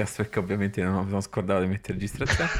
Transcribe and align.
podcast 0.00 0.16
perché 0.16 0.38
ovviamente 0.38 0.82
non 0.82 1.02
mi 1.02 1.08
sono 1.08 1.20
scordato 1.20 1.60
di 1.60 1.68
mettere 1.68 1.94
registrazione. 1.94 2.50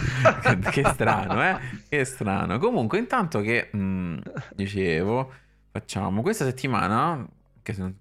che 0.71 0.85
strano, 0.85 1.43
eh? 1.43 1.59
Che 1.89 2.05
strano. 2.05 2.59
Comunque, 2.59 2.98
intanto 2.98 3.41
che 3.41 3.71
mh, 3.73 4.19
dicevo, 4.55 5.33
facciamo 5.71 6.23
questa 6.23 6.45
settimana, 6.45 7.27
che 7.62 7.73
se 7.73 7.80
non 7.80 7.97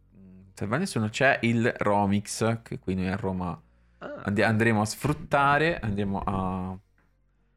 se 0.53 0.65
va 0.65 0.75
nessuno, 0.75 1.07
c'è 1.07 1.39
il 1.43 1.73
Romix, 1.77 2.61
che 2.63 2.79
qui 2.79 2.93
noi 2.93 3.07
a 3.07 3.15
Roma 3.15 3.59
ah. 3.99 4.21
and- 4.25 4.39
andremo 4.39 4.81
a 4.81 4.85
sfruttare, 4.85 5.79
andremo 5.79 6.19
a, 6.19 6.77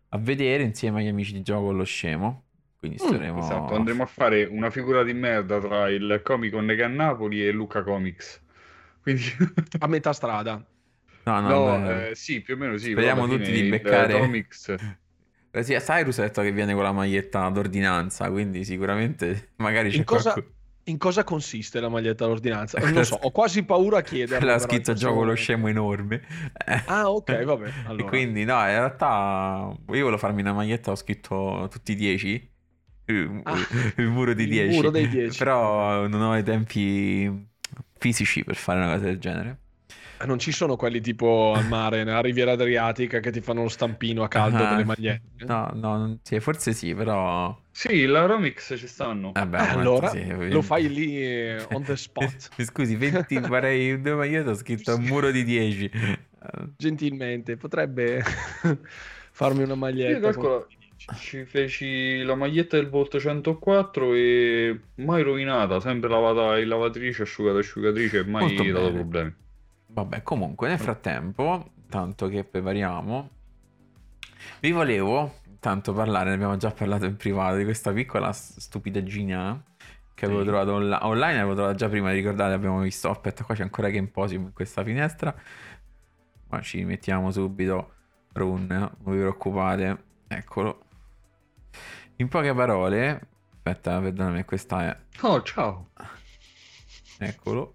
a 0.08 0.18
vedere 0.18 0.62
insieme 0.62 1.00
agli 1.00 1.08
amici 1.08 1.32
di 1.32 1.42
gioco 1.42 1.72
lo 1.72 1.84
scemo. 1.84 2.44
Quindi 2.78 2.98
mm, 3.02 3.06
staremo... 3.06 3.34
Mm, 3.34 3.42
esatto, 3.42 3.74
andremo 3.74 4.02
a 4.04 4.06
fare 4.06 4.44
una 4.44 4.70
figura 4.70 5.02
di 5.02 5.14
merda 5.14 5.58
tra 5.58 5.88
il 5.88 6.20
Comic 6.22 6.52
Con 6.52 6.66
che 6.66 6.82
a 6.82 6.88
Napoli 6.88 7.44
e 7.44 7.50
Luca 7.50 7.82
Comics. 7.82 8.40
Quindi... 9.02 9.24
a 9.80 9.86
metà 9.88 10.12
strada. 10.12 10.64
No, 11.24 11.40
no, 11.40 11.78
no 11.78 11.90
eh, 11.90 12.14
sì, 12.14 12.40
più 12.40 12.54
o 12.54 12.56
meno 12.56 12.76
sì. 12.76 12.92
Speriamo 12.92 13.26
tutti 13.26 13.50
di 13.50 13.68
beccare... 13.68 14.18
Comics... 14.18 14.74
Eh, 15.54 15.62
sì, 15.64 15.76
Cyrus 15.76 16.18
ha 16.18 16.22
detto 16.22 16.40
che 16.40 16.50
viene 16.50 16.72
con 16.72 16.82
la 16.82 16.92
maglietta 16.92 17.46
d'ordinanza, 17.50 18.30
quindi 18.30 18.64
sicuramente 18.64 19.50
magari 19.56 19.90
c'è 19.90 19.96
in 19.98 20.04
cosa, 20.04 20.32
qualcuno... 20.32 20.54
In 20.84 20.96
cosa 20.96 21.24
consiste 21.24 21.78
la 21.78 21.90
maglietta 21.90 22.24
d'ordinanza? 22.24 22.78
Non 22.78 22.92
lo 22.92 23.04
so, 23.04 23.16
ho 23.20 23.30
quasi 23.30 23.62
paura 23.62 23.98
a 23.98 24.00
chiederlo. 24.00 24.46
L'ha 24.46 24.58
scritto 24.58 24.94
gioco 24.94 25.24
lo 25.24 25.34
scemo 25.34 25.68
enorme. 25.68 26.22
Ah, 26.86 27.10
ok, 27.10 27.44
vabbè. 27.44 27.70
Allora. 27.84 28.08
quindi, 28.08 28.44
no, 28.44 28.58
in 28.60 28.66
realtà 28.66 29.68
io 29.68 29.84
volevo 29.86 30.16
farmi 30.16 30.40
una 30.40 30.54
maglietta, 30.54 30.90
ho 30.90 30.96
scritto 30.96 31.68
tutti 31.70 31.92
i 31.92 31.96
10 31.96 32.50
ah, 33.42 33.56
il 33.96 34.08
muro 34.08 34.34
di 34.34 34.46
10. 34.46 34.74
muro 34.74 34.90
dei 34.90 35.08
10. 35.08 35.38
Però 35.38 36.06
non 36.06 36.22
ho 36.22 36.36
i 36.36 36.42
tempi 36.42 37.48
fisici 37.98 38.44
per 38.44 38.56
fare 38.56 38.80
una 38.80 38.92
cosa 38.92 39.04
del 39.04 39.18
genere. 39.18 39.58
Non 40.24 40.38
ci 40.38 40.52
sono 40.52 40.76
quelli 40.76 41.00
tipo 41.00 41.52
al 41.54 41.66
mare, 41.66 42.04
nella 42.04 42.20
riviera 42.20 42.52
adriatica, 42.52 43.20
che 43.20 43.30
ti 43.30 43.40
fanno 43.40 43.62
lo 43.62 43.68
stampino 43.68 44.22
a 44.22 44.28
caldo 44.28 44.62
uh, 44.62 44.68
delle 44.68 44.84
magliette? 44.84 45.44
No, 45.44 45.70
no, 45.74 46.18
sì, 46.22 46.38
forse 46.40 46.72
sì, 46.72 46.94
però... 46.94 47.56
Sì, 47.70 48.06
la 48.06 48.26
Romix 48.26 48.76
ci 48.76 48.86
stanno. 48.86 49.32
Vabbè, 49.32 49.60
eh, 49.60 49.68
allora 49.68 50.08
sì, 50.08 50.50
lo 50.50 50.62
fai 50.62 50.88
lì 50.92 51.22
eh, 51.22 51.66
on 51.72 51.82
the 51.82 51.96
spot. 51.96 52.50
Scusi, 52.62 52.96
20, 52.96 53.40
farei 53.40 54.00
due 54.00 54.14
magliette, 54.14 54.50
ho 54.50 54.54
scritto 54.54 54.94
un 54.94 55.02
muro 55.04 55.30
di 55.30 55.44
10. 55.44 55.90
Gentilmente, 56.76 57.56
potrebbe 57.56 58.22
farmi 59.32 59.62
una 59.62 59.74
maglietta. 59.74 60.18
Io 60.18 60.20
calcolo, 60.20 60.68
ci 61.18 61.44
feci 61.44 62.22
la 62.22 62.34
maglietta 62.34 62.76
del 62.76 62.88
Volt 62.88 63.18
104 63.18 64.14
e 64.14 64.80
mai 64.96 65.22
rovinata, 65.22 65.80
sempre 65.80 66.08
lavata 66.08 66.58
in 66.58 66.68
lavatrice, 66.68 67.22
asciugata 67.22 67.58
asciugatrice 67.58 68.18
e 68.18 68.24
mai 68.24 68.42
Molto 68.44 68.62
dato 68.62 68.84
bene. 68.84 68.92
problemi. 68.92 69.34
Vabbè, 69.92 70.22
comunque 70.22 70.68
nel 70.68 70.78
frattempo, 70.78 71.72
tanto 71.88 72.28
che 72.28 72.44
prepariamo, 72.44 73.28
vi 74.60 74.72
volevo 74.72 75.40
tanto 75.60 75.92
parlare, 75.92 76.30
ne 76.30 76.34
abbiamo 76.34 76.56
già 76.56 76.70
parlato 76.70 77.04
in 77.04 77.16
privato, 77.16 77.56
di 77.56 77.64
questa 77.64 77.92
piccola 77.92 78.32
stupidaggine 78.32 79.64
che 80.14 80.24
avevo 80.24 80.40
sì. 80.40 80.46
trovato 80.46 80.72
on- 80.72 80.98
online, 81.02 81.38
avevo 81.38 81.54
trovato 81.54 81.76
già 81.76 81.88
prima, 81.88 82.10
ricordate, 82.10 82.54
abbiamo 82.54 82.80
visto, 82.80 83.10
aspetta, 83.10 83.44
qua 83.44 83.54
c'è 83.54 83.62
ancora 83.62 83.90
Game 83.90 84.08
Posium 84.08 84.44
in 84.44 84.52
questa 84.52 84.82
finestra, 84.82 85.34
ma 86.48 86.60
ci 86.62 86.84
mettiamo 86.84 87.30
subito 87.30 87.92
run, 88.32 88.66
non 88.68 89.14
vi 89.14 89.20
preoccupate, 89.20 90.04
eccolo. 90.26 90.84
In 92.16 92.28
poche 92.28 92.54
parole, 92.54 93.28
aspetta, 93.52 94.00
perdonami, 94.00 94.44
questa 94.44 94.86
è... 94.86 94.96
Oh, 95.20 95.42
ciao! 95.42 95.90
Eccolo. 97.18 97.74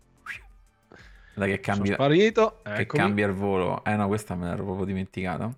Che 1.45 1.59
cambia, 1.59 1.93
sparito, 1.93 2.61
che 2.75 2.85
cambia 2.85 3.27
il 3.27 3.33
volo. 3.33 3.83
Eh 3.83 3.95
no, 3.95 4.07
questa 4.07 4.35
me 4.35 4.49
l'ero 4.49 4.63
proprio 4.63 4.85
dimenticata. 4.85 5.51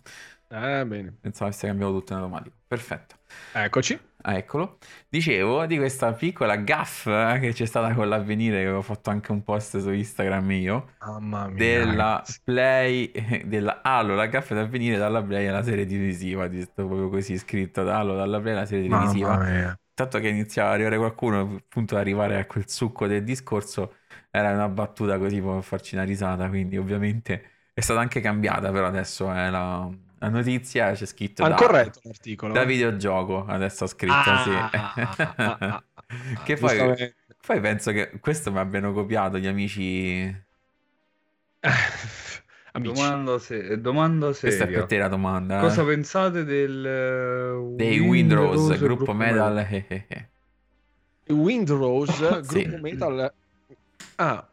Eh, 0.52 0.84
bene. 0.86 1.16
Pensavo 1.22 1.46
avesse 1.46 1.68
cambiato 1.68 1.94
tutto 1.94 2.14
in 2.14 2.20
automatico. 2.20 2.56
Perfetto. 2.68 3.16
Eccoci. 3.54 4.00
Ah, 4.22 4.36
eccolo. 4.36 4.80
Dicevo 5.08 5.66
di 5.68 5.78
questa 5.78 6.12
piccola 6.14 6.56
gaff 6.58 7.06
eh, 7.06 7.38
che 7.40 7.54
c'è 7.54 7.66
stata 7.66 7.94
con 7.94 8.10
l'avvenire, 8.10 8.58
che 8.58 8.64
avevo 8.64 8.82
fatto 8.82 9.12
anche 9.12 9.32
un 9.32 9.44
post 9.44 9.78
su 9.78 9.92
Instagram 9.92 10.52
io. 10.52 10.96
Mamma 11.06 11.48
mia. 11.48 11.56
Della 11.56 12.24
Play, 12.44 13.12
della 13.46 13.82
Halo, 13.84 14.16
la 14.16 14.26
gaff 14.26 14.52
d'avvenire 14.52 14.98
dalla 14.98 15.22
Play 15.24 15.46
alla 15.46 15.64
serie 15.64 15.86
televisiva. 15.86 16.48
Di 16.48 16.68
proprio 16.74 17.10
così 17.10 17.38
scritto 17.38 17.84
da 17.84 18.00
Halo, 18.00 18.16
dalla 18.16 18.40
Play 18.40 18.54
alla 18.54 18.66
serie 18.66 18.90
televisiva. 18.90 19.38
Mamma 19.38 19.50
mia. 19.50 19.80
Tanto 19.94 20.20
che 20.20 20.30
iniziava 20.30 20.70
ad 20.70 20.76
arrivare 20.76 20.98
qualcuno, 20.98 21.58
appunto 21.58 21.94
ad 21.94 22.02
arrivare 22.02 22.40
a 22.40 22.46
quel 22.46 22.68
succo 22.68 23.06
del 23.06 23.24
discorso 23.24 23.98
era 24.32 24.52
una 24.52 24.70
battuta 24.70 25.18
così 25.18 25.42
per 25.42 25.64
farci 25.64 25.96
una 25.96 26.04
risata, 26.04 26.48
quindi 26.50 26.78
ovviamente 26.78 27.44
è 27.74 27.82
stata 27.82 28.00
anche 28.00 28.22
cambiata, 28.22 28.72
però 28.72 28.88
adesso 28.88 29.32
è 29.32 29.50
la, 29.50 29.90
la 30.20 30.30
notizia, 30.30 30.92
c'è 30.92 31.06
scritto 31.06 31.48
da, 31.48 31.56
corretto 31.56 32.02
l'articolo. 32.04 32.54
Da 32.54 32.64
videogioco, 32.64 33.46
adesso 33.46 33.86
ho 33.86 33.88
scritto 33.88 34.14
ah, 34.14 34.44
sì. 34.44 34.52
Ah, 34.52 35.34
ah, 35.36 35.84
che 36.44 36.58
poi, 36.58 37.14
poi 37.46 37.60
penso 37.60 37.92
che 37.92 38.12
questo 38.20 38.52
mi 38.52 38.60
abbiano 38.60 38.92
copiato 38.94 39.38
gli 39.38 39.48
amici... 39.48 40.48
Domanda, 42.72 43.40
se... 43.40 43.82
domanda 43.82 44.32
seria. 44.32 44.56
Questa 44.56 44.64
è 44.64 44.68
per 44.80 44.86
te 44.86 44.98
la 45.00 45.08
domanda. 45.08 45.58
Eh. 45.58 45.62
Cosa 45.62 45.84
pensate 45.84 46.44
del... 46.46 47.74
Dei 47.76 48.00
Windrose, 48.00 48.58
Windrose 48.58 48.78
gruppo, 48.78 49.04
gruppo 49.04 49.14
metal? 49.14 49.54
metal. 49.56 50.28
Windrose, 51.30 52.42
gruppo 52.42 52.78
metal 52.78 53.34
Ah, 54.22 54.46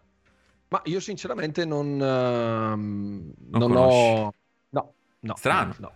ma 0.68 0.80
io 0.84 1.00
sinceramente 1.00 1.64
non, 1.64 1.86
uh, 1.94 2.76
non, 2.76 3.34
non 3.50 3.76
ho... 3.76 4.32
No, 4.68 4.94
no. 5.20 5.34
Strano. 5.36 5.74
No. 5.78 5.92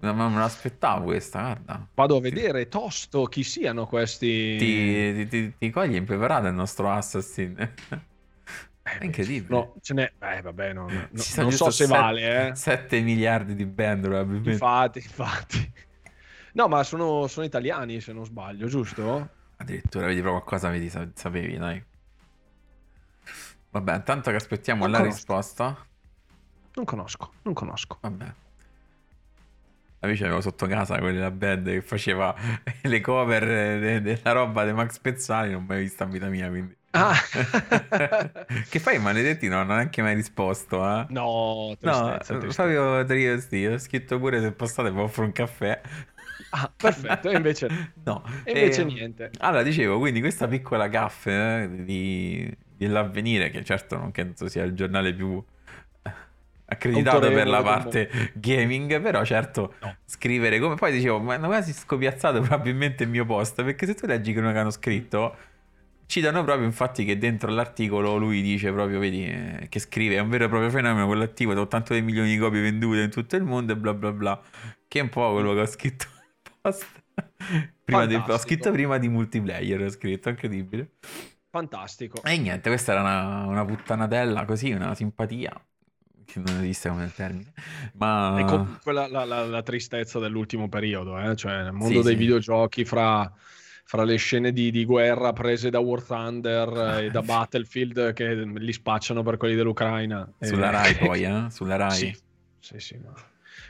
Non 0.00 0.32
me 0.32 0.38
l'aspettavo 0.38 1.04
questa, 1.04 1.40
guarda. 1.42 1.86
Vado 1.94 2.16
a 2.16 2.20
vedere 2.20 2.68
tosto 2.68 3.24
chi 3.26 3.44
siano 3.44 3.86
questi... 3.86 4.56
Ti, 4.56 5.14
ti, 5.14 5.28
ti, 5.28 5.54
ti 5.58 5.70
cogli 5.70 5.94
impreparato 5.94 6.46
il 6.46 6.54
nostro 6.54 6.90
Assassin. 6.90 7.54
È 8.82 9.04
incredibile. 9.04 9.54
No, 9.54 9.74
ce 9.80 9.94
n'è... 9.94 10.12
Eh, 10.18 10.40
vabbè, 10.40 10.72
no, 10.72 10.88
no, 10.88 11.08
non 11.36 11.52
so 11.52 11.70
se 11.70 11.84
7, 11.84 12.00
vale, 12.00 12.48
eh. 12.48 12.54
7 12.54 13.00
miliardi 13.00 13.54
di 13.54 13.66
band, 13.66 14.04
probabilmente. 14.04 14.50
Infatti, 14.52 14.98
infatti. 14.98 15.72
No, 16.54 16.66
ma 16.66 16.82
sono, 16.82 17.26
sono 17.28 17.44
italiani, 17.44 18.00
se 18.00 18.12
non 18.12 18.24
sbaglio, 18.24 18.66
giusto? 18.66 19.28
Addirittura, 19.56 20.06
vedi 20.06 20.20
proprio 20.20 20.42
qualcosa, 20.42 20.70
vedi, 20.70 20.90
sapevi, 21.14 21.56
dai. 21.58 21.90
Vabbè, 23.72 23.94
intanto 23.96 24.30
che 24.30 24.36
aspettiamo 24.36 24.82
non 24.82 24.90
la 24.92 24.98
conosco. 24.98 25.16
risposta. 25.16 25.86
Non 26.74 26.84
conosco, 26.84 27.32
non 27.42 27.54
conosco. 27.54 27.98
Vabbè. 28.00 28.34
Amici 30.00 30.24
avevo 30.24 30.40
sotto 30.40 30.66
casa 30.66 30.98
quelli 30.98 31.16
della 31.16 31.30
band 31.30 31.66
che 31.70 31.80
faceva 31.80 32.34
le 32.82 33.00
cover 33.00 33.44
de- 33.80 34.02
della 34.02 34.32
roba 34.32 34.64
di 34.66 34.72
Max 34.72 34.98
Pezzali, 34.98 35.52
non 35.52 35.62
ho 35.62 35.64
mai 35.66 35.80
vista 35.80 36.04
in 36.04 36.10
vita 36.10 36.28
mia, 36.28 36.48
quindi... 36.48 36.76
Ah. 36.90 37.14
che 38.68 38.78
fai 38.78 38.98
maledetti 38.98 39.48
non 39.48 39.60
hanno 39.60 39.74
neanche 39.76 40.02
mai 40.02 40.14
risposto, 40.14 40.84
eh? 40.84 41.06
No, 41.08 41.74
tristezza, 41.78 42.34
no, 42.34 42.40
tristezza. 42.40 42.62
Fabio 42.62 43.04
Triesti, 43.06 43.64
ho 43.64 43.78
scritto 43.78 44.18
pure 44.18 44.40
se 44.40 44.52
passate 44.52 44.90
vi 44.92 44.98
offro 45.00 45.24
un 45.24 45.32
caffè. 45.32 45.80
Ah, 46.50 46.70
perfetto, 46.74 47.30
e 47.30 47.36
invece 47.36 47.68
no. 48.04 48.22
E 48.44 48.52
invece 48.52 48.82
e... 48.82 48.84
niente. 48.84 49.30
Allora, 49.38 49.62
dicevo, 49.62 49.98
quindi 49.98 50.20
questa 50.20 50.46
piccola 50.48 50.88
gaffe 50.88 51.62
eh, 51.62 51.84
di 51.84 52.56
dell'avvenire, 52.82 53.50
che 53.50 53.64
certo 53.64 53.96
non 53.96 54.10
penso 54.10 54.48
sia 54.48 54.62
il 54.62 54.72
giornale 54.74 55.12
più 55.14 55.42
accreditato 56.64 57.28
per 57.30 57.46
la 57.46 57.62
parte 57.62 58.32
gaming, 58.34 59.00
però 59.00 59.24
certo 59.24 59.74
no. 59.80 59.96
scrivere 60.04 60.58
come 60.58 60.74
poi 60.74 60.92
dicevo, 60.92 61.20
ma 61.20 61.34
hanno 61.34 61.48
quasi 61.48 61.72
scopiazzato 61.72 62.40
probabilmente 62.40 63.04
il 63.04 63.10
mio 63.10 63.24
post, 63.24 63.62
perché 63.62 63.86
se 63.86 63.94
tu 63.94 64.06
leggi 64.06 64.32
quello 64.32 64.52
che 64.52 64.58
hanno 64.58 64.70
scritto 64.70 65.36
citano 66.12 66.44
proprio 66.44 66.66
infatti 66.66 67.06
che 67.06 67.16
dentro 67.16 67.50
l'articolo 67.50 68.18
lui 68.18 68.42
dice 68.42 68.70
proprio, 68.70 68.98
vedi, 68.98 69.24
eh, 69.24 69.66
che 69.70 69.78
scrive, 69.78 70.16
è 70.16 70.18
un 70.18 70.28
vero 70.28 70.44
e 70.44 70.48
proprio 70.48 70.68
fenomeno 70.68 71.06
quello 71.06 71.22
attivo 71.22 71.54
da 71.54 71.62
82 71.62 72.02
milioni 72.02 72.28
di 72.28 72.36
copie 72.36 72.60
vendute 72.60 73.00
in 73.00 73.10
tutto 73.10 73.36
il 73.36 73.44
mondo 73.44 73.72
e 73.72 73.76
bla 73.76 73.94
bla 73.94 74.12
bla, 74.12 74.42
che 74.86 74.98
è 74.98 75.02
un 75.02 75.08
po' 75.08 75.32
quello 75.32 75.54
che 75.54 75.60
ho 75.60 75.66
scritto 75.66 76.04
nel 76.18 76.56
post. 76.60 76.86
prima 77.82 78.04
di, 78.04 78.14
ho 78.14 78.38
scritto 78.38 78.70
prima 78.70 78.98
di 78.98 79.08
multiplayer, 79.08 79.80
ho 79.80 79.88
scritto, 79.88 80.28
incredibile. 80.28 80.90
Fantastico. 81.52 82.22
E 82.22 82.38
niente, 82.38 82.70
questa 82.70 82.92
era 82.92 83.02
una, 83.02 83.44
una 83.44 83.62
puttanatella 83.66 84.46
così, 84.46 84.72
una 84.72 84.94
simpatia 84.94 85.52
che 86.24 86.38
non 86.38 86.62
esiste 86.62 86.88
come 86.88 87.12
termine. 87.14 87.52
Ma... 87.96 88.38
È 88.38 88.44
comunque 88.46 88.90
la, 88.94 89.06
la, 89.06 89.26
la, 89.26 89.62
tristezza 89.62 90.18
dell'ultimo 90.18 90.70
periodo, 90.70 91.18
eh? 91.20 91.36
cioè 91.36 91.62
nel 91.64 91.72
mondo 91.72 91.98
sì, 91.98 92.04
dei 92.06 92.14
sì. 92.14 92.18
videogiochi 92.18 92.86
fra, 92.86 93.30
fra, 93.84 94.04
le 94.04 94.16
scene 94.16 94.50
di, 94.50 94.70
di, 94.70 94.86
guerra 94.86 95.34
prese 95.34 95.68
da 95.68 95.78
War 95.78 96.02
Thunder 96.02 97.00
e 97.02 97.10
da 97.10 97.20
Battlefield 97.20 98.14
che 98.14 98.34
li 98.34 98.72
spacciano 98.72 99.22
per 99.22 99.36
quelli 99.36 99.54
dell'Ucraina. 99.54 100.26
Sulla 100.40 100.68
e... 100.68 100.70
Rai 100.70 100.94
poi, 101.04 101.22
eh? 101.22 101.50
Sulla 101.50 101.76
Rai. 101.76 101.90
Sì, 101.90 102.16
sì, 102.60 102.78
sì 102.78 102.96
ma... 102.96 103.12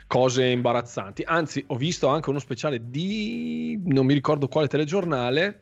Cose 0.07 0.45
imbarazzanti. 0.45 1.23
Anzi, 1.25 1.61
ho 1.67 1.75
visto 1.75 2.07
anche 2.07 2.29
uno 2.29 2.39
speciale 2.39 2.79
di... 2.89 3.77
non 3.87 4.05
mi 4.05 4.13
ricordo 4.13 4.47
quale 4.47 4.69
telegiornale 4.69 5.59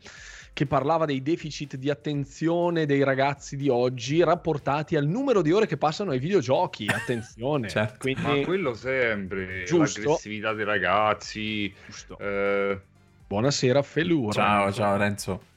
che 0.54 0.66
parlava 0.66 1.06
dei 1.06 1.22
deficit 1.22 1.76
di 1.78 1.90
attenzione 1.90 2.86
dei 2.86 3.04
ragazzi 3.04 3.56
di 3.56 3.70
oggi 3.70 4.24
rapportati 4.24 4.96
al 4.96 5.08
numero 5.08 5.42
di 5.42 5.52
ore 5.52 5.66
che 5.66 5.78
passano 5.78 6.12
ai 6.12 6.20
videogiochi. 6.20 6.88
Attenzione, 6.92 7.70
certo. 7.70 8.00
Quindi... 8.00 8.22
ma 8.22 8.40
quello 8.42 8.74
sempre, 8.74 9.64
Giusto. 9.64 10.00
l'aggressività 10.00 10.54
dei 10.54 10.66
ragazzi. 10.66 11.74
Giusto. 11.86 12.18
Eh... 12.20 12.80
Buonasera, 13.28 13.82
Felura. 13.82 14.34
Ciao, 14.34 14.72
ciao 14.74 14.98
Renzo. 14.98 15.50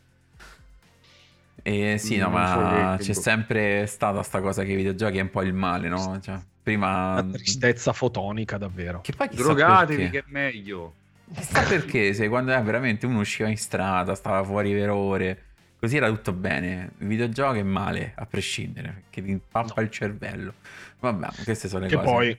E 1.67 1.97
sì, 1.99 2.19
no, 2.19 2.29
ma 2.29 2.97
c'è 3.01 3.15
sempre 3.15 3.87
stata 3.87 4.23
sta 4.23 4.41
cosa 4.41 4.63
che 4.65 4.73
i 4.73 4.77
videogiochi 4.77 5.19
è 5.19 5.23
un 5.23 5.31
po' 5.31 5.43
il 5.43 5.55
male, 5.55 5.89
no? 5.89 6.21
Cioè, 6.21 6.39
prima... 6.63 7.15
La 7.15 7.23
tristezza 7.23 7.93
fotonica, 7.93 8.59
davvero. 8.59 9.01
Che 9.01 9.13
poi 9.13 9.29
Drogatevi 9.29 10.11
che 10.11 10.19
è 10.19 10.25
meglio. 10.27 10.93
Chissà 11.33 11.63
perché, 11.63 12.13
se 12.13 12.29
quando 12.29 12.53
è 12.53 12.63
veramente 12.63 13.07
uno 13.07 13.21
usciva 13.21 13.49
in 13.49 13.57
strada, 13.57 14.15
stava 14.15 14.45
fuori 14.45 14.73
per 14.73 14.91
ore, 14.91 15.43
così 15.79 15.97
era 15.97 16.09
tutto 16.09 16.33
bene. 16.33 16.93
Il 16.99 17.07
videogioco 17.07 17.55
è 17.55 17.63
male, 17.63 18.13
a 18.17 18.27
prescindere, 18.27 19.03
perché 19.03 19.23
ti 19.23 19.31
impappa 19.31 19.75
no. 19.77 19.83
il 19.83 19.91
cervello. 19.91 20.55
Vabbè, 21.01 21.29
queste 21.45 21.69
sono 21.69 21.83
le 21.83 21.89
che 21.89 21.97
cose. 21.97 22.07
Poi, 22.09 22.39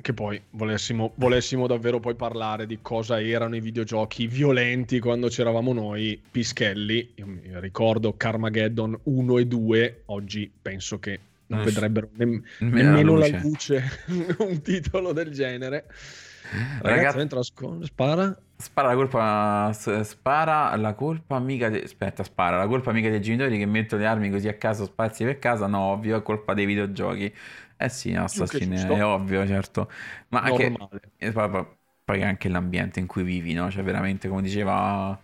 che 0.00 0.12
poi 0.12 0.40
volessimo, 0.50 1.12
volessimo 1.16 1.66
davvero 1.66 2.00
poi 2.00 2.14
parlare 2.14 2.66
di 2.66 2.78
cosa 2.82 3.20
erano 3.20 3.56
i 3.56 3.60
videogiochi 3.60 4.26
violenti 4.26 4.98
quando 4.98 5.28
c'eravamo 5.28 5.72
noi, 5.72 6.20
Pischelli, 6.30 7.12
io 7.16 7.26
mi 7.26 7.40
ricordo 7.60 8.16
Carmageddon 8.16 8.98
1 9.04 9.38
e 9.38 9.46
2, 9.46 10.02
oggi 10.06 10.50
penso 10.60 10.98
che 10.98 11.20
non 11.46 11.60
Uff. 11.60 11.66
vedrebbero 11.66 12.08
ne- 12.14 12.42
nemmeno 12.58 13.16
la 13.16 13.26
luce, 13.28 13.32
la 13.32 13.40
luce 13.42 14.36
un 14.38 14.62
titolo 14.62 15.12
del 15.12 15.30
genere. 15.30 15.86
Ragazzi, 16.80 17.18
entra, 17.18 17.42
spara. 17.42 18.36
Spara 18.56 18.88
la 18.88 18.94
colpa. 18.94 19.72
Spara 19.72 20.76
la 20.76 20.94
colpa 20.94 21.38
mica. 21.38 21.68
De... 21.68 21.82
Aspetta, 21.82 22.22
spara 22.22 22.56
la 22.56 22.66
colpa 22.66 22.92
mica 22.92 23.08
dei 23.08 23.20
genitori 23.20 23.58
che 23.58 23.66
mettono 23.66 24.02
le 24.02 24.08
armi 24.08 24.30
così 24.30 24.48
a 24.48 24.54
caso 24.54 24.84
sparsi 24.84 25.24
per 25.24 25.38
casa. 25.38 25.66
No, 25.66 25.80
ovvio, 25.80 26.16
è 26.16 26.22
colpa 26.22 26.54
dei 26.54 26.66
videogiochi. 26.66 27.34
Eh 27.76 27.88
sì, 27.88 28.14
assassini, 28.14 28.76
è 28.76 29.04
ovvio, 29.04 29.46
certo. 29.46 29.90
Ma 30.28 30.42
anche. 30.42 30.72
Eh, 31.18 31.32
poi, 31.32 31.66
poi 32.04 32.22
anche 32.22 32.48
l'ambiente 32.48 33.00
in 33.00 33.06
cui 33.06 33.22
vivi, 33.22 33.52
no? 33.52 33.70
Cioè, 33.70 33.82
veramente, 33.82 34.28
come 34.28 34.42
diceva 34.42 35.18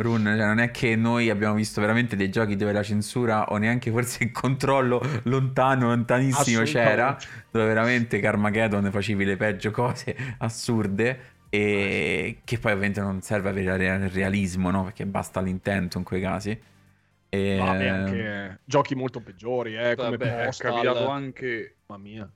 Run, 0.00 0.22
cioè 0.22 0.46
non 0.46 0.60
è 0.60 0.70
che 0.70 0.94
noi 0.94 1.28
abbiamo 1.28 1.54
visto 1.54 1.80
veramente 1.80 2.14
dei 2.14 2.30
giochi 2.30 2.54
dove 2.54 2.72
la 2.72 2.84
censura 2.84 3.46
o 3.46 3.56
neanche 3.56 3.90
forse 3.90 4.22
il 4.24 4.30
controllo 4.30 5.02
lontano, 5.24 5.88
lontanissimo 5.88 6.62
c'era, 6.62 7.16
dove 7.50 7.66
veramente 7.66 8.20
Carmageddon 8.20 8.90
facevi 8.92 9.24
le 9.24 9.36
peggio 9.36 9.72
cose 9.72 10.16
assurde 10.38 11.36
e 11.50 12.38
che 12.44 12.58
poi 12.58 12.72
ovviamente 12.72 13.00
non 13.00 13.22
serve 13.22 13.48
avere 13.48 13.86
il 13.96 14.08
realismo, 14.10 14.70
no? 14.70 14.84
Perché 14.84 15.04
basta 15.04 15.40
l'intento 15.40 15.98
in 15.98 16.04
quei 16.04 16.20
casi. 16.20 16.56
E... 17.30 17.56
Vabbè, 17.58 17.86
anche 17.88 18.58
giochi 18.64 18.94
molto 18.94 19.20
peggiori, 19.20 19.76
eh, 19.76 19.96
come 19.96 20.16
Vabbè, 20.16 20.44
Postal. 20.44 20.70
è 20.70 20.74
capitato 20.74 21.08
anche... 21.08 21.74
Mamma 21.86 22.02
mia. 22.02 22.30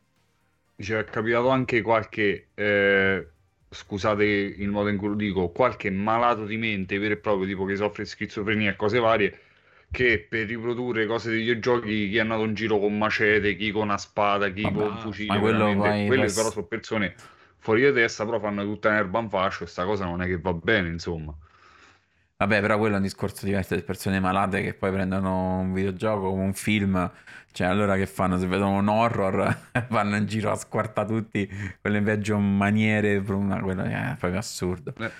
Cioè, 0.77 0.99
è 0.99 1.05
capitato 1.05 1.49
anche 1.49 1.81
qualche... 1.81 2.49
Eh 2.55 3.27
scusate 3.73 4.25
il 4.25 4.69
modo 4.69 4.89
in 4.89 4.97
cui 4.97 5.09
lo 5.09 5.15
dico, 5.15 5.51
qualche 5.51 5.91
malato 5.91 6.45
di 6.47 6.57
mente 6.57 6.99
vero 6.99 7.15
e 7.15 7.17
proprio, 7.19 7.47
tipo 7.47 7.65
che 7.65 7.77
soffre 7.77 8.05
di 8.05 8.09
schizofrenia 8.11 8.71
e 8.73 8.77
cose 8.77 8.99
varie, 8.99 9.39
che 9.91 10.21
per 10.29 10.47
riprodurre 10.47 11.07
cose 11.07 11.31
dei 11.31 11.41
videogiochi 11.41 12.09
chi 12.11 12.17
è 12.17 12.21
andato 12.21 12.45
in 12.45 12.55
giro 12.55 12.79
con 12.79 12.97
macete, 12.97 13.57
chi 13.57 13.71
con 13.71 13.83
una 13.83 13.99
spada, 13.99 14.51
chi 14.51 14.63
Vabbè, 14.63 14.75
con 14.77 14.87
un 14.93 14.99
fucile, 14.99 15.39
quello 15.39 15.75
vai, 15.75 16.07
quelle 16.07 16.27
vai... 16.27 16.33
però 16.33 16.51
sono 16.51 16.67
persone 16.67 17.15
fuori 17.59 17.83
di 17.85 17.93
testa, 17.93 18.25
però 18.25 18.39
fanno 18.41 18.65
tutta 18.65 18.89
un'erba 18.89 19.21
in 19.21 19.29
fascio 19.29 19.67
sta 19.67 19.85
cosa 19.85 20.05
non 20.05 20.23
è 20.23 20.27
che 20.27 20.39
va 20.39 20.53
bene, 20.53 20.89
insomma. 20.89 21.37
Vabbè, 22.43 22.61
però 22.61 22.77
quello 22.77 22.95
è 22.95 22.97
un 22.97 23.05
discorso 23.05 23.47
diverso 23.47 23.77
di 23.77 23.83
persone 23.83 24.19
malate 24.19 24.63
che 24.63 24.75
poi 24.75 24.91
prendono 24.91 25.61
un 25.61 25.73
videogioco 25.73 26.27
o 26.27 26.33
un 26.33 26.53
film. 26.55 27.09
Cioè, 27.53 27.69
allora 27.69 27.95
che 27.95 28.07
fanno? 28.07 28.37
Se 28.37 28.49
vedono 28.49 28.79
un 28.79 28.89
horror, 28.89 29.59
vanno 29.91 30.17
in 30.17 30.27
giro 30.27 30.51
a 30.51 30.57
squartare 30.57 31.07
tutti 31.07 31.49
con 31.81 31.93
le 31.93 32.03
peggio 32.03 32.37
maniere. 32.39 33.19
Una, 33.19 33.61
quello 33.61 33.85
è 33.85 34.17
proprio 34.19 34.41
assurdo. 34.41 34.93
Eh, 34.99 35.11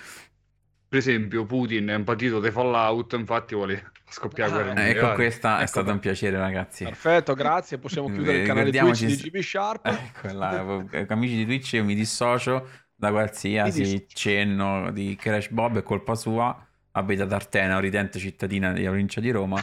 per 0.89 0.99
esempio, 0.99 1.45
Putin 1.45 1.87
è 1.87 1.95
un 1.95 2.03
partito 2.03 2.41
di 2.41 2.51
Fallout, 2.51 3.13
infatti 3.13 3.55
vuole 3.55 3.91
scoppiare 4.09 4.51
ah, 4.51 4.55
guerra. 4.55 4.87
Ecco, 4.89 5.13
questa 5.13 5.53
ecco 5.53 5.63
è 5.63 5.67
stato 5.67 5.91
un 5.91 5.99
piacere, 5.99 6.37
ragazzi. 6.37 6.83
Perfetto, 6.83 7.35
grazie. 7.35 7.77
Possiamo 7.77 8.09
chiudere 8.09 8.39
il 8.39 8.47
canale 8.47 8.69
Twitch 8.69 9.05
di 9.05 9.15
GB 9.15 9.39
Sharp. 9.39 9.85
Ecco, 9.85 10.33
là, 10.33 10.85
amici 11.07 11.37
di 11.37 11.45
Twitch, 11.45 11.71
io 11.71 11.85
mi 11.85 11.95
dissocio 11.95 12.67
da 12.93 13.11
qualsiasi 13.11 14.07
cenno 14.09 14.91
di 14.91 15.15
Crash 15.15 15.47
Bob, 15.51 15.77
è 15.77 15.83
colpa 15.83 16.15
sua 16.15 16.67
abita 16.95 17.23
ad 17.23 17.31
Artena, 17.31 17.79
ridente 17.79 18.19
cittadina 18.19 18.71
della 18.71 18.89
provincia 18.89 19.19
di 19.19 19.31
Roma, 19.31 19.61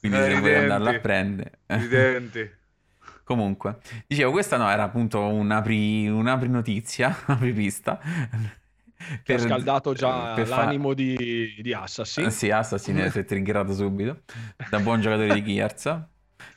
quindi 0.00 0.18
eh, 0.18 0.22
se 0.22 0.38
vuoi 0.38 0.54
andarla 0.54 0.90
a 0.90 0.98
prendere. 1.00 1.58
Ridente. 1.66 2.58
Comunque, 3.24 3.78
dicevo, 4.06 4.32
questa 4.32 4.56
no, 4.56 4.68
era 4.68 4.82
appunto 4.82 5.20
un'apri, 5.20 6.08
un'apri 6.08 6.48
notizia, 6.48 7.16
apripista. 7.26 8.00
Che 9.22 9.34
ha 9.34 9.38
scaldato 9.38 9.94
già 9.94 10.36
l'animo 10.44 10.90
fa... 10.90 10.94
di, 10.94 11.56
di 11.60 11.72
Assassin. 11.72 12.30
Sì, 12.30 12.50
Assassin 12.50 13.10
si 13.10 13.18
è 13.18 13.24
triggerato 13.24 13.72
subito, 13.74 14.22
da 14.68 14.78
buon 14.80 15.00
giocatore 15.00 15.34
di 15.34 15.42
Gears. 15.42 16.00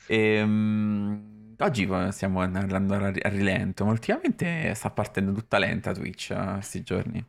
E, 0.06 0.42
um, 0.42 1.54
oggi 1.58 1.88
stiamo 2.10 2.40
andando 2.40 2.94
a 2.94 3.10
rilento, 3.28 3.84
ma 3.84 3.90
ultimamente 3.92 4.74
sta 4.74 4.90
partendo 4.90 5.32
tutta 5.32 5.58
lenta 5.58 5.92
Twitch 5.92 6.34
questi 6.54 6.82
giorni. 6.82 7.24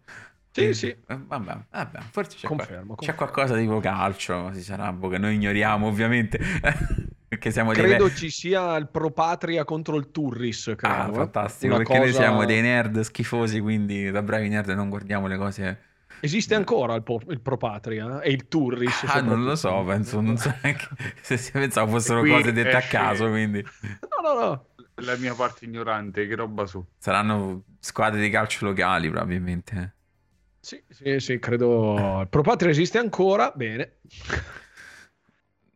Sì, 0.62 0.74
sì. 0.74 0.88
Eh, 0.88 1.20
vabbè, 1.26 1.58
vabbè, 1.70 2.00
forse 2.12 2.38
c'è, 2.38 2.48
confermo, 2.48 2.96
qua- 2.96 3.06
c'è 3.06 3.16
qualcosa 3.16 3.56
tipo 3.56 3.80
calcio, 3.80 4.52
si 4.54 4.64
sarà, 4.64 4.96
che 5.00 5.18
noi 5.18 5.36
ignoriamo 5.36 5.88
ovviamente. 5.88 6.40
perché 7.28 7.52
siamo 7.52 7.72
credo 7.72 8.08
dei... 8.08 8.16
ci 8.16 8.30
sia 8.30 8.76
il 8.78 8.88
Pro 8.88 9.12
Patria 9.12 9.64
contro 9.66 9.98
il 9.98 10.12
Turris. 10.12 10.74
Credo, 10.76 10.96
ah, 10.96 11.10
eh. 11.10 11.14
fantastico, 11.14 11.76
Una 11.76 11.84
perché 11.84 12.00
cosa... 12.00 12.12
noi 12.12 12.14
siamo 12.14 12.46
dei 12.46 12.62
nerd 12.62 13.02
schifosi, 13.02 13.60
quindi 13.60 14.10
da 14.10 14.22
bravi 14.22 14.48
nerd 14.48 14.70
non 14.70 14.90
guardiamo 14.90 15.28
le 15.28 15.38
cose. 15.38 15.82
Esiste 16.20 16.56
ancora 16.56 16.96
il, 16.96 17.04
po- 17.04 17.22
il 17.28 17.42
Pro 17.42 17.58
Patria 17.58 18.22
e 18.22 18.32
il 18.32 18.48
Turris? 18.48 19.04
Ah, 19.06 19.22
non 19.22 19.44
lo 19.44 19.56
so, 19.56 19.84
penso, 19.84 20.20
non 20.20 20.38
so 20.38 20.52
neanche 20.64 20.88
se 21.22 21.38
si 21.38 21.52
pensavo 21.52 21.92
fossero 21.92 22.24
cose 22.24 22.52
dette 22.52 22.76
a 22.76 22.82
caso, 22.82 23.30
quindi... 23.30 23.64
No, 23.82 24.34
no, 24.34 24.40
no. 24.40 24.66
La 25.02 25.16
mia 25.18 25.36
parte 25.36 25.66
ignorante, 25.66 26.26
che 26.26 26.36
roba 26.36 26.66
su. 26.66 26.84
Saranno 26.98 27.66
squadre 27.80 28.20
di 28.20 28.32
calcio 28.32 28.66
locali, 28.66 29.10
probabilmente. 29.12 29.97
Sì, 30.68 30.84
sì, 30.90 31.18
sì, 31.22 31.40
credo. 31.40 32.20
Il 32.20 32.28
Pro 32.28 32.42
Patria 32.42 32.70
esiste 32.70 32.98
ancora, 32.98 33.54
bene. 33.56 34.00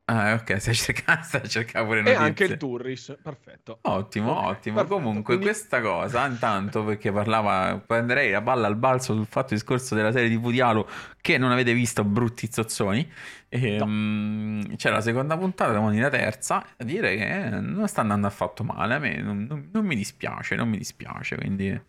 Ah, 0.04 0.34
ok, 0.34 0.60
stai 0.60 0.74
cercando, 0.74 1.24
stai 1.24 1.48
cercando 1.48 1.88
pure 1.88 2.02
notizie. 2.02 2.22
E 2.22 2.28
anche 2.28 2.44
il 2.44 2.58
Turris, 2.58 3.18
perfetto. 3.24 3.80
Ottimo, 3.84 4.38
okay, 4.38 4.50
ottimo. 4.50 4.76
Perfetto, 4.76 4.96
Comunque, 4.96 5.24
quindi... 5.24 5.46
questa 5.46 5.80
cosa, 5.80 6.26
intanto, 6.26 6.84
perché 6.84 7.10
parlava, 7.10 7.82
prenderei 7.88 8.32
la 8.32 8.42
palla 8.42 8.68
al 8.68 8.76
balzo 8.76 9.14
sul 9.14 9.28
fatto 9.28 9.54
discorso 9.54 9.96
della 9.96 10.12
serie 10.12 10.28
di 10.28 10.38
Pudialo 10.38 10.86
che 11.22 11.38
non 11.38 11.52
avete 11.52 11.74
visto, 11.74 12.04
brutti 12.04 12.50
zozzoni. 12.52 13.10
E, 13.48 13.78
no. 13.78 13.86
um, 13.86 14.76
c'è 14.76 14.90
la 14.90 15.00
seconda 15.00 15.38
puntata, 15.38 15.72
domani 15.72 16.02
la 16.02 16.10
terza, 16.10 16.66
a 16.76 16.84
dire 16.84 17.16
che 17.16 17.50
non 17.50 17.88
sta 17.88 18.02
andando 18.02 18.28
affatto 18.28 18.66
male. 18.66 18.96
A 18.96 19.00
me 19.00 19.22
non, 19.22 19.46
non, 19.48 19.70
non 19.72 19.86
mi 19.86 19.96
dispiace, 19.96 20.56
non 20.58 20.68
mi 20.68 20.78
dispiace. 20.78 21.38
Quindi, 21.38 21.82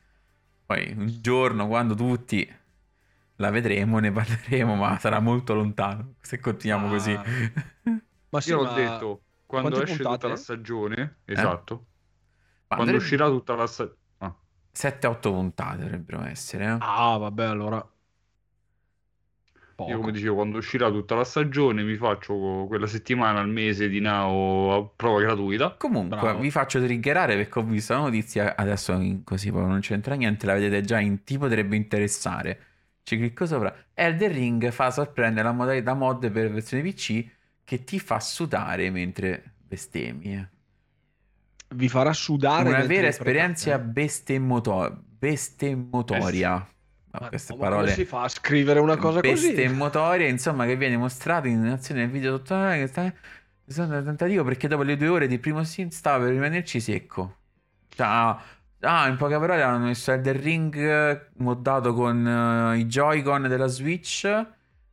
poi 0.64 0.94
un 0.96 1.12
giorno, 1.20 1.66
quando 1.66 1.96
tutti 1.96 2.60
la 3.36 3.50
vedremo, 3.50 3.98
ne 3.98 4.12
parleremo, 4.12 4.74
ma 4.74 4.98
sarà 4.98 5.20
molto 5.20 5.54
lontano 5.54 6.14
se 6.20 6.38
continuiamo 6.38 6.86
ah. 6.86 6.90
così. 6.90 7.18
Ma 8.30 8.40
sì, 8.40 8.50
Io 8.50 8.62
l'ho 8.62 8.72
detto, 8.72 9.22
quando 9.46 9.82
esce 9.82 9.96
puntate? 9.96 10.14
tutta 10.14 10.28
la 10.28 10.36
stagione, 10.36 11.16
eh? 11.24 11.32
esatto, 11.32 11.86
quando 12.66 12.84
dovrebbe... 12.84 13.02
uscirà 13.02 13.26
tutta 13.28 13.54
la 13.54 13.66
stagione... 13.66 13.96
Ah. 14.18 14.34
7-8 14.74 15.20
puntate 15.20 15.82
dovrebbero 15.82 16.24
essere. 16.24 16.64
Eh? 16.64 16.76
Ah, 16.80 17.16
vabbè, 17.18 17.44
allora... 17.44 17.86
Poco. 19.74 19.90
Io 19.90 19.98
come 19.98 20.12
dicevo, 20.12 20.34
quando 20.34 20.58
uscirà 20.58 20.90
tutta 20.90 21.14
la 21.14 21.24
stagione 21.24 21.82
mi 21.82 21.96
faccio 21.96 22.66
quella 22.68 22.86
settimana 22.86 23.40
al 23.40 23.48
mese 23.48 23.88
di 23.88 24.00
Now 24.00 24.70
a 24.70 24.90
prova 24.94 25.20
gratuita. 25.20 25.74
Comunque 25.76 26.20
Bravo. 26.20 26.40
vi 26.40 26.50
faccio 26.50 26.78
triggerare 26.78 27.36
perché 27.36 27.58
ho 27.58 27.62
visto 27.62 27.94
la 27.94 28.00
notizia, 28.00 28.54
adesso 28.54 28.98
così 29.24 29.50
poi 29.50 29.66
non 29.66 29.80
c'entra 29.80 30.14
niente, 30.14 30.44
la 30.44 30.54
vedete 30.54 30.82
già 30.82 31.00
in 31.00 31.24
ti 31.24 31.38
potrebbe 31.38 31.74
interessare 31.74 32.71
ci 33.02 33.16
clicco 33.16 33.46
sopra. 33.46 33.74
Elden 33.94 34.32
Ring 34.32 34.70
fa 34.70 34.90
sorprendere 34.90 35.46
la 35.46 35.52
modalità 35.52 35.94
mod 35.94 36.30
per 36.30 36.50
versione 36.50 36.82
PC 36.82 37.24
che 37.64 37.84
ti 37.84 37.98
fa 37.98 38.20
sudare 38.20 38.90
mentre 38.90 39.54
bestemmi. 39.66 40.48
Vi 41.74 41.88
farà 41.88 42.12
sudare 42.12 42.68
una 42.68 42.84
vera 42.84 43.08
esperienza 43.08 43.78
bestemmoto- 43.78 45.02
bestemmotoria. 45.18 46.68
Ma, 47.10 47.28
queste 47.28 47.54
ma 47.54 47.58
parole. 47.60 47.82
come 47.82 47.94
si 47.94 48.04
fa 48.04 48.22
a 48.22 48.28
scrivere 48.28 48.80
una 48.80 48.96
cosa 48.96 49.20
così? 49.20 49.52
Bestemmotoria, 49.52 50.28
insomma, 50.28 50.64
che 50.64 50.76
viene 50.76 50.96
mostrata 50.96 51.48
in 51.48 51.64
azione 51.66 52.02
nel 52.02 52.10
video 52.10 52.38
tutoriale 52.38 52.78
che 52.80 52.86
sta 52.86 53.12
sono 53.66 54.02
tentativo 54.02 54.44
perché 54.44 54.68
dopo 54.68 54.82
le 54.82 54.96
due 54.96 55.08
ore 55.08 55.26
di 55.26 55.38
primo 55.38 55.64
sim 55.64 55.88
stava 55.88 56.24
per 56.24 56.32
rimanerci 56.32 56.80
secco. 56.80 57.38
Cioè, 57.88 58.36
Ah, 58.82 59.08
in 59.08 59.16
poche 59.16 59.38
parole 59.38 59.62
hanno 59.62 59.86
messo 59.86 60.12
Elder 60.12 60.36
Ring 60.36 61.28
moddato 61.36 61.94
con 61.94 62.24
uh, 62.24 62.76
i 62.76 62.84
Joy-Con 62.86 63.42
della 63.48 63.68
Switch 63.68 64.28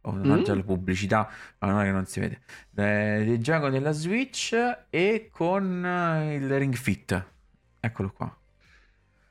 Oh, 0.02 0.12
mannaggia 0.14 0.54
mm. 0.54 0.58
la 0.58 0.64
pubblicità, 0.64 1.30
ma 1.60 1.68
non 1.68 1.82
è 1.82 1.84
che 1.84 1.92
non 1.92 2.06
si 2.06 2.20
vede. 2.22 2.42
Eh, 2.76 3.22
il 3.22 3.44
gioco 3.44 3.70
della 3.70 3.92
Switch 3.92 4.56
e 4.90 5.30
con 5.32 5.86
eh, 5.86 6.36
il 6.36 6.58
Ring 6.58 6.74
Fit. 6.74 7.26
Eccolo 7.82 8.12
qua. 8.12 8.38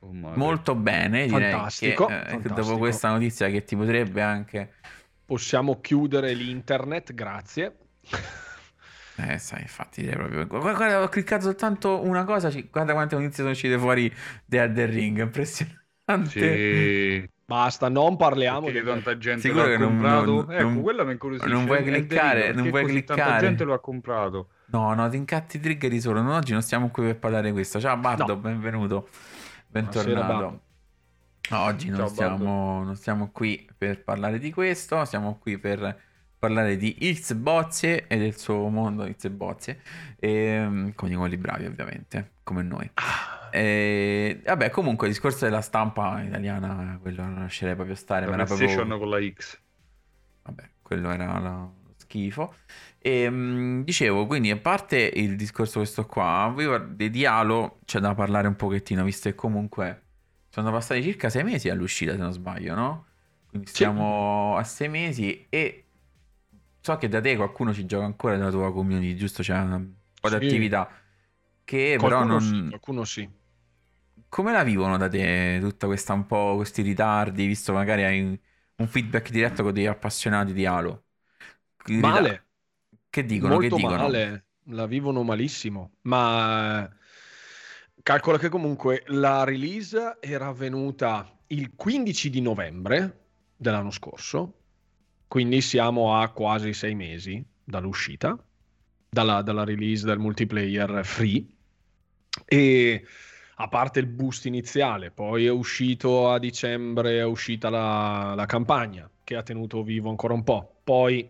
Oh, 0.00 0.12
Molto 0.12 0.74
bene, 0.74 1.26
direi 1.26 1.50
fantastico, 1.50 2.06
che, 2.06 2.20
eh, 2.20 2.24
fantastico. 2.28 2.54
dopo 2.54 2.78
questa 2.78 3.10
notizia 3.10 3.48
che 3.48 3.64
ti 3.64 3.76
potrebbe 3.76 4.22
anche... 4.22 4.74
Possiamo 5.24 5.80
chiudere 5.80 6.32
l'internet, 6.34 7.14
grazie. 7.14 7.76
Eh, 9.20 9.38
sai, 9.38 9.62
infatti, 9.62 10.02
direi 10.02 10.16
proprio. 10.16 10.46
Guarda, 10.46 10.72
guarda, 10.74 11.02
ho 11.02 11.08
cliccato 11.08 11.42
soltanto 11.42 12.04
una 12.04 12.24
cosa. 12.24 12.50
Guarda 12.70 12.92
quante 12.92 13.16
notizie 13.16 13.36
sono 13.38 13.50
uscite 13.50 13.76
fuori 13.76 14.14
The 14.44 14.62
Elder 14.62 14.88
Ring. 14.88 15.20
Impressionante. 15.20 16.28
Sì. 16.28 17.28
Basta, 17.44 17.88
non 17.88 18.16
parliamo 18.16 18.66
Perché 18.66 18.80
di 18.80 18.86
tanta 18.86 19.16
gente 19.16 19.40
Sicuro 19.40 19.64
l'ha 19.64 19.76
che 19.76 19.82
comprato. 19.82 20.24
Non, 20.24 20.44
non, 20.46 20.52
ecco, 20.52 20.80
quella 20.82 21.04
mi 21.04 21.12
incuriosisce. 21.12 21.50
Non 21.50 21.64
vuoi 21.64 21.82
cliccare, 21.82 22.52
non 22.52 22.68
vuoi 22.68 22.84
cliccare. 22.84 23.20
Tanta 23.20 23.38
gente 23.40 23.64
lo 23.64 23.72
ha 23.72 23.80
comprato. 23.80 24.50
No, 24.66 24.92
no, 24.92 25.08
ti 25.08 25.16
incatti 25.16 25.58
trigger 25.58 25.90
di 25.90 26.00
solo. 26.00 26.20
No, 26.20 26.34
oggi 26.34 26.52
non 26.52 26.62
stiamo 26.62 26.90
qui 26.90 27.04
per 27.04 27.18
parlare 27.18 27.46
di 27.46 27.52
questo. 27.52 27.80
Ciao 27.80 27.96
Bardo, 27.96 28.26
no. 28.26 28.36
benvenuto. 28.36 29.08
Bentornato. 29.66 30.60
No, 31.50 31.58
oggi 31.60 31.88
non, 31.88 32.00
Ciao, 32.00 32.08
stiamo, 32.08 32.84
non 32.84 32.94
stiamo 32.96 33.30
qui 33.32 33.66
per 33.76 34.04
parlare 34.04 34.38
di 34.38 34.52
questo, 34.52 35.04
siamo 35.06 35.38
qui 35.38 35.56
per 35.56 36.07
parlare 36.38 36.76
di 36.76 36.96
Ilz 37.00 37.34
Bozie 37.34 38.06
e 38.06 38.16
del 38.16 38.36
suo 38.36 38.68
mondo 38.68 39.04
Ilz 39.06 39.28
Bozie, 39.28 39.80
e, 40.18 40.30
ehm, 40.30 40.94
con 40.94 41.10
i 41.10 41.14
quelli 41.14 41.36
bravi 41.36 41.66
ovviamente, 41.66 42.32
come 42.42 42.62
noi. 42.62 42.88
Ah. 42.94 43.48
E, 43.50 44.40
vabbè, 44.44 44.70
comunque 44.70 45.06
il 45.06 45.12
discorso 45.14 45.44
della 45.44 45.60
stampa 45.60 46.22
italiana, 46.22 46.98
quello 47.00 47.22
non 47.22 47.40
lascerei 47.40 47.74
proprio 47.74 47.96
stare. 47.96 48.26
La 48.26 48.32
PlayStation 48.44 48.86
proprio... 48.86 48.98
con 48.98 49.08
la 49.08 49.32
X. 49.32 49.60
Vabbè, 50.44 50.70
quello 50.82 51.10
era 51.10 51.38
lo 51.38 51.74
schifo. 51.96 52.54
E 52.98 53.20
ehm, 53.22 53.84
dicevo, 53.84 54.26
quindi 54.26 54.50
a 54.50 54.56
parte 54.56 54.98
il 55.14 55.36
discorso 55.36 55.78
questo 55.78 56.06
qua, 56.06 56.54
di 56.56 57.26
Halo 57.26 57.78
c'è 57.84 58.00
da 58.00 58.14
parlare 58.14 58.48
un 58.48 58.56
pochettino, 58.56 59.04
visto 59.04 59.28
che 59.28 59.34
comunque 59.34 60.02
sono 60.48 60.70
passati 60.70 61.02
circa 61.02 61.28
sei 61.28 61.44
mesi 61.44 61.68
all'uscita, 61.68 62.12
se 62.12 62.18
non 62.18 62.32
sbaglio, 62.32 62.74
no? 62.74 63.06
Quindi 63.48 63.68
stiamo 63.68 64.54
sì. 64.54 64.60
a 64.60 64.64
sei 64.64 64.88
mesi 64.88 65.46
e 65.48 65.84
so 66.88 66.96
che 66.96 67.08
da 67.08 67.20
te 67.20 67.36
qualcuno 67.36 67.74
ci 67.74 67.84
gioca 67.84 68.06
ancora 68.06 68.36
nella 68.36 68.50
tua 68.50 68.72
community, 68.72 69.14
giusto? 69.14 69.42
C'è 69.42 69.54
un 69.54 69.92
po' 70.18 70.28
sì. 70.28 70.38
di 70.38 70.46
attività 70.46 70.90
che 71.64 71.96
qualcuno 71.98 72.24
però 72.24 72.24
non... 72.24 72.40
Sì, 72.40 72.68
qualcuno 72.68 73.04
sì. 73.04 73.28
Come 74.30 74.52
la 74.52 74.62
vivono 74.62 74.96
da 74.96 75.08
te 75.08 75.58
tutta 75.60 75.86
questa 75.86 76.14
un 76.14 76.26
po' 76.26 76.56
questi 76.56 76.80
ritardi, 76.82 77.46
visto 77.46 77.72
magari 77.72 78.04
hai 78.04 78.40
un 78.76 78.86
feedback 78.88 79.30
diretto 79.30 79.62
con 79.62 79.72
degli 79.72 79.86
appassionati 79.86 80.52
di 80.52 80.64
Halo? 80.64 81.04
Male. 81.86 82.46
Che 83.10 83.24
dicono? 83.24 83.54
Molto 83.54 83.76
che 83.76 83.82
dicono? 83.82 84.02
male, 84.02 84.46
la 84.64 84.86
vivono 84.86 85.22
malissimo, 85.22 85.92
ma 86.02 86.90
calcola 88.02 88.38
che 88.38 88.48
comunque 88.48 89.02
la 89.08 89.44
release 89.44 90.18
era 90.20 90.46
avvenuta 90.46 91.38
il 91.48 91.72
15 91.74 92.30
di 92.30 92.40
novembre 92.40 93.26
dell'anno 93.56 93.90
scorso 93.90 94.57
quindi 95.28 95.60
siamo 95.60 96.18
a 96.18 96.28
quasi 96.30 96.72
sei 96.72 96.94
mesi 96.94 97.44
dall'uscita, 97.62 98.36
dalla, 99.10 99.42
dalla 99.42 99.64
release 99.64 100.04
del 100.06 100.18
multiplayer 100.18 101.04
free. 101.04 101.44
E 102.46 103.04
a 103.56 103.68
parte 103.68 104.00
il 104.00 104.06
boost 104.06 104.46
iniziale, 104.46 105.10
poi 105.10 105.44
è 105.44 105.50
uscito 105.50 106.30
a 106.30 106.38
dicembre, 106.38 107.18
è 107.18 107.24
uscita 107.24 107.68
la, 107.68 108.32
la 108.34 108.46
campagna 108.46 109.08
che 109.22 109.36
ha 109.36 109.42
tenuto 109.42 109.82
vivo 109.82 110.08
ancora 110.08 110.32
un 110.32 110.44
po'. 110.44 110.76
Poi 110.82 111.28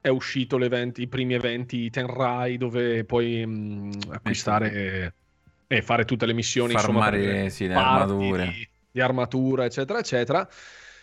è 0.00 0.08
uscito 0.08 0.56
i 0.56 1.06
primi 1.08 1.34
eventi 1.34 1.90
Tenrai 1.90 2.56
dove 2.56 3.04
puoi 3.04 3.44
mh, 3.44 3.90
acquistare 4.10 5.12
e 5.66 5.82
fare 5.82 6.04
tutte 6.04 6.26
le 6.26 6.32
missioni 6.32 6.72
Farmare, 6.72 7.44
insomma, 7.44 7.48
sì, 7.48 7.66
le 7.66 7.74
armature. 7.74 8.48
Di, 8.48 8.68
di 8.92 9.00
armatura, 9.00 9.64
eccetera, 9.64 9.98
eccetera 9.98 10.48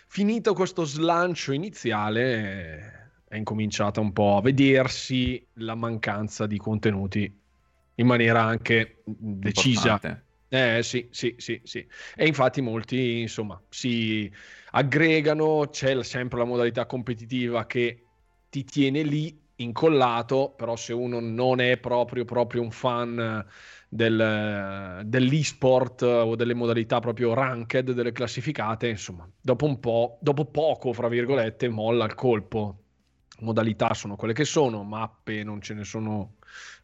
finito 0.08 0.54
questo 0.54 0.84
slancio 0.84 1.52
iniziale, 1.52 3.22
è 3.28 3.36
incominciata 3.36 4.00
un 4.00 4.14
po' 4.14 4.38
a 4.38 4.42
vedersi 4.42 5.46
la 5.56 5.76
mancanza 5.76 6.48
di 6.48 6.58
contenuti 6.58 7.40
in 7.96 8.08
maniera 8.08 8.44
anche 8.44 9.02
decisa. 9.06 9.92
Importante. 9.94 10.26
Eh 10.50 10.82
sì, 10.82 11.10
sì, 11.12 11.36
sì, 11.38 11.60
sì. 11.64 11.86
E 12.16 12.26
infatti 12.26 12.62
molti, 12.62 13.20
insomma, 13.20 13.62
si 13.70 14.32
aggregano, 14.72 15.68
c'è 15.70 16.02
sempre 16.04 16.38
la 16.40 16.46
modalità 16.46 16.86
competitiva 16.86 17.66
che 17.66 18.04
ti 18.50 18.64
tiene 18.64 19.02
lì 19.02 19.38
incollato, 19.58 20.54
però 20.56 20.76
se 20.76 20.94
uno 20.94 21.20
non 21.20 21.60
è 21.60 21.78
proprio, 21.78 22.24
proprio 22.24 22.62
un 22.62 22.72
fan 22.72 23.46
del, 23.90 25.02
dell'esport 25.06 26.02
o 26.02 26.36
delle 26.36 26.54
modalità 26.54 27.00
proprio 27.00 27.34
ranked 27.34 27.92
delle 27.92 28.12
classificate, 28.12 28.88
insomma, 28.88 29.30
dopo 29.40 29.66
un 29.66 29.80
po', 29.80 30.18
dopo 30.22 30.46
poco, 30.46 30.94
fra 30.94 31.08
virgolette, 31.08 31.70
molla 31.70 32.06
il 32.06 32.16
colpo. 32.16 32.82
Modalità 33.40 33.94
sono 33.94 34.16
quelle 34.16 34.34
che 34.34 34.46
sono, 34.46 34.84
mappe 34.84 35.44
non 35.44 35.62
ce 35.62 35.76
ne 35.76 35.84
sono 35.84 36.38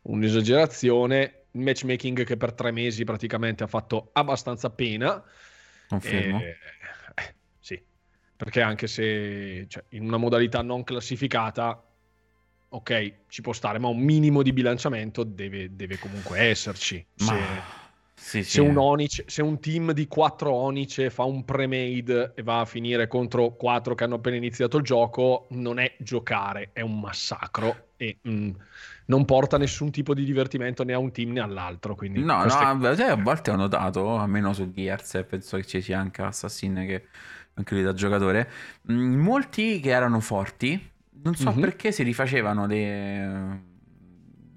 un'esagerazione. 0.03 1.45
Il 1.51 1.61
matchmaking 1.61 2.23
che 2.23 2.37
per 2.37 2.53
tre 2.53 2.71
mesi 2.71 3.03
praticamente 3.03 3.63
ha 3.63 3.67
fatto 3.67 4.09
abbastanza 4.13 4.69
pena. 4.69 5.23
Confermo. 5.87 6.39
E, 6.39 6.57
eh, 7.15 7.35
sì, 7.59 7.81
perché 8.35 8.61
anche 8.61 8.87
se 8.87 9.65
cioè, 9.67 9.83
in 9.89 10.03
una 10.03 10.17
modalità 10.17 10.61
non 10.61 10.83
classificata 10.83 11.83
ok, 12.73 13.13
ci 13.27 13.41
può 13.41 13.53
stare, 13.53 13.77
ma 13.77 13.87
un 13.87 13.99
minimo 13.99 14.41
di 14.41 14.51
bilanciamento 14.51 15.23
deve, 15.23 15.75
deve 15.75 15.99
comunque 15.99 16.39
esserci. 16.39 17.05
Ma... 17.19 17.25
Se, 18.15 18.41
sì, 18.41 18.43
se, 18.43 18.61
Un 18.61 18.77
onice, 18.77 19.25
se, 19.27 19.41
un 19.41 19.59
team 19.59 19.91
di 19.91 20.07
quattro 20.07 20.53
Onice 20.53 21.09
fa 21.09 21.23
un 21.23 21.43
pre-made 21.43 22.31
e 22.35 22.41
va 22.41 22.61
a 22.61 22.65
finire 22.65 23.07
contro 23.07 23.55
quattro 23.55 23.95
che 23.95 24.05
hanno 24.05 24.15
appena 24.15 24.37
iniziato 24.37 24.77
il 24.77 24.83
gioco, 24.83 25.47
non 25.49 25.77
è 25.77 25.93
giocare, 25.99 26.69
è 26.71 26.79
un 26.79 27.01
massacro 27.01 27.89
e 27.97 28.19
mm, 28.25 28.51
non 29.07 29.25
porta 29.25 29.57
nessun 29.57 29.91
tipo 29.91 30.13
di 30.13 30.23
divertimento 30.23 30.85
né 30.85 30.93
a 30.93 30.99
un 30.99 31.11
team 31.11 31.33
né 31.33 31.41
all'altro. 31.41 31.95
Quindi 31.95 32.23
no, 32.23 32.39
queste... 32.41 32.63
no, 32.63 33.11
a 33.11 33.15
volte 33.17 33.51
ho 33.51 33.55
notato, 33.57 34.17
almeno 34.17 34.53
su 34.53 34.71
Gears, 34.71 35.15
e 35.15 35.23
penso 35.25 35.57
che 35.57 35.65
ci 35.65 35.81
sia 35.81 35.99
anche 35.99 36.21
Assassin 36.21 36.75
che 36.87 37.07
anche 37.55 37.75
lui 37.75 37.83
da 37.83 37.93
giocatore, 37.93 38.49
mm, 38.89 39.19
molti 39.19 39.79
che 39.81 39.89
erano 39.89 40.21
forti 40.21 40.91
non 41.23 41.35
so 41.35 41.49
mm-hmm. 41.49 41.59
perché 41.59 41.91
si 41.91 42.03
rifacevano 42.03 42.67
dei 42.67 42.85
eh, 42.85 43.61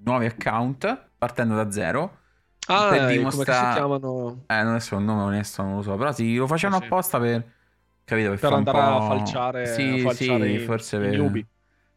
nuovi 0.03 0.25
account 0.25 1.09
partendo 1.17 1.55
da 1.55 1.71
zero. 1.71 2.19
Ah, 2.67 2.89
per 2.89 3.07
dimostrare... 3.07 3.81
come 3.81 3.95
si 3.97 3.99
chiamano? 4.03 4.43
Eh, 4.47 4.63
non 4.63 4.73
adesso 4.73 4.97
il 4.97 5.03
nome 5.03 5.21
onesto 5.21 5.63
non 5.63 5.75
lo 5.75 5.81
so, 5.81 5.95
però 5.95 6.11
sì, 6.11 6.35
lo 6.35 6.47
facevano 6.47 6.79
sì. 6.79 6.85
apposta 6.85 7.19
per... 7.19 7.55
Capito? 8.03 8.29
Per, 8.29 8.39
per 8.39 8.53
andare 8.53 8.77
a 8.77 9.01
falciare, 9.01 9.65
sì, 9.67 9.99
a 9.99 10.01
falciare 10.03 10.47
sì, 10.47 10.53
i, 10.53 10.59
forse 10.59 10.97
per... 10.99 11.45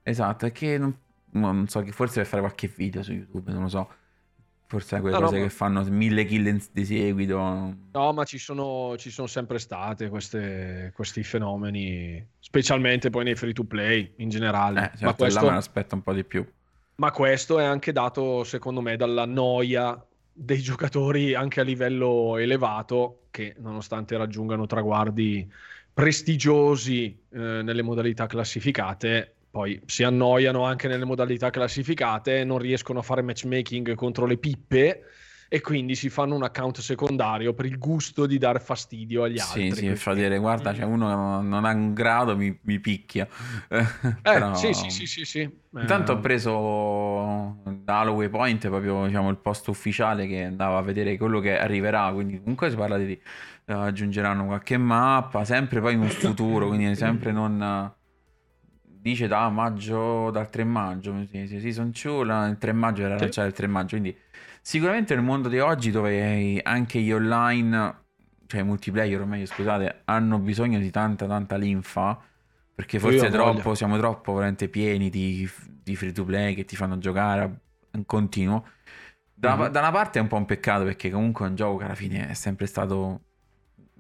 Esatto, 0.02 0.46
è 0.46 0.52
che 0.52 0.78
non, 0.78 0.96
non 1.32 1.68
so, 1.68 1.84
forse 1.90 2.20
per 2.20 2.26
fare 2.26 2.42
qualche 2.42 2.68
video 2.68 3.02
su 3.02 3.12
YouTube, 3.12 3.52
non 3.52 3.62
lo 3.62 3.68
so. 3.68 3.88
Forse 4.70 4.98
è 4.98 5.00
quelle 5.00 5.18
no, 5.18 5.24
cose 5.24 5.38
no, 5.38 5.42
che 5.42 5.50
fanno 5.50 5.82
mille 5.88 6.24
kill 6.24 6.60
di 6.70 6.84
seguito. 6.84 7.36
No, 7.90 8.12
ma 8.12 8.22
ci 8.22 8.38
sono, 8.38 8.94
ci 8.98 9.10
sono 9.10 9.26
sempre 9.26 9.58
state 9.58 10.08
queste, 10.08 10.92
questi 10.94 11.24
fenomeni, 11.24 12.24
specialmente 12.38 13.10
poi 13.10 13.24
nei 13.24 13.34
free 13.34 13.52
to 13.52 13.64
play 13.64 14.12
in 14.18 14.28
generale. 14.28 14.78
Eh, 14.78 14.88
certo, 14.90 15.04
ma 15.06 15.14
questo, 15.14 15.44
me 15.44 15.50
l'aspetto 15.54 15.96
un 15.96 16.02
po' 16.02 16.12
di 16.12 16.22
più. 16.22 16.48
Ma 16.94 17.10
questo 17.10 17.58
è 17.58 17.64
anche 17.64 17.90
dato, 17.90 18.44
secondo 18.44 18.80
me, 18.80 18.94
dalla 18.94 19.24
noia 19.24 20.00
dei 20.32 20.60
giocatori 20.60 21.34
anche 21.34 21.58
a 21.58 21.64
livello 21.64 22.36
elevato, 22.36 23.22
che 23.32 23.56
nonostante 23.58 24.16
raggiungano 24.16 24.66
traguardi 24.66 25.52
prestigiosi 25.92 27.06
eh, 27.28 27.38
nelle 27.38 27.82
modalità 27.82 28.26
classificate, 28.26 29.34
poi 29.50 29.80
si 29.87 30.04
annoiano 30.04 30.64
anche 30.64 30.87
nelle 30.87 31.04
modalità 31.04 31.50
classificate, 31.50 32.45
non 32.45 32.59
riescono 32.59 33.00
a 33.00 33.02
fare 33.02 33.23
matchmaking 33.23 33.95
contro 33.95 34.25
le 34.26 34.37
pippe 34.37 35.04
e 35.52 35.61
quindi 35.61 35.97
si 35.97 36.09
fanno 36.11 36.37
un 36.37 36.45
account 36.45 36.78
secondario 36.78 37.52
per 37.54 37.66
il 37.66 37.76
gusto 37.76 38.25
di 38.25 38.38
dare 38.38 38.61
fastidio 38.61 39.25
agli 39.25 39.40
altri. 39.40 39.73
Sì, 39.73 39.88
sì, 39.88 39.97
fa 39.97 40.14
dire 40.14 40.38
guarda, 40.38 40.73
c'è 40.73 40.85
uno 40.85 41.09
che 41.09 41.47
non 41.49 41.64
ha 41.64 41.73
un 41.73 41.92
grado, 41.92 42.37
mi, 42.37 42.57
mi 42.62 42.78
picchia. 42.78 43.26
Eh, 43.71 44.16
Però... 44.23 44.54
sì, 44.54 44.73
sì, 44.73 44.90
sì, 44.90 45.07
sì, 45.07 45.25
sì. 45.25 45.50
Intanto 45.75 46.12
eh... 46.12 46.14
ho 46.14 46.21
preso 46.21 47.57
da 47.83 48.00
Holloway 48.00 48.28
Point 48.28 48.69
proprio 48.69 49.07
diciamo, 49.07 49.28
il 49.30 49.38
post 49.38 49.66
ufficiale 49.66 50.28
che 50.28 50.45
andava 50.45 50.78
a 50.78 50.83
vedere 50.83 51.16
quello 51.16 51.40
che 51.40 51.59
arriverà, 51.59 52.12
quindi 52.12 52.38
comunque 52.38 52.71
si 52.71 52.76
parla 52.76 52.97
di 52.97 53.21
uh, 53.64 53.73
aggiungeranno 53.73 54.47
qualche 54.47 54.76
mappa, 54.76 55.45
sempre 55.45 55.80
poi 55.80 55.95
in 55.95 56.00
un 56.00 56.11
futuro, 56.11 56.69
quindi 56.69 56.95
sempre 56.95 57.33
non 57.33 57.92
dice 59.00 59.26
da 59.26 59.49
maggio, 59.49 60.30
dal 60.30 60.50
3 60.50 60.64
maggio, 60.64 61.14
Season 61.30 61.90
2, 61.90 62.49
il 62.49 62.57
3 62.59 62.73
maggio 62.73 63.02
era 63.02 63.16
lanciato 63.16 63.49
il 63.49 63.54
3 63.54 63.66
maggio, 63.66 63.99
quindi 63.99 64.16
sicuramente 64.61 65.14
nel 65.14 65.25
mondo 65.25 65.49
di 65.49 65.59
oggi 65.59 65.90
dove 65.90 66.61
anche 66.62 67.00
gli 67.00 67.12
online, 67.12 68.02
cioè 68.47 68.61
i 68.61 68.64
multiplayer, 68.64 69.21
o 69.21 69.26
meglio 69.26 69.47
scusate, 69.47 70.02
hanno 70.04 70.38
bisogno 70.38 70.78
di 70.78 70.90
tanta 70.90 71.26
tanta 71.26 71.57
linfa 71.57 72.21
Perché 72.80 72.99
forse 72.99 73.28
troppo, 73.28 73.75
siamo 73.75 73.99
troppo 73.99 74.33
veramente 74.33 74.69
pieni 74.69 75.11
di, 75.11 75.49
di 75.83 75.97
free 75.97 76.12
to 76.12 76.25
play 76.25 76.54
che 76.54 76.64
ti 76.64 76.76
fanno 76.76 76.97
giocare 76.97 77.61
in 77.92 78.07
continuo. 78.07 78.64
Da, 79.35 79.54
mm-hmm. 79.54 79.71
da, 79.71 79.80
una 79.80 79.90
parte 79.90 80.19
è 80.19 80.23
un 80.23 80.28
po' 80.28 80.37
un 80.37 80.47
peccato 80.47 80.85
perché 80.85 81.11
comunque 81.11 81.45
è 81.45 81.49
un 81.50 81.57
gioco 81.57 81.76
che 81.76 81.85
alla 81.85 81.95
fine 81.95 82.28
è 82.28 82.33
sempre 82.33 82.64
stato 82.64 83.25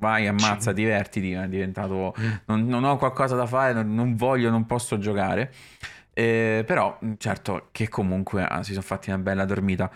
vai, 0.00 0.26
ammazza, 0.26 0.72
divertiti, 0.72 1.32
è 1.32 1.46
diventato 1.46 2.14
non, 2.46 2.66
non 2.66 2.82
ho 2.84 2.96
qualcosa 2.96 3.36
da 3.36 3.46
fare, 3.46 3.72
non, 3.72 3.94
non 3.94 4.16
voglio, 4.16 4.50
non 4.50 4.66
posso 4.66 4.98
giocare. 4.98 5.52
Eh, 6.12 6.64
però 6.66 6.98
certo 7.18 7.68
che 7.70 7.88
comunque 7.88 8.44
ah, 8.44 8.62
si 8.64 8.72
sono 8.72 8.84
fatti 8.84 9.10
una 9.10 9.18
bella 9.18 9.44
dormita. 9.44 9.88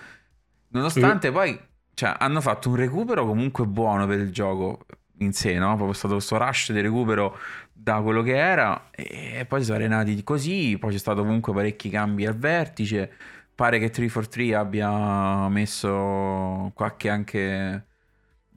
Nonostante 0.69 1.31
mm. 1.31 1.33
poi 1.33 1.61
cioè, 1.95 2.15
hanno 2.19 2.41
fatto 2.41 2.69
un 2.69 2.77
recupero 2.77 3.27
comunque 3.27 3.67
buono 3.67 4.07
per 4.07 4.21
il 4.21 4.31
gioco 4.31 4.87
in 5.19 5.33
sé, 5.33 5.59
no? 5.59 5.75
Proprio 5.75 5.93
stato 5.93 6.15
questo 6.15 6.37
rush 6.37 6.73
di 6.73 6.81
recupero 6.81 7.37
da 7.73 8.01
quello 8.01 8.23
che 8.23 8.37
era 8.37 8.91
e 8.91 9.45
poi 9.47 9.61
si 9.61 9.67
sono 9.67 9.79
arenati 9.79 10.23
così, 10.23 10.77
poi 10.79 10.93
c'è 10.93 10.99
stato 10.99 11.23
comunque 11.23 11.53
parecchi 11.53 11.89
cambi 11.89 12.27
al 12.27 12.37
vertice, 12.37 13.11
pare 13.55 13.79
che 13.79 13.91
343 13.91 14.55
abbia 14.55 15.49
messo 15.49 16.71
qualche 16.75 17.09
anche 17.09 17.87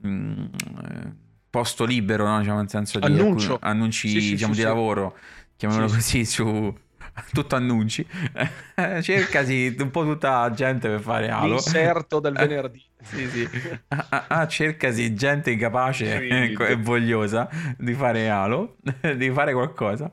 mh, 0.00 0.08
mm, 0.08 0.46
posto 1.58 1.84
libero, 1.84 2.26
no? 2.26 2.38
diciamo 2.38 2.58
nel 2.58 2.70
senso 2.70 2.98
di 2.98 3.06
Annuncio. 3.06 3.54
Alcun, 3.54 3.68
annunci 3.68 4.08
sì, 4.08 4.20
sì, 4.20 4.30
diciamo, 4.30 4.52
sì, 4.52 4.60
di 4.60 4.64
lavoro, 4.64 5.16
chiamiamolo 5.56 5.90
così, 5.92 6.24
su 6.24 6.74
tutto 7.32 7.56
annunci. 7.56 8.06
Cercasi 9.02 9.74
un 9.78 9.90
po' 9.90 10.04
tutta 10.04 10.50
gente 10.52 10.88
per 10.88 11.00
fare 11.00 11.30
Halo. 11.30 11.54
L'inserto 11.54 12.20
del 12.20 12.34
venerdì. 12.38 12.82
sì, 13.02 13.28
sì. 13.28 13.48
Ah, 13.88 14.06
ah, 14.08 14.24
ah, 14.28 14.46
cercasi 14.46 15.14
gente 15.14 15.50
incapace 15.50 16.26
e 16.26 16.76
vogliosa 16.76 17.48
di 17.76 17.94
fare 17.94 18.30
Halo, 18.30 18.76
di 19.16 19.30
fare 19.30 19.52
qualcosa. 19.52 20.10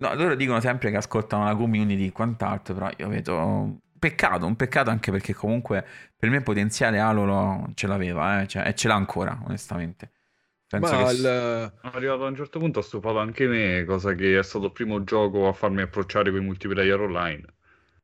No, 0.00 0.14
loro 0.14 0.34
dicono 0.34 0.60
sempre 0.60 0.90
che 0.90 0.96
ascoltano 0.96 1.44
la 1.44 1.56
community 1.56 2.06
e 2.06 2.12
quant'altro, 2.12 2.74
però 2.74 2.90
io 2.96 3.08
vedo 3.08 3.80
peccato, 3.98 4.46
un 4.46 4.54
peccato 4.54 4.90
anche 4.90 5.10
perché 5.10 5.34
comunque 5.34 5.84
per 6.16 6.30
me 6.30 6.40
potenziale 6.40 7.00
Halo 7.00 7.24
lo, 7.24 7.70
ce 7.74 7.88
l'aveva, 7.88 8.42
eh? 8.42 8.46
cioè, 8.46 8.66
e 8.68 8.74
ce 8.74 8.86
l'ha 8.86 8.94
ancora, 8.94 9.36
onestamente. 9.44 10.12
Penso 10.68 10.94
Ma 10.94 11.04
che 11.06 11.14
il... 11.14 11.72
arrivato 11.80 12.26
a 12.26 12.28
un 12.28 12.36
certo 12.36 12.58
punto 12.58 12.80
ha 12.80 12.82
stufato 12.82 13.18
anche 13.18 13.46
me, 13.46 13.84
cosa 13.86 14.12
che 14.12 14.38
è 14.38 14.42
stato 14.42 14.66
il 14.66 14.72
primo 14.72 15.02
gioco 15.02 15.48
a 15.48 15.52
farmi 15.54 15.80
approcciare 15.80 16.30
con 16.30 16.42
i 16.42 16.44
multiplayer 16.44 17.00
online. 17.00 17.44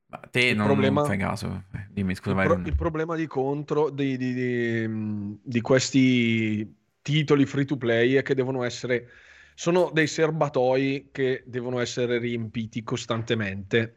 Ma 0.06 0.20
te 0.30 0.46
il 0.46 0.56
non, 0.56 0.66
problema... 0.66 1.00
non 1.00 1.08
fai 1.10 1.18
caso, 1.18 1.64
eh, 1.74 1.86
dimmi 1.90 2.14
scusa. 2.14 2.40
Il, 2.40 2.46
pro... 2.46 2.62
il, 2.64 2.74
problema 2.74 3.16
di 3.16 3.26
contro 3.26 3.90
di, 3.90 4.16
di, 4.16 4.32
di, 4.32 5.38
di, 5.42 5.60
questi 5.60 6.74
titoli 7.02 7.44
free 7.44 7.66
to 7.66 7.76
play 7.76 8.14
è 8.14 8.22
che 8.22 8.34
devono 8.34 8.62
essere... 8.62 9.10
Sono 9.54 9.90
dei 9.92 10.06
serbatoi 10.06 11.10
che 11.12 11.42
devono 11.46 11.80
essere 11.80 12.18
riempiti 12.18 12.82
costantemente, 12.82 13.96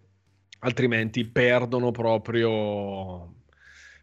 altrimenti 0.59 1.25
perdono 1.25 1.91
proprio 1.91 3.33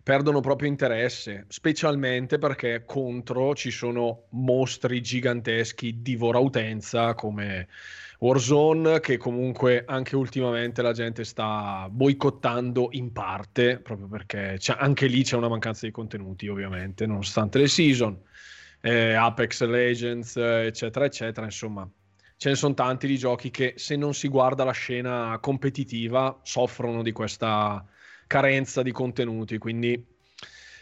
perdono 0.04 0.40
proprio 0.40 0.68
interesse, 0.68 1.46
specialmente 1.48 2.38
perché 2.38 2.84
contro 2.84 3.54
ci 3.54 3.70
sono 3.70 4.26
mostri 4.32 5.00
giganteschi 5.00 6.02
divora 6.02 6.38
utenza 6.38 7.14
come 7.14 7.68
Warzone 8.18 9.00
che 9.00 9.16
comunque 9.16 9.84
anche 9.86 10.14
ultimamente 10.14 10.82
la 10.82 10.92
gente 10.92 11.24
sta 11.24 11.88
boicottando 11.90 12.88
in 12.92 13.12
parte 13.12 13.80
proprio 13.80 14.06
perché 14.06 14.58
anche 14.76 15.06
lì 15.06 15.22
c'è 15.22 15.36
una 15.36 15.48
mancanza 15.48 15.86
di 15.86 15.92
contenuti 15.92 16.48
ovviamente 16.48 17.06
nonostante 17.06 17.58
le 17.58 17.68
season 17.68 18.20
eh, 18.82 19.14
Apex 19.14 19.64
Legends 19.64 20.36
eccetera 20.36 21.06
eccetera. 21.06 21.46
Insomma 21.46 21.90
ce 22.36 22.50
ne 22.50 22.54
sono 22.56 22.74
tanti 22.74 23.06
di 23.06 23.16
giochi 23.16 23.50
che 23.50 23.72
se 23.76 23.96
non 23.96 24.12
si 24.12 24.28
guarda 24.28 24.64
la 24.64 24.72
scena 24.72 25.38
competitiva 25.40 26.40
soffrono 26.42 27.02
di 27.02 27.12
questa 27.12 27.82
carenza 28.34 28.82
di 28.82 28.90
contenuti, 28.90 29.58
quindi 29.58 30.04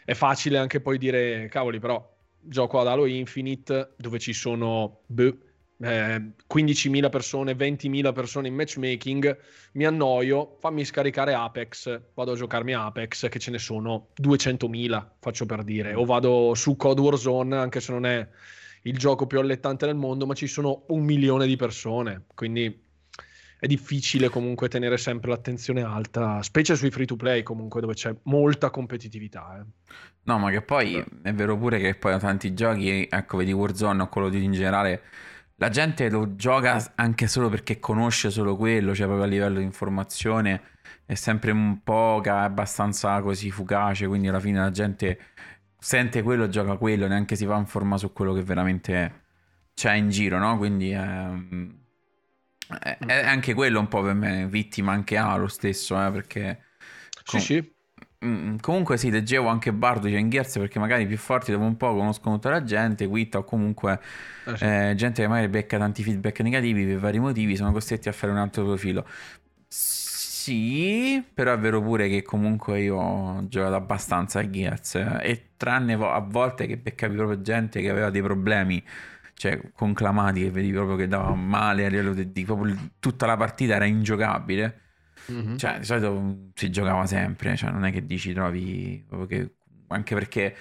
è 0.07 0.15
facile 0.15 0.57
anche 0.57 0.81
poi 0.81 0.97
dire, 0.97 1.49
cavoli, 1.51 1.81
però 1.81 2.03
gioco 2.41 2.81
ad 2.81 2.87
Halo 2.87 3.05
Infinite 3.05 3.93
dove 3.99 4.19
ci 4.19 4.33
sono 4.33 5.03
beh, 5.05 5.37
eh, 5.83 6.31
15.000 6.49 7.11
persone, 7.11 7.55
20.000 7.55 8.13
persone 8.13 8.49
in 8.49 8.55
matchmaking, 8.55 9.39
mi 9.73 9.85
annoio, 9.85 10.57
fammi 10.61 10.83
scaricare 10.83 11.35
Apex, 11.35 12.01
vado 12.15 12.33
a 12.33 12.37
giocarmi 12.37 12.73
Apex 12.73 13.29
che 13.29 13.39
ce 13.39 13.51
ne 13.51 13.59
sono 13.59 14.09
200.000, 14.19 15.07
faccio 15.21 15.45
per 15.45 15.63
dire, 15.63 15.93
o 15.93 16.07
vado 16.07 16.55
su 16.55 16.75
Code 16.77 17.03
Warzone 17.03 17.55
anche 17.55 17.81
se 17.81 17.93
non 17.93 18.07
è 18.07 18.27
il 18.85 18.97
gioco 18.97 19.27
più 19.27 19.39
allettante 19.39 19.85
del 19.85 19.97
mondo, 19.97 20.25
ma 20.25 20.33
ci 20.33 20.47
sono 20.47 20.85
un 20.89 21.05
milione 21.05 21.47
di 21.47 21.57
persone, 21.57 22.25
quindi 22.35 22.91
è 23.63 23.69
difficile 23.69 24.29
comunque 24.29 24.69
tenere 24.69 24.99
sempre 24.99 25.31
l'attenzione 25.31 25.83
alta, 25.83 26.43
specie 26.43 26.75
sui 26.75 26.91
free 26.91 27.07
to 27.07 27.15
play 27.15 27.45
comunque 27.45 27.81
dove 27.81 27.95
c'è 27.95 28.13
molta 28.25 28.71
competitività. 28.71 29.57
Eh. 29.61 29.93
No, 30.25 30.39
ma 30.41 30.51
che 30.51 30.63
poi 30.63 30.97
è 31.23 31.33
vero 31.33 31.57
pure 31.57 31.79
che 31.79 31.95
poi 31.95 32.19
tanti 32.19 32.55
giochi, 32.55 33.07
ecco, 33.09 33.37
vedi 33.37 33.53
Warzone 33.53 34.03
o 34.03 34.09
quello 34.09 34.29
di 34.31 34.43
in 34.43 34.51
generale, 34.51 35.03
la 35.59 35.69
gente 35.69 36.11
lo 36.11 36.35
gioca 36.35 36.93
anche 36.97 37.29
solo 37.29 37.49
perché 37.49 37.79
conosce 37.79 38.31
solo 38.31 38.57
quello, 38.57 38.97
cioè 38.97 39.07
proprio 39.07 39.27
a 39.27 39.31
livello 39.31 39.59
di 39.59 39.65
informazione 39.65 40.63
è 41.07 41.15
sempre 41.15 41.53
un 41.53 41.85
po' 41.85 42.21
abbastanza 42.21 43.21
così 43.21 43.53
fugace, 43.53 44.09
quindi 44.09 44.27
alla 44.27 44.41
fine 44.41 44.59
la 44.59 44.73
gente 44.73 45.21
sente 45.79 46.21
quello, 46.23 46.49
gioca 46.49 46.77
quello, 46.77 47.07
neanche 47.07 47.37
si 47.37 47.45
va 47.45 47.57
in 47.59 47.67
forma 47.67 47.97
su 47.97 48.13
quello 48.13 48.33
che 48.33 48.43
veramente 48.43 49.21
c'è 49.73 49.93
in 49.93 50.11
giro, 50.11 50.39
no? 50.39 50.59
Quindi... 50.59 50.93
Ehm 50.93 51.77
è, 52.79 52.99
è, 52.99 53.27
anche 53.27 53.55
quello 53.55 53.81
un 53.81 53.89
po' 53.89 54.03
per 54.03 54.15
me 54.15 54.47
vittima 54.47 54.93
anche 54.93 55.17
Halo 55.17 55.49
stesso, 55.49 55.95
eh, 56.05 56.11
perché... 56.11 56.65
Com- 57.25 57.41
sì, 57.41 57.55
sì. 57.61 57.75
Mm, 58.25 58.59
comunque 58.59 58.97
sì, 58.99 59.11
leggevo 59.11 59.49
anche 59.49 59.73
Barduce 59.73 60.17
in 60.17 60.31
Gears 60.31 60.59
perché 60.59 60.79
magari 60.79 61.03
i 61.03 61.07
più 61.07 61.19
forti 61.19 61.51
dopo 61.51 61.65
un 61.65 61.77
po' 61.77 61.93
conoscono 61.93 62.37
tutta 62.37 62.51
la 62.51 62.63
gente, 62.63 63.09
Quitta 63.09 63.39
o 63.39 63.45
comunque 63.45 64.01
eh 64.45 64.57
sì. 64.57 64.65
eh, 64.65 64.95
gente 64.97 65.23
che 65.23 65.29
magari 65.29 65.49
becca 65.49 65.77
tanti 65.77 66.05
feedback 66.05 66.39
negativi 66.41 66.85
per 66.87 66.99
vari 66.99 67.19
motivi, 67.19 67.57
sono 67.57 67.73
costretti 67.73 68.09
a 68.09 68.13
fare 68.13 68.33
un 68.33 68.39
altro 68.39 68.65
profilo. 68.65 69.05
Sì, 69.69 71.25
però 71.35 71.53
è 71.53 71.59
vero 71.59 71.81
pure 71.81 72.09
che 72.09 72.23
comunque 72.23 72.81
io 72.81 72.97
ho 72.97 73.49
giocato 73.49 73.75
abbastanza 73.75 74.41
a 74.41 74.51
Gears 74.51 74.97
eh, 74.97 75.19
e 75.23 75.51
tranne 75.57 75.95
a 75.95 76.19
volte 76.21 76.67
che 76.67 76.77
beccavi 76.77 77.15
proprio 77.17 77.41
gente 77.43 77.81
che 77.81 77.89
aveva 77.91 78.11
dei 78.11 78.23
problemi 78.23 78.83
cioè 79.35 79.73
conclamati 79.73 80.43
che 80.43 80.51
vedi 80.51 80.71
proprio 80.73 80.97
che 80.97 81.09
dava 81.09 81.35
male 81.35 81.87
a 81.87 81.89
livello 81.89 82.15
di, 82.15 82.31
di 82.31 82.45
proprio 82.45 82.77
tutta 82.99 83.27
la 83.27 83.37
partita 83.37 83.75
era 83.75 83.85
ingiocabile. 83.85 84.81
Mm-hmm. 85.31 85.57
Cioè, 85.57 85.79
di 85.79 85.85
solito 85.85 86.51
si 86.55 86.71
giocava 86.71 87.07
sempre, 87.07 87.57
cioè 87.57 87.71
non 87.71 87.85
è 87.85 87.93
che 87.93 88.05
dici 88.05 88.33
trovi 88.33 89.05
che, 89.29 89.55
anche 89.89 90.15
perché 90.15 90.57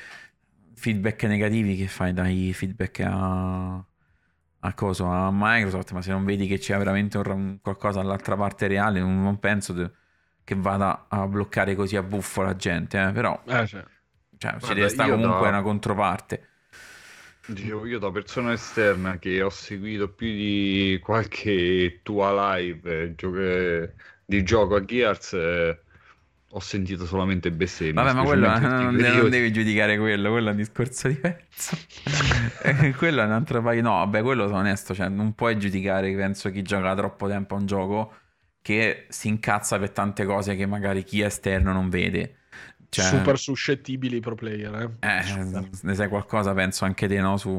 feedback 0.75 1.23
negativi 1.23 1.75
che 1.75 1.87
fai 1.87 2.13
dai 2.13 2.53
feedback 2.53 3.01
a, 3.01 3.73
a 3.73 4.73
cosa 4.73 5.25
a 5.25 5.29
Microsoft, 5.31 5.91
ma 5.91 6.01
se 6.01 6.11
non 6.11 6.23
vedi 6.25 6.47
che 6.47 6.57
c'è 6.57 6.77
veramente 6.77 7.17
un, 7.17 7.59
qualcosa 7.61 8.01
dall'altra 8.01 8.35
parte 8.35 8.67
reale, 8.67 8.99
non, 8.99 9.21
non 9.21 9.39
penso 9.39 9.73
de, 9.73 9.91
che 10.43 10.55
vada 10.55 11.05
a 11.07 11.27
bloccare 11.27 11.75
così 11.75 11.95
a 11.95 12.03
buffo 12.03 12.41
la 12.41 12.55
gente, 12.55 13.01
eh? 13.01 13.11
però 13.11 13.41
eh, 13.45 13.65
cioè. 13.65 13.83
Cioè, 14.37 14.57
ci 14.59 14.73
deve 14.73 14.89
stare 14.89 15.11
comunque 15.11 15.43
da... 15.43 15.49
una 15.49 15.61
controparte. 15.61 16.47
Dicevo 17.47 17.85
io 17.85 17.99
da 17.99 18.11
persona 18.11 18.53
esterna 18.53 19.17
che 19.17 19.41
ho 19.41 19.49
seguito 19.49 20.09
più 20.09 20.27
di 20.27 20.99
qualche 21.01 21.99
tua 22.03 22.55
live 22.55 23.15
eh, 23.17 23.93
di 24.25 24.43
gioco 24.43 24.75
a 24.75 24.85
Gears 24.85 25.33
eh, 25.33 25.79
ho 26.53 26.59
sentito 26.59 27.05
solamente 27.05 27.51
bestemmie. 27.51 27.93
Vabbè, 27.93 28.13
ma 28.13 28.23
quello 28.23 28.59
non, 28.59 28.95
non, 28.95 29.29
devi 29.29 29.51
giudicare 29.53 29.97
quello, 29.97 30.31
quello 30.31 30.49
è 30.49 30.51
un 30.51 30.57
discorso 30.57 31.07
diverso. 31.07 31.77
Quello 32.97 33.21
è 33.21 33.25
un 33.25 33.31
altro 33.31 33.61
paio. 33.61 33.81
No, 33.81 33.91
vabbè, 33.91 34.21
quello 34.21 34.47
sono 34.47 34.59
onesto, 34.59 34.93
cioè 34.93 35.07
non 35.07 35.33
puoi 35.33 35.57
giudicare, 35.57 36.13
penso, 36.15 36.51
chi 36.51 36.61
gioca 36.61 36.93
troppo 36.95 37.27
tempo 37.27 37.55
a 37.55 37.57
un 37.57 37.65
gioco 37.65 38.13
che 38.61 39.05
si 39.09 39.27
incazza 39.27 39.79
per 39.79 39.91
tante 39.91 40.25
cose 40.25 40.55
che 40.55 40.65
magari 40.65 41.03
chi 41.03 41.21
è 41.21 41.25
esterno 41.25 41.71
non 41.71 41.89
vede. 41.89 42.35
Cioè, 42.93 43.05
super 43.05 43.39
suscettibili 43.39 44.19
pro 44.19 44.35
player. 44.35 44.91
Eh? 44.99 45.07
Eh, 45.07 45.65
ne 45.83 45.95
sai 45.95 46.09
qualcosa, 46.09 46.53
penso 46.53 46.83
anche 46.83 47.07
te, 47.07 47.21
no? 47.21 47.37
Su... 47.37 47.57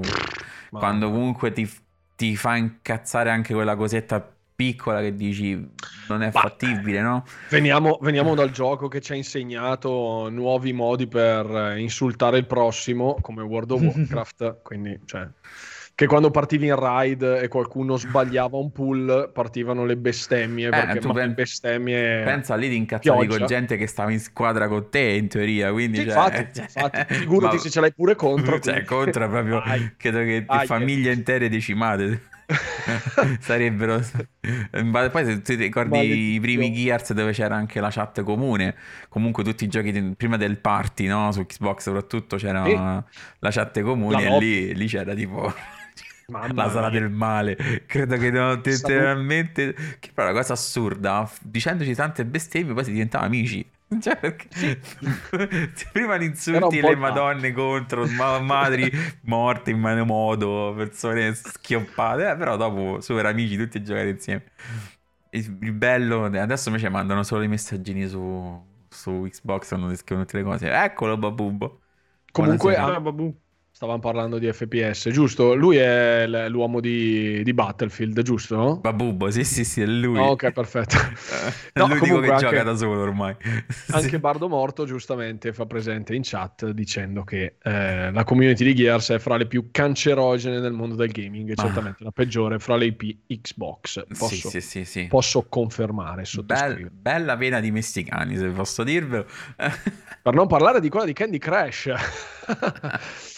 Ma... 0.70 0.78
Quando 0.78 1.10
comunque 1.10 1.52
ti, 1.52 1.66
ti, 2.14 2.36
fa 2.36 2.56
incazzare 2.56 3.30
anche 3.30 3.54
quella 3.54 3.74
cosetta 3.74 4.30
piccola 4.54 5.00
che 5.00 5.14
dici 5.14 5.70
non 6.08 6.22
è 6.22 6.30
fattibile, 6.30 7.00
no? 7.00 7.24
Veniamo, 7.48 7.98
veniamo 8.02 8.34
dal 8.34 8.50
gioco 8.50 8.88
che 8.88 9.00
ci 9.00 9.12
ha 9.12 9.14
insegnato 9.14 10.28
nuovi 10.28 10.74
modi 10.74 11.06
per 11.06 11.76
insultare 11.78 12.36
il 12.36 12.46
prossimo, 12.46 13.16
come 13.22 13.40
World 13.40 13.70
of 13.70 13.80
Warcraft, 13.88 14.58
quindi, 14.62 15.00
cioè 15.06 15.26
che 16.02 16.08
quando 16.08 16.32
partivi 16.32 16.66
in 16.66 16.74
ride 16.76 17.38
e 17.42 17.46
qualcuno 17.46 17.96
sbagliava 17.96 18.56
un 18.56 18.72
pull 18.72 19.30
partivano 19.30 19.84
le 19.84 19.96
bestemmie 19.96 20.66
eh, 20.66 20.70
perché 20.70 20.98
tu 20.98 21.12
pen- 21.12 21.32
bestemmie 21.32 22.24
pensa 22.24 22.56
lì 22.56 22.68
di 22.68 22.76
incazzavi 22.76 23.26
con 23.28 23.46
gente 23.46 23.76
che 23.76 23.86
stava 23.86 24.10
in 24.10 24.18
squadra 24.18 24.66
con 24.66 24.90
te 24.90 24.98
in 24.98 25.28
teoria 25.28 25.70
quindi 25.70 25.98
sì, 25.98 26.08
cioè, 26.08 26.12
infatti, 26.12 26.48
cioè, 26.58 26.64
infatti 26.64 27.14
figurati 27.14 27.54
ma... 27.54 27.62
se 27.62 27.70
ce 27.70 27.80
l'hai 27.80 27.92
pure 27.92 28.16
contro 28.16 28.58
cioè 28.60 28.82
contro 28.82 29.28
proprio 29.28 29.62
credo 29.96 30.18
che 30.18 30.44
famiglie 30.66 31.12
intere 31.12 31.48
decimate 31.48 32.30
Sarebbero... 33.38 34.02
Poi 35.10 35.24
se 35.24 35.40
ti 35.40 35.54
ricordi 35.54 36.34
i 36.34 36.40
primi 36.40 36.70
Gears 36.72 37.12
dove 37.12 37.32
c'era 37.32 37.54
anche 37.54 37.80
la 37.80 37.88
chat 37.90 38.22
comune, 38.22 38.74
comunque 39.08 39.42
tutti 39.42 39.64
i 39.64 39.68
giochi 39.68 39.90
di... 39.90 40.14
prima 40.14 40.36
del 40.36 40.58
party, 40.58 41.06
no? 41.06 41.32
Su 41.32 41.46
Xbox 41.46 41.82
soprattutto 41.84 42.36
c'era 42.36 42.64
sì. 42.64 42.74
la 42.74 43.50
chat 43.50 43.80
comune 43.80 44.22
la 44.22 44.36
e 44.36 44.38
lì, 44.38 44.74
lì 44.74 44.86
c'era 44.86 45.14
tipo... 45.14 45.54
Mamma 46.32 46.64
la 46.64 46.70
sala 46.70 46.88
mia. 46.88 47.00
del 47.00 47.10
male. 47.10 47.56
Credo 47.86 48.16
che 48.16 48.30
no, 48.30 48.54
letteralmente. 48.62 49.74
Che 49.98 50.10
però 50.14 50.30
una 50.30 50.38
cosa 50.38 50.54
assurda. 50.54 51.30
Dicendoci 51.42 51.94
tante 51.94 52.24
bestemmie, 52.24 52.72
poi 52.72 52.84
si 52.84 52.92
diventava 52.92 53.24
amici. 53.24 53.64
Cioè, 54.00 54.16
perché 54.16 54.48
prima 55.92 56.16
li 56.16 56.24
insulti 56.24 56.80
le 56.80 56.96
madonne 56.96 57.52
contro 57.52 58.06
ma- 58.06 58.38
madri 58.38 58.90
morte 59.24 59.70
in 59.70 59.78
mano 59.78 60.06
modo, 60.06 60.72
persone 60.74 61.34
schioppate, 61.34 62.30
eh, 62.30 62.36
però 62.36 62.56
dopo 62.56 63.02
super 63.02 63.26
amici 63.26 63.54
tutti 63.58 63.76
a 63.76 63.82
giocare 63.82 64.08
insieme. 64.08 64.44
Il, 65.28 65.72
bello, 65.72 66.24
adesso 66.24 66.70
invece 66.70 66.88
mandano 66.88 67.22
solo 67.22 67.42
i 67.42 67.48
messaggini 67.48 68.08
su, 68.08 68.64
su 68.88 69.26
Xbox 69.28 69.68
quando 69.68 69.94
scrivono 69.94 70.24
tutte 70.24 70.38
le 70.38 70.44
cose. 70.44 70.70
Eccolo 70.72 71.18
Babubbo. 71.18 71.80
Comunque, 72.32 72.76
ah, 72.76 72.98
Babu. 72.98 73.38
Stavamo 73.74 74.00
parlando 74.00 74.38
di 74.38 74.52
FPS, 74.52 75.08
giusto? 75.08 75.54
Lui 75.54 75.76
è 75.78 76.26
l'uomo 76.48 76.78
di, 76.78 77.42
di 77.42 77.54
Battlefield, 77.54 78.20
giusto? 78.20 78.78
Babubbo, 78.78 79.30
sì, 79.30 79.44
sì, 79.44 79.64
sì, 79.64 79.80
è 79.80 79.86
lui. 79.86 80.18
Oh, 80.18 80.32
ok, 80.32 80.52
perfetto. 80.52 80.96
no, 81.72 81.86
l'unico 81.86 82.20
che 82.20 82.30
anche, 82.30 82.44
gioca 82.44 82.62
da 82.62 82.76
solo 82.76 83.00
ormai. 83.00 83.34
Anche 83.92 84.08
sì. 84.08 84.18
Bardo 84.18 84.48
Morto, 84.48 84.84
giustamente, 84.84 85.54
fa 85.54 85.64
presente 85.64 86.14
in 86.14 86.20
chat 86.22 86.68
dicendo 86.68 87.24
che 87.24 87.56
eh, 87.62 88.12
la 88.12 88.24
community 88.24 88.62
di 88.62 88.74
Gears 88.74 89.12
è 89.12 89.18
fra 89.18 89.36
le 89.36 89.46
più 89.46 89.70
cancerogene 89.72 90.60
nel 90.60 90.72
mondo 90.72 90.94
del 90.94 91.10
gaming, 91.10 91.50
e 91.50 91.54
certamente 91.54 92.04
la 92.04 92.12
peggiore 92.12 92.58
fra 92.58 92.76
le 92.76 92.84
IP 92.84 93.16
Xbox. 93.40 94.04
Posso, 94.06 94.50
sì, 94.50 94.60
sì, 94.60 94.84
sì, 94.84 95.06
posso 95.06 95.46
confermare, 95.48 96.24
Bel, 96.44 96.90
bella 96.90 97.36
pena 97.38 97.58
di 97.58 97.70
messicani, 97.70 98.36
se 98.36 98.48
posso 98.48 98.84
dirvelo. 98.84 99.26
per 100.22 100.34
non 100.34 100.46
parlare 100.46 100.78
di 100.78 100.90
quella 100.90 101.06
di 101.06 101.14
Candy 101.14 101.38
Crash. 101.38 101.90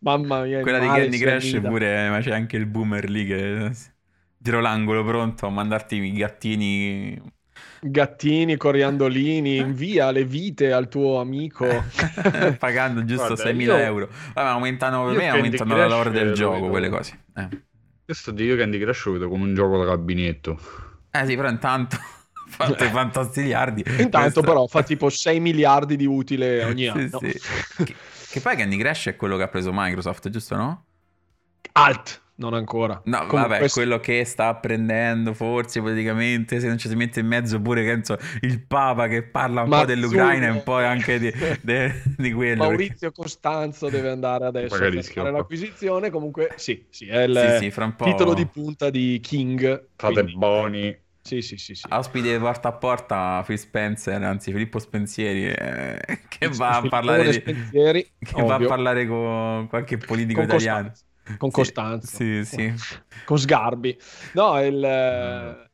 Mamma 0.00 0.42
mia, 0.44 0.60
quella 0.60 0.78
di 0.78 0.86
Candy 0.86 1.18
Crash 1.18 1.60
pure, 1.60 2.08
ma 2.08 2.20
c'è 2.20 2.32
anche 2.32 2.56
il 2.56 2.66
boomer 2.66 3.08
lì 3.10 3.26
che 3.26 3.72
tiro 4.40 4.60
l'angolo 4.60 5.04
pronto 5.04 5.46
a 5.46 5.50
mandarti 5.50 5.96
i 5.96 6.12
gattini. 6.12 7.20
Gattini, 7.80 8.56
coriandolini, 8.56 9.56
invia 9.56 10.10
le 10.10 10.24
vite 10.24 10.72
al 10.72 10.88
tuo 10.88 11.20
amico. 11.20 11.66
Pagando 12.58 13.04
giusto 13.04 13.34
Guarda, 13.34 13.50
6.000 13.50 13.60
io... 13.60 13.76
euro. 13.76 14.08
Vabbè, 14.34 14.48
aumentano 14.48 15.06
per 15.06 15.16
me, 15.16 15.28
aumentano 15.28 15.76
la 15.76 15.86
lore 15.86 16.10
del 16.10 16.32
gioco, 16.32 16.54
vedo... 16.54 16.68
quelle 16.68 16.88
cose. 16.88 17.18
Eh. 17.36 17.48
Questo 18.04 18.30
di 18.30 18.44
io 18.44 18.56
Candy 18.56 18.78
Crash 18.78 19.04
lo 19.06 19.12
vedo 19.12 19.28
come 19.28 19.44
un 19.44 19.54
gioco 19.54 19.78
da 19.78 19.84
gabinetto. 19.84 20.58
Eh 21.10 21.26
sì, 21.26 21.36
però 21.36 21.48
intanto 21.48 21.96
fate 22.48 22.88
fantastiliardi. 22.88 23.84
Intanto 23.86 24.18
Questa... 24.18 24.40
però 24.40 24.66
fa 24.66 24.82
tipo 24.82 25.08
6 25.08 25.40
miliardi 25.40 25.96
di 25.96 26.06
utile 26.06 26.64
ogni 26.64 26.86
anno. 26.88 27.18
Sì, 27.18 27.32
sì. 27.36 27.94
Che 28.30 28.40
poi 28.40 28.56
Candy 28.56 28.76
Crush 28.76 29.06
è 29.06 29.16
quello 29.16 29.36
che 29.36 29.42
ha 29.44 29.48
preso 29.48 29.70
Microsoft, 29.72 30.28
giusto 30.28 30.54
no? 30.56 30.84
Alt, 31.72 32.22
non 32.36 32.54
ancora. 32.54 33.00
No, 33.04 33.18
Comunque 33.26 33.40
vabbè, 33.40 33.58
questo... 33.58 33.80
quello 33.80 34.00
che 34.00 34.24
sta 34.24 34.54
prendendo 34.56 35.32
forse 35.32 35.80
praticamente, 35.80 36.60
se 36.60 36.68
non 36.68 36.76
ci 36.76 36.88
si 36.88 36.94
mette 36.94 37.20
in 37.20 37.26
mezzo 37.26 37.60
pure 37.60 37.82
penso, 37.84 38.18
il 38.42 38.64
Papa 38.64 39.08
che 39.08 39.22
parla 39.22 39.62
un 39.62 39.68
Mazzuno. 39.68 39.86
po' 39.86 39.94
dell'Ucraina 39.94 40.46
e 40.46 40.50
un 40.50 40.62
po' 40.62 40.76
anche 40.76 41.18
di, 41.18 41.32
di, 41.62 41.92
di 42.16 42.32
quello. 42.32 42.64
Maurizio 42.64 43.10
perché... 43.10 43.22
Costanzo 43.22 43.88
deve 43.88 44.10
andare 44.10 44.46
adesso 44.46 44.74
Magari 44.74 44.98
a 44.98 45.02
fare 45.02 45.30
l'acquisizione. 45.30 46.10
Comunque 46.10 46.52
sì, 46.56 46.84
sì, 46.90 47.06
è 47.08 47.22
il 47.22 47.58
sì, 47.60 47.70
sì, 47.70 47.94
titolo 47.96 48.34
di 48.34 48.46
punta 48.46 48.90
di 48.90 49.18
King. 49.22 49.88
Fate 49.96 50.12
quindi... 50.12 50.36
buoni. 50.36 51.06
Sì, 51.28 51.42
sì, 51.42 51.58
sì, 51.58 51.74
sì. 51.74 51.86
Ospite 51.90 52.38
porta 52.38 52.68
a 52.68 52.72
porta 52.72 53.42
Phil 53.44 53.58
Spencer, 53.58 54.22
anzi 54.22 54.50
Filippo 54.50 54.78
Spensieri, 54.78 55.44
eh, 55.44 56.00
che 56.26 56.48
va 56.48 56.78
a 56.78 56.88
parlare 56.88 57.30
di... 57.30 57.42
che 57.42 58.42
va 58.42 58.54
a 58.54 58.64
parlare 58.64 59.06
con 59.06 59.66
qualche 59.68 59.98
politico 59.98 60.40
con 60.40 60.48
italiano. 60.48 60.88
Costanza. 60.88 61.36
Con 61.36 61.50
Costanza. 61.50 62.16
Sì, 62.16 62.44
sì. 62.44 62.74
Con 63.26 63.38
Sgarbi. 63.38 63.98
No, 64.32 64.58
il... 64.64 65.66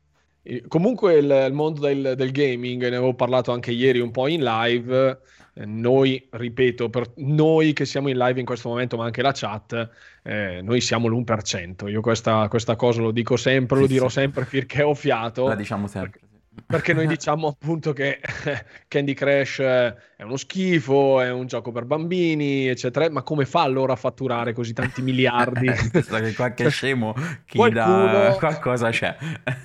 Mm. 0.47 0.57
Comunque 0.67 1.15
il, 1.15 1.45
il 1.47 1.53
mondo 1.53 1.79
del, 1.79 2.13
del, 2.15 2.31
gaming, 2.31 2.81
ne 2.81 2.97
avevo 2.97 3.15
parlato 3.15 3.51
anche 3.51 3.71
ieri 3.71 3.99
un 3.99 4.11
po' 4.11 4.27
in 4.27 4.43
live, 4.43 5.19
noi, 5.63 6.27
ripeto, 6.29 6.89
per 6.89 7.13
noi 7.17 7.71
che 7.71 7.85
siamo 7.85 8.09
in 8.09 8.17
live 8.17 8.39
in 8.39 8.45
questo 8.45 8.67
momento, 8.67 8.97
ma 8.97 9.05
anche 9.05 9.21
la 9.21 9.31
chat, 9.33 9.89
eh, 10.23 10.59
noi 10.61 10.81
siamo 10.81 11.07
l'1%. 11.07 11.89
Io 11.89 12.01
questa, 12.01 12.47
questa, 12.49 12.75
cosa 12.75 13.01
lo 13.01 13.11
dico 13.11 13.37
sempre, 13.37 13.79
lo 13.79 13.87
dirò 13.87 14.09
sempre 14.09 14.43
finché 14.45 14.83
ho 14.83 14.93
fiato. 14.93 15.47
La 15.47 15.55
diciamo 15.55 15.87
sempre. 15.87 16.09
Perché, 16.11 16.34
perché 16.65 16.93
noi 16.93 17.07
diciamo 17.07 17.47
appunto 17.47 17.93
che 17.93 18.19
Candy 18.87 19.13
Crush 19.13 19.59
è 19.59 20.23
uno 20.23 20.37
schifo, 20.37 21.21
è 21.21 21.31
un 21.31 21.45
gioco 21.47 21.71
per 21.71 21.85
bambini, 21.85 22.67
eccetera, 22.67 23.09
ma 23.09 23.21
come 23.21 23.45
fa 23.45 23.61
allora 23.61 23.93
a 23.93 23.95
fatturare 23.95 24.53
così 24.53 24.73
tanti 24.73 25.01
miliardi? 25.03 25.71
Penso 25.91 26.15
che 26.15 26.33
qualche 26.33 26.63
cioè, 26.63 26.71
scemo 26.71 27.13
chi 27.45 27.57
Qualcuno... 27.57 28.05
dà 28.11 28.35
qualcosa 28.39 28.89
c'è. 28.89 29.15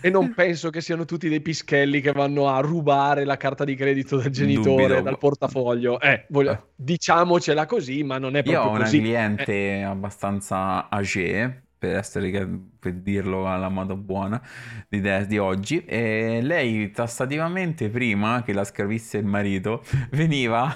e 0.00 0.10
non 0.10 0.34
penso 0.34 0.70
che 0.70 0.80
siano 0.80 1.04
tutti 1.04 1.28
dei 1.28 1.40
pischelli 1.40 2.00
che 2.00 2.12
vanno 2.12 2.48
a 2.48 2.60
rubare 2.60 3.24
la 3.24 3.36
carta 3.36 3.64
di 3.64 3.74
credito 3.74 4.16
del 4.16 4.30
genitore 4.30 5.02
dal 5.02 5.18
portafoglio. 5.18 6.00
Eh, 6.00 6.26
voglio... 6.28 6.52
Eh. 6.52 6.62
diciamocela 6.74 7.66
così, 7.66 8.02
ma 8.02 8.18
non 8.18 8.36
è 8.36 8.42
proprio 8.42 8.62
così. 8.62 8.66
Io 8.66 8.72
ho 8.72 8.74
una 8.74 8.84
così. 8.84 8.98
cliente 8.98 9.52
eh. 9.52 9.82
abbastanza 9.82 10.88
age 10.88 11.68
per, 11.80 11.96
essere, 11.96 12.46
per 12.78 12.92
dirlo 12.92 13.50
alla 13.50 13.70
moda 13.70 13.96
buona 13.96 14.40
di, 14.86 15.00
di 15.26 15.38
oggi. 15.38 15.82
E 15.86 16.40
lei 16.42 16.90
tassativamente, 16.90 17.88
prima 17.88 18.42
che 18.42 18.52
la 18.52 18.64
scrivesse 18.64 19.16
il 19.16 19.24
marito, 19.24 19.82
veniva 20.12 20.70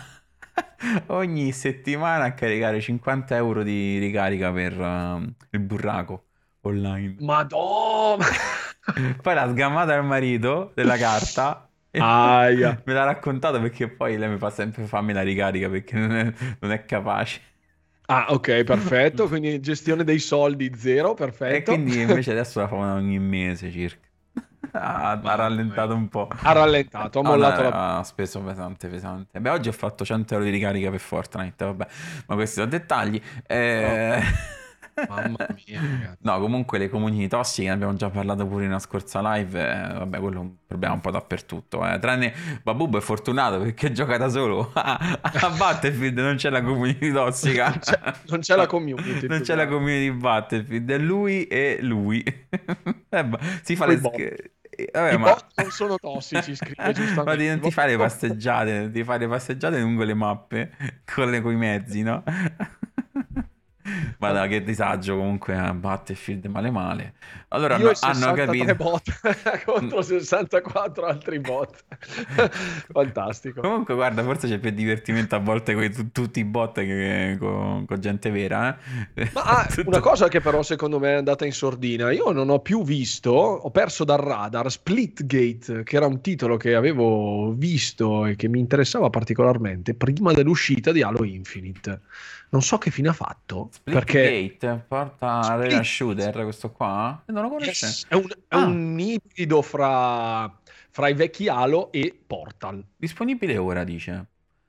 ogni 1.09 1.53
settimana 1.53 2.25
a 2.25 2.33
caricare 2.33 2.81
50 2.81 3.37
euro 3.37 3.62
di 3.62 3.99
ricarica 3.99 4.51
per 4.51 4.81
uh, 4.81 5.35
il 5.51 5.61
burraco 5.61 6.25
online. 6.62 7.17
Madonna! 7.21 8.25
poi 9.21 9.35
l'ha 9.35 9.49
sgamata 9.51 9.95
al 9.95 10.05
marito 10.05 10.73
della 10.75 10.97
carta. 10.97 11.69
Aia. 11.97 12.83
me 12.87 12.93
l'ha 12.93 13.05
raccontato 13.05 13.61
perché 13.61 13.88
poi 13.88 14.19
lei 14.19 14.29
mi 14.29 14.38
fa 14.38 14.51
sempre 14.51 14.83
fammi 14.83 15.12
la 15.12 15.23
ricarica 15.23 15.69
perché 15.69 15.97
non 15.97 16.17
è, 16.17 16.33
non 16.61 16.73
è 16.73 16.85
capace. 16.87 17.40
Ah, 18.07 18.27
ok, 18.31 18.64
perfetto. 18.64 19.27
Quindi 19.29 19.61
gestione 19.61 20.05
dei 20.05 20.19
soldi 20.19 20.73
zero, 20.77 21.14
perfetto. 21.14 21.73
E 21.73 21.75
quindi 21.75 22.01
invece 22.03 22.33
adesso 22.33 22.61
la 22.61 22.69
fanno 22.69 22.95
ogni 22.95 23.19
mese 23.19 23.71
circa. 23.71 24.03
Ha, 24.75 25.21
ha, 25.23 25.35
rallentato 25.37 25.95
un 25.95 26.09
po'. 26.09 26.27
Ha 26.43 26.53
rallentato, 26.53 27.21
ha 27.21 27.23
mollato 27.23 27.61
ah, 27.61 27.62
no, 27.62 27.69
la... 27.69 27.99
Ha 27.99 28.03
speso 28.03 28.40
pesante, 28.40 28.88
pesante. 28.88 29.38
Beh, 29.38 29.51
oggi 29.51 29.69
ho 29.69 29.73
fatto 29.73 30.05
100 30.05 30.35
euro 30.35 30.45
di 30.47 30.51
ricarica 30.51 30.90
per 30.90 30.99
Fortnite, 30.99 31.64
vabbè. 31.64 31.87
Ma 32.27 32.35
questi 32.35 32.57
sono 32.57 32.67
dettagli. 32.67 33.21
Eh... 33.47 34.17
Oh. 34.17 34.62
Mamma 35.09 35.46
mia, 35.66 35.80
ragazzi. 35.80 36.18
No, 36.20 36.38
comunque 36.40 36.78
le 36.78 36.88
comuni 36.88 37.26
tossiche, 37.28 37.68
ne 37.68 37.74
abbiamo 37.74 37.94
già 37.94 38.11
parlato 38.11 38.46
pure 38.46 38.64
in 38.64 38.70
una 38.70 38.78
scorsa 38.78 39.20
live. 39.35 39.61
Eh, 39.61 39.92
vabbè, 39.92 40.18
quello 40.18 40.37
è 40.37 40.40
un 40.40 40.52
problema 40.66 40.94
un 40.94 41.00
po' 41.00 41.11
dappertutto. 41.11 41.87
Eh. 41.87 41.98
Tranne 41.98 42.33
Babubo 42.62 42.98
è 42.98 43.00
fortunato 43.00 43.59
perché 43.61 43.90
gioca 43.92 44.16
da 44.16 44.28
solo. 44.28 44.70
a 44.74 45.54
Battlefield 45.57 46.18
non 46.18 46.37
c'è 46.37 46.50
la 46.50 46.62
community 46.62 47.12
tossica. 47.12 47.68
non, 47.68 47.78
c'è, 47.78 48.00
non 48.28 48.40
c'è 48.40 48.57
la 48.57 48.66
community. 48.66 49.26
non 49.26 49.40
c'è 49.40 49.54
la 49.54 49.66
community 49.66 50.11
di 50.11 50.16
Battlefield. 50.16 50.90
È 50.90 50.98
lui 50.98 51.46
e 51.46 51.78
lui. 51.80 52.22
eh, 52.22 53.28
si 53.62 53.76
fa 53.76 53.85
Quei 53.87 54.00
le 54.00 54.11
schede. 54.11 54.52
Vabbè, 54.92 55.12
I 55.12 55.18
ma... 55.18 55.24
bot 55.30 55.46
non 55.54 55.70
sono 55.70 55.98
tossici, 55.98 56.54
scrive 56.57 56.92
giustamente. 56.92 57.22
Ma 57.22 57.37
ti, 57.37 57.46
non 57.46 57.61
ti 57.61 57.70
fai 57.70 57.90
le 57.90 57.96
passeggiate, 57.96 58.90
ti 58.90 59.04
fai 59.04 59.18
le 59.20 59.28
passeggiate 59.28 59.78
lungo 59.78 60.02
le 60.04 60.14
mappe 60.14 60.72
con, 61.04 61.30
le, 61.30 61.40
con 61.40 61.52
i 61.52 61.57
mezzi, 61.57 62.02
no? 62.02 62.22
Ma 64.18 64.33
da 64.33 64.47
che 64.47 64.62
disagio 64.62 65.16
comunque 65.16 65.57
a 65.57 65.75
Battlefield 65.75 66.47
male 66.47 66.70
male. 66.70 67.14
Allora 67.49 67.77
Io 67.77 67.92
hanno, 68.01 68.27
hanno 68.27 68.35
capito 68.35 68.75
bot 68.75 69.20
contro 69.64 70.01
64 70.01 71.07
altri 71.07 71.38
bot. 71.38 71.85
Fantastico. 72.90 73.61
Comunque 73.61 73.94
guarda, 73.94 74.23
forse 74.23 74.49
c'è 74.49 74.59
più 74.59 74.70
divertimento 74.70 75.35
a 75.35 75.38
volte 75.38 75.75
con 75.75 76.11
tutti 76.12 76.40
i 76.40 76.44
bot 76.44 76.75
che 76.81 77.37
con, 77.38 77.85
con 77.87 78.01
gente 78.01 78.31
vera, 78.31 78.77
eh? 79.14 79.31
Ma 79.33 79.42
ah, 79.42 79.66
Tutto... 79.68 79.88
una 79.88 80.01
cosa 80.01 80.29
che 80.29 80.40
però 80.40 80.62
secondo 80.62 80.99
me 80.99 81.12
è 81.12 81.16
andata 81.16 81.44
in 81.44 81.53
sordina, 81.53 82.11
io 82.11 82.33
non 82.33 82.49
ho 82.49 82.61
più 82.61 82.83
visto, 82.85 83.31
ho 83.33 83.70
perso 83.70 84.05
dal 84.05 84.18
radar 84.18 84.70
Splitgate, 84.70 85.83
che 85.83 85.97
era 85.97 86.07
un 86.07 86.20
titolo 86.23 86.57
che 86.57 86.75
avevo 86.75 87.53
visto 87.53 88.25
e 88.25 88.37
che 88.37 88.49
mi 88.49 88.59
interessava 88.59 89.11
particolarmente 89.11 89.94
prima 89.94 90.33
dell'uscita 90.33 90.90
di 90.90 91.03
Halo 91.03 91.25
Infinite 91.25 92.01
non 92.55 92.62
so 92.62 92.79
che 92.79 92.93
fine 92.93 93.09
ha 93.09 93.12
fatto. 93.12 93.69
Split 93.73 93.97
perché 93.97 94.59
Gate 94.59 94.85
porta 94.87 95.43
Split... 95.43 95.81
Shooter 95.81 96.43
questo 96.45 96.71
qua? 96.71 97.21
Non 97.27 97.43
lo 97.43 97.49
conosce. 97.49 97.87
Yes, 97.87 98.07
è, 98.09 98.14
un, 98.14 98.29
è 98.29 98.55
ah. 98.55 98.64
un, 98.64 98.97
ibrido 99.01 99.61
fra, 99.61 100.57
fra, 100.90 101.09
i 101.09 101.14
vecchi 101.14 101.49
Halo 101.49 101.90
e 101.90 102.17
Portal. 102.25 102.85
Disponibile 102.97 103.57
ora, 103.57 103.83
dice. 103.83 104.27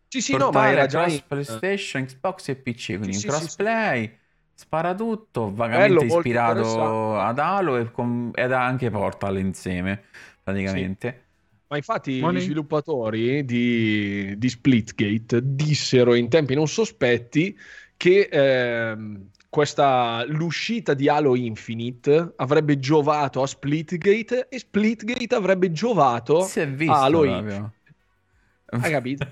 Sì, 0.07 0.19
sì, 0.19 0.31
Portare 0.31 0.51
no, 0.51 0.59
ma 0.59 0.71
era 0.71 0.87
già 0.87 1.05
in... 1.05 1.21
PlayStation, 1.27 2.05
Xbox 2.05 2.47
e 2.47 2.55
PC, 2.55 2.85
quindi 2.97 3.13
sì, 3.13 3.27
in 3.27 3.31
crossplay. 3.31 4.03
Sì, 4.07 4.17
spara 4.55 4.95
tutto, 4.95 5.53
vagamente 5.53 5.93
Bello, 5.93 6.15
ispirato 6.15 7.19
ad 7.19 7.37
Halo 7.37 7.77
e 7.77 7.91
con... 7.91 8.31
ed 8.33 8.51
anche 8.51 8.89
Portal 8.89 9.37
insieme, 9.37 10.05
praticamente. 10.41 11.24
Ma 11.67 11.77
infatti 11.77 12.19
Money. 12.19 12.41
gli 12.41 12.43
sviluppatori 12.43 13.43
di, 13.43 14.37
di, 14.37 14.49
Splitgate 14.49 15.39
dissero 15.43 16.13
in 16.13 16.29
tempi 16.29 16.53
non 16.53 16.67
sospetti 16.67 17.57
che 17.97 18.29
eh, 18.31 18.95
questa, 19.49 20.23
l'uscita 20.27 20.93
di 20.93 21.09
Halo 21.09 21.35
Infinite 21.35 22.33
avrebbe 22.35 22.77
giovato 22.77 23.41
a 23.41 23.47
Splitgate 23.47 24.47
e 24.49 24.59
Splitgate 24.59 25.33
avrebbe 25.33 25.71
giovato 25.71 26.41
a 26.41 27.01
Halo 27.01 27.23
Infinite. 27.23 27.71
Hai 28.81 28.91
capito? 28.91 29.27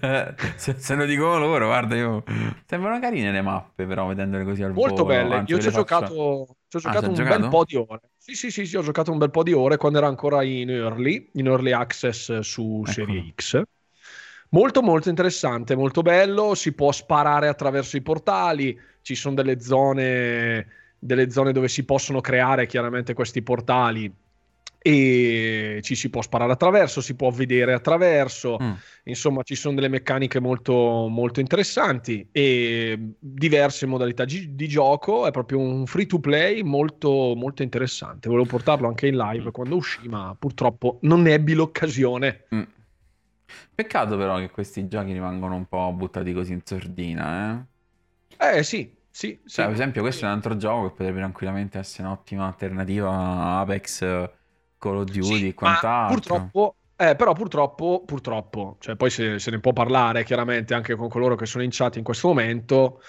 se, 0.56 0.76
se, 0.78 0.96
lo 0.96 1.06
dicono 1.06 1.40
loro, 1.40 1.68
guarda, 1.68 1.96
io... 1.96 2.24
sembrano 2.66 3.00
carine 3.00 3.32
le 3.32 3.42
mappe, 3.42 3.86
però 3.86 4.08
vedendole 4.08 4.44
così 4.44 4.64
al 4.64 4.74
Molto 4.74 5.04
volo. 5.04 5.08
belle. 5.08 5.36
Anzi, 5.36 5.52
io 5.52 5.60
ci 5.60 5.68
ho 5.68 5.72
giocato, 5.72 6.58
ci 6.68 6.76
ho 6.78 6.80
ah, 6.80 6.82
giocato 6.82 7.08
un 7.08 7.14
giocato? 7.14 7.40
bel 7.40 7.50
po' 7.50 7.64
di 7.66 7.76
ore. 7.76 8.02
Sì, 8.18 8.36
sì, 8.36 8.52
sì, 8.52 8.66
sì, 8.66 8.78
ho 8.78 8.82
giocato 8.82 9.12
un 9.12 9.18
bel 9.18 9.32
po' 9.32 9.44
di 9.44 9.54
ore 9.54 9.78
quando 9.78 9.98
era 9.98 10.08
ancora 10.08 10.44
in 10.44 10.70
early, 10.70 11.30
in 11.34 11.48
early 11.48 11.72
access 11.72 12.40
su 12.40 12.82
ecco. 12.84 12.92
Serie 12.92 13.34
X. 13.36 13.62
Molto, 14.50 14.82
molto 14.82 15.10
interessante, 15.10 15.76
molto 15.76 16.02
bello. 16.02 16.54
Si 16.54 16.74
può 16.74 16.92
sparare 16.92 17.48
attraverso 17.48 17.98
i 17.98 18.02
portali. 18.02 18.80
Ci 19.02 19.16
sono 19.16 19.36
delle 19.36 19.60
zone, 19.60 20.68
delle 21.00 21.32
zone 21.32 21.52
dove 21.52 21.68
si 21.68 21.84
possono 21.86 22.22
creare 22.22 22.68
chiaramente 22.68 23.14
questi 23.14 23.42
portali 23.42 24.14
e 24.86 25.80
ci 25.82 25.96
si 25.96 26.10
può 26.10 26.22
sparare 26.22 26.52
attraverso, 26.52 27.00
si 27.00 27.16
può 27.16 27.30
vedere 27.32 27.72
attraverso, 27.72 28.58
mm. 28.62 28.72
insomma 29.06 29.42
ci 29.44 29.56
sono 29.56 29.76
delle 29.76 29.88
meccaniche 29.88 30.42
molto, 30.42 31.08
molto 31.10 31.40
interessanti 31.40 32.28
e 32.34 33.16
diverse 33.18 33.86
modalità 33.86 34.26
gi- 34.26 34.54
di 34.54 34.68
gioco, 34.68 35.26
è 35.26 35.32
proprio 35.32 35.60
un 35.60 35.86
free 35.86 36.06
to 36.06 36.20
play 36.20 36.64
molto, 36.64 37.34
molto 37.34 37.64
interessante, 37.64 38.28
volevo 38.28 38.46
portarlo 38.46 38.86
anche 38.90 39.08
in 39.08 39.16
live 39.16 39.52
quando 39.52 39.78
uscì 39.78 40.10
ma 40.10 40.36
purtroppo 40.38 40.98
non 41.04 41.22
ne 41.22 41.32
ebbi 41.32 41.54
l'occasione. 41.54 42.44
Mm. 42.54 42.62
Peccato 43.74 44.18
però 44.18 44.38
che 44.40 44.50
questi 44.50 44.90
giochi 44.90 45.14
rimangono 45.14 45.56
un 45.56 45.66
po' 45.66 45.94
buttati 45.94 46.34
così 46.34 46.52
in 46.52 46.62
sordina, 46.62 47.66
eh? 48.38 48.58
Eh 48.58 48.64
sì, 48.64 48.94
sì, 49.10 49.40
sì. 49.46 49.50
Cioè, 49.50 49.66
per 49.66 49.76
esempio 49.76 50.02
questo 50.02 50.26
è 50.26 50.28
un 50.28 50.34
altro 50.34 50.58
gioco 50.58 50.90
che 50.90 50.96
potrebbe 50.96 51.20
tranquillamente 51.20 51.80
essere 51.80 52.08
un'ottima 52.08 52.46
alternativa 52.48 53.10
a 53.10 53.60
Apex 53.62 54.42
Call 54.84 54.98
of 54.98 55.06
Duty 55.06 55.38
sì, 55.38 55.48
e 55.48 55.54
quant'altro. 55.54 56.14
Purtroppo, 56.14 56.76
eh, 56.98 57.16
però 57.16 57.32
purtroppo, 57.32 58.04
purtroppo, 58.06 58.76
cioè 58.80 58.98
poi 58.98 59.10
se, 59.10 59.40
se, 59.40 59.50
ne 59.50 59.60
può 59.60 59.72
parlare 59.72 60.26
chiaramente 60.26 60.74
anche 60.74 60.96
con 60.96 61.08
coloro 61.08 61.36
che 61.36 61.46
sono 61.46 61.64
in 61.64 61.70
chat 61.72 61.96
in 61.96 62.04
questo 62.04 62.28
momento. 62.28 63.02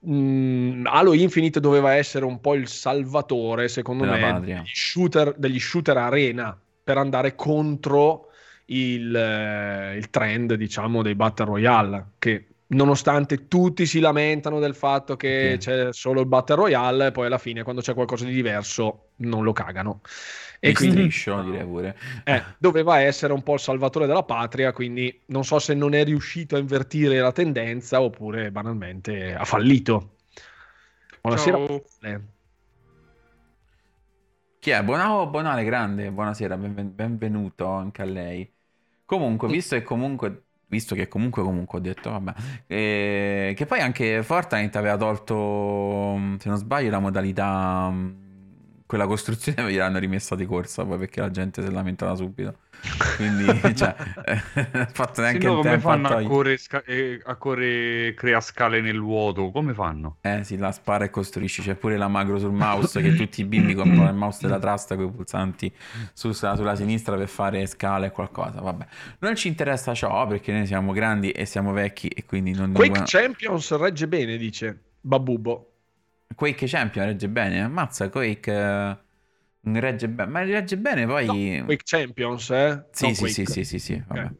Mh, 0.00 0.82
Halo 0.86 1.12
Infinite 1.12 1.60
doveva 1.60 1.94
essere 1.94 2.24
un 2.24 2.40
po' 2.40 2.54
il 2.54 2.66
salvatore, 2.66 3.68
secondo 3.68 4.04
Della 4.04 4.32
me, 4.32 4.40
degli 4.40 4.60
shooter, 4.64 5.34
degli 5.36 5.60
shooter, 5.60 5.96
arena 5.96 6.58
per 6.82 6.98
andare 6.98 7.34
contro 7.36 8.30
il, 8.66 9.14
eh, 9.14 9.96
il 9.96 10.10
trend, 10.10 10.54
diciamo, 10.54 11.02
dei 11.02 11.14
Battle 11.14 11.46
Royale, 11.46 12.06
che 12.18 12.46
nonostante 12.68 13.46
tutti 13.46 13.86
si 13.86 14.00
lamentano 14.00 14.58
del 14.58 14.74
fatto 14.74 15.16
che 15.16 15.54
okay. 15.54 15.58
c'è 15.58 15.92
solo 15.92 16.20
il 16.20 16.26
Battle 16.26 16.56
Royale, 16.56 17.12
poi 17.12 17.26
alla 17.26 17.38
fine 17.38 17.62
quando 17.62 17.80
c'è 17.80 17.94
qualcosa 17.94 18.24
di 18.24 18.32
diverso 18.32 19.10
non 19.16 19.44
lo 19.44 19.52
cagano. 19.52 20.00
E 20.58 20.72
quindi 20.72 20.96
striscio, 20.96 21.42
direi 21.42 21.64
pure. 21.64 21.96
Eh, 22.24 22.42
doveva 22.58 22.98
essere 23.00 23.32
un 23.32 23.42
po' 23.42 23.54
il 23.54 23.60
salvatore 23.60 24.06
della 24.06 24.22
patria, 24.22 24.72
quindi 24.72 25.22
non 25.26 25.44
so 25.44 25.58
se 25.58 25.74
non 25.74 25.94
è 25.94 26.02
riuscito 26.04 26.56
a 26.56 26.58
invertire 26.58 27.20
la 27.20 27.32
tendenza 27.32 28.00
oppure 28.00 28.50
banalmente 28.50 29.34
ha 29.34 29.44
fallito. 29.44 30.16
Buonasera. 31.20 31.58
Chi 34.58 34.70
è? 34.70 34.82
Buona, 34.82 35.14
oh, 35.14 35.28
Bonale, 35.28 35.62
grande, 35.62 36.10
buonasera, 36.10 36.56
benven- 36.56 36.94
benvenuto 36.94 37.68
anche 37.68 38.02
a 38.02 38.06
lei. 38.06 38.52
Comunque, 39.04 39.46
visto 39.46 39.76
che 39.76 39.82
comunque 39.82 40.45
visto 40.68 40.94
che 40.94 41.08
comunque 41.08 41.42
comunque 41.42 41.78
ho 41.78 41.82
detto 41.82 42.10
vabbè. 42.10 42.32
Eh, 42.66 43.54
che 43.56 43.66
poi 43.66 43.80
anche 43.80 44.22
Fortnite 44.22 44.78
aveva 44.78 44.96
tolto 44.96 46.36
se 46.38 46.48
non 46.48 46.58
sbaglio 46.58 46.90
la 46.90 46.98
modalità 46.98 47.92
quella 48.86 49.06
costruzione 49.06 49.68
gliel'hanno 49.70 49.98
rimessa 49.98 50.34
di 50.34 50.46
corsa 50.46 50.84
poi 50.84 50.98
perché 50.98 51.20
la 51.20 51.30
gente 51.30 51.60
si 51.60 51.68
è 51.68 51.70
lamentata 51.70 52.14
subito. 52.14 52.58
Quindi, 53.16 53.44
cioè, 53.74 53.94
ha 53.94 54.86
fatto 54.92 55.20
neanche 55.20 55.40
sì, 55.40 55.46
no, 55.46 55.56
come 55.56 55.78
fanno 55.80 56.08
a 56.08 56.22
correre, 56.22 56.56
sca- 56.56 56.84
eh, 56.84 57.20
a 57.24 57.34
correre, 57.36 58.14
crea 58.14 58.40
scale 58.40 58.80
nel 58.80 59.00
vuoto? 59.00 59.50
Come 59.50 59.74
fanno? 59.74 60.18
Eh 60.20 60.44
sì, 60.44 60.56
la 60.56 60.72
spara 60.72 61.04
e 61.04 61.10
costruisci. 61.10 61.62
C'è 61.62 61.74
pure 61.74 61.96
la 61.96 62.08
macro 62.08 62.38
sul 62.38 62.52
mouse 62.52 63.00
che 63.00 63.14
tutti 63.14 63.40
i 63.40 63.44
bimbi 63.44 63.74
comprano 63.74 64.08
il 64.08 64.14
mouse 64.14 64.38
della 64.42 64.58
trasta 64.58 64.94
con 64.94 65.06
i 65.06 65.10
pulsanti 65.10 65.72
su, 66.12 66.32
sulla 66.32 66.76
sinistra 66.76 67.16
per 67.16 67.28
fare 67.28 67.66
scale 67.66 68.06
e 68.06 68.10
qualcosa. 68.10 68.60
Vabbè, 68.60 68.86
non 69.20 69.34
ci 69.34 69.48
interessa 69.48 69.94
ciò 69.94 70.26
perché 70.26 70.52
noi 70.52 70.66
siamo 70.66 70.92
grandi 70.92 71.30
e 71.30 71.44
siamo 71.44 71.72
vecchi 71.72 72.08
e 72.08 72.24
quindi 72.24 72.52
non... 72.52 72.72
Quake 72.72 72.90
buona... 72.90 73.04
Champions 73.06 73.76
regge 73.76 74.06
bene, 74.06 74.36
dice 74.36 74.78
Babubo. 75.00 75.70
Quake 76.34 76.66
Champion 76.66 77.06
regge 77.06 77.28
bene, 77.28 77.62
ammazza 77.62 78.08
Quake 78.08 78.52
eh, 78.52 78.96
regge 79.60 80.08
bene, 80.08 80.30
ma 80.30 80.42
regge 80.42 80.76
bene 80.76 81.06
poi... 81.06 81.56
No, 81.58 81.64
Quake 81.64 81.82
Champions, 81.84 82.50
eh? 82.50 82.86
Sì, 82.90 83.14
sì, 83.14 83.28
sì, 83.28 83.44
sì, 83.44 83.64
sì, 83.64 83.78
sì, 83.78 84.02
okay. 84.06 84.30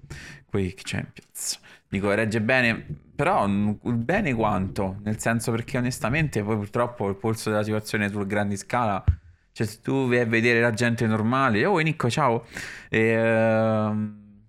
Quake 0.46 0.83
Champions. 0.83 1.61
Dico, 1.88 2.12
regge 2.12 2.40
bene, 2.40 2.87
però 3.14 3.46
bene 3.49 4.35
quanto? 4.35 4.99
Nel 5.03 5.18
senso 5.18 5.51
perché 5.53 5.79
onestamente 5.79 6.42
poi 6.42 6.57
purtroppo 6.57 7.09
il 7.09 7.16
polso 7.16 7.51
della 7.51 7.62
situazione 7.62 8.09
su 8.09 8.25
grandi 8.27 8.57
scala... 8.57 9.05
Cioè, 9.57 9.66
se 9.66 9.81
tu 9.81 10.07
vai 10.07 10.18
a 10.18 10.27
vedere 10.27 10.61
la 10.61 10.72
gente 10.72 11.07
normale, 11.07 11.64
oh 11.64 11.79
Nico, 11.79 12.11
ciao, 12.11 12.44
e, 12.90 13.16
uh, 13.16 13.94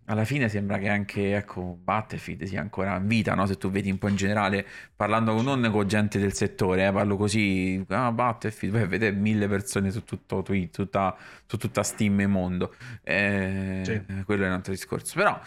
alla 0.09 0.23
fine 0.23 0.47
sembra 0.47 0.77
che 0.77 0.87
anche 0.87 1.35
ecco, 1.35 1.77
Battlefield 1.81 2.43
sia 2.43 2.61
ancora 2.61 2.95
in 2.95 3.07
vita, 3.07 3.33
no? 3.35 3.45
se 3.45 3.57
tu 3.57 3.69
vedi 3.69 3.91
un 3.91 3.97
po' 3.97 4.07
in 4.07 4.15
generale, 4.15 4.65
parlando 4.95 5.35
con, 5.35 5.43
non 5.43 5.69
con 5.69 5.85
gente 5.85 6.17
del 6.17 6.33
settore, 6.33 6.87
eh, 6.87 6.91
parlo 6.93 7.17
così, 7.17 7.83
ah, 7.89 8.11
Battlefield, 8.11 8.73
vai 8.73 8.83
a 8.83 8.87
vedere 8.87 9.15
mille 9.15 9.49
persone 9.49 9.91
su 9.91 10.05
tutto 10.05 10.41
Twitch, 10.43 10.75
tutta, 10.75 11.15
su 11.45 11.57
tutta 11.57 11.83
Steam 11.83 12.21
e 12.21 12.27
mondo, 12.27 12.73
eh, 13.03 13.81
sì. 13.83 14.23
quello 14.23 14.45
è 14.45 14.47
un 14.47 14.53
altro 14.53 14.71
discorso, 14.71 15.13
però 15.15 15.37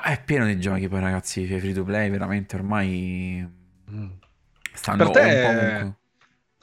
è 0.00 0.22
pieno 0.24 0.46
di 0.46 0.60
giochi 0.60 0.88
poi 0.88 1.00
ragazzi, 1.00 1.44
free 1.46 1.72
to 1.72 1.82
play, 1.82 2.08
veramente 2.08 2.54
ormai 2.54 3.44
mm. 3.90 4.06
stanno 4.72 5.10
per 5.10 5.10
te... 5.10 5.80
un 5.80 5.90
po' 5.90 6.02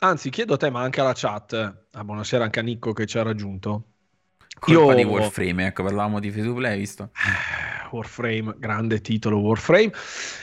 Anzi, 0.04 0.32
chiedo 0.32 0.56
a 0.56 0.58
te, 0.58 0.72
ma 0.72 0.82
anche 0.82 1.00
alla 1.00 1.14
chat, 1.14 1.54
ah, 1.92 2.04
buonasera 2.04 2.46
anche 2.46 2.60
a 2.60 2.64
Nicco 2.64 2.92
che 2.92 3.06
ci 3.06 3.20
ha 3.20 3.22
raggiunto, 3.22 3.91
Colpa 4.62 4.92
Io... 4.92 4.96
di 4.96 5.04
Warframe, 5.04 5.66
ecco, 5.66 5.82
parlavamo 5.82 6.20
di 6.20 6.30
free 6.30 6.44
to 6.44 6.54
play, 6.54 6.78
visto? 6.78 7.10
Warframe, 7.90 8.54
grande 8.60 9.02
titolo 9.02 9.40
Warframe. 9.40 9.92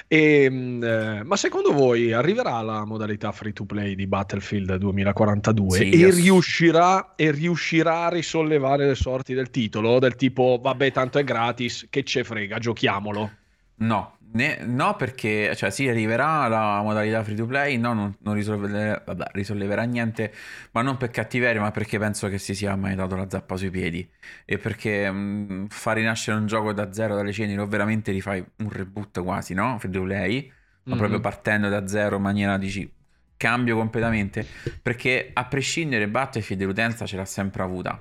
E, 0.08 0.42
ehm, 0.42 0.82
eh, 0.82 1.22
ma 1.22 1.36
secondo 1.36 1.72
voi 1.72 2.12
arriverà 2.12 2.60
la 2.62 2.84
modalità 2.84 3.30
free 3.30 3.52
to 3.52 3.64
play 3.64 3.94
di 3.94 4.08
Battlefield 4.08 4.74
2042 4.74 5.78
sì, 5.78 5.90
e, 5.90 6.10
riuscirà, 6.10 7.14
e 7.14 7.30
riuscirà 7.30 8.06
a 8.06 8.08
risollevare 8.08 8.88
le 8.88 8.96
sorti 8.96 9.34
del 9.34 9.50
titolo? 9.50 10.00
Del 10.00 10.16
tipo, 10.16 10.58
vabbè, 10.60 10.90
tanto 10.90 11.20
è 11.20 11.22
gratis, 11.22 11.86
che 11.88 12.02
ce 12.02 12.24
frega, 12.24 12.58
giochiamolo. 12.58 13.30
No, 13.78 14.18
ne, 14.32 14.58
no, 14.62 14.94
perché 14.96 15.54
cioè, 15.56 15.70
sì, 15.70 15.88
arriverà 15.88 16.48
la 16.48 16.82
modalità 16.82 17.22
free 17.22 17.36
to 17.36 17.46
play, 17.46 17.76
no, 17.78 17.94
non, 17.94 18.14
non 18.20 18.34
risolve, 18.34 19.02
vabbè, 19.04 19.26
risolleverà 19.32 19.82
niente, 19.84 20.32
ma 20.72 20.82
non 20.82 20.96
per 20.96 21.10
cattiveria, 21.10 21.60
ma 21.60 21.70
perché 21.70 21.98
penso 21.98 22.28
che 22.28 22.38
si 22.38 22.54
sia 22.54 22.76
mai 22.76 22.94
dato 22.94 23.16
la 23.16 23.28
zappa 23.28 23.56
sui 23.56 23.70
piedi 23.70 24.06
e 24.44 24.58
perché 24.58 25.10
mh, 25.10 25.68
far 25.68 25.96
rinascere 25.96 26.36
un 26.36 26.46
gioco 26.46 26.72
da 26.72 26.92
zero 26.92 27.14
dalle 27.14 27.32
ceneri 27.32 27.58
o 27.58 27.66
veramente 27.66 28.12
rifai 28.12 28.44
un 28.58 28.70
reboot 28.70 29.22
quasi, 29.22 29.54
no? 29.54 29.78
Free 29.78 29.92
to 29.92 30.02
play, 30.02 30.46
ma 30.82 30.90
mm-hmm. 30.90 30.98
proprio 30.98 31.20
partendo 31.20 31.68
da 31.68 31.86
zero 31.86 32.16
in 32.16 32.22
maniera 32.22 32.58
dici 32.58 32.90
cambio 33.38 33.76
completamente, 33.76 34.44
perché 34.82 35.30
a 35.32 35.46
prescindere 35.46 36.08
Battlefield 36.08 36.62
l'utenza 36.64 37.06
ce 37.06 37.16
l'ha 37.16 37.24
sempre 37.24 37.62
avuta. 37.62 37.98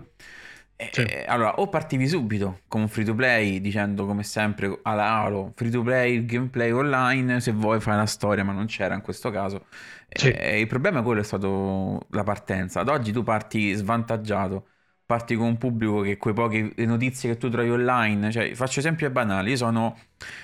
Sì. 0.92 1.02
Eh, 1.02 1.26
allora, 1.28 1.56
o 1.56 1.70
partivi 1.70 2.08
subito 2.08 2.62
con 2.68 2.88
free 2.88 3.04
to 3.06 3.16
play 3.16 3.60
dicendo 3.62 4.06
come 4.06 4.24
sempre 4.24 4.80
alla 4.84 5.10
Halo, 5.22 5.52
free 5.56 5.72
to 5.72 5.82
play, 5.82 6.24
gameplay 6.26 6.72
online, 6.72 7.40
se 7.40 7.52
vuoi 7.52 7.80
fai 7.80 7.96
la 7.98 8.06
storia, 8.06 8.44
ma 8.44 8.52
non 8.54 8.66
c'era 8.68 8.94
in 8.94 9.02
questo 9.02 9.32
caso. 9.32 9.66
Sì. 10.10 10.30
Eh, 10.30 10.60
il 10.60 10.68
problema 10.68 11.00
è 11.00 11.04
quello 11.04 11.22
è 11.22 11.24
stato 11.24 12.06
la 12.12 12.24
partenza. 12.24 12.80
Ad 12.82 12.90
oggi 12.90 13.12
tu 13.12 13.24
parti 13.24 13.74
svantaggiato 13.74 14.68
parti 15.08 15.36
con 15.36 15.48
un 15.48 15.58
pubblico 15.58 16.02
che 16.02 16.18
quei 16.18 16.34
poche 16.34 16.74
notizie 16.80 17.30
che 17.32 17.38
tu 17.38 17.50
trovi 17.50 17.70
online, 17.70 18.30
cioè 18.30 18.54
faccio 18.56 18.80
esempio 18.80 19.10
banale, 19.10 19.52
io 19.52 19.56
sono 19.56 19.98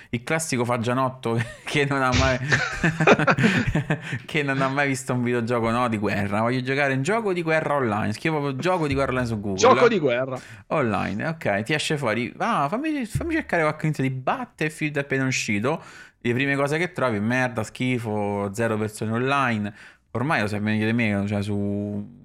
il 0.08 0.24
classico 0.24 0.64
fagianotto 0.64 1.38
che 1.64 1.84
non 1.84 2.02
ha 2.02 2.10
mai 2.14 2.38
che 4.24 4.42
non 4.42 4.62
ha 4.62 4.68
mai 4.68 4.88
visto 4.88 5.12
un 5.12 5.22
videogioco 5.22 5.68
no, 5.68 5.86
di 5.88 5.98
guerra, 5.98 6.40
voglio 6.40 6.62
giocare 6.62 6.94
un 6.94 7.02
gioco 7.02 7.34
di 7.34 7.42
guerra 7.42 7.74
online, 7.74 8.14
scrivo 8.14 8.56
gioco 8.56 8.86
di 8.86 8.94
guerra 8.94 9.10
online 9.10 9.26
su 9.26 9.38
Google. 9.38 9.58
Gioco 9.58 9.86
di 9.86 9.98
guerra. 9.98 10.40
Online, 10.68 11.26
ok, 11.26 11.62
ti 11.62 11.74
esce 11.74 11.98
fuori, 11.98 12.32
ah, 12.38 12.66
fammi, 12.66 13.04
fammi 13.04 13.34
cercare 13.34 13.62
qualche 13.64 13.84
inizio 13.84 14.02
di 14.02 14.10
Battlefield 14.10 14.96
appena 14.96 15.26
uscito, 15.26 15.82
le 16.18 16.32
prime 16.32 16.56
cose 16.56 16.78
che 16.78 16.90
trovi, 16.92 17.20
merda, 17.20 17.62
schifo, 17.62 18.50
zero 18.54 18.78
persone 18.78 19.12
online, 19.12 19.74
ormai 20.12 20.40
lo 20.40 20.46
sai 20.46 20.60
meglio 20.60 20.86
di 20.86 20.94
me, 20.94 21.22
cioè 21.26 21.42
su, 21.42 22.22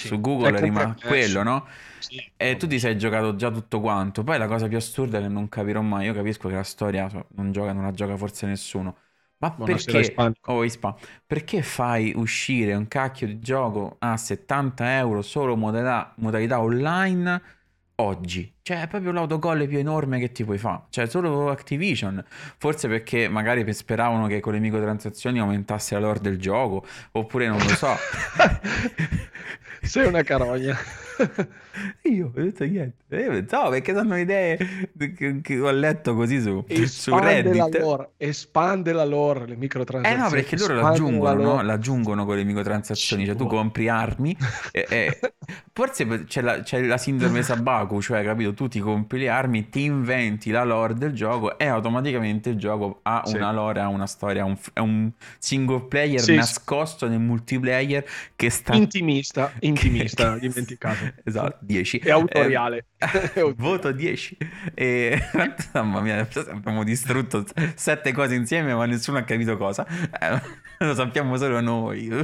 sì. 0.00 0.06
su 0.08 0.20
Google 0.20 0.60
rimane 0.60 0.96
quello, 1.02 1.42
no? 1.42 1.66
Sì. 1.98 2.22
E 2.36 2.56
tu 2.56 2.66
ti 2.66 2.78
sei 2.78 2.96
giocato 2.96 3.34
già 3.36 3.50
tutto 3.50 3.80
quanto. 3.80 4.22
Poi 4.22 4.38
la 4.38 4.46
cosa 4.46 4.68
più 4.68 4.76
assurda 4.76 5.20
che 5.20 5.28
non 5.28 5.48
capirò 5.48 5.80
mai, 5.80 6.06
io 6.06 6.14
capisco 6.14 6.48
che 6.48 6.54
la 6.54 6.62
storia 6.62 7.08
non, 7.34 7.52
gioca, 7.52 7.72
non 7.72 7.84
la 7.84 7.92
gioca 7.92 8.16
forse 8.16 8.46
nessuno. 8.46 8.96
Ma 9.38 9.50
perché, 9.50 10.14
oh, 10.46 10.64
Ispa, 10.64 10.96
perché 11.26 11.62
fai 11.62 12.14
uscire 12.16 12.74
un 12.74 12.88
cacchio 12.88 13.26
di 13.26 13.38
gioco 13.38 13.96
a 13.98 14.16
70 14.16 14.96
euro 14.96 15.20
solo 15.20 15.56
modalità, 15.56 16.14
modalità 16.16 16.60
online 16.60 17.42
oggi. 17.96 18.54
Cioè, 18.62 18.82
è 18.82 18.86
proprio 18.88 19.12
l'autocolle 19.12 19.66
più 19.66 19.78
enorme 19.78 20.18
che 20.18 20.32
ti 20.32 20.44
puoi 20.44 20.58
fare. 20.58 20.84
Cioè, 20.90 21.06
solo 21.06 21.50
Activision. 21.50 22.24
Forse 22.56 22.88
perché 22.88 23.28
magari 23.28 23.70
speravano 23.72 24.26
che 24.26 24.40
con 24.40 24.54
le 24.54 24.58
microtransazioni 24.58 25.38
aumentasse 25.38 25.94
la 25.94 26.00
lore 26.00 26.20
del 26.20 26.38
gioco. 26.38 26.84
Oppure 27.12 27.46
non 27.46 27.58
lo 27.58 27.68
so. 27.68 27.94
Sei 29.86 30.06
una 30.06 30.22
carogna. 30.22 30.76
Io 32.10 32.26
ho 32.34 32.40
detto 32.40 32.64
niente. 32.64 33.16
Io 33.16 33.30
pensavo 33.30 33.70
perché 33.70 33.92
danno 33.92 34.18
idee 34.18 34.58
che 35.42 35.60
ho 35.60 35.70
letto 35.70 36.14
così 36.14 36.40
su, 36.40 36.64
su 36.86 37.16
Reddit. 37.16 37.54
La 37.54 37.68
lore, 37.80 38.10
espande 38.16 38.92
la 38.92 39.04
lore, 39.04 39.46
le 39.46 39.56
microtransazioni. 39.56 40.20
Eh 40.20 40.24
no, 40.24 40.30
perché 40.30 40.56
loro 40.56 40.74
l'aggiungono, 40.74 41.34
la 41.34 41.42
no? 41.42 41.62
l'aggiungono 41.62 42.24
con 42.24 42.36
le 42.36 42.44
microtransazioni. 42.44 43.24
Cioè 43.24 43.36
tu 43.36 43.46
compri 43.46 43.88
armi. 43.88 44.36
e, 44.72 44.86
e, 44.88 45.20
forse 45.72 46.24
c'è 46.24 46.40
la, 46.40 46.60
c'è 46.60 46.82
la 46.82 46.98
sindrome 46.98 47.42
Sabaku, 47.42 48.00
cioè 48.00 48.24
capito? 48.24 48.54
Tu 48.54 48.68
ti 48.68 48.80
compri 48.80 49.20
le 49.20 49.28
armi, 49.28 49.68
ti 49.68 49.84
inventi 49.84 50.50
la 50.50 50.64
lore 50.64 50.94
del 50.94 51.12
gioco 51.12 51.58
e 51.58 51.66
automaticamente 51.66 52.50
il 52.50 52.56
gioco 52.56 53.00
ha 53.02 53.22
sì. 53.24 53.36
una 53.36 53.52
lore, 53.52 53.80
ha 53.80 53.88
una 53.88 54.06
storia, 54.06 54.44
un, 54.44 54.56
è 54.72 54.80
un 54.80 55.10
single 55.38 55.82
player 55.82 56.20
sì, 56.20 56.34
nascosto 56.34 57.08
nel 57.08 57.20
multiplayer 57.20 58.04
che 58.34 58.50
sta... 58.50 58.74
Intimista, 58.74 59.52
intimista, 59.60 60.34
che... 60.34 60.48
dimenticato. 60.48 61.04
Esatto, 61.22 61.58
10. 61.66 61.98
È 61.98 62.10
autoriale. 62.10 62.86
Eh, 62.96 63.54
voto 63.58 63.92
10. 63.92 64.36
E... 64.74 65.20
Mamma 65.74 66.00
mia, 66.00 66.26
abbiamo 66.48 66.84
distrutto 66.84 67.44
sette 67.74 68.12
cose 68.12 68.34
insieme 68.34 68.72
ma 68.74 68.86
nessuno 68.86 69.18
ha 69.18 69.22
capito 69.22 69.56
cosa. 69.56 69.86
Eh, 69.86 70.40
lo 70.84 70.94
sappiamo 70.94 71.36
solo 71.36 71.60
noi. 71.60 72.08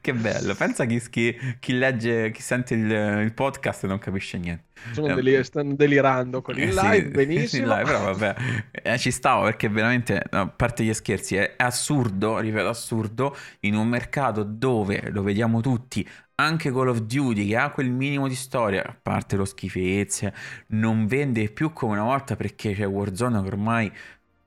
che 0.00 0.14
bello. 0.14 0.54
Pensa 0.54 0.84
chi, 0.84 1.00
chi, 1.08 1.36
chi 1.60 1.72
legge, 1.74 2.30
chi 2.30 2.42
sente 2.42 2.74
il, 2.74 2.90
il, 2.90 3.32
podcast 3.32 3.86
non 3.86 3.98
capisce 3.98 4.38
niente. 4.38 4.64
Sono 4.92 5.08
eh, 5.08 5.14
deli- 5.14 5.44
stanno 5.44 5.74
delirando 5.74 6.42
con 6.42 6.58
il 6.58 6.74
live, 6.74 6.96
sì, 6.96 7.08
benissimo. 7.08 7.66
Live, 7.68 7.84
però 7.84 8.12
vabbè, 8.12 8.34
eh, 8.70 8.98
ci 8.98 9.10
stavo 9.10 9.44
perché 9.44 9.68
veramente, 9.68 10.20
a 10.30 10.48
parte 10.48 10.84
gli 10.84 10.92
scherzi, 10.92 11.36
è 11.36 11.54
assurdo, 11.56 12.38
ripeto, 12.38 12.68
assurdo, 12.68 13.36
in 13.60 13.76
un 13.76 13.86
mercato 13.86 14.42
dove, 14.42 15.10
lo 15.10 15.22
vediamo 15.22 15.60
tutti, 15.60 16.06
anche 16.36 16.72
Call 16.72 16.88
of 16.88 17.02
Duty 17.02 17.46
che 17.46 17.56
ha 17.56 17.70
quel 17.70 17.90
minimo 17.90 18.26
di 18.26 18.34
storia, 18.34 18.82
a 18.84 18.96
parte 19.00 19.36
lo 19.36 19.44
schifezze, 19.44 20.34
non 20.68 21.06
vende 21.06 21.48
più 21.50 21.72
come 21.72 21.92
una 21.92 22.02
volta 22.02 22.34
perché 22.34 22.74
c'è 22.74 22.86
Warzone 22.86 23.40
che 23.40 23.46
ormai 23.46 23.92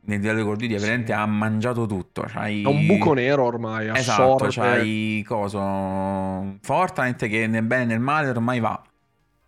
nel 0.07 0.19
Dialogo 0.19 0.55
Duty 0.55 0.77
veramente 0.77 1.13
ha 1.13 1.25
mangiato 1.25 1.85
tutto. 1.85 2.23
C'hai... 2.27 2.63
È 2.63 2.67
un 2.67 2.85
buco 2.85 3.13
nero 3.13 3.43
ormai, 3.43 3.89
assorbe. 3.89 4.47
Esatto, 4.47 4.61
c'hai 4.61 5.23
coso 5.27 6.57
Fortnite 6.61 7.27
che 7.27 7.47
nel 7.47 7.63
bene 7.63 7.83
e 7.83 7.85
nel 7.87 7.99
male 7.99 8.29
ormai 8.29 8.59
va. 8.59 8.81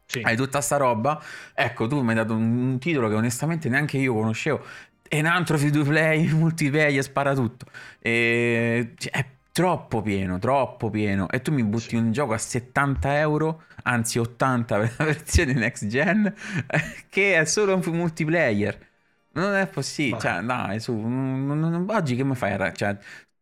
Sì. 0.06 0.22
Hai 0.22 0.36
tutta 0.36 0.60
sta 0.60 0.76
roba. 0.78 1.22
Ecco, 1.54 1.88
tu 1.88 2.02
mi 2.02 2.10
hai 2.10 2.16
dato 2.16 2.34
un, 2.34 2.78
titolo 2.80 3.08
che 3.08 3.16
onestamente 3.16 3.70
neanche 3.70 3.98
io 3.98 4.14
conoscevo. 4.14 4.62
E 5.08 5.20
un 5.20 5.28
altro 5.28 5.58
free 5.58 5.72
to 5.72 5.84
play, 5.84 6.28
multiplayer, 6.34 7.02
spara 7.04 7.34
tutto. 7.34 7.66
E... 8.00 8.96
Cioè, 8.98 9.12
è 9.12 9.26
troppo 9.54 10.02
pieno, 10.02 10.40
troppo 10.40 10.90
pieno. 10.90 11.30
E 11.30 11.42
tu 11.42 11.54
mi 11.54 11.64
butti 11.64 11.90
sì. 11.90 11.96
un 11.96 12.12
gioco 12.12 12.34
a 12.34 12.38
70 12.38 13.18
euro, 13.20 13.64
anzi 13.84 14.20
80 14.20 14.78
per 14.78 14.94
la 14.98 15.06
versione 15.06 15.54
next 15.54 15.88
gen, 15.88 16.34
che 17.08 17.40
è 17.40 17.46
solo 17.46 17.76
un 17.76 17.82
multiplayer. 17.96 18.88
Non 19.32 19.54
è 19.54 19.68
possibile, 19.68 20.20
cioè, 20.20 20.42
dai, 20.42 20.80
su, 20.80 20.92
oggi 20.92 22.16
che 22.16 22.24
mi 22.24 22.36
fai? 22.36 22.58
Cioè, 22.74 22.98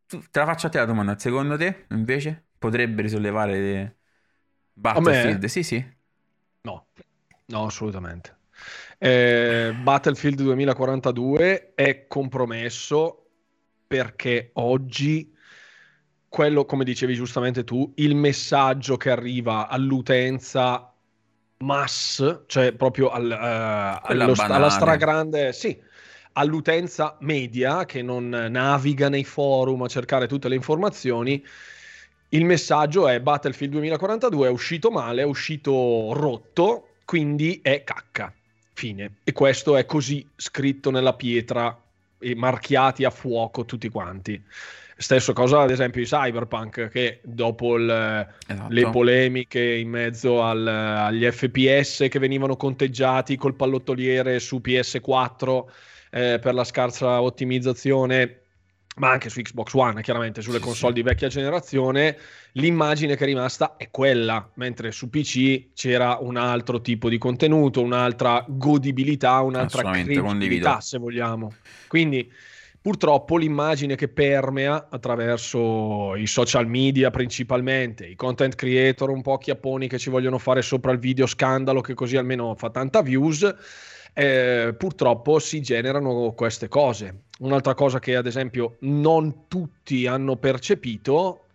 te 0.05 0.19
la 0.39 0.45
faccio 0.45 0.67
a 0.67 0.69
te 0.69 0.77
la 0.79 0.85
domanda, 0.85 1.17
secondo 1.17 1.57
te, 1.57 1.85
invece, 1.89 2.47
potrebbe 2.57 3.01
risollevare 3.01 3.97
Battlefield? 4.73 5.45
Sì, 5.45 5.63
sì. 5.63 5.95
No, 6.61 6.87
no, 7.45 7.65
assolutamente. 7.65 8.35
Eh, 8.97 9.73
Battlefield 9.81 10.41
2042 10.41 11.73
è 11.75 12.07
compromesso 12.07 13.29
perché 13.87 14.49
oggi 14.53 15.33
quello, 16.27 16.65
come 16.65 16.83
dicevi 16.83 17.15
giustamente 17.15 17.63
tu, 17.63 17.93
il 17.95 18.15
messaggio 18.15 18.97
che 18.97 19.09
arriva 19.09 19.67
all'utenza 19.69 20.93
mass, 21.59 22.41
cioè 22.45 22.71
proprio 22.73 23.09
al, 23.09 23.25
uh, 23.25 24.07
allo, 24.07 24.33
alla 24.37 24.69
stragrande, 24.69 25.53
sì, 25.53 25.79
all'utenza 26.33 27.17
media 27.21 27.85
che 27.85 28.01
non 28.01 28.29
naviga 28.29 29.09
nei 29.09 29.23
forum 29.23 29.81
a 29.83 29.87
cercare 29.87 30.27
tutte 30.27 30.47
le 30.47 30.55
informazioni. 30.55 31.43
Il 32.29 32.45
messaggio 32.45 33.07
è 33.07 33.19
Battlefield 33.21 33.73
2042 33.73 34.47
è 34.47 34.51
uscito 34.51 34.91
male, 34.91 35.21
è 35.21 35.25
uscito 35.25 36.13
rotto, 36.13 36.89
quindi 37.05 37.59
è 37.63 37.83
cacca. 37.83 38.33
Fine. 38.73 39.15
E 39.23 39.31
questo 39.31 39.75
è 39.75 39.85
così 39.85 40.27
scritto 40.35 40.91
nella 40.91 41.13
pietra 41.13 41.75
e 42.19 42.35
marchiati 42.35 43.05
a 43.05 43.09
fuoco 43.09 43.65
tutti 43.65 43.89
quanti. 43.89 44.41
Stesso 44.99 45.31
cosa 45.31 45.61
ad 45.61 45.69
esempio 45.69 46.01
di 46.01 46.07
Cyberpunk 46.07 46.87
che 46.87 47.19
dopo 47.23 47.77
il, 47.77 47.87
esatto. 48.47 48.73
le 48.73 48.89
polemiche 48.89 49.63
in 49.63 49.89
mezzo 49.89 50.41
al, 50.41 50.65
agli 50.65 51.29
FPS 51.29 52.07
che 52.09 52.17
venivano 52.17 52.55
conteggiati 52.55 53.35
col 53.35 53.53
pallottoliere 53.53 54.39
su 54.39 54.59
PS4 54.63 55.63
eh, 56.09 56.39
per 56.41 56.53
la 56.55 56.63
scarsa 56.63 57.21
ottimizzazione 57.21 58.41
ma 58.97 59.11
anche 59.11 59.29
su 59.29 59.41
Xbox 59.41 59.73
One, 59.73 60.01
chiaramente 60.01 60.41
sulle 60.41 60.57
sì, 60.57 60.63
console 60.63 60.95
sì. 60.95 61.01
di 61.01 61.07
vecchia 61.07 61.27
generazione, 61.27 62.17
l'immagine 62.53 63.15
che 63.15 63.23
è 63.23 63.27
rimasta 63.27 63.75
è 63.77 63.89
quella, 63.91 64.49
mentre 64.55 64.91
su 64.91 65.09
PC 65.09 65.73
c'era 65.73 66.17
un 66.19 66.35
altro 66.35 66.81
tipo 66.81 67.09
di 67.09 67.17
contenuto, 67.17 67.81
un'altra 67.81 68.43
godibilità, 68.47 69.41
un'altra 69.41 69.91
credibilità, 69.91 70.81
se 70.81 70.97
vogliamo. 70.97 71.53
Quindi 71.87 72.31
Purtroppo 72.87 73.35
l'immagine 73.35 73.95
che 73.95 74.07
permea 74.07 74.87
attraverso 74.89 76.15
i 76.15 76.25
social 76.25 76.67
media 76.67 77.09
principalmente, 77.09 78.05
i 78.05 78.15
content 78.15 78.55
creator 78.55 79.09
un 79.09 79.21
po' 79.21 79.37
chiapponi 79.37 79.89
che 79.89 79.97
ci 79.97 80.09
vogliono 80.09 80.37
fare 80.37 80.61
sopra 80.61 80.93
il 80.93 80.97
video 80.97 81.25
scandalo 81.25 81.81
che 81.81 81.93
così 81.93 82.15
almeno 82.15 82.55
fa 82.55 82.69
tanta 82.69 83.01
views, 83.01 83.53
eh, 84.13 84.73
purtroppo 84.77 85.37
si 85.39 85.59
generano 85.59 86.31
queste 86.31 86.69
cose. 86.69 87.23
Un'altra 87.39 87.73
cosa 87.73 87.99
che 87.99 88.15
ad 88.15 88.25
esempio 88.25 88.77
non 88.79 89.49
tutti 89.49 90.07
hanno 90.07 90.37
percepito 90.37 91.47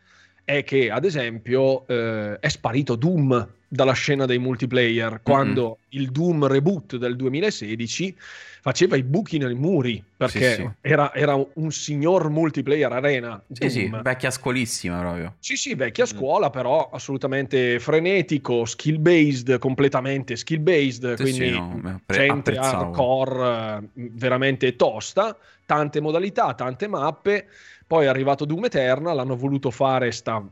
è 0.45 0.63
che 0.65 0.91
ad 0.91 1.07
esempio 1.07 1.87
eh, 1.87 2.39
è 2.41 2.49
sparito 2.51 2.95
Doom 2.95 3.49
dalla 3.73 3.95
scena 3.95 4.27
dei 4.27 4.39
multiplayer 4.39 5.21
quando 5.23 5.63
mm-hmm. 5.63 6.03
il 6.03 6.11
Doom 6.11 6.47
reboot 6.47 6.97
del 6.97 7.17
2016 7.17 8.15
faceva 8.61 8.97
i 8.97 9.03
buchi 9.03 9.39
nei 9.39 9.55
muri 9.55 10.05
perché 10.15 10.55
sì, 10.55 10.61
sì. 10.61 10.71
Era, 10.83 11.15
era, 11.15 11.43
un 11.55 11.73
signor 11.73 12.29
multiplayer 12.29 12.93
arena. 12.93 13.43
Sì, 13.51 13.71
sì, 13.71 13.91
vecchia 14.03 14.31
scolissima 14.31 15.01
proprio. 15.01 15.37
Sì, 15.39 15.57
sì, 15.57 15.75
vecchia 15.75 16.05
scuola, 16.05 16.51
però 16.51 16.91
assolutamente 16.93 17.81
frenetico, 17.81 18.67
skill 18.67 19.01
based, 19.01 19.59
completamente 19.59 20.37
skill 20.37 20.63
based, 20.63 21.15
sì, 21.15 21.23
quindi 21.23 21.47
sì, 21.47 21.51
no, 21.51 22.01
gente 22.07 22.55
hardcore 22.57 23.89
veramente 23.95 24.77
tosta, 24.77 25.35
tante 25.65 26.01
modalità, 26.01 26.53
tante 26.53 26.89
mappe. 26.89 27.49
Poi 27.93 28.07
è 28.07 28.09
arrivato 28.09 28.47
Doom 28.47 28.65
Eternal, 28.65 29.19
hanno 29.19 29.37
voluto 29.37 29.71
fare 29.71 30.13
sta 30.13 30.43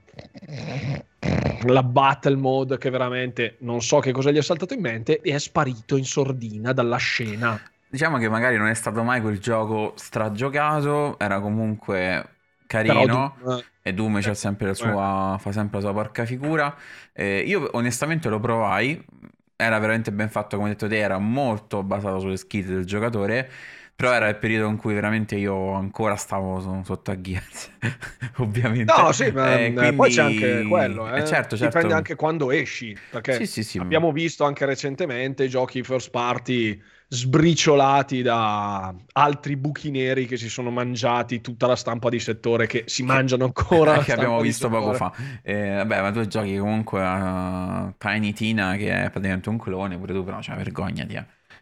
la 1.62 1.82
battle 1.82 2.36
mode 2.36 2.76
che 2.76 2.90
veramente 2.90 3.56
non 3.60 3.80
so 3.80 3.98
che 3.98 4.12
cosa 4.12 4.30
gli 4.30 4.36
è 4.36 4.42
saltato 4.42 4.74
in 4.74 4.82
mente 4.82 5.22
e 5.22 5.32
è 5.32 5.38
sparito 5.38 5.96
in 5.96 6.04
sordina 6.04 6.74
dalla 6.74 6.98
scena. 6.98 7.58
Diciamo 7.88 8.18
che 8.18 8.28
magari 8.28 8.58
non 8.58 8.66
è 8.66 8.74
stato 8.74 9.02
mai 9.02 9.22
quel 9.22 9.38
gioco 9.38 9.94
stragiocato, 9.96 11.18
era 11.18 11.40
comunque 11.40 12.28
carino 12.66 13.34
Doom, 13.42 13.62
e 13.80 13.94
Doom 13.94 14.18
eh, 14.18 14.34
sempre 14.34 14.74
sua, 14.74 15.38
fa 15.40 15.50
sempre 15.50 15.80
la 15.80 15.86
sua 15.86 15.94
porca 15.94 16.26
figura. 16.26 16.76
Eh, 17.14 17.38
io 17.38 17.70
onestamente 17.72 18.28
lo 18.28 18.38
provai, 18.38 19.02
era 19.56 19.78
veramente 19.78 20.12
ben 20.12 20.28
fatto 20.28 20.58
come 20.58 20.68
detto 20.68 20.86
te, 20.88 20.98
era 20.98 21.16
molto 21.16 21.82
basato 21.82 22.18
sulle 22.18 22.36
skill 22.36 22.66
del 22.66 22.84
giocatore, 22.84 23.50
Però 24.00 24.14
era 24.14 24.28
il 24.28 24.36
periodo 24.36 24.68
in 24.68 24.78
cui 24.78 24.94
veramente 24.94 25.36
io 25.36 25.72
ancora 25.72 26.16
stavo 26.16 26.82
sotto 26.82 27.10
a 27.10 27.20
Gears, 27.20 27.70
ovviamente. 28.38 28.90
No, 28.96 29.12
sì, 29.12 29.30
ma 29.30 29.58
eh, 29.58 29.72
quindi... 29.74 29.94
poi 29.94 30.10
c'è 30.10 30.22
anche 30.22 30.62
quello, 30.66 31.12
eh. 31.12 31.18
eh 31.18 31.26
certo, 31.26 31.54
certo. 31.54 31.76
Dipende 31.76 31.94
anche 31.94 32.14
quando 32.14 32.50
esci, 32.50 32.96
perché 33.10 33.34
sì, 33.34 33.46
sì, 33.46 33.62
sì, 33.62 33.78
abbiamo 33.78 34.10
visto 34.10 34.44
anche 34.44 34.64
recentemente 34.64 35.48
giochi 35.48 35.82
first 35.82 36.08
party 36.10 36.80
sbriciolati 37.12 38.22
da 38.22 38.94
altri 39.12 39.56
buchi 39.56 39.90
neri 39.90 40.26
che 40.26 40.36
si 40.36 40.48
sono 40.48 40.70
mangiati 40.70 41.40
tutta 41.40 41.66
la 41.66 41.74
stampa 41.74 42.08
di 42.08 42.20
settore 42.20 42.68
che 42.68 42.84
si 42.86 43.02
mangiano 43.02 43.46
ancora 43.46 43.98
che 44.04 44.12
abbiamo 44.12 44.40
visto 44.40 44.68
poco 44.68 44.92
fa 44.92 45.12
eh, 45.42 45.72
vabbè 45.72 46.02
ma 46.02 46.12
tu 46.12 46.24
giochi 46.28 46.56
comunque 46.56 47.02
a 47.02 47.92
Tiny 47.98 48.32
Tina 48.32 48.76
che 48.76 48.92
è 48.92 49.10
praticamente 49.10 49.48
un 49.48 49.58
clone 49.58 49.98
pure 49.98 50.14
tu 50.14 50.22
però 50.22 50.38
c'è 50.38 50.54
vergogna 50.54 51.02
di 51.02 51.16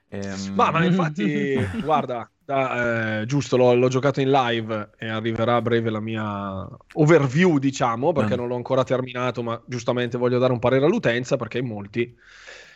ehm... 0.09 0.55
ma, 0.55 0.71
ma 0.71 0.85
infatti 0.85 1.57
guarda 1.83 2.29
da, 2.45 3.21
eh, 3.21 3.27
giusto 3.27 3.57
l'ho, 3.57 3.75
l'ho, 3.75 3.89
giocato 3.89 4.21
in 4.21 4.31
live 4.31 4.91
e 4.99 5.09
arriverà 5.09 5.57
a 5.57 5.63
breve 5.63 5.91
la 5.91 6.01
mia 6.01 6.67
overview 6.95 7.59
diciamo 7.59 8.13
perché 8.13 8.35
mm. 8.35 8.39
non 8.39 8.49
l'ho 8.49 8.57
ancora 8.57 8.85
terminato 8.85 9.43
ma 9.43 9.61
giustamente 9.67 10.17
voglio 10.17 10.39
dare 10.39 10.53
un 10.53 10.59
parere 10.59 10.87
all'utenza 10.87 11.37
perché 11.37 11.61
molti 11.61 12.17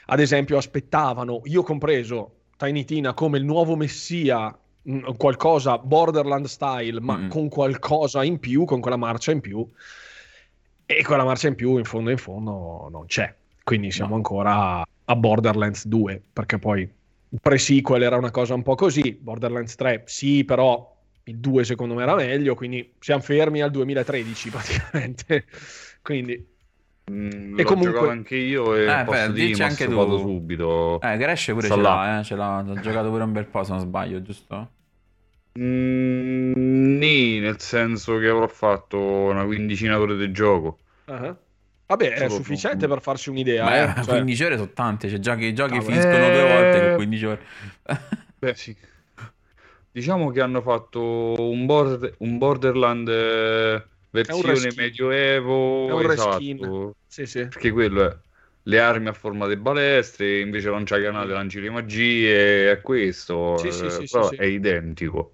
ad 0.07 0.20
esempio 0.20 0.59
aspettavano 0.59 1.41
io 1.45 1.62
compreso 1.62 2.41
Tiny 2.62 2.85
Tina 2.85 3.12
come 3.12 3.39
il 3.39 3.45
nuovo 3.45 3.74
messia, 3.74 4.57
mm, 4.89 5.14
qualcosa 5.16 5.78
borderland 5.78 6.47
style, 6.47 7.01
ma 7.01 7.16
mm. 7.16 7.28
con 7.28 7.49
qualcosa 7.49 8.22
in 8.22 8.39
più, 8.39 8.64
con 8.64 8.80
quella 8.80 8.97
marcia 8.97 9.33
in 9.33 9.41
più. 9.41 9.68
E 10.87 11.03
quella 11.03 11.24
marcia 11.24 11.49
in 11.49 11.57
più, 11.57 11.76
in 11.78 11.85
fondo 11.85 12.11
in 12.11 12.18
fondo, 12.18 12.89
non 12.89 13.07
c'è. 13.07 13.35
Quindi 13.64 13.91
siamo 13.91 14.11
no. 14.11 14.16
ancora 14.16 14.85
a 15.05 15.16
Borderlands 15.16 15.87
2, 15.87 16.22
perché 16.33 16.59
poi 16.59 16.89
pre-sequel 17.41 18.03
era 18.03 18.16
una 18.16 18.30
cosa 18.30 18.55
un 18.55 18.62
po' 18.62 18.74
così, 18.74 19.18
Borderlands 19.20 19.74
3 19.74 20.03
sì, 20.07 20.45
però 20.45 20.91
il 21.24 21.39
2 21.39 21.64
secondo 21.64 21.95
me 21.95 22.03
era 22.03 22.14
meglio, 22.14 22.55
quindi 22.55 22.95
siamo 22.99 23.22
fermi 23.22 23.61
al 23.62 23.70
2013 23.70 24.51
praticamente. 24.51 25.45
quindi 26.03 26.51
Mm, 27.11 27.59
e 27.59 27.64
comunque 27.64 28.09
anche 28.09 28.37
io 28.37 28.76
e 28.76 28.85
eh, 28.85 29.05
posso 29.05 29.26
beh, 29.26 29.33
dire 29.33 29.64
anche 29.64 29.87
tu 29.89 29.97
vado 29.97 30.18
subito 30.18 31.01
eh 31.01 31.16
Gresh 31.16 31.51
pure 31.51 31.66
ce 31.66 31.76
l'ha, 31.76 32.20
eh, 32.20 32.22
ce 32.22 32.37
l'ha 32.37 32.59
ho 32.59 32.80
giocato 32.80 33.11
pure 33.11 33.24
un 33.24 33.33
bel 33.33 33.47
po' 33.47 33.64
se 33.64 33.72
non 33.72 33.80
sbaglio 33.80 34.22
giusto? 34.22 34.70
Mm, 35.59 36.97
nì, 36.99 37.41
nel 37.41 37.59
senso 37.61 38.18
che 38.18 38.28
avrò 38.28 38.47
fatto 38.47 38.99
una 38.99 39.45
quindicina 39.45 39.97
d'ore 39.97 40.16
di 40.16 40.30
gioco 40.30 40.78
uh-huh. 41.07 41.37
Vabbè, 41.93 42.14
è 42.14 42.28
sufficiente 42.30 42.88
per 42.88 43.03
farsi 43.03 43.28
un'idea. 43.28 43.64
Beh, 43.66 43.82
eh? 43.82 43.95
cioè... 44.05 44.14
15 44.14 44.45
ore 44.45 44.57
sono 44.57 44.70
tante. 44.72 45.09
Cioè, 45.11 45.18
giochi, 45.18 45.45
i 45.45 45.55
giochi 45.55 45.76
ah, 45.76 45.82
finiscono 45.82 46.14
eh... 46.14 46.32
due 46.32 46.53
volte 46.53 46.80
con 46.80 46.95
15 46.97 47.24
ore. 47.26 47.40
Beh, 48.38 48.55
sì. 48.55 48.76
Diciamo 49.93 50.30
che 50.30 50.40
hanno 50.40 50.62
fatto 50.62 51.51
un, 51.51 51.66
border, 51.66 52.14
un 52.18 52.38
Borderland 52.38 53.09
eh, 53.09 53.84
versione 54.09 54.72
medioevo. 54.74 55.88
È 55.88 55.93
un 55.93 56.11
esatto. 56.11 56.95
Sì, 57.07 57.26
sì. 57.26 57.47
Perché 57.47 57.70
quello 57.70 58.09
è 58.09 58.16
le 58.64 58.78
armi 58.78 59.09
a 59.09 59.12
forma 59.12 59.47
di 59.47 59.57
balestre, 59.57 60.40
invece 60.40 60.70
c'è 60.84 61.03
canale 61.03 61.32
lanci 61.32 61.61
le 61.61 61.68
magie, 61.68 62.70
è 62.70 62.80
questo, 62.80 63.57
sì, 63.59 63.72
sì, 63.72 63.90
sì, 63.90 64.09
però 64.11 64.30
è 64.30 64.45
identico, 64.45 65.32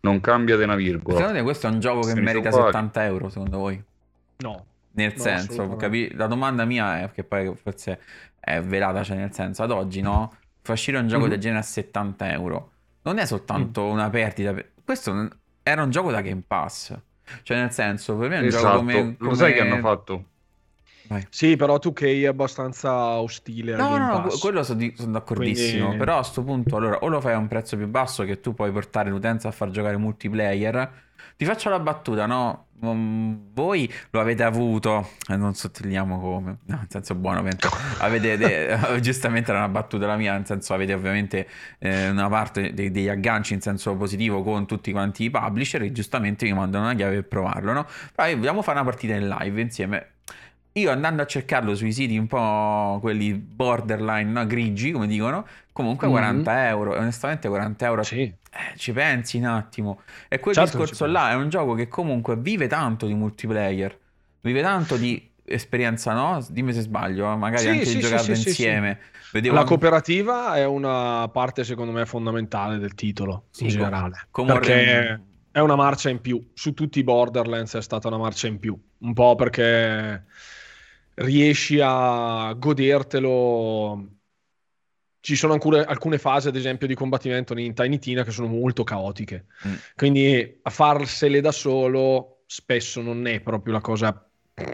non 0.00 0.20
cambia 0.20 0.56
di 0.56 0.62
una 0.62 0.76
virgola. 0.76 1.18
Secondo 1.18 1.38
te 1.38 1.44
questo 1.44 1.66
è 1.66 1.70
un 1.70 1.80
gioco 1.80 2.00
che 2.06 2.18
merita 2.18 2.50
70 2.50 3.04
euro, 3.04 3.28
secondo 3.28 3.58
voi? 3.58 3.82
No. 4.38 4.64
Nel 4.92 5.12
no, 5.16 5.22
senso, 5.22 5.76
capi- 5.76 6.12
la 6.14 6.26
domanda 6.26 6.64
mia 6.64 7.02
è 7.02 7.10
che 7.10 7.24
poi 7.24 7.54
forse 7.54 8.00
è 8.38 8.60
velata, 8.60 9.02
cioè 9.02 9.16
nel 9.16 9.32
senso, 9.32 9.62
ad 9.62 9.70
oggi 9.70 10.00
no, 10.00 10.34
fa 10.62 10.72
uscire 10.72 10.98
un 10.98 11.06
gioco 11.06 11.22
mm-hmm. 11.22 11.30
del 11.30 11.40
genere 11.40 11.60
a 11.60 11.64
70 11.64 12.32
euro, 12.32 12.70
non 13.02 13.18
è 13.18 13.26
soltanto 13.26 13.84
mm. 13.84 13.90
una 13.90 14.10
perdita, 14.10 14.54
questo 14.84 15.28
era 15.62 15.82
un 15.82 15.90
gioco 15.90 16.10
da 16.10 16.20
Game 16.20 16.42
Pass. 16.46 16.96
Cioè, 17.42 17.58
nel 17.58 17.70
senso, 17.70 18.16
per 18.16 18.28
me 18.28 18.36
è 18.36 18.40
un 18.40 18.46
esatto. 18.46 18.64
gioco 18.64 18.76
come, 18.78 18.92
come... 18.94 19.16
Lo 19.18 19.34
sai 19.34 19.52
che 19.52 19.60
hanno 19.60 19.78
fatto? 19.78 20.24
Vai. 21.10 21.26
Sì, 21.28 21.56
però 21.56 21.78
tu 21.78 21.92
che 21.92 22.20
è 22.20 22.26
abbastanza 22.26 23.20
ostile. 23.20 23.74
No, 23.74 23.96
no, 23.96 24.20
no, 24.20 24.28
quello 24.40 24.62
sono, 24.62 24.78
di, 24.78 24.94
sono 24.96 25.12
d'accordissimo. 25.12 25.86
Quindi... 25.86 25.96
Però 25.96 26.14
a 26.14 26.18
questo 26.18 26.42
punto, 26.42 26.76
allora, 26.76 26.98
o 26.98 27.08
lo 27.08 27.20
fai 27.20 27.32
a 27.32 27.38
un 27.38 27.48
prezzo 27.48 27.76
più 27.76 27.88
basso 27.88 28.24
che 28.24 28.40
tu 28.40 28.54
puoi 28.54 28.70
portare 28.70 29.10
l'utenza 29.10 29.48
a 29.48 29.50
far 29.50 29.70
giocare 29.70 29.96
multiplayer. 29.96 30.92
Ti 31.36 31.44
faccio 31.44 31.68
la 31.68 31.80
battuta, 31.80 32.26
no? 32.26 32.66
Voi 32.80 33.92
lo 34.10 34.20
avete 34.20 34.42
avuto, 34.42 35.10
e 35.28 35.36
non 35.36 35.54
sottolineiamo 35.54 36.18
come, 36.18 36.58
no, 36.64 36.78
in 36.80 36.86
senso 36.88 37.14
buono, 37.14 37.46
avete, 37.98 38.36
de, 38.36 38.78
giustamente 39.00 39.50
era 39.50 39.60
una 39.60 39.68
battuta 39.68 40.06
la 40.06 40.16
mia, 40.16 40.32
nel 40.32 40.46
senso 40.46 40.72
avete 40.72 40.94
ovviamente 40.94 41.46
eh, 41.78 42.08
una 42.08 42.28
parte 42.28 42.72
de, 42.72 42.90
degli 42.90 43.08
agganci 43.08 43.54
in 43.54 43.60
senso 43.60 43.94
positivo 43.96 44.42
con 44.42 44.66
tutti 44.66 44.92
quanti 44.92 45.24
i 45.24 45.30
publisher 45.30 45.82
e 45.82 45.92
giustamente 45.92 46.46
vi 46.46 46.52
mandano 46.52 46.84
una 46.84 46.94
chiave 46.94 47.16
per 47.16 47.28
provarlo, 47.28 47.72
no? 47.72 47.86
Però 48.14 48.34
vogliamo 48.34 48.62
fare 48.62 48.78
una 48.80 48.88
partita 48.88 49.14
in 49.14 49.28
live 49.28 49.60
insieme. 49.60 50.06
Io 50.74 50.90
andando 50.90 51.22
a 51.22 51.26
cercarlo 51.26 51.74
sui 51.74 51.92
siti 51.92 52.16
un 52.16 52.28
po' 52.28 52.98
quelli 53.00 53.34
borderline, 53.34 54.30
no? 54.30 54.46
grigi, 54.46 54.92
come 54.92 55.08
dicono, 55.08 55.44
comunque 55.72 56.06
mm-hmm. 56.06 56.16
40 56.16 56.68
euro. 56.68 56.96
Onestamente 56.96 57.48
40 57.48 57.86
euro 57.86 58.02
sì. 58.04 58.32
Eh, 58.50 58.76
ci 58.76 58.92
pensi 58.92 59.38
un 59.38 59.44
attimo. 59.44 60.02
E 60.28 60.40
quel 60.40 60.54
certo 60.54 60.78
discorso 60.78 61.06
là 61.06 61.30
è 61.30 61.34
un 61.34 61.48
gioco 61.48 61.74
che 61.74 61.88
comunque 61.88 62.36
vive 62.36 62.66
tanto 62.66 63.06
di 63.06 63.14
multiplayer, 63.14 63.98
vive 64.40 64.60
tanto 64.60 64.96
di 64.96 65.28
esperienza, 65.44 66.12
no? 66.12 66.44
Dimmi 66.48 66.72
se 66.72 66.80
sbaglio, 66.82 67.32
eh, 67.32 67.36
magari 67.36 67.62
sì, 67.62 67.68
anche 67.68 67.84
sì, 67.84 67.94
di 67.96 68.00
giocarlo 68.02 68.34
sì, 68.34 68.48
insieme. 68.48 68.98
Vedevo... 69.32 69.54
La 69.54 69.64
cooperativa 69.64 70.56
è 70.56 70.64
una 70.64 71.28
parte, 71.28 71.62
secondo 71.64 71.92
me, 71.92 72.04
fondamentale 72.06 72.78
del 72.78 72.94
titolo 72.94 73.46
in 73.58 73.68
generale. 73.68 74.26
Com- 74.30 74.46
perché 74.46 75.22
è 75.52 75.60
una 75.60 75.76
marcia 75.76 76.08
in 76.08 76.20
più. 76.20 76.50
Su 76.54 76.74
tutti 76.74 76.98
i 76.98 77.04
Borderlands 77.04 77.74
è 77.74 77.82
stata 77.82 78.08
una 78.08 78.18
marcia 78.18 78.48
in 78.48 78.58
più. 78.58 78.76
Un 78.98 79.12
po' 79.12 79.36
perché 79.36 80.24
riesci 81.14 81.78
a 81.80 82.52
godertelo. 82.54 84.06
Ci 85.20 85.36
sono 85.36 85.52
alcune, 85.52 85.82
alcune 85.82 86.18
fasi, 86.18 86.48
ad 86.48 86.56
esempio, 86.56 86.86
di 86.86 86.94
combattimento 86.94 87.56
in 87.58 87.74
Tiny 87.74 87.98
Tina 87.98 88.24
che 88.24 88.30
sono 88.30 88.48
molto 88.48 88.84
caotiche. 88.84 89.46
Mm. 89.66 89.74
Quindi 89.94 90.58
a 90.62 90.70
farsele 90.70 91.40
da 91.40 91.52
solo 91.52 92.42
spesso 92.46 93.00
non 93.00 93.26
è 93.26 93.40
proprio 93.40 93.74
la 93.74 93.80
cosa 93.80 94.28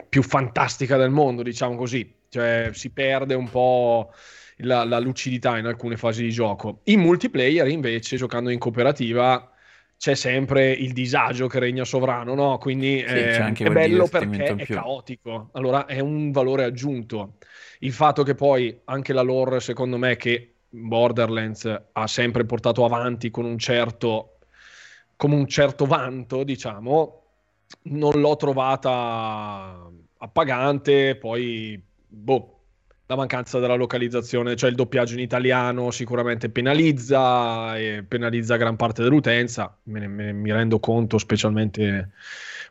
più 0.08 0.22
fantastica 0.22 0.96
del 0.96 1.10
mondo, 1.10 1.42
diciamo 1.42 1.76
così. 1.76 2.14
Cioè 2.28 2.70
si 2.72 2.90
perde 2.90 3.34
un 3.34 3.48
po' 3.48 4.12
la, 4.58 4.84
la 4.84 4.98
lucidità 4.98 5.58
in 5.58 5.66
alcune 5.66 5.96
fasi 5.96 6.22
di 6.22 6.30
gioco. 6.30 6.80
In 6.84 7.00
multiplayer, 7.00 7.66
invece, 7.68 8.16
giocando 8.16 8.50
in 8.50 8.58
cooperativa 8.58 9.50
c'è 9.98 10.14
sempre 10.14 10.72
il 10.72 10.92
disagio 10.92 11.46
che 11.46 11.58
regna 11.58 11.84
sovrano, 11.84 12.34
no? 12.34 12.58
Quindi 12.58 12.98
sì, 12.98 13.14
eh, 13.14 13.52
è 13.52 13.70
bello 13.70 14.06
perché 14.06 14.44
è 14.44 14.66
caotico, 14.66 15.48
allora 15.52 15.86
è 15.86 16.00
un 16.00 16.30
valore 16.30 16.64
aggiunto. 16.64 17.34
Il 17.80 17.92
fatto 17.92 18.22
che 18.22 18.34
poi 18.34 18.80
anche 18.84 19.12
la 19.12 19.22
lore, 19.22 19.60
secondo 19.60 19.96
me, 19.98 20.16
che 20.16 20.54
Borderlands 20.68 21.82
ha 21.92 22.06
sempre 22.06 22.44
portato 22.44 22.84
avanti 22.84 23.30
con 23.30 23.44
un 23.44 23.58
certo, 23.58 24.38
come 25.16 25.34
un 25.34 25.46
certo 25.46 25.86
vanto, 25.86 26.44
diciamo, 26.44 27.22
non 27.82 28.20
l'ho 28.20 28.36
trovata 28.36 29.90
appagante, 30.18 31.16
poi 31.16 31.80
boh, 32.06 32.56
la 33.06 33.16
mancanza 33.16 33.58
della 33.60 33.74
localizzazione, 33.74 34.56
cioè 34.56 34.70
il 34.70 34.76
doppiaggio 34.76 35.14
in 35.14 35.20
italiano 35.20 35.90
sicuramente 35.90 36.50
penalizza 36.50 37.76
e 37.78 38.04
penalizza 38.06 38.56
gran 38.56 38.76
parte 38.76 39.02
dell'utenza, 39.02 39.76
me 39.84 40.00
ne, 40.00 40.08
me, 40.08 40.32
mi 40.32 40.50
rendo 40.50 40.80
conto 40.80 41.18
specialmente 41.18 42.10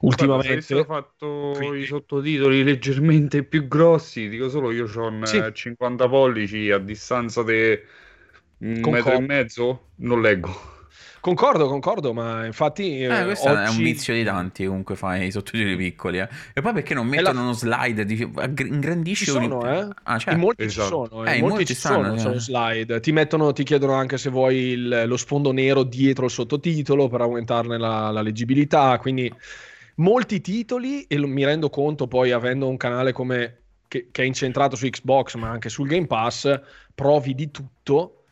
ultimamente. 0.02 0.62
Se 0.62 0.86
fatto 0.86 1.54
Quindi... 1.56 1.80
i 1.80 1.86
sottotitoli 1.86 2.64
leggermente 2.64 3.44
più 3.44 3.68
grossi, 3.68 4.30
dico 4.30 4.50
solo 4.50 4.72
io 4.72 4.86
ho 4.86 5.26
sì. 5.26 5.44
50 5.52 6.10
pollici 6.10 6.72
a 6.72 6.78
distanza 6.78 7.44
di 7.44 7.80
un 8.58 8.80
metro 8.90 9.14
e 9.14 9.20
mezzo, 9.20 9.88
non 9.98 10.22
leggo. 10.22 10.74
Concordo, 11.26 11.68
concordo, 11.68 12.14
ma 12.14 12.46
infatti... 12.46 13.00
Eh, 13.00 13.24
questo 13.24 13.50
oggi... 13.50 13.64
è 13.64 13.68
un 13.70 13.78
vizio 13.78 14.14
di 14.14 14.24
tanti, 14.24 14.64
comunque 14.68 14.96
fai 14.96 15.26
i 15.26 15.32
sottotitoli 15.32 15.76
piccoli. 15.76 16.20
Eh. 16.20 16.30
E 16.54 16.62
poi 16.62 16.72
perché 16.72 16.94
non 16.94 17.08
mettono 17.08 17.34
la... 17.34 17.42
uno 17.42 17.54
slide, 17.54 18.06
di... 18.06 18.32
ingrandisci... 18.58 19.26
Ci 19.26 19.32
sono, 19.32 19.58
un... 19.58 19.66
eh? 19.66 19.90
Ah, 20.04 20.20
certo. 20.20 20.36
In 20.36 20.40
molti 20.40 20.64
esatto. 20.66 20.84
ci 20.84 21.10
sono, 21.10 21.26
eh, 21.26 21.30
in, 21.30 21.34
in 21.34 21.42
molti, 21.42 21.56
molti 21.56 21.66
ci 21.66 21.74
sono, 21.74 22.18
sono 22.20 22.36
eh. 22.36 22.40
slide. 22.40 23.00
Ti, 23.00 23.12
mettono, 23.12 23.54
ti 23.54 23.64
chiedono 23.64 23.94
anche 23.94 24.20
se 24.20 24.30
vuoi 24.30 24.56
il, 24.56 25.06
lo 25.08 25.18
sfondo 25.18 25.52
nero 25.52 25.82
dietro 25.82 26.26
il 26.26 26.32
sottotitolo 26.32 27.08
per 27.08 27.22
aumentarne 27.22 27.80
la, 27.80 28.12
la 28.12 28.22
leggibilità, 28.22 28.96
quindi 29.00 29.34
molti 29.96 30.42
titoli, 30.42 31.04
e 31.04 31.18
mi 31.18 31.46
rendo 31.46 31.70
conto 31.70 32.08
poi 32.08 32.32
avendo 32.32 32.68
un 32.68 32.78
canale 32.78 33.12
come... 33.12 33.60
Che, 33.88 34.08
che 34.12 34.24
è 34.24 34.26
incentrato 34.26 34.76
su 34.76 34.88
Xbox 34.90 35.36
ma 35.36 35.50
anche 35.50 35.70
sul 35.70 35.88
Game 35.88 36.08
Pass, 36.08 36.60
provi 36.94 37.36
di 37.36 37.52
tutto 37.52 38.24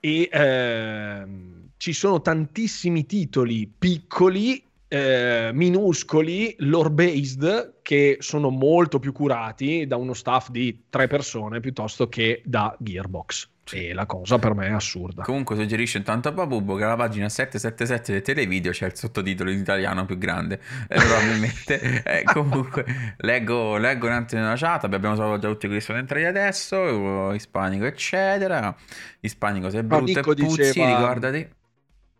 e... 0.00 0.28
Ehm 0.32 1.62
ci 1.82 1.92
sono 1.92 2.20
tantissimi 2.20 3.06
titoli 3.06 3.66
piccoli 3.66 4.62
eh, 4.86 5.50
minuscoli, 5.52 6.54
lore-based, 6.58 7.80
che 7.82 8.18
sono 8.20 8.50
molto 8.50 9.00
più 9.00 9.10
curati 9.10 9.84
da 9.88 9.96
uno 9.96 10.12
staff 10.12 10.50
di 10.50 10.84
tre 10.88 11.08
persone 11.08 11.58
piuttosto 11.58 12.08
che 12.08 12.40
da 12.44 12.76
Gearbox. 12.78 13.48
E 13.72 13.94
la 13.94 14.06
cosa 14.06 14.38
per 14.38 14.54
me 14.54 14.66
è 14.66 14.72
assurda. 14.72 15.22
Comunque 15.22 15.56
suggerisce 15.56 15.98
intanto 15.98 16.28
a 16.28 16.32
Babubo 16.32 16.74
che 16.74 16.84
alla 16.84 16.96
pagina 16.96 17.28
777 17.28 18.12
del 18.12 18.22
televideo 18.22 18.72
c'è 18.72 18.86
il 18.86 18.96
sottotitolo 18.96 19.50
in 19.50 19.58
italiano 19.58 20.04
più 20.04 20.18
grande, 20.18 20.60
eh, 20.88 20.96
probabilmente. 20.96 22.02
eh, 22.04 22.22
comunque 22.24 22.84
leggo, 23.18 23.76
leggo 23.78 24.06
un 24.06 24.12
attimo 24.12 24.42
nella 24.42 24.56
chat, 24.56 24.84
abbiamo 24.84 25.14
salvato 25.14 25.40
già 25.40 25.48
tutti 25.48 25.66
quelli 25.66 25.78
che 25.80 25.84
sono 25.84 25.98
entrati 25.98 26.24
adesso, 26.24 27.32
ispanico 27.32 27.84
eccetera. 27.86 28.74
Ispanico 29.20 29.70
sei 29.70 29.82
brutto 29.82 30.18
e 30.18 30.22
puzzi, 30.22 30.62
diceva... 30.62 30.96
ricordati. 30.96 31.48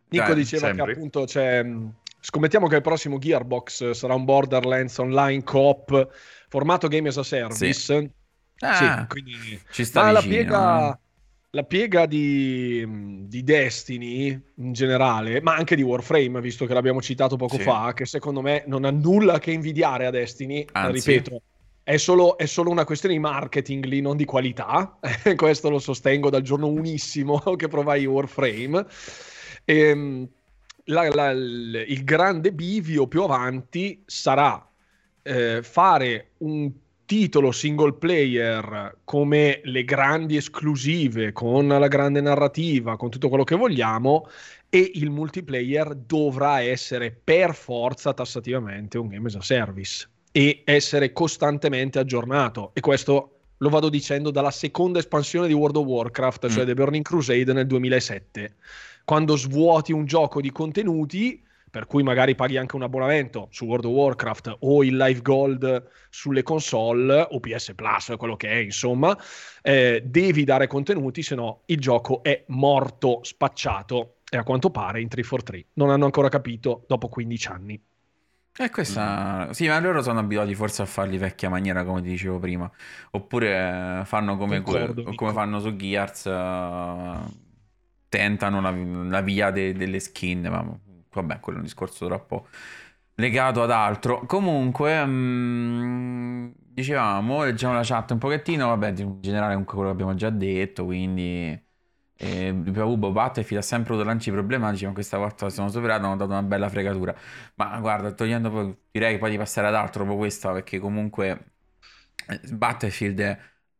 Nico 0.08 0.24
Dai, 0.26 0.34
diceva 0.34 0.66
sempre. 0.66 0.84
che 0.86 0.90
appunto 0.92 1.24
c'è 1.24 1.64
Scommettiamo 2.24 2.68
che 2.68 2.76
il 2.76 2.82
prossimo 2.82 3.18
Gearbox 3.18 3.90
sarà 3.90 4.14
un 4.14 4.24
Borderlands 4.24 4.96
online 4.98 5.42
co-op 5.42 6.08
formato 6.48 6.86
game 6.86 7.08
as 7.08 7.16
a 7.16 7.24
service. 7.24 7.74
Sì, 7.74 8.10
ah, 8.60 8.74
sì 8.76 9.06
quindi... 9.08 9.60
ci 9.72 9.84
sta 9.84 10.02
Ma 10.02 10.20
vicino, 10.20 10.22
la 10.22 10.36
piega, 10.36 10.92
eh. 10.92 10.98
La 11.54 11.64
piega 11.64 12.06
di, 12.06 13.26
di, 13.28 13.44
Destiny 13.44 14.28
in 14.56 14.72
generale, 14.72 15.42
ma 15.42 15.54
anche 15.54 15.76
di 15.76 15.82
Warframe, 15.82 16.40
visto 16.40 16.64
che 16.64 16.72
l'abbiamo 16.72 17.02
citato 17.02 17.36
poco 17.36 17.56
sì. 17.56 17.62
fa, 17.62 17.92
che 17.94 18.06
secondo 18.06 18.40
me 18.40 18.64
non 18.66 18.86
ha 18.86 18.90
nulla 18.90 19.38
che 19.38 19.50
invidiare 19.50 20.06
a 20.06 20.10
Destiny, 20.10 20.64
Anzi. 20.72 21.10
ripeto. 21.10 21.42
È 21.82 21.98
solo, 21.98 22.38
è 22.38 22.46
solo, 22.46 22.70
una 22.70 22.84
questione 22.84 23.16
di 23.16 23.20
marketing 23.20 23.84
lì, 23.84 24.00
non 24.00 24.16
di 24.16 24.24
qualità. 24.24 24.98
Questo 25.36 25.68
lo 25.68 25.78
sostengo 25.78 26.30
dal 26.30 26.40
giorno 26.40 26.68
unissimo 26.68 27.38
che 27.56 27.68
provai 27.68 28.06
Warframe. 28.06 28.86
E, 29.64 29.76
ehm, 29.76 30.28
la, 30.84 31.08
la, 31.10 31.30
il 31.32 32.02
grande 32.02 32.52
bivio 32.52 33.06
più 33.08 33.24
avanti 33.24 34.02
sarà 34.06 34.66
eh, 35.22 35.62
fare 35.62 36.30
un 36.38 36.70
titolo 37.12 37.52
single 37.52 37.92
player 37.92 39.00
come 39.04 39.60
le 39.64 39.84
grandi 39.84 40.36
esclusive, 40.36 41.32
con 41.32 41.68
la 41.68 41.86
grande 41.86 42.22
narrativa, 42.22 42.96
con 42.96 43.10
tutto 43.10 43.28
quello 43.28 43.44
che 43.44 43.54
vogliamo, 43.54 44.26
e 44.70 44.92
il 44.94 45.10
multiplayer 45.10 45.94
dovrà 45.94 46.62
essere 46.62 47.10
per 47.10 47.54
forza 47.54 48.14
tassativamente 48.14 48.96
un 48.96 49.08
game 49.08 49.26
as 49.26 49.34
a 49.34 49.42
service 49.42 50.08
e 50.32 50.62
essere 50.64 51.12
costantemente 51.12 51.98
aggiornato. 51.98 52.70
E 52.72 52.80
questo 52.80 53.40
lo 53.58 53.68
vado 53.68 53.90
dicendo 53.90 54.30
dalla 54.30 54.50
seconda 54.50 54.98
espansione 54.98 55.48
di 55.48 55.52
World 55.52 55.76
of 55.76 55.84
Warcraft, 55.84 56.48
cioè 56.48 56.62
mm. 56.62 56.66
The 56.66 56.74
Burning 56.74 57.04
Crusade 57.04 57.52
nel 57.52 57.66
2007 57.66 58.54
quando 59.04 59.36
svuoti 59.36 59.92
un 59.92 60.06
gioco 60.06 60.40
di 60.40 60.52
contenuti, 60.52 61.42
per 61.72 61.86
cui 61.86 62.02
magari 62.02 62.34
paghi 62.34 62.58
anche 62.58 62.76
un 62.76 62.82
abbonamento 62.82 63.48
su 63.50 63.64
World 63.64 63.86
of 63.86 63.92
Warcraft 63.92 64.56
o 64.58 64.84
il 64.84 64.94
Live 64.94 65.22
Gold 65.22 65.88
sulle 66.10 66.42
console 66.42 67.26
o 67.30 67.40
PS 67.40 67.72
Plus, 67.74 68.12
quello 68.18 68.36
che 68.36 68.48
è, 68.48 68.56
insomma, 68.56 69.16
eh, 69.62 70.02
devi 70.04 70.44
dare 70.44 70.66
contenuti, 70.66 71.22
se 71.22 71.34
no 71.34 71.62
il 71.64 71.80
gioco 71.80 72.22
è 72.22 72.44
morto, 72.48 73.20
spacciato. 73.22 74.16
E 74.28 74.36
a 74.36 74.42
quanto 74.44 74.70
pare 74.70 75.00
in 75.00 75.08
343 75.08 75.72
non 75.74 75.88
hanno 75.88 76.04
ancora 76.04 76.28
capito 76.28 76.84
dopo 76.86 77.08
15 77.08 77.48
anni. 77.48 77.82
E 78.54 78.68
questa... 78.68 79.48
Sì, 79.52 79.66
ma 79.66 79.80
loro 79.80 80.02
sono 80.02 80.18
abituati 80.18 80.54
forse 80.54 80.82
a 80.82 80.86
farli 80.86 81.16
vecchia 81.16 81.48
maniera, 81.48 81.84
come 81.84 82.02
ti 82.02 82.10
dicevo 82.10 82.38
prima. 82.38 82.70
Oppure 83.12 84.00
eh, 84.00 84.04
fanno 84.04 84.36
come, 84.36 84.60
Concordo, 84.60 85.14
come 85.14 85.32
fanno 85.32 85.58
su 85.58 85.74
Gears... 85.74 86.24
Uh 86.26 87.50
tentano 88.12 88.60
la, 88.60 88.70
la 88.70 89.22
via 89.22 89.50
de, 89.50 89.72
delle 89.72 89.98
skin, 89.98 90.42
ma 90.42 90.78
vabbè, 91.20 91.40
quello 91.40 91.58
è 91.58 91.60
un 91.60 91.66
discorso 91.66 92.06
troppo 92.06 92.46
legato 93.16 93.62
ad 93.62 93.70
altro. 93.70 94.24
Comunque, 94.26 95.04
mh, 95.04 95.10
mm, 95.10 96.50
dicevamo, 96.56 97.44
leggiamo 97.44 97.74
la 97.74 97.82
chat 97.84 98.10
un 98.12 98.18
pochettino, 98.18 98.68
vabbè, 98.68 98.88
in 99.00 99.20
generale 99.20 99.50
comunque 99.52 99.74
quello 99.74 99.88
che 99.90 99.94
abbiamo 99.94 100.14
già 100.14 100.30
detto, 100.30 100.84
quindi... 100.84 101.70
Eh, 102.16 102.52
Battlefield 102.54 103.62
ha 103.62 103.66
sempre 103.66 103.94
avuto 103.94 104.06
lanci 104.06 104.30
problematici, 104.30 104.86
ma 104.86 104.92
questa 104.92 105.18
volta 105.18 105.48
sono 105.50 105.68
superato, 105.68 106.06
hanno 106.06 106.16
dato 106.16 106.30
una 106.30 106.42
bella 106.42 106.68
fregatura. 106.68 107.14
Ma 107.56 107.80
guarda, 107.80 108.12
togliendo 108.12 108.48
poi, 108.50 108.76
direi 108.92 109.18
poi 109.18 109.30
di 109.32 109.36
passare 109.36 109.66
ad 109.66 109.74
altro 109.74 110.04
dopo 110.04 110.16
questa, 110.16 110.52
perché 110.52 110.78
comunque 110.78 111.54
eh, 112.28 112.40
Battlefield 112.52 113.20
è, 113.20 113.38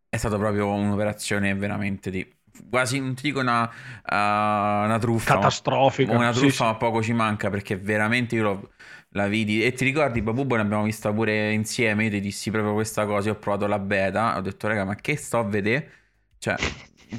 è 0.09 0.17
stata 0.17 0.37
proprio 0.39 0.73
un'operazione 0.73 1.55
veramente 1.55 2.11
di 2.11 2.41
quasi 2.69 3.01
non 3.01 3.15
ti 3.15 3.23
dico 3.23 3.41
una, 3.41 3.63
uh, 3.63 4.85
una 4.85 4.99
truffa. 4.99 5.35
Catastrofica 5.35 6.13
una 6.13 6.33
truffa 6.33 6.51
sì, 6.51 6.63
ma 6.63 6.75
poco 6.77 7.03
ci 7.03 7.13
manca 7.13 7.51
perché 7.51 7.77
veramente 7.77 8.35
io 8.35 8.43
lo, 8.43 8.71
la 9.11 9.27
vidi. 9.27 9.65
E 9.65 9.73
ti 9.73 9.85
ricordi 9.85 10.23
Babubo 10.23 10.57
ne 10.57 10.63
abbiamo 10.63 10.85
vista 10.85 11.13
pure 11.13 11.53
insieme 11.53 12.05
io 12.05 12.11
ti 12.11 12.21
dissi 12.21 12.51
proprio 12.51 12.75
questa 12.75 13.07
cosa 13.07 13.29
io 13.29 13.35
ho 13.35 13.39
provato 13.39 13.67
la 13.67 13.79
beta 13.79 14.37
ho 14.37 14.41
detto 14.41 14.69
raga 14.69 14.85
ma 14.85 14.95
che 14.95 15.17
sto 15.17 15.39
a 15.39 15.45
vedere? 15.45 15.91
Cioè 16.39 16.57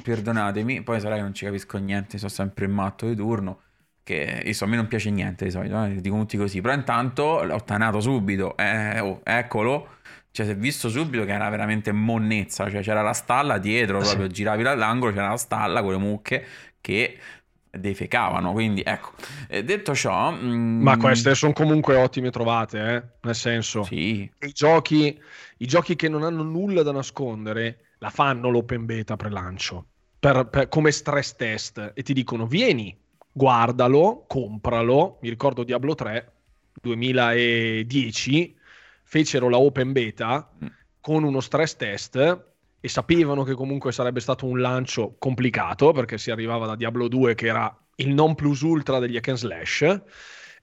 perdonatemi 0.02 0.82
poi 0.82 1.00
sarà 1.00 1.14
che 1.16 1.22
non 1.22 1.34
ci 1.34 1.44
capisco 1.44 1.78
niente 1.78 2.18
sono 2.18 2.30
sempre 2.30 2.64
in 2.64 2.72
matto 2.72 3.06
di 3.06 3.14
turno 3.14 3.60
che 4.02 4.42
insomma 4.44 4.72
a 4.72 4.74
me 4.74 4.80
non 4.80 4.88
piace 4.88 5.10
niente 5.10 5.44
di 5.44 5.50
solito 5.50 5.82
eh? 5.84 6.00
dico 6.00 6.16
tutti 6.16 6.36
così. 6.36 6.60
Però 6.60 6.74
intanto 6.74 7.42
l'ho 7.44 7.62
tanato 7.62 8.00
subito 8.00 8.56
eh, 8.56 9.00
oh, 9.00 9.20
eccolo 9.24 9.88
cioè, 10.34 10.46
si 10.46 10.50
è 10.50 10.56
visto 10.56 10.88
subito 10.88 11.24
che 11.24 11.30
era 11.30 11.48
veramente 11.48 11.92
monnezza. 11.92 12.68
Cioè, 12.68 12.82
c'era 12.82 13.02
la 13.02 13.12
stalla 13.12 13.58
dietro, 13.58 14.00
proprio 14.00 14.26
giravi 14.26 14.64
dall'angolo, 14.64 15.12
c'era 15.12 15.28
la 15.28 15.36
stalla 15.36 15.80
con 15.80 15.92
le 15.92 15.98
mucche 15.98 16.44
che 16.80 17.16
defecavano. 17.70 18.50
Quindi, 18.50 18.82
ecco, 18.84 19.12
detto 19.48 19.94
ciò. 19.94 20.32
Mm... 20.32 20.82
Ma 20.82 20.96
queste 20.96 21.36
sono 21.36 21.52
comunque 21.52 21.94
ottime 21.94 22.30
trovate, 22.30 22.78
eh? 22.78 23.02
Nel 23.20 23.34
senso, 23.36 23.84
sì. 23.84 24.28
i, 24.40 24.52
giochi, 24.52 25.16
i 25.58 25.66
giochi 25.66 25.94
che 25.94 26.08
non 26.08 26.24
hanno 26.24 26.42
nulla 26.42 26.82
da 26.82 26.90
nascondere 26.90 27.90
la 27.98 28.10
fanno 28.10 28.50
l'open 28.50 28.86
beta 28.86 29.14
pre-lancio 29.14 29.86
per, 30.18 30.48
per, 30.48 30.68
come 30.68 30.90
stress 30.90 31.36
test 31.36 31.92
e 31.94 32.02
ti 32.02 32.12
dicono: 32.12 32.48
Vieni, 32.48 32.92
guardalo, 33.30 34.24
compralo. 34.26 35.18
Mi 35.22 35.28
ricordo 35.28 35.62
Diablo 35.62 35.94
3 35.94 36.32
2010 36.82 38.62
fecero 39.14 39.48
la 39.48 39.58
open 39.58 39.92
beta 39.92 40.50
mm. 40.64 40.66
con 41.00 41.22
uno 41.22 41.38
stress 41.38 41.76
test 41.76 42.44
e 42.80 42.88
sapevano 42.88 43.44
che 43.44 43.54
comunque 43.54 43.92
sarebbe 43.92 44.18
stato 44.18 44.44
un 44.44 44.60
lancio 44.60 45.14
complicato 45.20 45.92
perché 45.92 46.18
si 46.18 46.32
arrivava 46.32 46.66
da 46.66 46.74
Diablo 46.74 47.06
2 47.06 47.36
che 47.36 47.46
era 47.46 47.78
il 47.96 48.12
non 48.12 48.34
plus 48.34 48.62
ultra 48.62 48.98
degli 48.98 49.16
hack 49.16 49.28
and 49.28 49.36
slash 49.36 50.00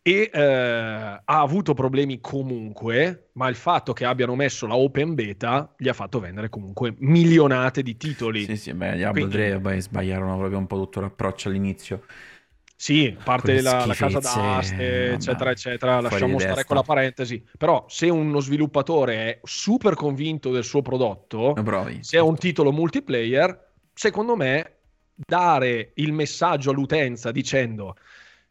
e 0.03 0.29
eh, 0.33 0.41
ha 0.41 1.21
avuto 1.23 1.73
problemi 1.73 2.19
comunque, 2.19 3.29
ma 3.33 3.47
il 3.47 3.55
fatto 3.55 3.93
che 3.93 4.03
abbiano 4.03 4.35
messo 4.35 4.67
la 4.67 4.75
open 4.75 5.13
beta 5.13 5.73
gli 5.77 5.87
ha 5.87 5.93
fatto 5.93 6.19
vendere 6.19 6.49
comunque 6.49 6.95
milionate 6.97 7.81
di 7.83 7.95
titoli. 7.95 8.43
Sì, 8.43 8.57
sì, 8.57 8.73
beh, 8.73 8.95
Diablo 8.95 9.27
Quindi... 9.27 9.47
3 9.47 9.59
beh, 9.59 9.79
sbagliarono 9.79 10.37
proprio 10.37 10.57
un 10.57 10.67
po' 10.67 10.77
tutto 10.77 10.99
l'approccio 10.99 11.47
all'inizio. 11.47 12.03
Sì, 12.81 13.15
parte 13.23 13.61
la, 13.61 13.85
la, 13.85 13.93
casa 13.93 14.17
d'aste, 14.17 15.11
eccetera, 15.11 15.51
eccetera, 15.51 16.01
lasciamo 16.01 16.39
stare 16.39 16.63
quella 16.63 16.81
parentesi. 16.81 17.45
Però 17.55 17.85
se 17.87 18.09
uno 18.09 18.39
sviluppatore 18.39 19.15
è 19.17 19.39
super 19.43 19.93
convinto 19.93 20.49
del 20.49 20.63
suo 20.63 20.81
prodotto, 20.81 21.53
se 21.99 22.17
è 22.17 22.21
un 22.21 22.35
titolo 22.37 22.71
multiplayer, 22.71 23.73
secondo 23.93 24.35
me 24.35 24.77
dare 25.13 25.91
il 25.93 26.11
messaggio 26.11 26.71
all'utenza 26.71 27.29
dicendo 27.29 27.97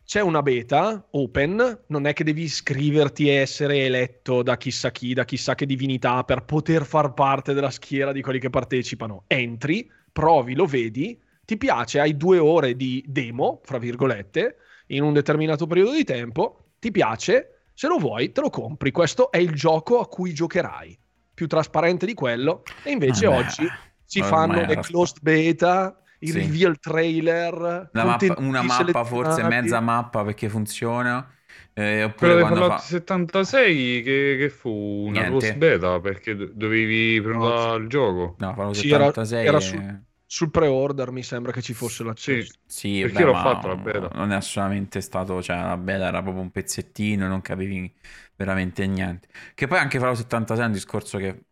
c'è 0.05 0.21
una 0.21 0.43
beta 0.43 1.09
open, 1.11 1.81
non 1.89 2.07
è 2.07 2.13
che 2.13 2.23
devi 2.23 2.43
iscriverti 2.43 3.29
e 3.29 3.33
essere 3.33 3.79
eletto 3.79 4.45
da 4.45 4.57
chissà 4.57 4.93
chi, 4.93 5.13
da 5.13 5.25
chissà 5.25 5.57
che 5.57 5.67
divinità 5.67 6.23
per 6.23 6.45
poter 6.45 6.85
far 6.85 7.15
parte 7.15 7.53
della 7.53 7.71
schiera 7.71 8.13
di 8.13 8.23
quelli 8.23 8.39
che 8.39 8.49
partecipano. 8.49 9.25
Entri, 9.27 9.91
provi, 10.13 10.55
lo 10.55 10.67
vedi 10.67 11.21
ti 11.51 11.57
piace, 11.57 11.99
hai 11.99 12.17
due 12.17 12.39
ore 12.39 12.77
di 12.77 13.03
demo, 13.09 13.61
fra 13.65 13.79
virgolette, 13.79 14.59
in 14.89 15.03
un 15.03 15.13
determinato 15.13 15.67
periodo 15.67 15.91
di 15.91 16.05
tempo, 16.05 16.75
ti 16.79 16.93
piace, 16.93 17.63
se 17.75 17.89
lo 17.89 17.99
vuoi 17.99 18.31
te 18.31 18.41
lo 18.41 18.51
compri, 18.51 18.93
questo 18.93 19.33
è 19.33 19.39
il 19.39 19.51
gioco 19.53 19.99
a 19.99 20.07
cui 20.07 20.33
giocherai, 20.33 20.97
più 21.35 21.49
trasparente 21.49 22.07
di 22.07 22.15
quello, 22.15 22.63
e 22.85 22.93
invece 22.93 23.27
Vabbè, 23.27 23.39
oggi 23.39 23.67
si 24.05 24.23
fanno 24.23 24.65
le 24.65 24.77
closed 24.77 25.19
beta, 25.23 26.01
i 26.21 26.29
sì. 26.29 26.39
reveal 26.39 26.79
trailer, 26.79 27.91
mappa, 27.95 28.35
una 28.39 28.63
mappa, 28.63 29.03
forse 29.03 29.43
mezza 29.43 29.81
mappa 29.81 30.23
perché 30.23 30.49
funziona. 30.49 31.35
Eh, 31.73 32.05
oppure 32.05 32.33
Quello 32.33 32.47
quando 32.47 32.69
fa... 32.69 32.79
76 32.79 34.03
che, 34.03 34.37
che, 34.39 34.51
fu 34.51 34.71
una 35.09 35.25
closed 35.25 35.57
beta 35.57 35.99
perché 35.99 36.37
dovevi 36.37 37.21
prenotare 37.21 37.71
no, 37.71 37.75
il 37.75 37.89
gioco. 37.89 38.37
No, 38.39 38.55
Fallout 38.55 38.77
76 38.77 39.39
era, 39.41 39.49
era 39.49 39.61
su 39.61 40.09
sul 40.33 40.51
pre-order 40.51 41.11
mi 41.11 41.25
sembra 41.25 41.51
che 41.51 41.61
ci 41.61 41.75
fosse 41.75 42.05
l'accesso. 42.05 42.53
Sì, 42.67 43.01
sì 43.01 43.01
perché 43.01 43.25
beh, 43.25 43.25
l'ho 43.25 43.35
fatto 43.35 43.67
la 43.67 43.77
beta. 43.77 44.09
Non 44.15 44.31
è 44.31 44.35
assolutamente 44.37 45.01
stato, 45.01 45.43
cioè 45.43 45.57
la 45.57 45.77
beta 45.77 46.07
era 46.07 46.23
proprio 46.23 46.43
un 46.43 46.51
pezzettino, 46.51 47.27
non 47.27 47.41
capivi 47.41 47.93
veramente 48.37 48.87
niente. 48.87 49.29
Che 49.55 49.67
poi 49.67 49.79
anche 49.79 49.99
Fallout 49.99 50.19
76 50.19 50.65
è 50.65 50.67
un 50.69 50.73
discorso 50.75 51.19
che 51.19 51.45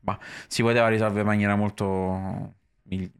bah, 0.00 0.18
si 0.48 0.62
poteva 0.62 0.88
risolvere 0.88 1.20
in 1.20 1.26
maniera 1.26 1.54
molto 1.54 2.55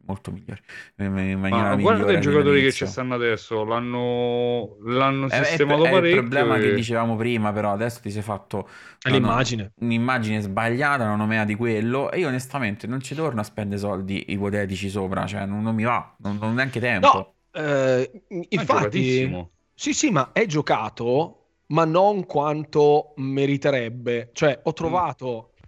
molto 0.05 0.31
migliori. 0.31 0.61
In 0.97 1.39
maniera 1.39 1.71
ah, 1.71 1.75
guarda 1.75 2.11
i 2.11 2.21
giocatori 2.21 2.61
che 2.61 2.71
ci 2.71 2.85
stanno 2.85 3.15
adesso, 3.15 3.63
l'hanno, 3.63 4.77
l'hanno 4.83 5.29
eh, 5.29 5.43
sistemato 5.43 5.85
è, 5.85 5.89
parecchio. 5.89 6.19
È 6.19 6.23
il 6.23 6.29
problema 6.29 6.55
e... 6.57 6.61
che 6.61 6.73
dicevamo 6.73 7.15
prima, 7.15 7.51
però 7.51 7.71
adesso 7.71 7.99
ti 8.01 8.09
sei 8.09 8.21
fatto 8.21 8.69
è 9.01 9.09
l'immagine. 9.09 9.73
un'immagine 9.79 10.41
sbagliata, 10.41 11.03
una 11.03 11.15
nomea 11.15 11.43
di 11.43 11.55
quello. 11.55 12.11
E 12.11 12.19
io 12.19 12.27
onestamente 12.27 12.87
non 12.87 13.01
ci 13.01 13.15
torno 13.15 13.41
a 13.41 13.43
spendere 13.43 13.79
soldi 13.79 14.31
ipotetici 14.31 14.89
sopra, 14.89 15.25
cioè 15.25 15.45
non, 15.45 15.61
non 15.61 15.75
mi 15.75 15.83
va, 15.83 16.15
non, 16.19 16.37
ho 16.39 16.51
neanche 16.51 16.79
tempo. 16.79 17.07
No, 17.13 17.61
eh, 17.61 18.23
infatti, 18.49 19.47
sì, 19.73 19.93
sì, 19.93 20.11
ma 20.11 20.31
è 20.31 20.45
giocato, 20.45 21.47
ma 21.67 21.85
non 21.85 22.25
quanto 22.25 23.13
meriterebbe. 23.17 24.29
Cioè, 24.33 24.59
ho 24.63 24.73
trovato, 24.73 25.51
mm. 25.51 25.63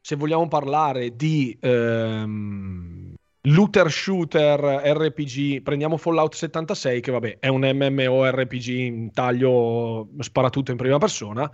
se 0.00 0.16
vogliamo 0.16 0.48
parlare 0.48 1.16
di 1.16 1.56
ehm, 1.60 2.99
looter 3.42 3.90
shooter 3.90 4.60
RPG, 4.60 5.62
prendiamo 5.62 5.96
Fallout 5.96 6.34
76, 6.34 7.00
che 7.00 7.10
vabbè 7.10 7.38
è 7.40 7.48
un 7.48 7.62
MMORPG 7.62 8.66
in 8.68 9.12
taglio 9.12 10.08
sparatutto 10.18 10.70
in 10.70 10.76
prima 10.76 10.98
persona. 10.98 11.50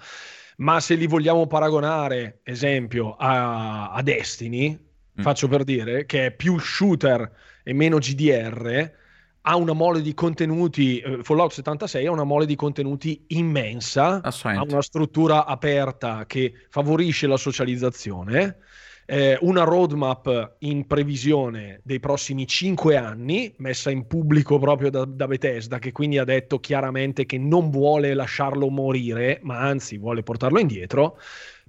Ma 0.59 0.81
se 0.81 0.95
li 0.95 1.07
vogliamo 1.07 1.47
paragonare, 1.47 2.41
esempio, 2.43 3.15
a, 3.17 3.91
a 3.91 4.03
Destiny, 4.03 4.71
mm. 4.71 5.23
faccio 5.23 5.49
per 5.49 5.65
dire, 5.65 6.07
che 6.07 6.27
è 6.27 6.31
più 6.33 6.59
shooter 6.59 7.31
e 7.63 7.73
meno 7.75 7.99
GDR, 7.99 8.93
ha 9.49 9.57
una 9.57 9.75
mole 9.75 10.03
di 10.03 10.13
contenuti, 10.15 10.99
eh, 10.99 11.23
Fallout 11.23 11.53
76 11.53 12.07
ha 12.07 12.11
una 12.11 12.25
mole 12.25 12.47
di 12.47 12.57
contenuti 12.57 13.27
immensa, 13.29 14.21
ha 14.23 14.63
una 14.63 14.83
struttura 14.83 15.45
aperta 15.45 16.27
che 16.27 16.53
favorisce 16.69 17.27
la 17.27 17.37
socializzazione, 17.37 18.57
eh, 19.07 19.39
una 19.41 19.63
roadmap 19.63 20.57
in 20.59 20.87
previsione 20.87 21.81
dei 21.83 22.01
prossimi 22.01 22.47
cinque 22.47 22.97
anni, 22.97 23.55
messa 23.59 23.91
in 23.91 24.07
pubblico 24.07 24.59
proprio 24.59 24.91
da, 24.91 25.05
da, 25.05 25.27
Bethesda, 25.27 25.79
che 25.79 25.93
quindi 25.93 26.19
ha 26.19 26.25
detto 26.25 26.59
chiaramente 26.59 27.25
che 27.25 27.39
non 27.39 27.71
vuole 27.71 28.13
lasciarlo 28.15 28.69
morire, 28.69 29.39
ma 29.43 29.61
anzi 29.61 29.97
vuole 29.97 30.23
portarlo 30.23 30.59
indietro 30.59 31.19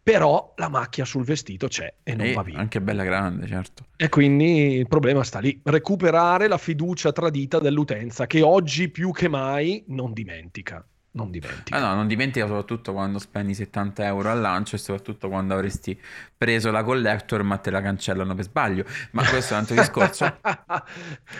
però 0.07 0.53
la 0.55 0.69
macchia 0.69 1.03
sul 1.03 1.25
vestito 1.25 1.67
c'è 1.67 1.93
e 2.01 2.15
non 2.15 2.27
e 2.27 2.33
va 2.33 2.41
via. 2.41 2.57
Anche 2.57 2.79
bella 2.79 3.03
grande, 3.03 3.45
certo. 3.45 3.87
E 3.97 4.07
quindi 4.07 4.75
il 4.75 4.87
problema 4.87 5.21
sta 5.21 5.39
lì, 5.39 5.59
recuperare 5.65 6.47
la 6.47 6.57
fiducia 6.57 7.11
tradita 7.11 7.59
dell'utenza 7.59 8.25
che 8.25 8.41
oggi 8.41 8.87
più 8.87 9.11
che 9.11 9.27
mai 9.27 9.83
non 9.87 10.13
dimentica. 10.13 10.81
Non 11.17 11.31
dimentica. 11.31 11.75
Ah 11.75 11.79
no, 11.79 11.95
non 11.95 12.05
dimentica 12.05 12.45
soprattutto 12.45 12.93
quando 12.93 13.17
spendi 13.17 13.55
70 13.55 14.05
euro 14.05 14.29
al 14.29 14.39
lancio 14.39 14.75
e 14.75 14.77
soprattutto 14.77 15.29
quando 15.29 15.55
avresti 15.55 15.99
preso 16.37 16.69
la 16.69 16.83
collector 16.83 17.41
ma 17.41 17.57
te 17.57 17.71
la 17.71 17.81
cancellano 17.81 18.35
per 18.35 18.43
sbaglio. 18.43 18.85
Ma 19.11 19.27
questo 19.27 19.53
è 19.53 19.57
un 19.57 19.63
altro 19.63 19.75
discorso. 19.81 20.25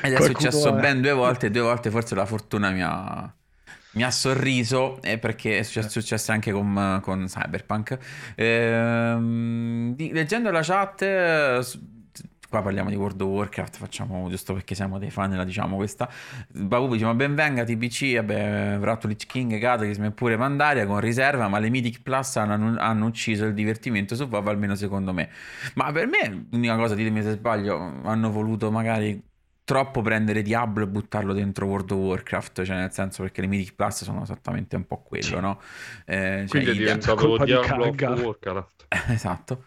Ed 0.01 0.13
è 0.13 0.21
successo 0.21 0.75
è. 0.75 0.81
ben 0.81 1.01
due 1.01 1.13
volte, 1.13 1.51
due 1.51 1.61
volte 1.61 1.91
forse 1.91 2.15
la 2.15 2.25
fortuna 2.25 2.71
mi 2.71 2.81
ha 2.81 3.31
mi 3.91 4.03
ha 4.03 4.11
sorriso 4.11 5.01
eh, 5.01 5.17
perché 5.17 5.59
è 5.59 5.63
successo 5.63 6.31
anche 6.31 6.51
con, 6.51 6.99
con 7.01 7.25
Cyberpunk. 7.25 7.97
Ehm, 8.35 9.95
di, 9.95 10.11
leggendo 10.11 10.51
la 10.51 10.61
chat, 10.61 11.01
qua 12.49 12.61
parliamo 12.61 12.89
di 12.89 12.95
World 12.95 13.19
of 13.21 13.29
Warcraft, 13.29 13.77
facciamo 13.77 14.29
giusto 14.29 14.53
perché 14.53 14.75
siamo 14.75 14.97
dei 14.99 15.09
fan, 15.09 15.35
la 15.35 15.43
diciamo 15.43 15.75
questa. 15.75 16.09
Babu 16.49 16.93
dice: 16.93 17.05
Ma 17.05 17.13
benvenga 17.13 17.63
TPC, 17.63 18.15
vabbè, 18.15 18.41
avrà 18.75 18.97
Lich 19.03 19.25
King, 19.25 19.59
Cataclysm 19.59 20.05
e 20.05 20.11
pure 20.11 20.37
Pandaria 20.37 20.85
con 20.85 20.99
riserva, 20.99 21.47
ma 21.47 21.59
le 21.59 21.69
Mythic 21.69 22.01
Plus 22.01 22.35
hanno, 22.37 22.79
hanno 22.79 23.05
ucciso 23.05 23.45
il 23.45 23.53
divertimento 23.53 24.15
su 24.15 24.23
WoW, 24.23 24.47
almeno 24.47 24.75
secondo 24.75 25.13
me. 25.13 25.29
Ma 25.75 25.91
per 25.91 26.07
me, 26.07 26.47
l'unica 26.51 26.75
cosa, 26.75 26.95
ditemi 26.95 27.21
se 27.21 27.31
sbaglio, 27.31 28.01
hanno 28.03 28.31
voluto 28.31 28.71
magari 28.71 29.21
troppo 29.67 30.01
prendere 30.01 30.41
Diablo 30.43 30.85
e 30.85 30.87
buttarlo 30.87 31.33
dentro 31.33 31.65
World 31.65 31.91
of 31.91 31.97
Warcraft, 31.97 32.63
cioè 32.63 32.77
nel 32.77 32.91
senso 32.93 33.23
perché 33.23 33.41
le 33.41 33.47
Mythic 33.47 33.75
Plus 33.75 34.03
sono 34.05 34.23
esattamente 34.23 34.77
un 34.77 34.85
po' 34.85 35.01
quello, 35.01 35.23
sì. 35.23 35.39
no? 35.39 35.59
Eh, 36.05 36.45
cioè 36.47 36.47
Quindi 36.47 36.69
è 36.69 36.73
diventato 36.73 37.43
Diablo 37.43 37.89
di 37.91 38.03
Warcraft. 38.03 38.85
esatto. 39.11 39.65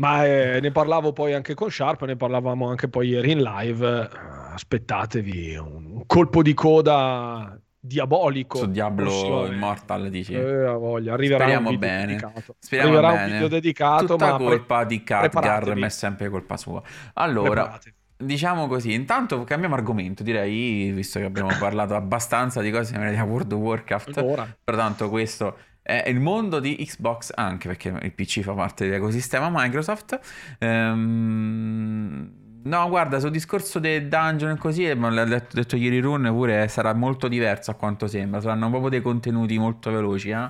Ma 0.00 0.24
eh, 0.24 0.60
ne 0.60 0.70
parlavo 0.70 1.12
poi 1.12 1.34
anche 1.34 1.52
con 1.52 1.70
Sharp, 1.70 2.04
ne 2.04 2.16
parlavamo 2.16 2.68
anche 2.68 2.88
poi 2.88 3.08
ieri 3.08 3.32
in 3.32 3.42
live. 3.42 4.08
Aspettatevi 4.52 5.56
un 5.56 6.02
colpo 6.06 6.42
di 6.42 6.54
coda 6.54 7.60
diabolico 7.82 8.58
su 8.58 8.66
Diablo 8.66 9.46
Immortal 9.46 10.10
dici 10.10 10.34
eh, 10.34 10.66
voglia. 10.66 11.14
arriverà 11.14 11.44
speriamo 11.44 11.70
un 11.70 11.78
bene 11.78 12.06
dedicato. 12.08 12.54
speriamo 12.58 12.90
arriverà 12.90 13.12
bene. 13.12 13.24
un 13.24 13.32
video 13.32 13.48
dedicato 13.48 14.06
tutta 14.06 14.32
ma 14.32 14.36
colpa 14.36 14.76
pre- 14.76 14.86
di 14.86 15.02
Khadgar 15.02 15.74
ma 15.76 15.86
è 15.86 15.88
sempre 15.88 16.28
colpa 16.28 16.58
sua 16.58 16.82
allora 17.14 17.78
diciamo 18.22 18.66
così, 18.66 18.92
intanto 18.92 19.42
cambiamo 19.44 19.74
argomento, 19.74 20.22
direi, 20.22 20.90
visto 20.92 21.18
che 21.18 21.24
abbiamo 21.24 21.50
parlato 21.58 21.94
abbastanza 21.94 22.60
di 22.60 22.70
cose 22.70 22.92
di 22.92 23.18
World 23.18 23.52
of 23.52 23.58
Warcraft. 23.58 24.18
Allora. 24.18 24.56
Pertanto 24.62 25.08
questo 25.08 25.56
è 25.90 26.08
il 26.08 26.20
mondo 26.20 26.60
di 26.60 26.76
Xbox 26.76 27.32
anche 27.34 27.66
perché 27.68 27.88
il 28.02 28.12
PC 28.12 28.40
fa 28.40 28.52
parte 28.52 28.86
dell'ecosistema 28.86 29.48
Microsoft. 29.50 30.18
Ehm... 30.58 32.38
No, 32.62 32.88
guarda, 32.90 33.18
sul 33.20 33.30
discorso 33.30 33.78
del 33.78 34.06
dungeon 34.08 34.50
e 34.50 34.58
così, 34.58 34.92
ma 34.94 35.08
l'ha 35.08 35.24
detto, 35.24 35.56
detto 35.56 35.76
ieri 35.76 35.98
Run 35.98 36.24
pure 36.30 36.68
sarà 36.68 36.92
molto 36.92 37.26
diverso 37.26 37.70
a 37.70 37.74
quanto 37.74 38.06
sembra, 38.06 38.40
saranno 38.42 38.68
proprio 38.68 38.90
dei 38.90 39.00
contenuti 39.00 39.56
molto 39.58 39.90
veloci, 39.90 40.28
eh? 40.28 40.48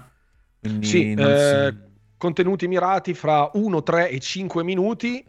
Quindi 0.60 0.86
sì, 0.86 1.12
eh, 1.12 1.68
si... 1.68 1.76
contenuti 2.16 2.66
mirati 2.66 3.14
fra 3.14 3.48
1, 3.54 3.82
3 3.84 4.10
e 4.10 4.18
5 4.18 4.64
minuti 4.64 5.24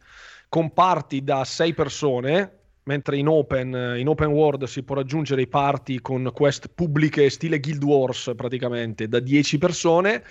con 0.50 0.74
party 0.74 1.24
da 1.24 1.46
6 1.46 1.74
persone, 1.76 2.61
mentre 2.84 3.18
in 3.18 3.28
open, 3.28 3.96
in 3.98 4.08
open 4.08 4.30
world 4.30 4.64
si 4.66 4.84
può 4.84 4.96
raggiungere 4.96 5.42
i 5.42 5.48
party 5.48 6.00
con 6.00 6.30
quest 6.34 6.70
pubbliche 6.74 7.30
stile 7.30 7.60
Guild 7.60 7.84
Wars 7.84 8.32
praticamente 8.36 9.08
da 9.08 9.20
10 9.20 9.58
persone 9.58 10.24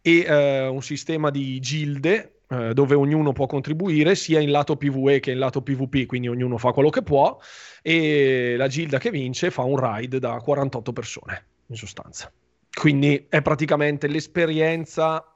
e 0.00 0.20
eh, 0.20 0.66
un 0.66 0.82
sistema 0.82 1.30
di 1.30 1.58
gilde 1.60 2.40
eh, 2.46 2.74
dove 2.74 2.94
ognuno 2.94 3.32
può 3.32 3.46
contribuire 3.46 4.14
sia 4.14 4.38
in 4.38 4.50
lato 4.50 4.76
PvE 4.76 5.20
che 5.20 5.30
in 5.30 5.38
lato 5.38 5.62
PvP, 5.62 6.06
quindi 6.06 6.28
ognuno 6.28 6.58
fa 6.58 6.72
quello 6.72 6.90
che 6.90 7.02
può 7.02 7.38
e 7.80 8.54
la 8.56 8.68
gilda 8.68 8.98
che 8.98 9.10
vince 9.10 9.50
fa 9.50 9.62
un 9.62 9.76
raid 9.76 10.18
da 10.18 10.36
48 10.36 10.92
persone 10.92 11.46
in 11.68 11.76
sostanza. 11.76 12.30
Quindi 12.72 13.26
è 13.28 13.40
praticamente 13.40 14.08
l'esperienza 14.08 15.33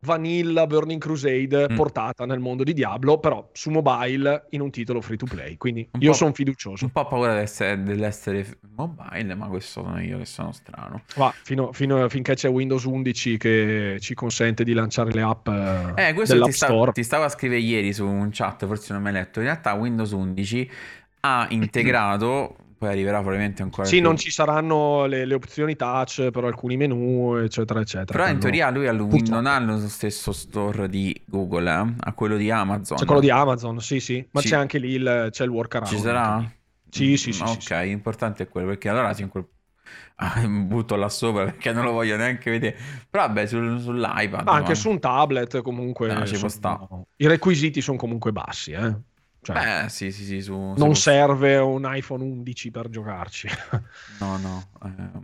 vanilla 0.00 0.66
Burning 0.66 1.00
Crusade 1.00 1.68
mm. 1.70 1.74
portata 1.74 2.26
nel 2.26 2.38
mondo 2.38 2.62
di 2.62 2.72
Diablo, 2.72 3.18
però 3.18 3.48
su 3.52 3.70
mobile 3.70 4.46
in 4.50 4.60
un 4.60 4.70
titolo 4.70 5.00
free 5.00 5.16
to 5.16 5.26
play. 5.26 5.56
Quindi 5.56 5.88
un 5.92 6.00
io 6.00 6.12
sono 6.12 6.32
fiducioso. 6.32 6.84
Un 6.84 6.90
po' 6.90 7.06
paura 7.06 7.34
dell'essere, 7.34 7.82
dell'essere, 7.82 8.58
mobile, 8.74 9.34
ma 9.34 9.46
questo 9.48 9.82
sono 9.82 10.00
io 10.00 10.18
che 10.18 10.26
sono 10.26 10.52
strano. 10.52 11.02
Va, 11.16 11.32
fino, 11.42 11.72
fino, 11.72 12.08
finché 12.08 12.34
c'è 12.34 12.48
Windows 12.48 12.84
11 12.84 13.36
che 13.38 13.96
ci 14.00 14.14
consente 14.14 14.64
di 14.64 14.72
lanciare 14.72 15.12
le 15.12 15.22
app. 15.22 15.48
Eh, 15.96 16.12
questo 16.14 16.40
ti, 16.40 16.52
sta, 16.52 16.92
ti 16.92 17.02
stavo 17.02 17.24
a 17.24 17.28
scrivere 17.28 17.60
ieri 17.60 17.92
su 17.92 18.06
un 18.06 18.28
chat, 18.32 18.66
forse 18.66 18.92
non 18.92 19.02
mi 19.02 19.08
hai 19.08 19.14
letto. 19.14 19.40
In 19.40 19.46
realtà 19.46 19.72
Windows 19.74 20.10
11 20.12 20.70
ha 21.20 21.46
integrato 21.50 22.56
poi 22.78 22.90
arriverà 22.90 23.18
probabilmente 23.18 23.62
ancora. 23.62 23.86
Sì, 23.86 23.96
più. 23.96 24.04
non 24.04 24.16
ci 24.16 24.30
saranno 24.30 25.06
le, 25.06 25.24
le, 25.24 25.34
opzioni 25.34 25.76
touch 25.76 26.30
per 26.30 26.44
alcuni 26.44 26.76
menu, 26.76 27.36
eccetera, 27.36 27.80
eccetera. 27.80 28.18
Però 28.18 28.30
in 28.30 28.38
teoria 28.38 28.70
lui 28.70 28.86
Win- 28.86 29.24
non 29.28 29.46
ha 29.46 29.58
lo 29.58 29.78
stesso 29.88 30.32
store 30.32 30.88
di 30.88 31.18
Google, 31.26 31.70
eh? 31.70 31.94
ha 31.98 32.12
quello 32.12 32.36
di 32.36 32.50
Amazon. 32.50 32.98
C'è 32.98 33.04
quello 33.04 33.20
di 33.20 33.30
Amazon, 33.30 33.80
sì, 33.80 34.00
sì, 34.00 34.26
ma 34.32 34.40
ci... 34.40 34.48
c'è 34.48 34.56
anche 34.56 34.78
lì 34.78 34.90
il, 34.92 35.28
c'è 35.30 35.44
il 35.44 35.50
workaround. 35.50 35.94
Ci 35.94 36.00
sarà? 36.00 36.52
Sì, 36.90 37.16
sì, 37.16 37.32
sì. 37.32 37.42
Ok, 37.42 37.62
sì, 37.62 37.74
sì. 37.74 37.88
importante 37.88 38.44
è 38.44 38.48
quello 38.48 38.68
perché 38.68 38.88
allora 38.88 39.14
in 39.16 39.28
quel 39.28 39.46
ah, 40.16 40.46
butto 40.46 40.96
là 40.96 41.08
sopra 41.08 41.44
perché 41.44 41.72
non 41.72 41.84
lo 41.84 41.92
voglio 41.92 42.16
neanche 42.16 42.50
vedere. 42.50 42.76
Però 43.08 43.26
vabbè, 43.26 43.46
sul, 43.46 43.80
sull'iPad. 43.80 44.44
Ma 44.44 44.52
anche 44.52 44.70
no? 44.70 44.74
su 44.74 44.90
un 44.90 45.00
tablet 45.00 45.62
comunque. 45.62 46.12
No, 46.12 46.26
ci 46.26 46.38
può 46.38 46.48
stare. 46.48 46.86
I 47.16 47.26
requisiti 47.26 47.80
sono 47.80 47.96
comunque 47.96 48.32
bassi, 48.32 48.72
eh. 48.72 48.94
Cioè, 49.46 49.82
Beh, 49.84 49.88
sì, 49.88 50.10
sì, 50.10 50.24
sì. 50.24 50.40
Su, 50.40 50.74
non 50.76 50.96
su... 50.96 51.02
serve 51.02 51.56
un 51.58 51.88
iPhone 51.88 52.24
11 52.24 52.70
per 52.72 52.88
giocarci. 52.88 53.48
no, 54.18 54.36
no. 54.38 54.68
Eh, 54.82 55.20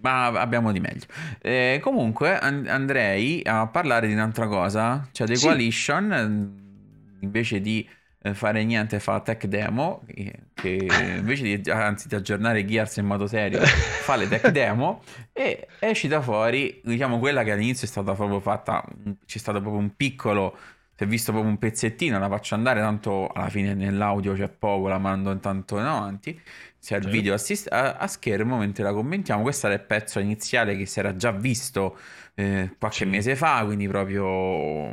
ma 0.00 0.26
abbiamo 0.26 0.72
di 0.72 0.80
meglio. 0.80 1.06
Eh, 1.40 1.78
comunque, 1.80 2.36
and- 2.36 2.66
andrei 2.66 3.42
a 3.44 3.68
parlare 3.68 4.08
di 4.08 4.12
un'altra 4.12 4.48
cosa. 4.48 5.08
Cioè, 5.12 5.28
The 5.28 5.36
sì. 5.36 5.46
Coalition, 5.46 7.16
invece 7.20 7.60
di 7.60 7.88
eh, 8.22 8.34
fare 8.34 8.64
niente, 8.64 8.98
fa 8.98 9.20
tech 9.20 9.46
demo. 9.46 10.02
Che 10.52 10.88
invece 11.16 11.60
di, 11.60 11.70
anzi, 11.70 12.08
di 12.08 12.16
aggiornare 12.16 12.64
Gears 12.64 12.96
in 12.96 13.06
modo 13.06 13.28
serio, 13.28 13.60
fa 13.60 14.16
le 14.16 14.26
tech 14.26 14.48
demo. 14.48 15.00
E 15.32 15.68
è 15.78 15.90
uscita 15.90 16.20
fuori, 16.20 16.80
diciamo, 16.82 17.20
quella 17.20 17.44
che 17.44 17.52
all'inizio 17.52 17.86
è 17.86 17.90
stata 17.90 18.14
proprio 18.14 18.40
fatta. 18.40 18.84
C'è 19.24 19.38
stato 19.38 19.60
proprio 19.60 19.80
un 19.80 19.94
piccolo 19.94 20.56
si 20.96 21.04
è 21.04 21.06
visto 21.06 21.32
proprio 21.32 21.50
un 21.50 21.58
pezzettino, 21.58 22.18
la 22.18 22.28
faccio 22.28 22.54
andare, 22.54 22.80
tanto 22.80 23.28
alla 23.28 23.48
fine 23.48 23.74
nell'audio 23.74 24.34
c'è 24.34 24.48
poco, 24.48 24.88
la 24.88 24.98
mando 24.98 25.30
intanto 25.32 25.78
in 25.78 25.84
avanti, 25.84 26.40
c'è 26.80 26.96
il 26.98 27.08
video 27.08 27.34
assist- 27.34 27.72
a-, 27.72 27.96
a, 27.96 28.06
schermo 28.06 28.58
mentre 28.58 28.84
la 28.84 28.92
commentiamo, 28.92 29.42
questo 29.42 29.66
era 29.66 29.74
il 29.74 29.82
pezzo 29.82 30.20
iniziale 30.20 30.76
che 30.76 30.86
si 30.86 30.98
era 30.98 31.16
già 31.16 31.32
visto 31.32 31.98
eh, 32.34 32.76
qualche 32.78 32.98
sì. 32.98 33.06
mese 33.06 33.36
fa, 33.36 33.64
quindi 33.64 33.88
proprio 33.88 34.90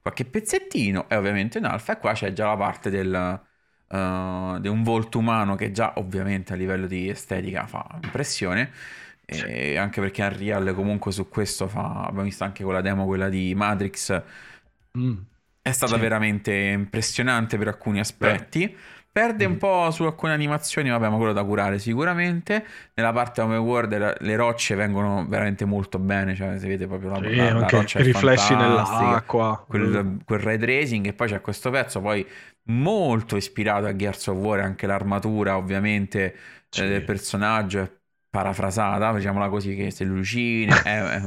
qualche 0.00 0.24
pezzettino, 0.24 1.08
e 1.08 1.16
ovviamente 1.16 1.58
in 1.58 1.64
alfa, 1.64 1.92
e 1.94 1.98
qua 1.98 2.12
c'è 2.12 2.32
già 2.32 2.46
la 2.46 2.56
parte 2.56 2.90
del... 2.90 3.40
uh, 3.88 4.58
di 4.58 4.68
un 4.68 4.82
volto 4.82 5.18
umano 5.18 5.54
che 5.54 5.70
già 5.70 5.92
ovviamente 5.96 6.54
a 6.54 6.56
livello 6.56 6.86
di 6.86 7.08
estetica 7.08 7.66
fa 7.66 7.98
impressione. 8.02 8.70
E 9.24 9.76
anche 9.78 10.00
perché 10.00 10.22
Unreal 10.22 10.74
comunque 10.74 11.12
su 11.12 11.28
questo 11.28 11.68
fa, 11.68 12.02
abbiamo 12.02 12.24
visto 12.24 12.44
anche 12.44 12.64
con 12.64 12.72
la 12.74 12.80
demo 12.82 13.06
quella 13.06 13.28
di 13.28 13.54
Matrix, 13.54 14.22
mm. 14.98 15.16
è 15.62 15.72
stata 15.72 15.94
sì. 15.94 16.00
veramente 16.00 16.52
impressionante 16.52 17.58
per 17.58 17.68
alcuni 17.68 18.00
aspetti. 18.00 18.66
Beh. 18.68 19.00
Perde 19.12 19.44
un 19.44 19.52
mm. 19.52 19.58
po' 19.58 19.90
su 19.90 20.04
alcune 20.04 20.32
animazioni, 20.32 20.88
vabbè, 20.88 21.10
ma 21.10 21.16
quello 21.16 21.34
da 21.34 21.44
curare 21.44 21.78
sicuramente. 21.78 22.64
Nella 22.94 23.12
parte 23.12 23.42
home 23.42 23.58
world 23.58 24.16
le 24.20 24.36
rocce 24.36 24.74
vengono 24.74 25.26
veramente 25.28 25.66
molto 25.66 25.98
bene, 25.98 26.34
cioè 26.34 26.58
si 26.58 26.66
vede 26.66 26.86
proprio 26.86 27.10
la, 27.10 27.16
sì, 27.16 27.34
la, 27.34 27.52
la 27.52 27.66
roccia 27.68 27.98
i 27.98 28.04
riflessi 28.04 28.54
nell'acqua, 28.54 29.62
quel, 29.68 30.02
mm. 30.02 30.16
quel 30.24 30.40
ray 30.40 30.56
tracing 30.56 31.06
e 31.06 31.12
poi 31.12 31.28
c'è 31.28 31.42
questo 31.42 31.68
pezzo 31.68 32.00
poi 32.00 32.26
molto 32.64 33.36
ispirato 33.36 33.84
a 33.84 33.94
Gears 33.94 34.28
of 34.28 34.38
War, 34.38 34.60
anche 34.60 34.86
l'armatura 34.86 35.58
ovviamente 35.58 36.34
sì. 36.70 36.82
eh, 36.82 36.88
del 36.88 37.04
personaggio 37.04 37.80
è 37.80 37.90
parafrasata, 38.30 39.12
diciamola 39.12 39.50
così, 39.50 39.76
che 39.76 39.90
se 39.90 40.04
lucine, 40.04 40.80
è, 40.82 41.20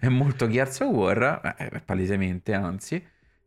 è, 0.00 0.08
molto 0.08 0.48
Gears 0.48 0.80
of 0.80 0.92
War, 0.92 1.54
eh, 1.58 1.80
palesemente 1.84 2.52
anzi. 2.54 3.02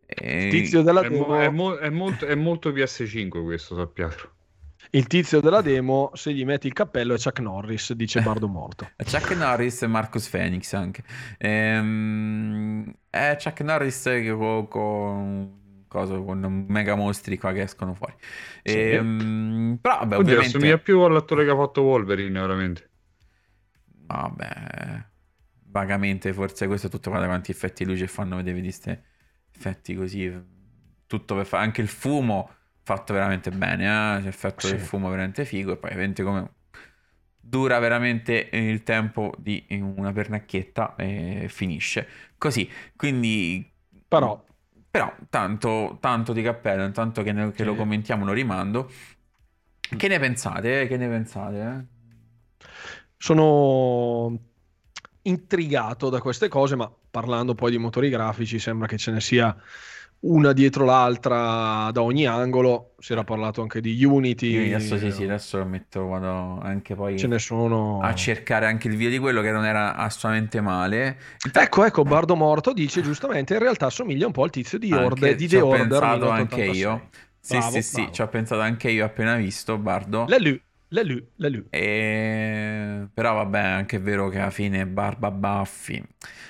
Il 0.08 0.50
tizio 0.50 0.82
della 0.82 1.02
demo... 1.02 1.36
È, 1.36 1.50
mo- 1.50 1.78
è, 1.78 1.90
molto, 1.90 2.26
è 2.26 2.36
molto 2.36 2.72
PS5 2.72 3.44
questo, 3.44 3.76
sappiate. 3.76 4.30
Il 4.90 5.08
tizio 5.08 5.40
della 5.40 5.62
demo, 5.62 6.12
se 6.14 6.34
gli 6.34 6.44
metti 6.44 6.68
il 6.68 6.74
cappello, 6.74 7.14
è 7.14 7.18
Chuck 7.18 7.40
Norris, 7.40 7.94
dice 7.94 8.22
Bardo 8.22 8.48
Morto. 8.48 8.90
Chuck 8.98 9.36
Norris 9.36 9.84
e 9.84 9.88
Marcus 9.88 10.28
Phoenix 10.28 10.74
anche. 10.74 11.04
Ehm, 11.38 12.92
è 13.10 13.38
Chuck 13.42 13.62
Norris 13.62 14.04
con, 14.26 14.68
con 14.68 15.60
Cosa, 15.92 16.16
con 16.16 16.66
mega 16.70 16.96
mostri 16.96 17.38
qua 17.38 17.52
che 17.52 17.64
escono 17.64 17.94
fuori. 17.94 18.14
Sì. 18.64 18.80
Ehm, 18.80 19.78
però, 19.82 19.98
vabbè, 19.98 20.16
Oddio, 20.16 20.20
ovviamente... 20.20 20.48
assomiglia 20.48 20.78
più 20.78 21.02
all'attore 21.02 21.44
che 21.44 21.52
ha 21.52 21.56
fatto 21.58 21.82
Wolverine, 21.82 22.40
veramente. 22.40 22.90
Vabbè, 24.06 25.06
vagamente, 25.72 26.34
forse 26.34 26.68
questo 26.68 26.88
è 26.88 26.90
tutto 26.90 27.10
guarda 27.10 27.28
quanti 27.28 27.52
effetti 27.52 27.86
luce 27.86 28.08
fanno 28.08 28.36
vedere 28.36 28.58
di 28.58 28.64
questi 28.64 28.98
effetti 29.56 29.96
così. 29.96 30.50
Tutto 31.08 31.36
per 31.36 31.46
fare 31.46 31.64
anche 31.64 31.82
il 31.82 31.88
fumo 31.88 32.50
fatto 32.84 33.14
veramente 33.14 33.52
bene, 33.52 34.18
eh? 34.18 34.22
l'effetto 34.22 34.68
sì. 34.68 34.74
del 34.74 34.82
fumo 34.82 35.10
veramente 35.10 35.46
figo 35.46 35.74
e 35.74 35.78
poi 35.78 35.92
ovviamente 35.92 36.24
come 36.24 36.52
dura 37.44 37.80
veramente 37.80 38.50
il 38.52 38.84
tempo 38.84 39.34
di 39.38 39.66
una 39.70 40.12
pernacchietta 40.12 40.96
e 40.96 41.48
finisce 41.50 42.08
così. 42.38 42.70
Quindi 42.96 43.70
però 44.08 44.44
però 44.92 45.14
tanto, 45.30 45.98
tanto 46.02 46.34
di 46.34 46.42
cappello, 46.42 46.84
intanto 46.84 47.24
che, 47.24 47.32
ne, 47.32 47.52
che 47.52 47.60
sì. 47.60 47.64
lo 47.64 47.76
commentiamo 47.76 48.26
lo 48.26 48.34
rimando. 48.34 48.92
Che 49.80 50.08
ne 50.08 50.20
pensate? 50.20 50.86
Che 50.88 50.98
ne 50.98 51.08
pensate? 51.08 51.62
Eh? 51.62 52.66
Sono 53.16 54.51
intrigato 55.24 56.10
da 56.10 56.20
queste 56.20 56.48
cose, 56.48 56.76
ma 56.76 56.92
parlando 57.10 57.56
poi 57.56 57.72
di 57.72 57.78
motori 57.78 58.10
grafici 58.10 58.60
sembra 58.60 58.88
che 58.88 58.98
ce 58.98 59.12
ne 59.12 59.22
sia 59.22 59.56
una 60.22 60.52
dietro 60.54 60.86
l'altra 60.86 61.90
da 61.92 62.02
ogni 62.02 62.28
angolo. 62.28 62.94
Si 63.00 63.12
era 63.12 63.24
parlato 63.24 63.62
anche 63.62 63.82
di 63.82 64.04
Unity. 64.04 64.72
adesso 64.74 64.98
sì, 64.98 65.12
sì, 65.12 65.24
adesso 65.24 65.58
lo 65.58 65.66
metto, 65.66 66.06
vado 66.06 66.60
anche 66.62 66.96
poi 66.96 67.18
Ce 67.18 67.28
ne 67.28 67.40
sono... 67.40 68.02
a 68.02 68.14
cercare 68.14 68.68
anche 68.68 68.88
il 68.88 68.96
video 68.96 69.10
di 69.10 69.18
quello 69.18 69.42
che 69.42 69.52
non 69.52 69.66
era 69.66 69.96
assolutamente 69.96 70.62
male. 70.62 71.18
Ecco, 71.52 71.86
ecco, 71.86 72.04
Bardo 72.04 72.36
Morto 72.36 72.74
dice 72.74 73.02
giustamente, 73.02 73.54
in 73.54 73.60
realtà 73.60 73.88
assomiglia 73.88 74.28
un 74.28 74.32
po' 74.32 74.44
al 74.44 74.52
tizio 74.52 74.78
di, 74.78 74.94
Orde, 74.94 75.36
di 75.36 75.48
The 75.48 75.62
Order. 75.62 75.88
Ci 75.88 75.94
ho 75.94 76.00
pensato 76.00 76.30
anche 76.30 76.64
io. 76.66 77.10
Sì, 77.40 77.58
bravo, 77.58 77.72
sì, 77.72 77.82
sì, 77.82 78.10
ci 78.12 78.22
ho 78.22 78.28
pensato 78.28 78.62
anche 78.62 78.92
io 78.92 79.04
appena 79.04 79.36
visto, 79.36 79.78
Bardo. 79.80 80.28
Lui. 80.38 80.62
La 80.94 81.04
lui, 81.04 81.26
la 81.38 81.48
lui. 81.48 81.66
E... 81.70 83.08
Però 83.14 83.34
vabbè, 83.34 83.60
anche 83.60 83.98
è 83.98 84.02
vero 84.02 84.28
che 84.28 84.40
alla 84.40 84.50
fine 84.50 84.86
barba 84.86 85.32
baffi. 85.32 86.04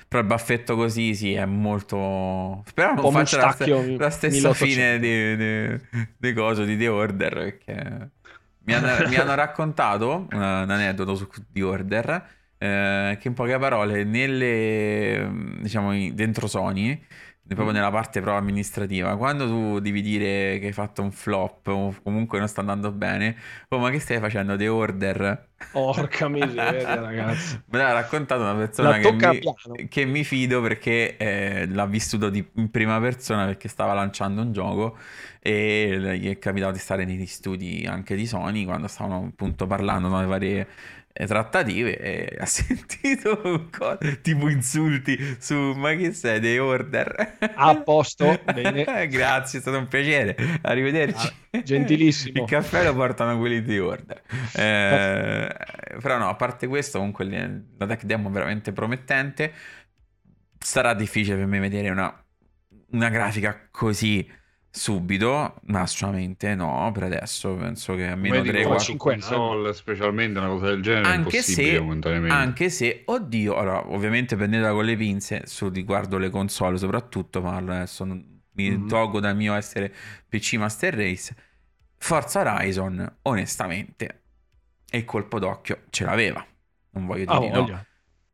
Però 0.08 0.22
il 0.22 0.28
baffetto 0.28 0.76
così 0.76 1.14
sì, 1.14 1.34
è 1.34 1.46
molto... 1.46 2.64
Però 2.74 2.94
non 2.96 3.12
faccio 3.12 3.38
la, 3.38 3.52
st- 3.52 3.98
la, 3.98 4.10
stessa 4.10 4.54
fine 4.54 5.00
di, 5.00 5.36
di, 5.38 5.80
di 6.18 6.34
coso, 6.34 6.64
di 6.64 6.76
The 6.76 6.88
Order, 6.88 7.34
perché... 7.34 8.10
Mi 8.64 8.74
hanno, 8.74 9.08
mi 9.08 9.16
hanno 9.16 9.36
raccontato 9.36 10.28
un, 10.32 10.38
un 10.38 10.70
aneddoto 10.70 11.16
su 11.16 11.28
The 11.52 11.64
Order, 11.64 12.28
eh, 12.58 13.18
che 13.20 13.28
in 13.28 13.34
poche 13.34 13.58
parole, 13.58 14.04
nelle, 14.04 15.58
diciamo, 15.62 15.94
dentro 16.12 16.48
Sony 16.48 17.00
proprio 17.56 17.74
nella 17.74 17.92
parte 17.92 18.20
però 18.20 18.38
amministrativa, 18.38 19.16
quando 19.18 19.48
tu 19.48 19.80
devi 19.80 20.02
dire 20.02 20.60
che 20.60 20.68
hai 20.68 20.72
fatto 20.74 21.02
un 21.02 21.12
flop 21.12 21.68
o 21.68 21.96
comunque 22.04 22.40
non 22.40 22.48
sta 22.48 22.62
andando 22.62 22.92
bene, 22.92 23.36
oh 23.70 23.80
ma 23.80 23.90
che 23.90 24.00
stai 24.00 24.20
facendo? 24.20 24.56
The 24.56 24.68
order? 24.68 25.50
Porca 25.72 26.28
miseria 26.30 26.96
ragazzi. 26.96 27.62
Me 27.68 27.78
l'ha 27.80 27.94
raccontato 27.94 28.42
una 28.42 28.56
persona 28.56 28.98
che 28.98 29.12
mi, 29.12 29.88
che 29.88 30.06
mi, 30.06 30.24
fido 30.24 30.62
perché 30.62 31.18
eh, 31.18 31.68
l'ha 31.68 31.86
vissuto 31.86 32.30
di, 32.30 32.46
in 32.56 32.72
prima 32.72 33.00
persona 33.00 33.46
perché 33.46 33.68
stava 33.68 33.94
lanciando 33.94 34.42
un 34.42 34.52
gioco 34.52 34.98
e 35.40 36.18
gli 36.20 36.30
è 36.30 36.38
capitato 36.38 36.74
di 36.74 36.80
stare 36.80 37.04
negli 37.04 37.26
studi 37.26 37.86
anche 37.88 38.16
di 38.16 38.28
Sony 38.28 38.64
quando 38.64 38.88
stavano 38.88 39.28
appunto 39.32 39.66
parlando 39.66 40.10
delle 40.10 40.26
varie 40.26 40.68
trattative 41.14 41.98
e 41.98 42.38
ha 42.40 42.46
sentito 42.48 43.68
co- 43.72 43.98
tipo 44.22 44.50
insulti 44.50 45.18
su 45.40 45.56
ma 45.56 45.94
che 45.96 46.14
sei 46.14 46.40
dei 46.40 46.58
order? 46.58 47.38
A 47.56 47.76
posto? 47.78 48.42
Grazie 48.46 49.60
è 49.60 49.62
stato 49.62 49.78
un 49.78 49.88
piacere. 49.88 50.36
Arrivederci. 50.62 51.28
Ah, 51.52 51.62
gentilissimo. 51.62 52.42
Il 52.44 52.50
caffè 52.50 52.84
lo 52.84 52.94
portano 52.94 53.38
quelli 53.38 53.62
di 53.62 53.80
order. 53.80 54.22
Eh, 54.54 55.56
però 56.02 56.18
no 56.18 56.30
a 56.30 56.36
parte 56.36 56.68
questo 56.68 56.98
comunque 56.98 57.26
la 57.78 57.86
tech 57.86 58.04
demo 58.04 58.30
è 58.30 58.32
veramente 58.32 58.72
promettente. 58.72 59.54
Sarà 60.58 60.94
difficile 60.94 61.38
per 61.38 61.46
me 61.48 61.60
vedere 61.60 61.90
una, 61.90 62.24
una 62.92 63.10
grafica 63.10 63.68
così 63.72 64.30
subito, 64.72 65.56
ma 65.66 65.82
assolutamente 65.82 66.56
no, 66.56 66.90
per 66.94 67.04
adesso 67.04 67.56
penso 67.56 67.94
che 67.96 68.08
almeno 68.08 68.38
3-4 68.38 68.96
console, 68.96 69.74
specialmente 69.74 70.40
una 70.40 70.48
cosa 70.48 70.68
del 70.68 70.82
genere 70.82 71.08
anche 71.08 71.42
se, 71.42 71.78
anche 72.30 72.70
se, 72.70 73.02
oddio, 73.06 73.56
allora 73.58 73.92
ovviamente 73.92 74.38
prendetela 74.38 74.72
con 74.72 74.86
le 74.86 74.96
pinze 74.96 75.44
su 75.46 75.68
riguardo 75.70 76.18
le 76.18 76.30
console 76.30 76.78
soprattutto, 76.78 77.42
parlo 77.42 77.74
adesso 77.74 78.06
mi 78.06 78.70
mm-hmm. 78.70 78.88
tolgo 78.88 79.20
dal 79.20 79.36
mio 79.36 79.54
essere 79.54 79.94
PC 80.28 80.54
Master 80.56 80.96
Race 80.96 81.36
Forza 81.98 82.42
Horizon 82.42 83.18
onestamente 83.24 84.22
e 84.90 84.98
il 84.98 85.06
colpo 85.06 85.38
d'occhio 85.38 85.84
ce 85.92 86.04
l'aveva. 86.04 86.44
Non 86.94 87.06
voglio 87.06 87.26
dire 87.26 87.58
oh, 87.58 87.68
no. 87.68 87.86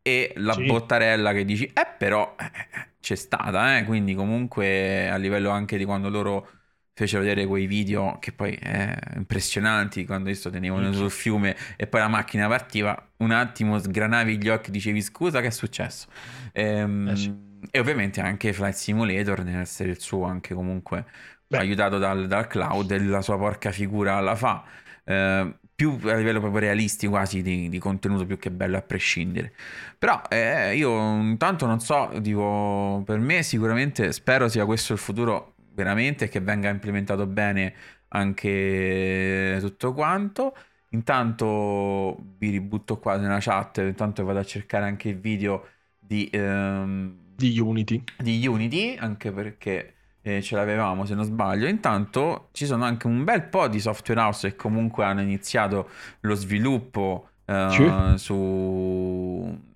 e 0.02 0.34
la 0.38 0.54
sì. 0.54 0.66
bottarella 0.66 1.34
che 1.34 1.44
dici 1.44 1.66
eh 1.66 1.88
però 1.98 2.36
eh, 2.40 2.46
eh, 2.46 2.68
eh 2.80 2.88
c'è 3.08 3.16
stata, 3.16 3.78
eh? 3.78 3.86
quindi 3.86 4.14
comunque 4.16 5.10
a 5.10 5.16
livello 5.16 5.49
anche 5.49 5.78
di 5.78 5.86
quando 5.86 6.10
loro 6.10 6.45
fecero 6.93 7.22
vedere 7.22 7.45
quei 7.45 7.66
video 7.66 8.18
che 8.20 8.34
poi 8.34 8.53
eh, 8.55 8.97
impressionanti 9.16 10.05
quando 10.05 10.28
visto 10.28 10.49
tenevano 10.49 10.91
sul 10.91 11.10
fiume 11.10 11.55
e 11.78 11.88
poi 11.88 12.01
la 12.01 12.10
macchina 12.10 12.49
partiva 12.49 13.12
un 13.18 13.32
attimo 13.32 13.80
sgranavi 13.80 14.38
gli 14.38 14.49
occhi 14.49 14.72
dicevi 14.72 15.01
scusa 15.01 15.39
che 15.39 15.47
è 15.47 15.51
successo 15.51 16.08
ehm, 16.51 17.08
eh 17.08 17.16
sì. 17.16 17.34
e 17.70 17.80
ovviamente 17.80 18.20
anche 18.20 18.51
Flight 18.51 18.74
Simulator 18.74 19.43
nell'essere 19.43 19.91
il 19.91 20.01
suo 20.01 20.26
anche 20.26 20.53
comunque 20.53 21.05
Beh. 21.47 21.60
aiutato 21.60 21.99
dal, 21.99 22.28
dal, 22.28 22.47
cloud 22.47 22.91
e 22.91 22.99
la 22.99 23.22
sua 23.22 23.38
porca 23.38 23.72
figura 23.72 24.20
la 24.20 24.36
fa 24.36 24.66
eh, 25.05 25.55
più 25.78 25.99
a 26.05 26.15
livello 26.15 26.39
proprio 26.39 26.61
realistico 26.61 27.11
quasi 27.11 27.43
di, 27.43 27.69
di, 27.69 27.78
contenuto 27.78 28.25
più 28.25 28.39
che 28.39 28.49
bello 28.49 28.78
a 28.78 28.82
prescindere. 28.82 29.53
Però 29.99 30.19
eh, 30.28 30.75
io 30.75 30.91
intanto 31.19 31.67
non 31.67 31.80
so 31.80 32.09
dico 32.19 33.03
per 33.05 33.19
me 33.19 33.43
sicuramente 33.43 34.11
spero 34.11 34.49
sia 34.49 34.65
questo 34.65 34.93
il 34.93 34.99
futuro 34.99 35.53
veramente 35.73 36.30
che 36.30 36.39
venga 36.39 36.69
implementato 36.69 37.28
bene 37.28 37.75
anche 38.07 39.57
tutto 39.61 39.93
quanto. 39.93 40.55
Intanto 40.89 42.17
vi 42.39 42.49
ributto 42.49 42.97
qua 42.97 43.17
nella 43.17 43.38
chat 43.39 43.78
intanto 43.78 44.25
vado 44.25 44.39
a 44.39 44.43
cercare 44.43 44.86
anche 44.86 45.09
il 45.09 45.19
video 45.19 45.67
di, 45.99 46.28
ehm, 46.32 47.17
di 47.36 47.59
Unity. 47.59 48.03
di 48.17 48.47
Unity 48.47 48.95
anche 48.97 49.32
perché 49.32 49.97
eh, 50.28 50.41
ce 50.41 50.55
l'avevamo 50.55 51.05
se 51.05 51.15
non 51.15 51.23
sbaglio. 51.23 51.67
Intanto 51.67 52.49
ci 52.51 52.65
sono 52.65 52.84
anche 52.84 53.07
un 53.07 53.23
bel 53.23 53.43
po' 53.43 53.67
di 53.69 53.80
software 53.80 54.19
house 54.19 54.49
che 54.49 54.55
comunque 54.55 55.05
hanno 55.05 55.21
iniziato 55.21 55.89
lo 56.21 56.36
sviluppo 56.36 57.30
uh, 57.45 57.69
sì. 57.69 58.13
su 58.17 58.36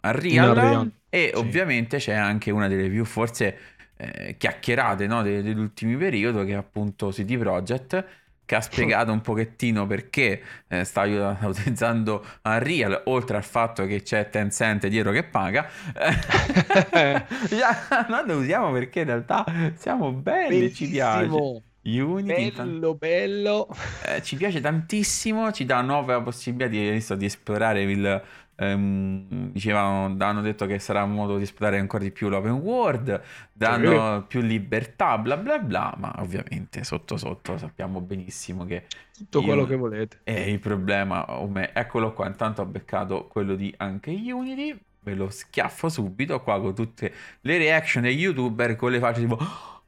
Unreal, 0.02 0.50
Unreal. 0.50 0.92
e 1.10 1.32
sì. 1.34 1.40
ovviamente 1.40 1.98
c'è 1.98 2.14
anche 2.14 2.52
una 2.52 2.68
delle 2.68 2.90
più 2.90 3.06
forse 3.06 3.58
eh, 3.96 4.36
chiacchierate 4.38 5.08
no, 5.08 5.22
degli 5.22 5.58
ultimi 5.58 5.96
periodi 5.96 6.46
che 6.46 6.54
è 6.54 6.56
appunto 6.56 7.10
CD 7.10 7.38
Projekt 7.38 8.06
che 8.52 8.58
ha 8.58 8.62
spiegato 8.62 9.14
un 9.14 9.22
pochettino 9.22 9.88
perché 9.88 10.42
eh, 10.68 10.84
sta 10.84 11.04
utilizzando 11.44 12.26
Unreal, 12.44 13.04
oltre 13.06 13.38
al 13.38 13.46
fatto 13.46 13.86
che 13.86 14.02
c'è 14.02 14.30
Tencent 14.30 14.88
dietro 14.88 15.12
che 15.12 15.24
paga. 15.24 15.70
noi 18.10 18.28
lo 18.28 18.36
usiamo 18.36 18.72
perché 18.72 19.00
in 19.00 19.06
realtà 19.06 19.46
siamo 19.76 20.12
belli, 20.12 20.60
Bellissimo. 20.60 20.88
ci 20.88 20.94
piace. 20.94 21.64
Unity. 21.84 22.52
Bello, 22.52 22.94
bello. 22.94 23.68
Eh, 24.06 24.22
ci 24.22 24.36
piace 24.36 24.60
tantissimo, 24.60 25.52
ci 25.52 25.66
dà 25.66 25.82
nuova 25.82 26.22
possibilità 26.22 26.70
di, 26.70 27.04
di 27.18 27.26
esplorare 27.26 27.82
il... 27.82 28.22
Ehm, 28.56 29.52
dicevano, 29.52 30.16
hanno 30.24 30.42
detto 30.42 30.66
che 30.66 30.78
sarà 30.80 31.04
un 31.04 31.14
modo 31.14 31.38
di 31.38 31.44
esplorare 31.44 31.80
ancora 31.80 32.04
di 32.04 32.12
più 32.12 32.30
l'open 32.30 32.52
world, 32.52 33.22
danno 33.52 34.20
sì. 34.20 34.26
più 34.28 34.42
libertà, 34.42 35.18
bla 35.18 35.38
bla 35.38 35.60
bla, 35.60 35.94
ma 35.98 36.14
ovviamente 36.20 36.84
sotto 36.84 37.18
sotto 37.18 37.58
sappiamo 37.58 38.02
benissimo 38.02 38.66
che... 38.66 38.86
Tutto 39.18 39.42
quello 39.42 39.66
che 39.66 39.76
volete. 39.76 40.20
E 40.24 40.52
il 40.52 40.60
problema, 40.60 41.26
me, 41.48 41.74
eccolo 41.74 42.14
qua, 42.14 42.28
intanto 42.28 42.62
ho 42.62 42.66
beccato 42.66 43.28
quello 43.28 43.56
di 43.56 43.74
anche 43.78 44.12
Unity, 44.12 44.80
ve 45.00 45.16
lo 45.16 45.30
schiaffo 45.30 45.90
subito 45.90 46.42
qua 46.42 46.60
con 46.60 46.76
tutte 46.76 47.14
le 47.42 47.58
reaction 47.58 48.04
dei 48.04 48.16
youtuber 48.16 48.76
con 48.76 48.92
le 48.92 49.00
facce 49.00 49.22
tipo 49.22 49.38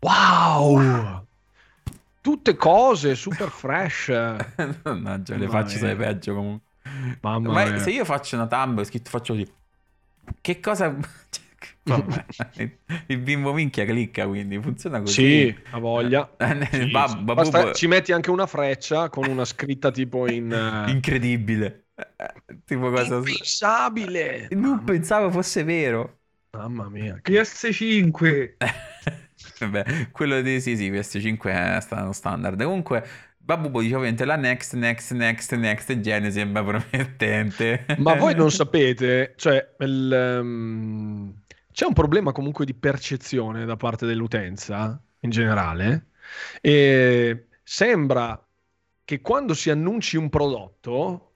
Wow! 0.00 1.24
Tutte 2.20 2.56
cose 2.56 3.14
super 3.14 3.48
fresh. 3.48 4.08
Mannaggia, 4.82 5.36
le 5.36 5.48
facce 5.48 5.78
sai 5.78 5.94
peggio 5.94 6.34
comunque. 6.34 6.65
Mamma 7.20 7.52
Ma 7.52 7.64
mia. 7.64 7.78
se 7.78 7.90
io 7.90 8.04
faccio 8.04 8.36
una 8.36 8.46
thumb 8.46 8.82
scritto 8.84 9.10
faccio 9.10 9.34
così. 9.34 9.52
Che 10.40 10.60
cosa 10.60 10.96
Vabbè, 11.86 12.26
il 13.06 13.18
bimbo 13.18 13.52
minchia 13.52 13.84
clicca 13.84 14.26
quindi 14.26 14.60
funziona 14.60 15.00
così. 15.00 15.12
Sì, 15.12 15.62
ha 15.70 15.78
voglia. 15.78 16.28
sì, 16.70 16.90
Bab- 16.90 17.32
Basta, 17.32 17.72
ci 17.72 17.86
metti 17.86 18.12
anche 18.12 18.30
una 18.30 18.46
freccia 18.46 19.08
con 19.08 19.28
una 19.28 19.44
scritta 19.44 19.92
tipo 19.92 20.28
in 20.28 20.50
uh... 20.50 20.88
incredibile. 20.90 21.90
tipo 22.64 22.90
cosa 22.90 23.16
impensabile. 23.16 24.48
Non 24.50 24.82
pensavo 24.82 25.30
fosse 25.30 25.62
vero. 25.62 26.18
Mamma 26.50 26.88
mia. 26.88 27.20
PS5. 27.22 28.56
Beh, 29.70 30.08
quello 30.10 30.40
di 30.42 30.60
sì, 30.60 30.76
sì, 30.76 30.90
PS5 30.90 31.76
è 31.76 31.80
stato 31.80 32.12
standard. 32.12 32.62
Comunque, 32.62 33.06
Babubo 33.46 33.80
dice 33.80 33.94
ovviamente 33.94 34.24
la 34.24 34.34
next, 34.34 34.74
next, 34.74 35.12
next, 35.12 35.54
next 35.54 36.00
gen 36.00 36.32
sembra 36.32 36.64
promettente. 36.64 37.86
Ma 37.98 38.14
voi 38.14 38.34
non 38.34 38.50
sapete, 38.50 39.34
cioè, 39.36 39.74
il, 39.78 40.38
um, 40.40 41.32
c'è 41.70 41.86
un 41.86 41.92
problema 41.92 42.32
comunque 42.32 42.64
di 42.64 42.74
percezione 42.74 43.64
da 43.64 43.76
parte 43.76 44.04
dell'utenza 44.04 45.00
in 45.20 45.30
generale 45.30 46.08
e 46.60 47.46
sembra 47.62 48.44
che 49.04 49.20
quando 49.20 49.54
si 49.54 49.70
annunci 49.70 50.16
un 50.16 50.28
prodotto 50.28 51.35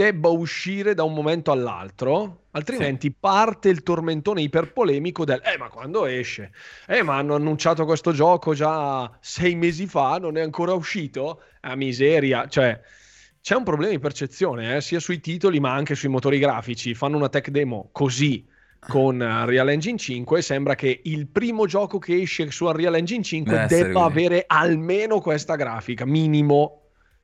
debba 0.00 0.30
uscire 0.30 0.94
da 0.94 1.02
un 1.02 1.12
momento 1.12 1.50
all'altro, 1.50 2.44
altrimenti 2.52 3.08
sì. 3.08 3.16
parte 3.20 3.68
il 3.68 3.82
tormentone 3.82 4.40
iperpolemico 4.40 5.26
del 5.26 5.42
eh 5.44 5.58
ma 5.58 5.68
quando 5.68 6.06
esce? 6.06 6.52
Eh 6.86 7.02
ma 7.02 7.16
hanno 7.16 7.34
annunciato 7.34 7.84
questo 7.84 8.12
gioco 8.12 8.54
già 8.54 9.18
sei 9.20 9.54
mesi 9.56 9.86
fa, 9.86 10.16
non 10.16 10.38
è 10.38 10.40
ancora 10.40 10.72
uscito? 10.72 11.42
A 11.60 11.76
miseria, 11.76 12.48
cioè 12.48 12.80
c'è 13.42 13.54
un 13.54 13.62
problema 13.62 13.92
di 13.92 13.98
percezione, 13.98 14.76
eh, 14.76 14.80
sia 14.80 15.00
sui 15.00 15.20
titoli 15.20 15.60
ma 15.60 15.74
anche 15.74 15.94
sui 15.94 16.08
motori 16.08 16.38
grafici, 16.38 16.94
fanno 16.94 17.18
una 17.18 17.28
tech 17.28 17.50
demo 17.50 17.90
così 17.92 18.48
con 18.88 19.18
Real 19.44 19.68
Engine 19.68 19.98
5 19.98 20.40
sembra 20.40 20.74
che 20.74 21.00
il 21.04 21.26
primo 21.26 21.66
gioco 21.66 21.98
che 21.98 22.22
esce 22.22 22.50
su 22.50 22.64
Unreal 22.64 22.96
Engine 22.96 23.22
5 23.22 23.66
debba 23.68 24.04
avere 24.04 24.44
almeno 24.46 25.20
questa 25.20 25.56
grafica, 25.56 26.06
minimo 26.06 26.79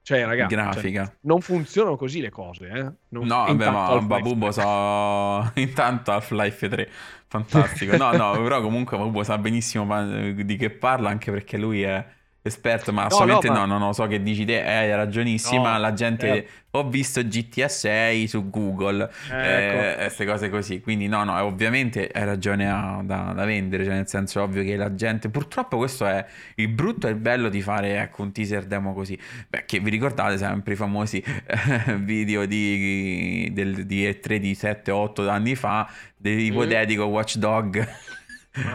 cioè, 0.07 0.25
ragazzi, 0.25 0.55
cioè, 0.55 0.63
grafica. 0.63 1.05
Cioè, 1.05 1.15
non 1.23 1.41
funzionano 1.41 1.97
così 1.97 2.21
le 2.21 2.31
cose, 2.31 2.69
eh? 2.69 2.93
Non... 3.09 3.27
No, 3.27 3.47
vabbè, 3.47 3.71
ma 3.71 4.01
Babubo 4.01 4.53
sa... 4.53 5.51
Intanto 5.59 6.13
Half-Life 6.13 6.69
3, 6.69 6.89
fantastico. 7.27 7.97
No, 7.97 8.13
no, 8.13 8.31
però 8.41 8.61
comunque 8.61 8.97
Babubo 8.97 9.25
sa 9.25 9.37
benissimo 9.37 10.33
di 10.33 10.57
che 10.57 10.71
parla, 10.71 11.09
anche 11.09 11.33
perché 11.33 11.59
lui 11.59 11.83
è 11.83 12.07
esperto, 12.47 12.92
ma 12.92 13.05
assolutamente 13.07 13.49
no, 13.49 13.55
no, 13.55 13.66
ma... 13.66 13.78
no, 13.78 13.86
no, 13.86 13.92
so 13.92 14.07
che 14.07 14.22
dici 14.22 14.44
te, 14.44 14.62
hai 14.62 14.90
ragionissima, 14.94 15.72
no, 15.72 15.78
la 15.78 15.92
gente... 15.92 16.28
Eh 16.28 16.49
ho 16.76 16.88
visto 16.88 17.22
GTA 17.22 17.68
6 17.68 18.28
su 18.28 18.51
Google, 18.51 19.07
queste 19.07 19.99
eh, 19.99 20.05
ecco. 20.05 20.24
cose 20.24 20.51
così. 20.51 20.80
Quindi 20.80 21.09
no, 21.09 21.24
no, 21.24 21.42
ovviamente 21.42 22.11
hai 22.12 22.24
ragione 22.24 22.70
a, 22.70 23.01
da, 23.03 23.32
da, 23.34 23.44
vendere, 23.44 23.84
cioè 23.84 23.94
nel 23.94 24.09
senso 24.09 24.42
ovvio 24.42 24.62
che 24.62 24.76
la 24.76 24.94
gente... 24.94 25.28
Purtroppo 25.28 25.78
questo 25.78 26.07
è 26.07 26.24
il 26.57 26.68
brutto 26.68 27.07
e 27.07 27.11
il 27.11 27.16
bello 27.16 27.49
di 27.49 27.62
fare 27.62 28.01
ecco, 28.01 28.22
un 28.22 28.32
teaser 28.32 28.64
demo 28.64 28.92
così. 28.92 29.18
Beh, 29.49 29.64
che 29.64 29.80
vi 29.80 29.90
ricordate 29.90 30.36
sempre 30.38 30.74
i 30.74 30.76
famosi 30.76 31.22
eh, 31.22 31.97
video 31.97 32.44
di, 32.44 33.51
del, 33.53 33.86
di 33.86 34.05
E3 34.07 34.36
di 34.36 34.53
7-8 34.53 35.28
anni 35.28 35.55
fa, 35.55 35.90
di 36.16 36.47
ipotetico 36.47 37.09
mm. 37.09 37.12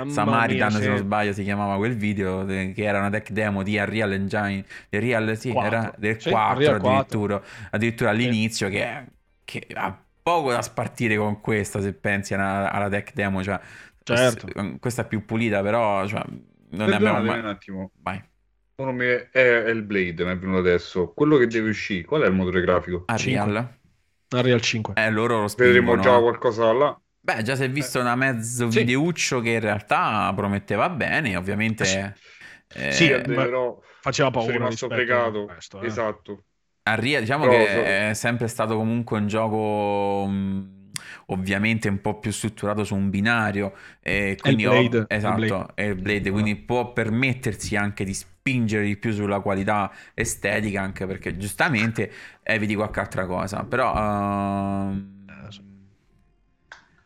Samaritan, 0.08 0.72
se 0.72 0.88
non 0.88 0.98
sbaglio, 0.98 1.34
si 1.34 1.44
chiamava 1.44 1.78
quel 1.78 1.96
video 1.96 2.46
che 2.46 2.74
era 2.76 3.00
una 3.00 3.10
tech 3.10 3.32
demo 3.32 3.64
di 3.64 3.78
Unreal 3.78 4.14
Engine, 4.14 4.66
di 4.90 5.00
Real, 5.00 5.38
sì, 5.38 5.52
4. 5.52 5.72
era 5.72 5.94
del 5.98 6.22
sì, 6.22 6.30
4 6.30 6.76
addirittura, 6.76 7.40
4. 7.40 7.44
addirittura 7.72 8.10
all'inizio 8.12 8.68
sì. 8.68 8.74
che, 8.74 9.06
che, 9.44 9.68
ha 9.74 9.98
poco 10.24 10.52
da 10.52 10.62
spartire 10.62 11.16
con 11.18 11.42
questa 11.42 11.82
se 11.82 11.94
pensi 11.94 12.34
alla, 12.34 12.72
alla 12.72 12.90
tech 12.90 13.14
demo, 13.14 13.44
cioè, 13.44 13.60
certo. 14.04 14.48
questa 14.80 15.04
è 15.04 15.08
più 15.08 15.26
pulita 15.26 15.62
però 15.62 16.06
cioè, 16.06 16.24
non 16.72 16.90
ne 16.90 16.96
abbiamo 16.96 17.24
mai... 17.24 17.40
un 17.40 17.46
attimo. 17.46 17.92
Vai. 18.02 18.22
È, 18.76 19.30
è, 19.32 19.70
il 19.70 19.84
Blade, 19.84 20.24
mi 20.24 20.32
è 20.32 20.38
venuto 20.38 20.60
adesso. 20.60 21.12
Quello 21.14 21.38
che 21.38 21.48
deve 21.48 21.70
uscire, 21.70 22.04
qual 22.04 22.24
è 22.24 22.28
il 22.28 22.34
motore 22.34 22.62
grafico? 22.62 23.06
Unreal. 23.08 23.80
Unreal 24.34 24.62
5. 24.62 24.94
Eh, 24.98 25.10
loro 25.12 25.42
lo 25.42 25.48
Vedremo 25.56 26.00
già 26.00 26.18
qualcosa 26.20 26.72
là. 26.72 27.01
Beh, 27.24 27.43
già 27.43 27.55
si 27.55 27.63
è 27.63 27.69
visto 27.69 27.99
una 27.99 28.15
mezzo 28.15 28.69
sì. 28.72 28.80
videuccio 28.80 29.41
che 29.41 29.51
in 29.51 29.59
realtà 29.59 30.32
prometteva 30.36 30.89
bene, 30.89 31.36
ovviamente... 31.36 32.15
Eh, 32.74 32.91
sì, 32.91 33.09
eh, 33.09 33.22
però 33.22 33.80
faceva 34.01 34.32
paura. 34.32 34.51
Sono 34.51 34.63
rimasto 34.63 34.88
fregato. 34.89 35.45
Questo, 35.45 35.82
eh. 35.82 35.86
Esatto. 35.86 36.43
Arria, 36.84 37.19
diciamo 37.19 37.47
però, 37.47 37.57
che 37.57 37.69
so... 37.69 37.82
è 37.82 38.13
sempre 38.13 38.47
stato 38.47 38.76
comunque 38.76 39.19
un 39.19 39.28
gioco... 39.28 40.26
Mh, 40.28 40.80
ovviamente 41.28 41.88
un 41.88 42.01
po' 42.01 42.19
più 42.19 42.32
strutturato 42.32 42.84
su 42.84 42.95
un 42.95 43.09
binario 43.09 43.74
e 44.01 44.38
quindi 44.39 44.63
Blade, 44.63 44.97
ho, 44.97 45.05
esatto, 45.07 45.36
Blade. 45.39 45.72
è 45.76 45.84
il 45.84 45.95
Blade, 45.95 46.30
quindi 46.30 46.55
può 46.57 46.91
permettersi 46.91 47.76
anche 47.76 48.03
di 48.03 48.13
spingere 48.13 48.86
di 48.86 48.97
più 48.97 49.13
sulla 49.13 49.39
qualità 49.39 49.91
estetica 50.13 50.82
anche 50.82 51.05
perché 51.05 51.38
giustamente 51.38 52.11
eviti 52.43 52.76
qualche 52.76 52.99
altra 52.99 53.26
cosa 53.26 53.63
però 53.63 53.93
uh, 53.93 55.20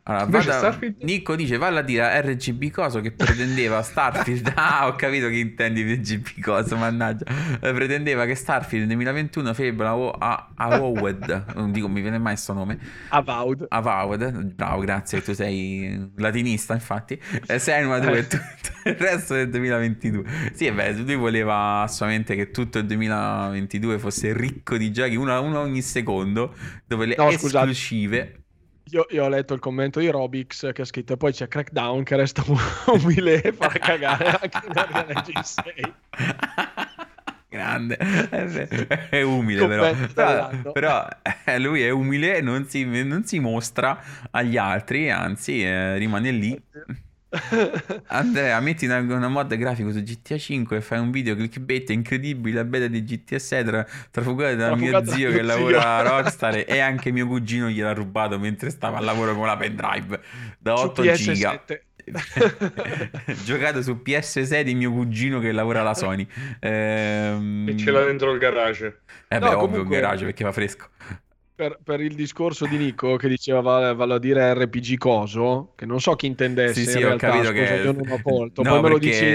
allora, 0.07 0.25
vada... 0.25 0.79
Nico 1.01 1.35
dice 1.35 1.57
valla 1.57 1.79
a 1.79 1.83
dire 1.83 2.03
a 2.03 2.21
RGB 2.21 2.69
Coso 2.69 3.01
che 3.01 3.11
pretendeva 3.11 3.81
Starfield. 3.81 4.53
Ah 4.55 4.87
ho 4.87 4.95
capito 4.95 5.27
che 5.29 5.37
intendi 5.37 5.81
RGB 5.81 6.41
Coso 6.41 6.77
mannaggia. 6.77 7.25
Eh, 7.59 7.73
pretendeva 7.73 8.25
che 8.25 8.35
Starfield 8.35 8.85
nel 8.87 8.95
2021 8.97 9.53
febbraio 9.55 10.11
a 10.11 10.49
Avowed 10.55 11.53
non 11.55 11.71
dico 11.71 11.87
mi 11.87 12.01
viene 12.01 12.19
mai 12.19 12.33
questo 12.33 12.53
nome. 12.53 12.77
Avowed 13.09 13.65
Avowed 13.69 14.53
bravo 14.53 14.79
grazie 14.81 15.23
tu 15.23 15.33
sei 15.33 16.11
latinista 16.17 16.73
infatti. 16.73 17.19
Eh, 17.47 17.57
sei 17.57 17.83
una 17.83 17.97
due 17.97 18.19
eh. 18.19 18.27
tutto 18.27 18.45
il 18.83 18.95
resto 18.95 19.33
del 19.33 19.49
2022 19.49 20.23
sì 20.53 20.71
beh 20.71 20.93
lui 20.93 21.15
voleva 21.15 21.81
assolutamente 21.81 22.35
che 22.35 22.51
tutto 22.51 22.77
il 22.77 22.85
2022 22.85 23.97
fosse 23.97 24.33
ricco 24.33 24.77
di 24.77 24.91
giochi 24.91 25.15
uno, 25.15 25.41
uno 25.41 25.59
ogni 25.59 25.81
secondo 25.81 26.53
dove 26.85 27.07
le 27.07 27.15
no, 27.17 27.29
esclusive 27.29 27.63
scusate 27.73 28.44
io, 28.91 29.05
io, 29.09 29.23
ho 29.23 29.29
letto 29.29 29.53
il 29.53 29.59
commento 29.59 29.99
di 29.99 30.09
Robix 30.09 30.71
che 30.71 30.81
ha 30.81 30.85
scritto 30.85 31.13
e 31.13 31.17
poi 31.17 31.31
c'è 31.31 31.47
Crackdown 31.47 32.03
che 32.03 32.15
resta 32.15 32.43
umile 32.91 33.41
e 33.41 33.51
fa 33.51 33.69
cagare 33.69 34.27
anche 34.27 34.59
in 34.63 34.73
Unreal 34.75 35.05
Engine 35.09 35.43
6. 35.43 35.93
Grande, 37.47 37.97
è 39.09 39.21
umile 39.21 39.65
però. 39.65 39.93
Però, 40.13 40.71
però 40.73 41.07
eh, 41.45 41.57
lui 41.57 41.83
è 41.83 41.89
umile 41.89 42.35
e 42.35 42.41
non 42.41 42.65
si, 42.65 42.83
non 42.83 43.23
si 43.23 43.39
mostra 43.39 44.01
agli 44.31 44.57
altri, 44.57 45.09
anzi 45.09 45.63
eh, 45.63 45.97
rimane 45.97 46.31
lì. 46.31 46.61
Andrea, 48.07 48.59
metti 48.59 48.85
una, 48.85 48.99
una, 48.99 49.27
mod 49.27 49.55
grafico 49.55 49.91
su 49.91 50.01
GTA 50.01 50.37
5 50.37 50.77
e 50.77 50.81
fai 50.81 50.99
un 50.99 51.11
video 51.11 51.35
clickbait 51.35 51.89
incredibile, 51.89 52.55
la 52.57 52.63
beta 52.63 52.87
di 52.87 53.03
GTA 53.03 53.39
6 53.39 53.63
tra, 53.63 53.85
trafugata 54.11 54.55
da 54.55 54.75
mio 54.75 55.05
zio 55.05 55.31
che 55.31 55.41
lavora 55.41 55.97
a 55.97 56.01
Rockstar 56.01 56.63
e 56.67 56.79
anche 56.79 57.11
mio 57.11 57.27
cugino 57.27 57.69
gliel'ha 57.69 57.93
rubato 57.93 58.39
mentre 58.39 58.69
stava 58.69 58.97
a 58.97 59.01
lavoro 59.01 59.35
con 59.35 59.45
la 59.45 59.57
pendrive 59.57 60.19
da 60.59 60.73
8 60.73 61.11
giga. 61.13 61.63
giocato 63.43 63.81
su 63.81 63.99
PS6 64.05 64.61
di 64.61 64.75
mio 64.75 64.91
cugino 64.91 65.39
che 65.39 65.51
lavora 65.51 65.81
alla 65.81 65.95
Sony. 65.95 66.27
Ehm... 66.59 67.67
e 67.67 67.77
ce 67.77 67.89
l'ha 67.89 68.03
dentro 68.03 68.31
il 68.31 68.37
garage. 68.37 68.99
Eh 69.27 69.39
beh 69.39 69.45
no, 69.45 69.47
ovvio 69.57 69.67
comunque... 69.67 69.99
garage 69.99 70.25
perché 70.25 70.43
fa 70.43 70.51
fresco 70.51 70.87
per, 71.55 71.79
per, 71.83 72.01
il 72.01 72.13
discorso 72.15 72.65
di 72.65 72.77
Nico 72.77 73.15
che 73.15 73.27
diceva 73.27 73.61
vale, 73.61 74.13
a 74.13 74.19
dire 74.19 74.53
RPG 74.53 74.97
coso, 74.97 75.71
che 75.75 75.85
non 75.85 76.01
so 76.01 76.15
chi 76.15 76.27
intendesse. 76.27 76.83
Sì, 76.83 76.89
sì, 76.89 76.97
ho 76.97 77.07
realtà, 77.07 77.29
capito 77.29 77.49
scusa, 77.49 77.65
che 77.65 77.73
io 77.75 77.91
non 77.93 78.11
ho 78.11 78.21
colto. 78.21 78.61
No, 78.65 78.71
poi 78.71 78.81
me 78.81 78.89
lo 78.89 78.97
dici 78.97 79.25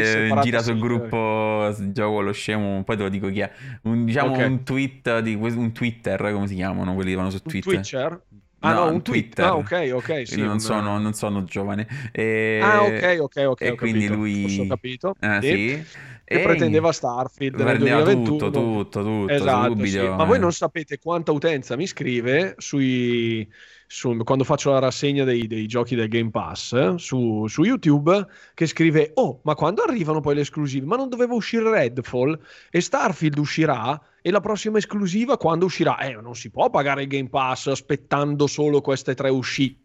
gira 0.43 0.61
sul 0.61 0.79
gruppo 0.79 1.75
gioco 1.93 2.21
lo 2.21 2.33
scemo, 2.33 2.83
poi 2.85 2.97
te 2.97 3.03
lo 3.03 3.09
dico 3.09 3.29
chi 3.29 3.41
è. 3.41 3.51
Un, 3.83 4.05
diciamo 4.05 4.33
okay. 4.33 4.47
un 4.47 4.63
tweet 4.65 5.21
di 5.21 5.35
un 5.35 5.73
Twitter, 5.73 6.33
come 6.33 6.47
si 6.47 6.55
chiamano 6.55 6.95
quelli 6.95 7.11
che 7.11 7.17
vanno 7.17 7.31
su 7.31 7.41
Twitter? 7.41 7.75
Un 7.75 7.81
Twitcher? 7.81 8.21
Ah 8.63 8.75
no, 8.75 8.85
no 8.85 8.93
un 8.93 9.03
Twitter. 9.03 9.45
Ah, 9.45 9.57
ok, 9.57 9.91
ok, 9.95 10.27
sì, 10.27 10.41
non, 10.41 10.53
un... 10.53 10.61
sono, 10.61 10.99
non, 10.99 11.15
sono, 11.15 11.45
giovane. 11.45 11.87
E... 12.13 12.61
Ah, 12.63 12.83
ok, 12.83 13.17
ok, 13.21 13.45
ok. 13.47 13.61
E 13.63 13.75
quindi 13.75 14.05
capito. 14.05 14.15
lui... 14.15 14.59
Ho 14.61 14.67
capito. 14.67 15.17
Ah, 15.21 15.41
sì. 15.41 15.83
Che 16.31 16.43
pretendeva 16.43 16.93
Starfield 16.93 17.59
nel 17.61 17.79
2021. 17.79 18.25
Tutto, 18.25 18.51
tutto, 18.51 19.03
tutto, 19.03 19.29
esatto, 19.29 19.85
sì. 19.85 19.99
Ma 19.99 20.23
voi 20.23 20.39
non 20.39 20.53
sapete 20.53 20.99
quanta 21.01 21.33
utenza 21.33 21.75
mi 21.75 21.89
scrive 21.89 22.55
sui, 22.59 23.49
su, 23.89 24.17
quando 24.19 24.45
faccio 24.45 24.71
la 24.71 24.79
rassegna 24.79 25.25
dei, 25.25 25.49
dei 25.49 25.67
giochi 25.67 25.97
del 25.97 26.07
Game 26.07 26.31
Pass 26.31 26.95
su, 26.95 27.49
su, 27.49 27.65
YouTube 27.65 28.29
che 28.55 28.67
scrive 28.67 29.11
oh 29.15 29.41
ma 29.43 29.57
quando 29.57 29.83
arrivano 29.83 30.21
poi 30.21 30.37
le 30.37 30.43
esclusive? 30.43 30.87
Ma 30.87 30.95
non 30.95 31.09
doveva 31.09 31.35
uscire 31.35 31.69
Redfall 31.69 32.39
e 32.71 32.81
Starfield 32.81 33.37
uscirà? 33.37 34.01
E 34.23 34.31
la 34.31 34.41
prossima 34.41 34.79
esclusiva 34.79 35.37
quando 35.37 35.65
uscirà? 35.65 35.99
Eh 35.99 36.13
non 36.13 36.37
si 36.37 36.51
può 36.51 36.71
pagare 36.71 37.03
il 37.03 37.09
Game 37.09 37.29
Pass 37.29 37.67
aspettando 37.67 38.47
solo 38.47 38.81
queste 38.81 39.17
tre 39.17 39.31
uscite 39.31 39.79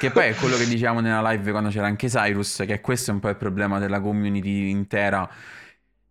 che 0.00 0.10
poi 0.10 0.28
è 0.28 0.34
quello 0.34 0.56
che 0.56 0.66
diciamo 0.66 1.00
nella 1.00 1.20
live 1.30 1.50
quando 1.50 1.68
c'era 1.68 1.84
anche 1.86 2.08
Cyrus 2.08 2.64
che 2.66 2.80
questo 2.80 3.10
è 3.10 3.14
un 3.14 3.20
po' 3.20 3.28
il 3.28 3.36
problema 3.36 3.78
della 3.78 4.00
community 4.00 4.70
intera. 4.70 5.28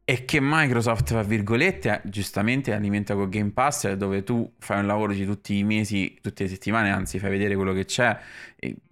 E 0.03 0.25
che 0.25 0.39
Microsoft, 0.39 1.05
tra 1.07 1.23
virgolette, 1.23 2.01
giustamente 2.05 2.71
alimenta 2.73 3.15
con 3.15 3.29
Game 3.29 3.51
Pass, 3.51 3.91
dove 3.93 4.21
tu 4.23 4.53
fai 4.59 4.79
un 4.79 4.85
lavoro 4.85 5.13
di 5.13 5.25
tutti 5.25 5.57
i 5.57 5.63
mesi, 5.63 6.19
tutte 6.21 6.43
le 6.43 6.49
settimane, 6.49 6.91
anzi 6.91 7.17
fai 7.17 7.31
vedere 7.31 7.55
quello 7.55 7.73
che 7.73 7.85
c'è, 7.85 8.15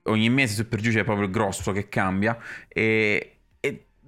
ogni 0.03 0.29
mese 0.29 0.55
su 0.55 0.67
per 0.67 0.79
giù 0.79 0.91
c'è 0.91 1.03
proprio 1.03 1.25
il 1.25 1.31
grosso 1.31 1.71
che 1.71 1.89
cambia, 1.89 2.37
e, 2.67 3.36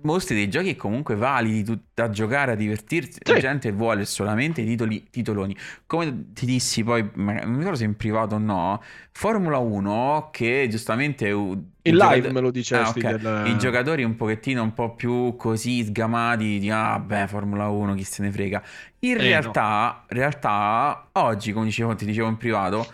mostri 0.02 0.36
dei 0.36 0.50
giochi 0.50 0.76
comunque 0.76 1.16
validi 1.16 1.80
da 1.94 2.10
giocare, 2.10 2.54
a 2.54 2.56
divertirsi. 2.56 3.20
Sì. 3.24 3.32
La 3.32 3.40
gente 3.40 3.72
vuole 3.72 4.06
solamente 4.06 4.64
titoli, 4.64 5.08
titoloni. 5.10 5.56
Come 5.86 6.32
ti 6.34 6.46
dissi 6.46 6.84
poi, 6.84 7.10
non 7.14 7.44
mi 7.46 7.58
ricordo 7.58 7.76
se 7.76 7.84
in 7.84 7.96
privato 7.96 8.36
o 8.36 8.38
no, 8.38 8.82
Formula 9.12 9.58
1 9.58 10.30
che 10.32 10.68
giustamente... 10.70 11.28
In 11.30 11.96
live 11.96 12.08
giocatori... 12.08 12.34
me 12.34 12.40
lo 12.42 12.52
dicesti. 12.52 13.00
Ah, 13.00 13.10
okay. 13.10 13.20
del... 13.20 13.48
I 13.48 13.58
giocatori 13.58 14.04
un 14.04 14.16
pochettino 14.16 14.62
un 14.62 14.74
po' 14.74 14.96
più 14.96 15.36
così 15.36 15.84
sgamati 15.84 16.60
di 16.60 16.70
ah 16.70 17.00
beh 17.00 17.28
Formula 17.28 17.68
1 17.68 17.96
chi 17.96 18.04
se 18.04 18.22
ne 18.22 18.32
frega. 18.32 18.62
In 19.00 19.18
eh, 19.18 19.22
realtà, 19.22 20.02
no. 20.02 20.06
realtà 20.10 21.08
oggi 21.14 21.52
come 21.52 21.66
dicevo, 21.66 21.96
ti 21.96 22.06
dicevo 22.06 22.28
in 22.28 22.38
privato 22.38 22.88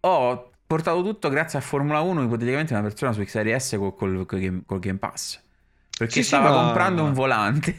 ho 0.00 0.50
portato 0.66 1.02
tutto 1.02 1.28
grazie 1.28 1.58
a 1.58 1.62
Formula 1.62 2.00
1 2.00 2.24
ipoteticamente 2.24 2.72
una 2.72 2.82
persona 2.82 3.12
su 3.12 3.22
XRS 3.22 3.76
col, 3.78 3.94
col, 3.94 4.26
col, 4.26 4.62
col 4.64 4.78
Game 4.78 4.98
Pass 4.98 5.44
perché 5.96 6.14
sì, 6.14 6.22
stava 6.24 6.48
sì, 6.48 6.54
ma... 6.54 6.62
comprando 6.64 7.04
un 7.04 7.12
volante. 7.12 7.76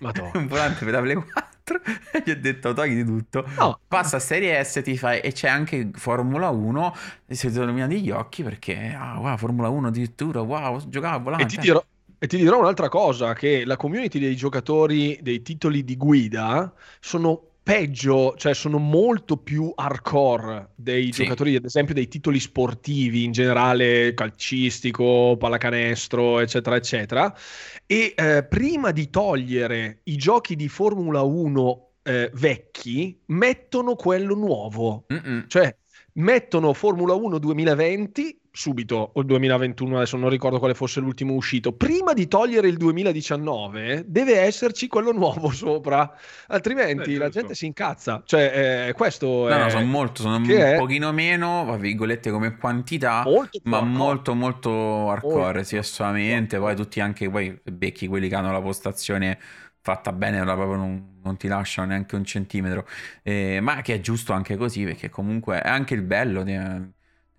un 0.34 0.46
volante 0.46 0.84
per 0.84 0.94
la 0.94 1.00
Play 1.00 1.14
4. 1.14 1.80
e 2.12 2.22
gli 2.24 2.30
ho 2.30 2.40
detto 2.40 2.72
togli 2.72 2.94
di 2.94 3.04
tutto. 3.04 3.44
No. 3.56 3.78
Passa 3.86 4.16
a 4.16 4.20
Serie 4.20 4.62
S 4.62 4.80
ti 4.82 4.96
fai, 4.96 5.20
e 5.20 5.32
c'è 5.32 5.48
anche 5.48 5.90
Formula 5.94 6.50
1. 6.50 6.96
E 7.26 7.34
si 7.34 7.50
sono 7.50 7.64
illuminati 7.64 8.00
gli 8.00 8.10
occhi 8.10 8.42
perché, 8.42 8.96
ah, 8.96 9.18
wow, 9.18 9.36
Formula 9.36 9.68
1 9.68 9.88
addirittura, 9.88 10.40
wow, 10.40 10.88
giocava 10.88 11.16
a 11.16 11.18
volante. 11.18 11.44
E 11.44 11.46
ti 11.48 11.58
dirò, 11.58 11.84
e 12.18 12.26
ti 12.28 12.36
dirò 12.36 12.60
un'altra 12.60 12.88
cosa, 12.88 13.34
che 13.34 13.64
la 13.64 13.76
community 13.76 14.20
dei 14.20 14.36
giocatori 14.36 15.18
dei 15.20 15.42
titoli 15.42 15.82
di 15.82 15.96
guida 15.96 16.72
sono 17.00 17.51
peggio, 17.62 18.34
cioè 18.36 18.54
sono 18.54 18.78
molto 18.78 19.36
più 19.36 19.72
hardcore 19.74 20.70
dei 20.74 21.12
sì. 21.12 21.22
giocatori, 21.22 21.54
ad 21.54 21.64
esempio 21.64 21.94
dei 21.94 22.08
titoli 22.08 22.40
sportivi 22.40 23.24
in 23.24 23.32
generale, 23.32 24.14
calcistico, 24.14 25.36
pallacanestro, 25.38 26.40
eccetera, 26.40 26.76
eccetera. 26.76 27.34
E 27.86 28.14
eh, 28.16 28.44
prima 28.44 28.90
di 28.90 29.10
togliere 29.10 30.00
i 30.04 30.16
giochi 30.16 30.56
di 30.56 30.68
Formula 30.68 31.22
1 31.22 31.88
eh, 32.02 32.30
vecchi, 32.34 33.20
mettono 33.26 33.94
quello 33.94 34.34
nuovo. 34.34 35.06
Mm-mm. 35.12 35.44
Cioè, 35.46 35.74
mettono 36.14 36.72
Formula 36.72 37.14
1 37.14 37.38
2020 37.38 38.40
subito, 38.54 39.12
o 39.14 39.20
il 39.20 39.26
2021, 39.26 39.96
adesso 39.96 40.18
non 40.18 40.28
ricordo 40.28 40.58
quale 40.58 40.74
fosse 40.74 41.00
l'ultimo 41.00 41.32
uscito, 41.32 41.72
prima 41.72 42.12
di 42.12 42.28
togliere 42.28 42.68
il 42.68 42.76
2019 42.76 44.04
deve 44.06 44.40
esserci 44.40 44.88
quello 44.88 45.10
nuovo 45.12 45.48
sopra, 45.50 46.14
altrimenti 46.48 47.14
eh, 47.14 47.18
la 47.18 47.30
gente 47.30 47.54
si 47.54 47.64
incazza. 47.64 48.22
Cioè, 48.24 48.88
eh, 48.88 48.92
questo 48.92 49.26
no, 49.26 49.48
è... 49.48 49.58
No, 49.58 49.68
sono 49.70 49.86
molto, 49.86 50.20
sono 50.20 50.36
un 50.36 50.48
è... 50.48 50.76
pochino 50.76 51.10
meno, 51.12 51.64
tra 51.66 51.76
virgolette, 51.76 52.30
come 52.30 52.56
quantità, 52.58 53.22
molto 53.24 53.58
ma 53.64 53.78
hardcore. 53.78 53.96
molto, 53.96 54.34
molto 54.34 55.10
hardcore, 55.10 55.64
sì, 55.64 55.78
assolutamente. 55.78 56.58
Poi 56.58 56.76
tutti 56.76 57.00
anche, 57.00 57.30
poi 57.30 57.58
becchi 57.64 58.06
quelli 58.06 58.28
che 58.28 58.34
hanno 58.34 58.52
la 58.52 58.60
postazione 58.60 59.38
fatta 59.80 60.12
bene, 60.12 60.42
proprio 60.42 60.76
non, 60.76 61.18
non, 61.24 61.36
ti 61.38 61.48
lasciano 61.48 61.88
neanche 61.88 62.14
un 62.14 62.24
centimetro, 62.24 62.86
eh, 63.22 63.60
ma 63.60 63.80
che 63.80 63.94
è 63.94 64.00
giusto 64.00 64.32
anche 64.32 64.56
così, 64.56 64.84
perché 64.84 65.08
comunque 65.08 65.60
è 65.60 65.68
anche 65.68 65.94
il 65.94 66.02
bello 66.02 66.44
di 66.44 66.54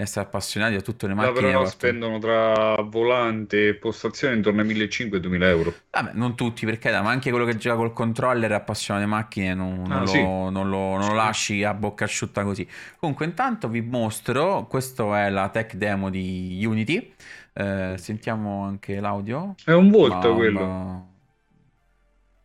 essere 0.04 0.26
appassionati 0.26 0.76
a 0.76 0.82
tutte 0.82 1.08
le 1.08 1.14
macchine. 1.14 1.47
però 1.47 1.66
spendono 1.66 2.20
tra 2.20 2.76
volante 2.82 3.70
e 3.70 3.74
postazione 3.76 4.36
intorno 4.36 4.62
ai 4.62 4.68
1500 4.68 5.16
e 5.16 5.20
2000 5.20 5.49
euro. 5.49 5.74
Vabbè, 5.89 6.12
non 6.14 6.36
tutti, 6.36 6.66
perché 6.66 6.91
ma 6.91 7.10
anche 7.10 7.30
quello 7.30 7.45
che 7.45 7.58
gioca 7.58 7.76
col 7.78 7.93
controller 7.93 8.51
è 8.51 8.54
appassionato 8.54 9.06
alle 9.06 9.16
macchine, 9.16 9.54
non, 9.54 9.84
ah, 9.89 9.97
non, 9.97 10.08
sì. 10.08 10.22
lo, 10.22 10.49
non, 10.49 10.70
lo, 10.70 10.97
non 10.97 11.08
lo, 11.08 11.14
lasci 11.14 11.64
a 11.64 11.74
bocca 11.74 12.06
asciutta 12.06 12.43
così. 12.43 12.68
Comunque, 12.99 13.26
intanto 13.26 13.68
vi 13.68 13.82
mostro, 13.82 14.68
questa 14.68 15.26
è 15.26 15.30
la 15.30 15.49
tech 15.49 15.76
demo 15.76 16.10
di 16.10 16.62
Unity. 16.66 17.14
Eh, 17.54 17.95
sentiamo 17.97 18.64
anche 18.64 18.99
l'audio. 18.99 19.56
È 19.64 19.72
un 19.72 19.89
volto 19.89 20.30
ma, 20.30 20.36
quello. 20.36 20.60
Ma 20.60 21.12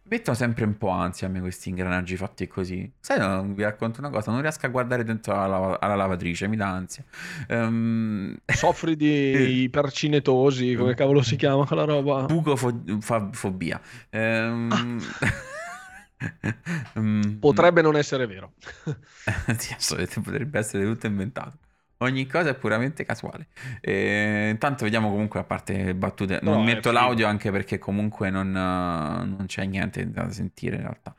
mettono 0.08 0.36
sempre 0.36 0.64
un 0.64 0.76
po' 0.76 0.88
ansia 0.88 1.26
a 1.26 1.30
me 1.30 1.40
questi 1.40 1.68
ingranaggi 1.68 2.16
fatti 2.16 2.46
così. 2.46 2.90
Sai, 2.98 3.18
no, 3.18 3.42
vi 3.54 3.62
racconto 3.62 4.00
una 4.00 4.10
cosa, 4.10 4.30
non 4.30 4.40
riesco 4.40 4.66
a 4.66 4.68
guardare 4.68 5.04
dentro 5.04 5.34
alla, 5.34 5.78
alla 5.78 5.94
lavatrice, 5.94 6.48
mi 6.48 6.56
dà 6.56 6.68
ansia. 6.68 7.04
Um... 7.48 8.36
Soffri 8.46 8.96
di 8.96 9.62
ipercinetosi, 9.62 10.74
come 10.74 10.94
cavolo 10.94 11.22
si 11.22 11.36
chiama 11.36 11.66
quella 11.66 11.84
roba? 11.84 12.24
Bucofobia. 12.24 13.80
Um... 14.10 15.00
um... 16.94 17.36
Potrebbe 17.38 17.82
non 17.82 17.96
essere 17.96 18.26
vero. 18.26 18.52
sì, 19.56 20.20
potrebbe 20.20 20.58
essere 20.58 20.84
tutto 20.84 21.06
inventato. 21.06 21.58
Ogni 22.00 22.26
cosa 22.26 22.50
è 22.50 22.54
puramente 22.54 23.04
casuale. 23.04 23.48
E, 23.80 24.50
intanto 24.50 24.84
vediamo 24.84 25.10
comunque 25.10 25.40
a 25.40 25.44
parte 25.44 25.94
battute. 25.94 26.38
Non 26.42 26.58
no, 26.58 26.62
metto 26.62 26.92
l'audio 26.92 27.26
anche 27.26 27.50
perché 27.50 27.78
comunque 27.78 28.30
non, 28.30 28.52
non, 28.52 29.44
c'è 29.46 29.64
niente 29.64 30.08
da 30.08 30.30
sentire 30.30 30.76
in 30.76 30.82
realtà. 30.82 31.14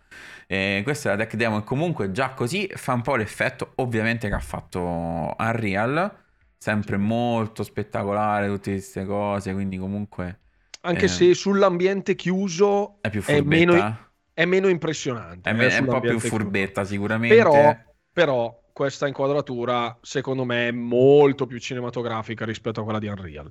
E 0.48 0.80
questa 0.84 1.10
è 1.12 1.16
la 1.16 1.24
tech 1.24 1.36
demo 1.36 1.60
e 1.60 1.64
comunque 1.64 2.12
già 2.12 2.30
così 2.30 2.70
fa 2.74 2.94
un 2.94 3.02
po' 3.02 3.18
l'effetto 3.18 3.74
ovviamente 3.76 4.30
che 4.30 4.34
ha 4.34 4.40
fatto 4.40 5.36
Unreal. 5.38 6.18
Sempre 6.58 6.98
molto 6.98 7.64
spettacolare 7.64 8.48
tutte 8.48 8.72
queste 8.72 9.06
cose, 9.06 9.54
quindi 9.54 9.78
comunque... 9.78 10.40
Anche 10.82 11.06
eh, 11.06 11.10
se 11.10 11.34
sull'ambiente 11.34 12.16
chiuso 12.16 12.98
è, 13.02 13.10
più 13.10 13.22
è, 13.24 13.42
meno, 13.42 13.98
è 14.34 14.46
meno 14.46 14.68
impressionante. 14.68 15.50
È, 15.50 15.54
me- 15.54 15.68
è 15.68 15.80
un 15.80 15.86
po' 15.86 16.00
più 16.00 16.20
furbetta 16.20 16.82
chiuso. 16.82 16.94
sicuramente. 16.94 17.36
Però, 17.36 17.78
però 18.20 18.64
questa 18.74 19.08
inquadratura, 19.08 19.98
secondo 20.02 20.44
me, 20.44 20.68
è 20.68 20.72
molto 20.72 21.48
più 21.48 21.58
cinematografica 21.58 22.44
rispetto 22.44 22.82
a 22.82 22.84
quella 22.84 23.00
di 23.00 23.08
Unreal. 23.08 23.50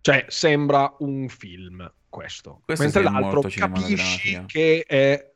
Cioè, 0.00 0.24
sembra 0.26 0.92
un 0.98 1.28
film 1.28 1.88
questo. 2.08 2.62
questo 2.64 2.82
Mentre 2.82 3.02
l'altro 3.04 3.42
capisci 3.42 4.42
che 4.46 4.82
è 4.88 5.30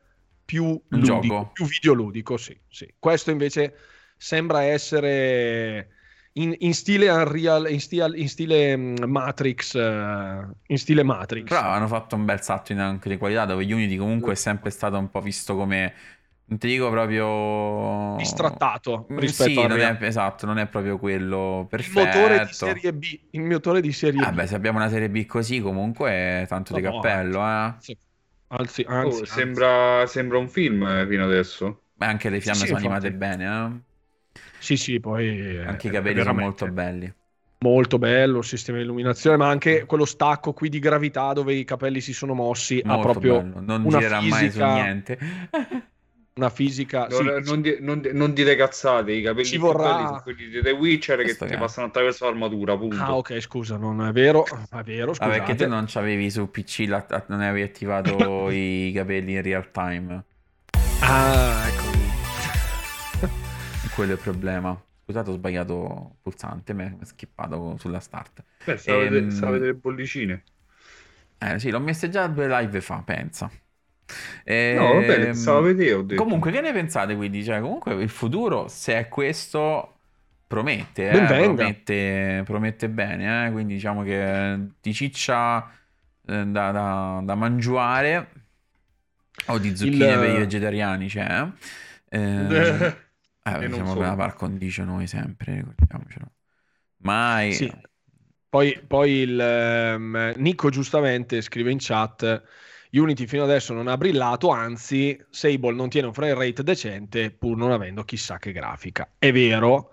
più 0.45 0.83
ludico, 0.89 1.51
più 1.53 1.65
videoludico, 1.65 2.37
sì, 2.37 2.59
sì. 2.67 2.93
Questo 2.99 3.31
invece 3.31 3.77
sembra 4.17 4.65
essere 4.65 5.91
in, 6.33 6.53
in 6.59 6.75
stile 6.75 7.09
Unreal, 7.09 7.71
in 7.71 7.81
stile, 7.81 8.19
in 8.19 8.29
stile 8.29 8.77
mm, 8.77 8.97
Matrix, 9.07 9.75
uh, 9.75 10.53
in 10.67 10.79
stile 10.79 11.05
Matrix. 11.05 11.49
Però 11.49 11.61
hanno 11.61 11.87
fatto 11.87 12.17
un 12.17 12.25
bel 12.25 12.43
salto 12.43 12.73
in 12.73 12.81
anche 12.81 13.09
di 13.09 13.17
qualità, 13.17 13.45
dove 13.45 13.63
Unity 13.63 13.97
comunque 13.97 14.33
è 14.33 14.37
sempre 14.37 14.71
stato 14.71 14.99
un 14.99 15.09
po' 15.09 15.21
visto 15.21 15.55
come 15.55 15.95
non 16.49 16.59
ti 16.59 16.69
dico 16.69 16.91
proprio... 16.91 18.15
Distrattato 18.17 19.07
mm, 19.13 19.19
rispetto 19.19 19.51
sì, 19.51 19.67
non 19.67 19.81
è, 19.81 19.97
esatto, 20.01 20.47
non 20.47 20.59
è 20.59 20.67
proprio 20.69 20.97
quello 20.97 21.67
perfetto. 21.69 22.01
Il 22.01 22.07
motore 22.07 22.47
di 22.47 22.53
serie 22.53 22.93
B. 22.93 23.21
Il 23.31 23.43
motore 23.43 23.81
di 23.81 23.93
serie 23.93 24.23
ah, 24.23 24.31
B. 24.31 24.35
Beh, 24.35 24.47
se 24.47 24.55
abbiamo 24.55 24.79
una 24.79 24.89
serie 24.89 25.11
B 25.11 25.27
così 25.27 25.61
comunque 25.61 26.11
è 26.11 26.45
tanto 26.49 26.73
no, 26.73 26.79
di 26.79 26.85
cappello, 26.85 27.41
anzi, 27.41 27.93
eh. 27.93 27.99
Anzi, 28.49 28.85
anzi, 28.87 29.23
oh, 29.23 29.25
sembra, 29.25 30.07
sembra, 30.07 30.39
un 30.39 30.49
film 30.49 30.87
eh, 30.87 31.07
fino 31.09 31.25
adesso. 31.25 31.83
Beh, 31.95 32.07
anche 32.07 32.31
le 32.31 32.41
fiamme 32.41 32.61
sì, 32.61 32.67
sono 32.67 32.79
infatti. 32.79 33.07
animate 33.07 33.37
bene, 33.37 33.85
eh? 34.37 34.41
Sì, 34.59 34.77
sì, 34.77 35.01
poi... 35.01 35.59
Anche 35.59 35.89
i 35.89 35.91
capelli 35.91 36.23
sono 36.23 36.35
molto 36.35 36.69
belli. 36.69 37.13
Molto 37.59 37.99
bello 37.99 38.39
il 38.39 38.45
sistema 38.45 38.79
di 38.79 38.85
illuminazione, 38.85 39.37
ma 39.37 39.49
anche 39.49 39.85
quello 39.85 40.05
stacco 40.05 40.53
qui 40.53 40.69
di 40.69 40.79
gravità 40.79 41.33
dove 41.33 41.55
i 41.55 41.65
capelli 41.65 42.01
si 42.01 42.13
sono 42.13 42.35
mossi. 42.35 42.81
Molto 42.85 43.01
ha 43.01 43.11
proprio 43.11 43.43
bello. 43.43 43.61
Non 43.61 43.85
una 43.85 43.99
girerà 43.99 44.21
fisica... 44.21 44.37
mai 44.39 44.51
su 44.51 44.65
niente. 44.65 45.19
una 46.37 46.51
fisica. 46.51 47.07
Non, 47.09 47.41
sì, 47.43 47.51
non, 47.51 47.61
di, 47.61 47.77
non, 47.81 48.03
non, 48.13 48.33
dire 48.33 48.57
cazzate, 48.57 49.13
i 49.13 49.23
capelli 49.23 49.47
ci 49.47 49.57
vorrà... 49.57 50.07
sono 50.07 50.21
quelli 50.23 50.49
di 50.49 50.61
The 50.61 50.71
Witcher 50.71 51.23
che 51.23 51.35
ti 51.35 51.57
passano 51.57 51.87
attraverso 51.87 52.27
l'armatura. 52.27 52.77
Punto. 52.77 53.03
Ah, 53.03 53.17
ok, 53.17 53.41
scusa, 53.41 53.77
non 53.77 54.05
è 54.07 54.13
vero. 54.13 54.45
È 54.45 54.83
vero, 54.83 55.15
ah, 55.19 55.29
perché 55.29 55.55
te 55.55 55.67
non 55.67 55.85
c'avevi 55.87 56.31
su 56.31 56.51
PC, 56.51 56.85
la, 56.89 57.05
non 57.29 57.41
avevi 57.41 57.63
attivato 57.63 58.51
i 58.51 58.93
capelli 58.95 59.33
in 59.33 59.43
real 59.43 59.71
time. 59.71 60.25
Ah, 61.01 61.69
ecco. 61.69 61.85
Quello 63.95 64.13
è 64.13 64.15
il 64.15 64.21
problema. 64.21 64.79
Scusate, 65.05 65.31
ho 65.31 65.35
sbagliato 65.35 66.17
pulsante, 66.21 66.75
mi 66.75 66.85
è 66.85 67.05
skippato 67.05 67.77
sulla 67.79 68.01
start. 68.01 68.43
Beh, 68.65 68.77
stava, 68.77 69.03
ehm... 69.05 69.29
vedere 69.31 69.67
le 69.67 69.75
bollicine. 69.75 70.43
Eh 71.39 71.59
sì, 71.59 71.71
l'ho 71.71 71.81
messa 71.81 72.09
già 72.09 72.27
due 72.27 72.49
live 72.49 72.81
fa, 72.81 73.03
pensa. 73.05 73.51
E... 74.45 74.75
No, 74.77 74.95
va 74.95 75.01
bene, 75.01 75.35
stavo 75.35 75.59
a 75.59 75.63
vedere. 75.63 76.15
Comunque, 76.15 76.51
che 76.51 76.61
ne 76.61 76.73
pensate 76.73 77.17
quindi? 77.17 77.43
Cioè, 77.43 77.61
comunque 77.61 77.95
il 77.95 78.09
futuro, 78.09 78.69
se 78.69 78.99
è 78.99 79.09
questo, 79.09 79.97
promette, 80.47 81.11
eh? 81.11 81.25
promette, 81.25 82.43
promette 82.45 82.89
bene, 82.89 83.47
eh? 83.47 83.51
quindi 83.51 83.75
diciamo 83.75 84.03
che 84.03 84.59
di 84.81 84.95
ciccia 84.95 85.69
eh, 86.25 86.45
da, 86.47 86.71
da, 86.71 87.21
da, 87.23 87.35
mangiare 87.35 88.31
o 89.47 89.59
di 89.59 89.77
zucchine 89.77 90.13
Il... 90.13 90.19
per 90.19 90.31
i 90.31 90.39
vegetariani 90.39 91.09
c'è. 91.09 91.47
Eh, 92.09 92.19
eh, 93.43 93.71
siamo 93.73 93.95
per 93.95 94.07
la 94.07 94.15
par 94.15 94.35
condicio 94.35 94.85
noi 94.85 95.07
sempre, 95.07 95.65
ricordiamocelo. 95.67 96.33
Mai... 96.99 97.53
Sì. 97.53 97.73
Poi, 98.49 98.81
poi 98.87 99.11
il, 99.11 99.95
um, 99.99 100.33
Nico 100.37 100.71
giustamente 100.71 101.43
scrive 101.43 101.73
in 101.73 101.79
chat 101.79 102.43
Unity 102.93 103.27
fino 103.27 103.43
adesso 103.43 103.73
non 103.73 103.89
ha 103.89 103.97
brillato, 103.97 104.51
anzi 104.51 105.19
Sable 105.31 105.75
non 105.75 105.89
tiene 105.89 106.07
un 106.07 106.13
frame 106.13 106.35
rate 106.35 106.63
decente 106.63 107.31
pur 107.31 107.57
non 107.57 107.73
avendo 107.73 108.05
chissà 108.05 108.39
che 108.39 108.53
grafica. 108.53 109.09
È 109.19 109.33
vero, 109.33 109.91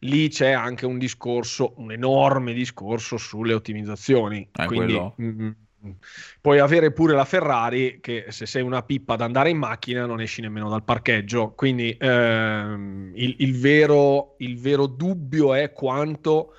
lì 0.00 0.28
c'è 0.28 0.50
anche 0.50 0.86
un 0.86 0.98
discorso, 0.98 1.74
un 1.76 1.92
enorme 1.92 2.52
discorso 2.52 3.16
sulle 3.16 3.54
ottimizzazioni. 3.54 4.48
Eh, 4.52 4.66
Quindi 4.66 4.94
mh, 4.94 5.24
mm, 5.24 5.46
mm, 5.86 5.90
puoi 6.40 6.58
avere 6.58 6.92
pure 6.92 7.14
la 7.14 7.24
Ferrari 7.24 7.98
che 8.00 8.26
se 8.28 8.46
sei 8.46 8.62
una 8.62 8.82
pippa 8.82 9.14
ad 9.14 9.20
andare 9.20 9.50
in 9.50 9.58
macchina 9.58 10.06
non 10.06 10.20
esci 10.20 10.40
nemmeno 10.40 10.68
dal 10.68 10.84
parcheggio. 10.84 11.52
Quindi 11.52 11.96
ehm, 11.98 13.12
il, 13.14 13.36
il, 13.38 13.58
vero, 13.58 14.34
il 14.38 14.58
vero 14.58 14.86
dubbio 14.86 15.54
è 15.54 15.72
quanto 15.72 16.54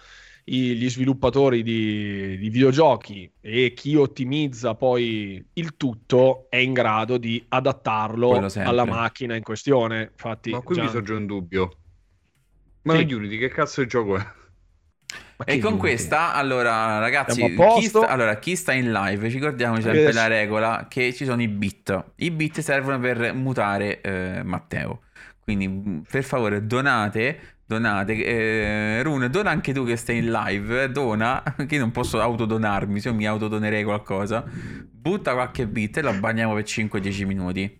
gli 0.49 0.89
sviluppatori 0.89 1.61
di, 1.61 2.37
di, 2.37 2.49
videogiochi 2.49 3.29
e 3.41 3.73
chi 3.75 3.95
ottimizza 3.95 4.75
poi 4.75 5.45
il 5.53 5.75
tutto 5.75 6.47
è 6.49 6.55
in 6.55 6.71
grado 6.71 7.17
di 7.17 7.43
adattarlo 7.49 8.47
alla 8.55 8.85
macchina 8.85 9.35
in 9.35 9.43
questione. 9.43 10.09
Infatti, 10.11 10.51
Ma 10.51 10.61
qui 10.61 10.75
già... 10.75 10.83
mi 10.83 10.89
sorge 10.89 11.13
un 11.13 11.25
dubbio. 11.25 11.77
Ma 12.83 12.95
sì. 12.95 13.13
Unity 13.13 13.37
che 13.37 13.49
cazzo 13.49 13.81
di 13.81 13.87
gioco 13.87 14.15
è? 14.15 14.25
E 15.45 15.59
con 15.59 15.77
questa, 15.77 16.33
allora, 16.33 16.97
ragazzi, 16.97 17.43
chi 17.43 17.85
sta, 17.85 18.07
allora, 18.07 18.39
chi 18.39 18.55
sta, 18.55 18.71
in 18.71 18.91
live, 18.91 19.27
ricordiamoci 19.27 19.83
sempre 19.83 20.01
adesso... 20.03 20.17
la 20.17 20.27
regola 20.27 20.87
che 20.89 21.13
ci 21.13 21.25
sono 21.25 21.41
i 21.41 21.47
bit. 21.47 22.05
I 22.15 22.31
bit 22.31 22.61
servono 22.61 22.99
per 22.99 23.33
mutare 23.33 24.01
eh, 24.01 24.41
Matteo. 24.43 25.01
Quindi, 25.39 26.03
per 26.09 26.23
favore, 26.23 26.65
donate 26.65 27.56
donate. 27.67 28.25
Eh, 28.25 29.03
Rune, 29.03 29.29
dona 29.29 29.51
anche 29.51 29.73
tu 29.73 29.85
che 29.85 29.95
stai 29.97 30.17
in 30.17 30.31
live. 30.31 30.91
Dona, 30.91 31.43
che 31.67 31.75
io 31.75 31.81
non 31.81 31.91
posso 31.91 32.19
autodonarmi, 32.19 32.99
se 32.99 33.09
io 33.09 33.13
mi 33.13 33.27
autodonerei 33.27 33.83
qualcosa. 33.83 34.43
Butta 34.47 35.33
qualche 35.33 35.67
bit 35.67 35.97
e 35.97 36.01
lo 36.01 36.13
bagniamo 36.13 36.53
per 36.55 36.63
5-10 36.63 37.25
minuti. 37.25 37.79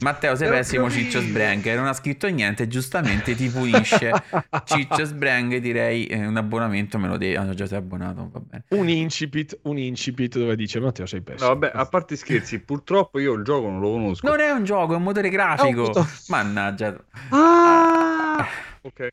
Matteo 0.00 0.34
sei 0.36 0.48
pessimo 0.48 0.90
Ciccio 0.90 1.20
Sbrang 1.20 1.74
non 1.74 1.86
ha 1.86 1.92
scritto 1.92 2.28
niente 2.28 2.68
giustamente 2.68 3.34
ti 3.34 3.48
pulisce 3.48 4.12
Ciccio 4.64 5.04
Sbrang 5.04 5.56
direi 5.58 6.06
eh, 6.06 6.26
un 6.26 6.36
abbonamento 6.36 6.98
me 6.98 7.08
lo 7.08 7.16
devi 7.16 7.36
ah, 7.36 7.54
già 7.54 7.66
sei 7.66 7.78
abbonato 7.78 8.28
va 8.30 8.40
bene 8.40 8.64
un 8.70 8.88
incipit 8.88 9.60
un 9.62 9.78
incipit 9.78 10.38
dove 10.38 10.56
dice 10.56 10.80
Matteo 10.80 11.06
sei 11.06 11.22
pessimo 11.22 11.48
no, 11.48 11.54
vabbè 11.54 11.72
a 11.74 11.86
parte 11.86 12.16
scherzi 12.16 12.60
purtroppo 12.60 13.18
io 13.18 13.32
il 13.32 13.44
gioco 13.44 13.68
non 13.68 13.80
lo 13.80 13.92
conosco 13.92 14.26
non 14.26 14.40
è 14.40 14.50
un 14.50 14.64
gioco 14.64 14.92
è 14.92 14.96
un 14.96 15.02
motore 15.02 15.30
grafico 15.30 15.90
un 15.94 16.06
mannaggia 16.28 16.94
ah, 17.30 18.46
ok 18.82 19.08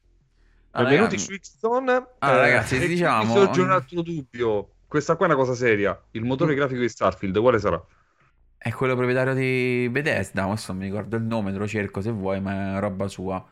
Benvenuti 0.72 1.18
su 1.18 1.34
X-Zone. 1.36 2.08
Ah, 2.20 2.32
eh, 2.32 2.38
ragazzi, 2.38 2.88
diciamo... 2.88 3.34
Mi 3.34 3.40
sorge 3.40 3.62
un 3.62 3.72
altro 3.72 4.02
dubbio. 4.02 4.70
Questa 4.88 5.16
qua 5.16 5.26
è 5.26 5.30
una 5.30 5.38
cosa 5.38 5.56
seria. 5.56 6.00
Il 6.12 6.24
motore 6.24 6.54
mm. 6.54 6.56
grafico 6.56 6.82
di 6.82 6.90
Starfield, 6.90 7.40
quale 7.40 7.60
sarà? 7.60 7.84
È 8.56 8.72
quello 8.72 8.94
proprietario 8.96 9.34
di 9.34 9.88
Bethesda, 9.90 10.44
adesso 10.44 10.72
non 10.72 10.82
mi 10.82 10.88
ricordo 10.88 11.16
il 11.16 11.24
nome, 11.24 11.52
te 11.52 11.58
lo 11.58 11.68
cerco 11.68 12.02
se 12.02 12.12
vuoi, 12.12 12.40
ma 12.42 12.78
è 12.78 12.80
roba 12.80 13.08
sua. 13.08 13.44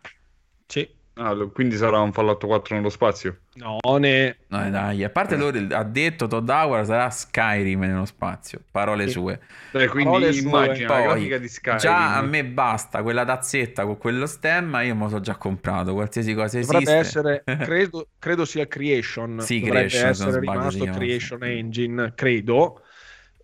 Sì. 0.65 0.88
Ah, 1.18 1.36
quindi 1.51 1.76
sarà 1.76 1.99
un 1.99 2.13
Fallout 2.13 2.45
4 2.45 2.76
nello 2.76 2.89
spazio? 2.89 3.39
No, 3.55 3.80
ne... 3.97 4.38
no 4.47 4.70
dai, 4.70 5.03
a 5.03 5.09
parte 5.09 5.36
loro 5.36 5.59
ha 5.72 5.84
detto 5.84 6.28
Todd 6.28 6.47
Howard 6.47 6.86
sarà 6.86 7.09
Skyrim 7.09 7.80
nello 7.80 8.05
spazio, 8.05 8.61
parole 8.70 9.07
sue. 9.09 9.39
Eh, 9.72 9.88
quindi 9.88 10.11
parole 10.11 10.36
immagina 10.36 10.88
sue. 10.88 10.97
la 10.97 11.01
grafica 11.01 11.38
di 11.38 11.47
Skyrim. 11.47 11.80
Già 11.80 12.15
a 12.15 12.22
me 12.22 12.45
basta 12.45 13.01
quella 13.01 13.26
tazzetta 13.26 13.86
con 13.86 13.97
quello 13.97 14.26
stemma, 14.26 14.82
io 14.84 14.95
me 14.95 15.03
lo 15.03 15.09
so 15.09 15.20
già 15.20 15.36
comprato, 15.36 15.93
qualsiasi 15.93 16.34
cosa 16.34 16.59
Dovrebbe 16.59 16.97
esiste. 16.97 16.97
essere, 16.97 17.43
credo, 17.65 18.07
credo 18.20 18.45
sia 18.45 18.68
Creation. 18.68 19.39
Sì, 19.41 19.59
Dovrebbe 19.59 19.88
Creation, 19.88 20.09
essere 20.09 20.39
rimasto 20.39 20.86
Creation 20.86 21.43
Engine, 21.43 22.13
credo 22.15 22.82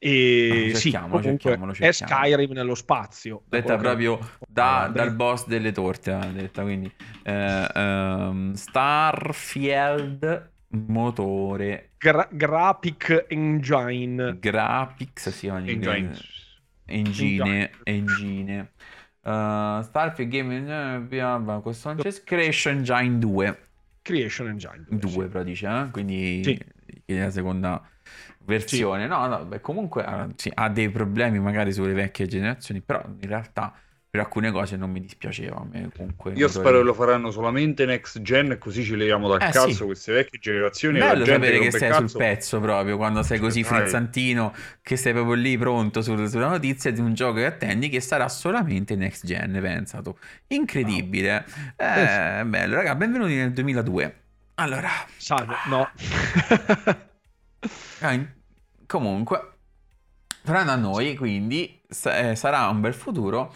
e 0.06 0.66
no, 0.68 0.76
sì, 0.76 0.92
cerchiamo, 0.92 1.72
è 1.72 1.94
Skyrim 1.94 2.52
nello 2.52 2.76
spazio. 2.76 3.44
Detta 3.48 3.78
proprio 3.78 4.20
da, 4.46 4.92
dal 4.94 5.16
boss 5.16 5.48
delle 5.48 5.72
torte, 5.72 6.20
detta, 6.34 6.64
quindi 6.64 6.92
eh, 7.24 7.68
um, 7.74 8.52
Starfield 8.52 10.52
motore 10.88 11.92
Gra- 11.98 12.28
Graphic 12.30 13.28
Engine 13.30 14.38
Graphics 14.40 15.30
sì, 15.30 15.48
engine 15.48 16.18
engine, 16.86 17.72
engine. 17.84 18.72
Uh, 19.22 19.82
Starfield 19.84 20.32
Game 20.32 20.56
Engine 20.56 21.62
questo 21.62 21.94
non 21.94 22.02
c'è 22.02 22.12
Creation 22.24 22.78
Engine 22.78 23.20
2 23.20 23.68
Creation 24.02 24.48
Engine 24.48 24.84
2, 24.90 25.00
2 25.00 25.12
sì. 25.12 25.30
però 25.30 25.44
dice 25.44 25.68
eh? 25.68 25.90
quindi 25.92 26.42
sì. 26.44 27.16
la 27.16 27.30
seconda 27.30 27.88
versione. 28.46 29.04
Sì. 29.04 29.10
No, 29.10 29.28
no, 29.28 29.46
beh, 29.46 29.62
comunque 29.62 30.06
sì, 30.36 30.52
ha 30.54 30.70
dei 30.70 30.90
problemi 30.90 31.40
magari 31.40 31.72
sulle 31.74 31.94
vecchie 31.94 32.28
generazioni, 32.28 32.82
però 32.82 33.04
in 33.06 33.28
realtà 33.28 33.74
per 34.14 34.22
alcune 34.22 34.52
cose 34.52 34.78
non 34.78 34.92
mi 34.92 35.00
dispiaceva. 35.00 35.56
A 35.56 35.66
me, 35.68 35.90
comunque, 35.92 36.34
Io 36.34 36.48
spero 36.48 36.78
che 36.78 36.84
lo 36.84 36.94
faranno 36.94 37.32
solamente 37.32 37.84
next 37.88 38.22
gen, 38.22 38.58
così 38.60 38.84
ci 38.84 38.96
leviamo 38.96 39.28
dal 39.28 39.42
eh, 39.42 39.50
cazzo 39.50 39.72
sì. 39.72 39.84
queste 39.86 40.14
vecchie 40.14 40.38
generazioni. 40.38 41.00
Bello 41.00 41.26
sapere 41.26 41.58
che, 41.58 41.72
sei 41.72 41.90
cazzo. 41.90 42.08
sul 42.08 42.20
pezzo 42.20 42.60
proprio 42.60 42.96
quando 42.96 43.24
sei 43.24 43.40
così 43.40 43.64
frizzantino, 43.64 44.54
che 44.84 44.98
sei 44.98 45.14
proprio 45.14 45.34
lì 45.34 45.58
pronto 45.58 46.04
su, 46.04 46.16
sulla 46.28 46.50
notizia 46.50 46.92
di 46.92 47.00
un 47.00 47.16
gioco 47.16 47.38
che 47.38 47.46
attendi 47.48 47.90
che 47.90 48.02
sarà 48.02 48.30
solamente 48.30 48.96
next 48.96 49.26
gen. 49.26 49.58
Pensa 49.60 50.00
tu, 50.04 50.16
incredibile. 50.50 51.44
Wow. 51.80 51.88
Eh, 51.88 52.46
bello, 52.46 52.76
raga, 52.76 52.94
benvenuti 52.94 53.34
nel 53.34 53.52
2002. 53.52 54.16
Allora, 54.54 54.90
salve, 55.18 55.56
no. 55.66 55.90
Ah, 58.02 58.20
comunque, 58.86 59.52
faranno 60.44 60.72
a 60.72 60.76
noi, 60.76 61.16
quindi 61.16 61.82
eh, 62.06 62.36
sarà 62.36 62.68
un 62.68 62.82
bel 62.82 62.94
futuro. 62.94 63.54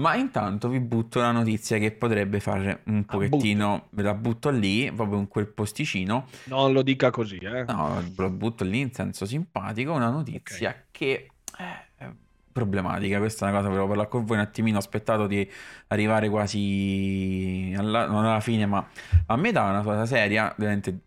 Ma 0.00 0.14
intanto 0.14 0.68
vi 0.68 0.80
butto 0.80 1.20
la 1.20 1.30
notizia 1.30 1.76
che 1.76 1.92
potrebbe 1.92 2.40
fare 2.40 2.80
un 2.86 3.04
pochettino, 3.04 3.88
ve 3.90 4.02
la 4.02 4.14
butto 4.14 4.48
lì, 4.48 4.90
proprio 4.90 5.18
in 5.18 5.28
quel 5.28 5.46
posticino. 5.46 6.26
Non 6.44 6.72
lo 6.72 6.80
dica 6.80 7.10
così, 7.10 7.36
eh. 7.36 7.64
No, 7.64 8.02
la 8.16 8.30
butto 8.30 8.64
lì 8.64 8.80
in 8.80 8.94
senso 8.94 9.26
simpatico, 9.26 9.92
una 9.92 10.08
notizia 10.08 10.70
okay. 10.70 10.82
che 10.90 11.30
è 11.54 12.08
problematica. 12.50 13.18
Questa 13.18 13.46
è 13.46 13.50
una 13.50 13.58
cosa 13.58 13.68
che 13.68 13.74
volevo 13.74 13.88
parlare 13.88 14.08
con 14.08 14.24
voi 14.24 14.38
un 14.38 14.42
attimino, 14.42 14.76
ho 14.76 14.80
aspettato 14.80 15.26
di 15.26 15.46
arrivare 15.88 16.30
quasi 16.30 17.74
alla, 17.76 18.06
non 18.06 18.24
alla 18.24 18.40
fine, 18.40 18.64
ma 18.64 18.88
a 19.26 19.36
metà, 19.36 19.64
una 19.64 19.82
cosa 19.82 20.06
seria, 20.06 20.54
veramente 20.56 20.98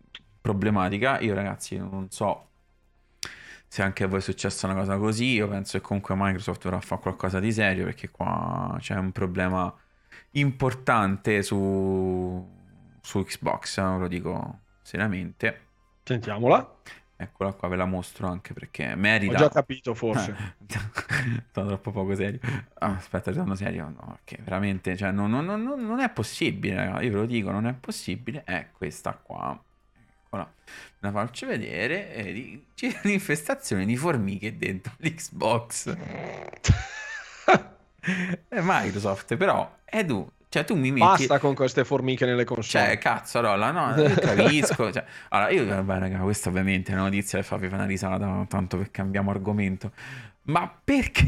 problematica. 0.44 1.20
Io 1.20 1.32
ragazzi 1.32 1.78
non 1.78 2.10
so 2.10 2.48
se 3.66 3.82
anche 3.82 4.04
a 4.04 4.06
voi 4.06 4.18
è 4.18 4.22
successa 4.22 4.66
una 4.66 4.76
cosa 4.76 4.98
così, 4.98 5.32
io 5.32 5.48
penso 5.48 5.78
che 5.78 5.84
comunque 5.84 6.14
Microsoft 6.16 6.62
dovrà 6.62 6.80
fare 6.80 7.00
qualcosa 7.00 7.40
di 7.40 7.50
serio 7.50 7.84
perché 7.86 8.10
qua 8.10 8.76
c'è 8.78 8.94
un 8.94 9.10
problema 9.10 9.74
importante 10.32 11.42
su, 11.42 12.48
su 13.00 13.24
Xbox, 13.24 13.80
ve 13.80 13.98
lo 13.98 14.06
dico 14.06 14.60
seriamente. 14.82 15.60
Sentiamola. 16.04 16.76
Eccola 17.16 17.52
qua, 17.52 17.68
ve 17.68 17.76
la 17.76 17.86
mostro 17.86 18.28
anche 18.28 18.52
perché 18.52 18.94
merita. 18.94 19.34
Ho 19.34 19.38
già 19.38 19.48
capito, 19.48 19.94
forse. 19.94 20.56
Sono 21.50 21.66
troppo 21.66 21.90
poco 21.90 22.14
serio. 22.14 22.38
Ah, 22.74 22.94
aspetta, 22.94 23.30
ritorno 23.30 23.54
serio. 23.54 23.88
No, 23.88 24.18
perché 24.22 24.42
veramente, 24.42 24.96
cioè, 24.96 25.10
non, 25.10 25.30
non, 25.30 25.44
non, 25.44 25.62
non 25.62 26.00
è 26.00 26.10
possibile, 26.10 26.76
ragazzi. 26.76 27.06
Io 27.06 27.10
ve 27.10 27.16
lo 27.16 27.26
dico, 27.26 27.50
non 27.50 27.66
è 27.66 27.72
possibile. 27.72 28.44
È 28.44 28.68
questa 28.72 29.14
qua. 29.14 29.60
Eccola, 30.34 30.52
la 31.00 31.10
faccio 31.12 31.46
vedere. 31.46 32.12
E 32.12 32.64
c'è 32.74 32.98
un'infestazione 33.04 33.84
di 33.86 33.96
formiche 33.96 34.56
dentro 34.56 34.92
l'Xbox. 34.98 35.96
è 38.48 38.60
Microsoft, 38.60 39.36
però, 39.36 39.76
è 39.84 40.04
tu. 40.04 40.28
Cioè, 40.48 40.64
tu 40.64 40.76
mi 40.76 40.92
metti... 40.92 41.04
Basta 41.04 41.38
con 41.38 41.54
queste 41.54 41.84
formiche 41.84 42.26
nelle 42.26 42.44
console. 42.44 42.84
Cioè, 42.86 42.98
cazzo, 42.98 43.38
allora, 43.38 43.72
no, 43.72 44.00
io 44.00 44.14
capisco. 44.14 44.90
cioè, 44.92 45.04
allora, 45.30 45.50
io, 45.50 45.66
vabbè, 45.66 45.98
raga, 45.98 46.18
questa 46.18 46.48
ovviamente 46.48 46.92
è 46.92 46.94
una 46.94 47.04
notizia 47.04 47.38
che 47.38 47.44
fa 47.44 47.56
una 47.56 47.86
risata, 47.86 48.46
tanto 48.48 48.76
per 48.76 48.90
cambiamo 48.92 49.30
argomento. 49.30 49.92
Ma 50.42 50.72
perché... 50.84 51.26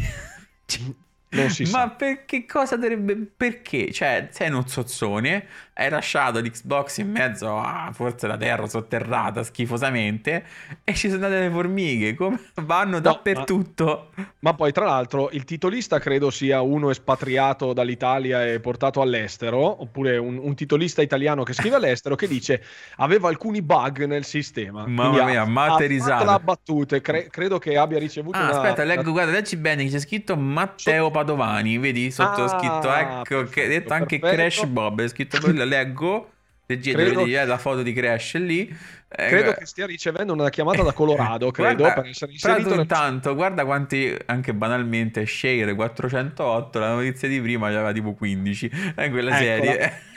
Si 1.49 1.65
Ma 1.65 1.69
sa. 1.69 1.91
perché 1.91 2.47
cosa 2.47 2.77
dovrebbe... 2.77 3.17
Perché? 3.17 3.93
Cioè, 3.93 4.29
sei 4.31 4.49
uno 4.49 4.65
zozzone, 4.67 5.47
hai 5.79 5.91
lasciato 5.91 6.41
l'Xbox 6.41 6.99
in 6.99 7.11
mezzo 7.11 7.59
a 7.59 7.91
forse 7.93 8.27
la 8.27 8.39
terra 8.39 8.67
sotterrata 8.67 9.43
schifosamente 9.43 10.45
e 10.83 10.95
ci 10.95 11.11
sono 11.11 11.29
delle 11.29 11.51
formiche, 11.51 12.15
come 12.15 12.41
vanno 12.63 12.93
no, 12.93 13.01
dappertutto. 13.01 14.11
Ma, 14.15 14.33
ma, 14.39 14.55
poi 14.55 14.73
tra 14.73 14.87
l'altro 14.87 15.29
il 15.33 15.45
titolista 15.45 15.99
credo 15.99 16.31
sia 16.31 16.63
uno 16.63 16.89
espatriato 16.89 17.75
dall'Italia 17.75 18.47
e 18.47 18.59
portato 18.59 19.03
all'estero, 19.03 19.83
oppure 19.83 20.17
un, 20.17 20.39
un 20.39 20.55
titolista 20.55 21.03
italiano 21.03 21.43
che 21.43 21.53
scrive 21.53 21.77
all'estero 21.77 22.15
che 22.15 22.27
dice 22.27 22.63
aveva 22.97 23.29
alcuni 23.29 23.61
bug 23.61 24.07
nel 24.07 24.25
sistema. 24.25 24.87
Mamma 24.87 25.25
mia, 25.25 25.45
materializzato. 25.45 26.31
Ha 26.31 26.39
battute, 26.39 27.03
cre- 27.03 27.29
credo 27.29 27.59
che 27.59 27.77
abbia 27.77 27.99
ricevuto 27.99 28.39
ah, 28.39 28.45
una... 28.45 28.51
aspetta, 28.53 28.83
leggo, 28.83 29.13
guarda, 29.13 29.33
leggi 29.33 29.57
bene, 29.57 29.87
c'è 29.87 30.01
scritto 30.01 30.37
Matteo 30.39 31.11
Padovani, 31.11 31.77
vedi 31.77 32.11
sotto 32.11 32.45
ah, 32.45 32.49
scritto, 32.49 32.91
ecco, 32.95 33.45
che 33.51 33.65
ha 33.65 33.69
detto 33.69 33.93
anche 33.93 34.19
perfetto. 34.19 34.41
Crash 34.41 34.65
Bob, 34.65 35.03
è 35.03 35.09
scritto 35.09 35.39
quello, 35.39 35.65
leggo, 35.67 36.31
credo... 36.67 37.21
vedi, 37.21 37.35
eh, 37.35 37.45
la 37.45 37.59
foto 37.59 37.83
di 37.83 37.93
Crash 37.93 38.35
lì. 38.35 38.69
Eh, 39.09 39.29
credo 39.29 39.53
che 39.53 39.67
stia 39.67 39.87
ricevendo 39.87 40.33
una 40.33 40.49
chiamata 40.49 40.83
da 40.83 40.93
Colorado, 40.93 41.51
credo, 41.53 41.83
guarda, 41.83 42.01
per 42.01 42.11
essere 42.11 42.33
inserito. 42.33 42.71
Nel... 42.71 42.81
intanto, 42.81 43.35
guarda 43.35 43.65
quanti, 43.65 44.17
anche 44.27 44.53
banalmente, 44.53 45.25
Share 45.27 45.75
408, 45.75 46.79
la 46.79 46.95
notizia 46.95 47.29
di 47.29 47.41
prima 47.41 47.69
aveva 47.69 47.93
tipo 47.93 48.15
15, 48.15 48.71
in 48.73 48.93
quella 48.95 49.05
Eccola. 49.07 49.37
serie. 49.37 50.01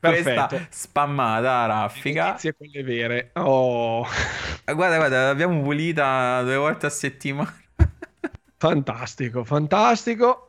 Perfetto. 0.00 0.46
Questa 0.46 0.66
spammata 0.70 1.66
raffica. 1.66 2.22
Le 2.22 2.28
notizie 2.28 2.54
quelle 2.54 2.82
vere. 2.84 3.30
Oh. 3.34 4.06
Guarda, 4.64 4.96
guarda, 4.96 5.26
l'abbiamo 5.26 5.60
pulita 5.60 6.40
due 6.42 6.56
volte 6.56 6.86
a 6.86 6.90
settimana. 6.90 7.52
Fantastico, 8.58 9.44
fantastico. 9.44 10.47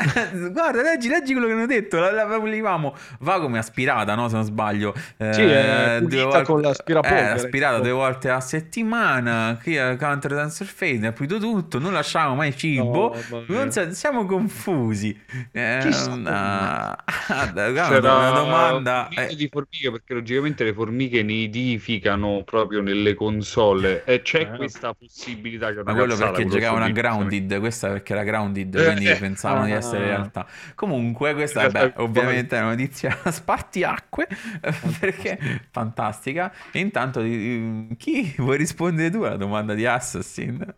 Guarda, 0.50 0.82
leggi, 0.82 1.08
leggi 1.08 1.32
quello 1.32 1.46
che 1.46 1.52
hanno 1.52 1.66
detto. 1.66 1.98
La, 1.98 2.10
la, 2.10 2.38
volevamo. 2.38 2.94
Va 3.20 3.40
come 3.40 3.58
aspirata, 3.58 4.14
no? 4.14 4.28
Se 4.28 4.34
non 4.34 4.44
sbaglio. 4.44 4.94
Eh, 5.16 5.32
sì, 5.32 5.42
è 5.42 5.98
due 6.02 6.22
volte, 6.22 6.42
con 6.44 6.60
l'aspirapolvere. 6.60 7.28
Eh, 7.28 7.30
aspirata 7.30 7.78
due 7.80 7.92
volte 7.92 8.30
a 8.30 8.40
settimana. 8.40 9.58
Qui 9.60 9.76
a 9.76 9.96
Counter 9.96 10.34
Dancer 10.34 10.66
Fade 10.66 11.06
ha 11.06 11.12
pulito 11.12 11.38
tutto. 11.38 11.78
Non 11.78 11.92
lasciamo 11.92 12.34
mai 12.34 12.56
cibo. 12.56 13.14
No, 13.46 13.70
so, 13.70 13.92
siamo 13.92 14.24
confusi. 14.24 15.18
Eh, 15.52 15.88
una, 16.08 16.96
una 17.28 18.30
domanda. 18.30 19.08
Eh. 19.08 19.34
di 19.34 19.48
formiche 19.50 19.90
perché 19.90 20.14
logicamente 20.14 20.64
le 20.64 20.72
formiche 20.72 21.22
nidificano 21.22 22.42
proprio 22.44 22.80
nelle 22.80 23.14
console 23.14 24.04
e 24.04 24.22
c'è 24.22 24.40
eh. 24.40 24.56
questa 24.56 24.94
possibilità 24.94 25.72
che 25.72 25.82
Ma 25.84 25.94
quello 25.94 26.16
perché 26.16 26.46
giocavano 26.46 26.84
a 26.84 26.90
Grounded. 26.90 27.58
Questa 27.58 27.88
perché 27.88 28.14
era 28.14 28.22
Grounded. 28.22 28.82
Quindi 28.82 29.12
pensavano 29.20 29.66
di 29.66 29.72
essere 29.72 29.89
essere 29.90 30.02
in 30.02 30.08
realtà. 30.08 30.46
Comunque, 30.74 31.34
questa 31.34 31.68
vabbè, 31.68 31.94
ovviamente 31.96 32.56
è 32.56 32.60
una 32.60 32.70
notizia 32.70 33.16
spartiacque 33.30 34.28
perché 34.98 35.38
fantastica. 35.70 36.52
E 36.70 36.78
intanto, 36.78 37.20
chi 37.20 38.34
vuoi 38.38 38.56
rispondere 38.56 39.10
tu 39.10 39.22
alla 39.22 39.36
domanda 39.36 39.74
di 39.74 39.86
Assassin? 39.86 40.74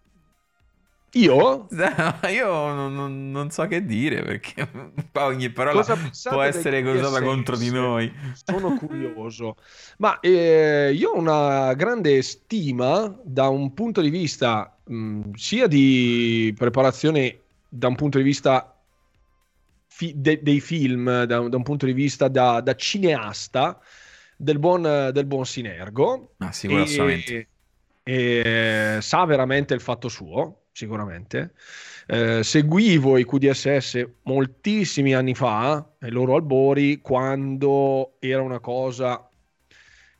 Io? 1.15 1.69
Io 2.33 2.73
non, 2.73 3.31
non, 3.31 3.51
so 3.51 3.67
che 3.67 3.85
dire 3.85 4.23
perché 4.23 4.67
ogni 5.13 5.51
parola 5.51 5.85
può 6.29 6.41
essere 6.41 6.81
usata 6.81 7.21
contro 7.23 7.57
di 7.57 7.71
noi. 7.71 8.11
Sono 8.45 8.77
curioso. 8.77 9.57
Ma 9.99 10.19
eh, 10.21 10.91
io 10.95 11.11
ho 11.11 11.19
una 11.19 11.75
grande 11.75 12.23
stima 12.23 13.15
da 13.23 13.49
un 13.49 13.75
punto 13.75 14.01
di 14.01 14.09
vista 14.09 14.75
mh, 14.85 15.33
sia 15.35 15.67
di 15.67 16.55
preparazione 16.57 17.41
da 17.69 17.89
un 17.89 17.95
punto 17.95 18.17
di 18.17 18.25
vista 18.25 18.72
fi- 19.93 20.15
de- 20.17 20.43
dei 20.43 20.61
film 20.61 21.25
da, 21.25 21.49
da, 21.49 21.57
un 21.57 21.63
punto 21.63 21.85
di 21.87 21.93
vista 21.93 22.29
da, 22.29 22.61
da 22.61 22.75
cineasta 22.75 23.79
del 24.37 24.59
buon, 24.59 24.83
del 25.13 25.27
buon 25.27 25.45
Sinergo. 25.45 26.35
Ah, 26.39 26.53
sicuramente. 26.53 27.49
E, 28.03 28.43
e 28.97 28.99
sa 29.01 29.25
veramente 29.27 29.75
il 29.75 29.81
fatto 29.81 30.09
suo, 30.09 30.65
sicuramente. 30.73 31.53
Eh, 32.07 32.43
seguivo 32.43 33.19
i 33.19 33.25
QDSS 33.25 34.09
moltissimi 34.23 35.15
anni 35.15 35.35
fa, 35.35 35.87
ai 36.01 36.11
loro 36.11 36.35
albori, 36.35 37.01
quando 37.01 38.17
era 38.19 38.43
una 38.43 38.61
cosa 38.61 39.29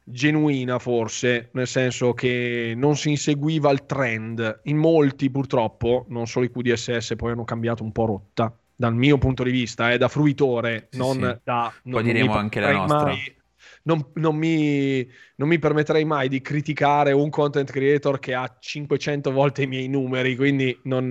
genuina 0.05 0.79
forse, 0.79 1.49
nel 1.53 1.67
senso 1.67 2.13
che 2.13 2.75
non 2.77 2.97
si 2.97 3.11
inseguiva 3.11 3.71
il 3.71 3.87
trend. 3.87 4.61
In 4.65 4.77
molti 4.77 5.31
purtroppo, 5.31 6.05
non 6.11 6.27
solo 6.27 6.45
i 6.45 6.51
QDSS, 6.51 7.15
poi 7.17 7.33
hanno 7.33 7.45
cambiato 7.45 7.83
un 7.83 7.91
po' 7.93 8.05
rotta 8.05 8.55
dal 8.75 8.95
mio 8.95 9.19
punto 9.19 9.43
di 9.43 9.51
vista, 9.51 9.93
eh, 9.93 9.99
da 9.99 10.09
fruitore, 10.09 10.89
sì, 10.91 10.99
non 10.99 11.15
sì. 11.15 11.41
da... 11.45 11.73
Non, 11.85 11.95
Poi 11.95 12.03
diremo 12.03 12.35
anche 12.35 12.61
la 12.61 12.73
nostra. 12.73 13.05
Mai, 13.05 13.37
non, 13.85 14.11
non, 14.15 14.37
mi, 14.37 15.09
non, 15.37 15.49
mi, 15.49 15.59
permetterei 15.59 16.05
mai 16.05 16.29
di 16.29 16.41
criticare 16.41 17.13
un 17.13 17.31
content 17.31 17.71
creator 17.71 18.19
che 18.19 18.35
ha 18.35 18.57
500 18.59 19.31
volte 19.31 19.63
i 19.63 19.67
miei 19.67 19.89
numeri, 19.89 20.37
quindi 20.37 20.79
non, 20.85 21.11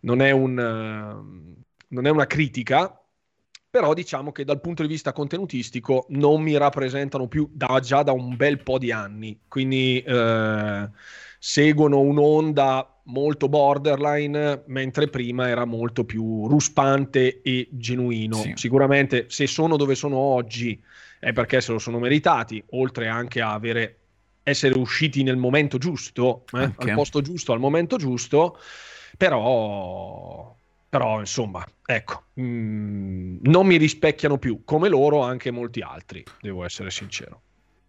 non, 0.00 0.20
è, 0.20 0.30
un, 0.30 0.58
uh, 0.58 1.62
non 1.88 2.06
è 2.06 2.10
una 2.10 2.26
critica, 2.26 2.96
però 3.70 3.94
diciamo 3.94 4.32
che 4.32 4.44
dal 4.44 4.60
punto 4.60 4.82
di 4.82 4.88
vista 4.88 5.12
contenutistico 5.12 6.06
non 6.10 6.42
mi 6.42 6.56
rappresentano 6.56 7.28
più 7.28 7.48
da, 7.52 7.80
già 7.80 8.02
da 8.02 8.12
un 8.12 8.36
bel 8.36 8.62
po' 8.62 8.78
di 8.78 8.92
anni, 8.92 9.40
quindi 9.48 10.02
uh, 10.06 10.90
seguono 11.38 12.00
un'onda 12.00 12.91
molto 13.04 13.48
borderline, 13.48 14.62
mentre 14.66 15.08
prima 15.08 15.48
era 15.48 15.64
molto 15.64 16.04
più 16.04 16.46
ruspante 16.46 17.40
e 17.42 17.68
genuino. 17.70 18.36
Sì. 18.36 18.52
Sicuramente 18.54 19.26
se 19.28 19.46
sono 19.46 19.76
dove 19.76 19.94
sono 19.94 20.16
oggi 20.16 20.80
è 21.18 21.32
perché 21.32 21.60
se 21.60 21.72
lo 21.72 21.78
sono 21.78 21.98
meritati, 21.98 22.62
oltre 22.70 23.08
anche 23.08 23.40
a 23.40 23.52
avere, 23.52 23.98
essere 24.42 24.76
usciti 24.78 25.22
nel 25.22 25.36
momento 25.36 25.78
giusto, 25.78 26.44
eh, 26.52 26.72
al 26.74 26.92
posto 26.94 27.20
giusto, 27.20 27.52
al 27.52 27.60
momento 27.60 27.96
giusto, 27.96 28.58
però, 29.16 30.54
però 30.88 31.20
insomma, 31.20 31.64
ecco, 31.84 32.24
mh, 32.34 32.42
mm, 32.42 33.36
non 33.42 33.66
mi 33.66 33.76
rispecchiano 33.76 34.38
più 34.38 34.62
come 34.64 34.88
loro 34.88 35.22
anche 35.22 35.50
molti 35.50 35.80
altri, 35.80 36.24
devo 36.40 36.64
essere 36.64 36.90
sincero. 36.90 37.40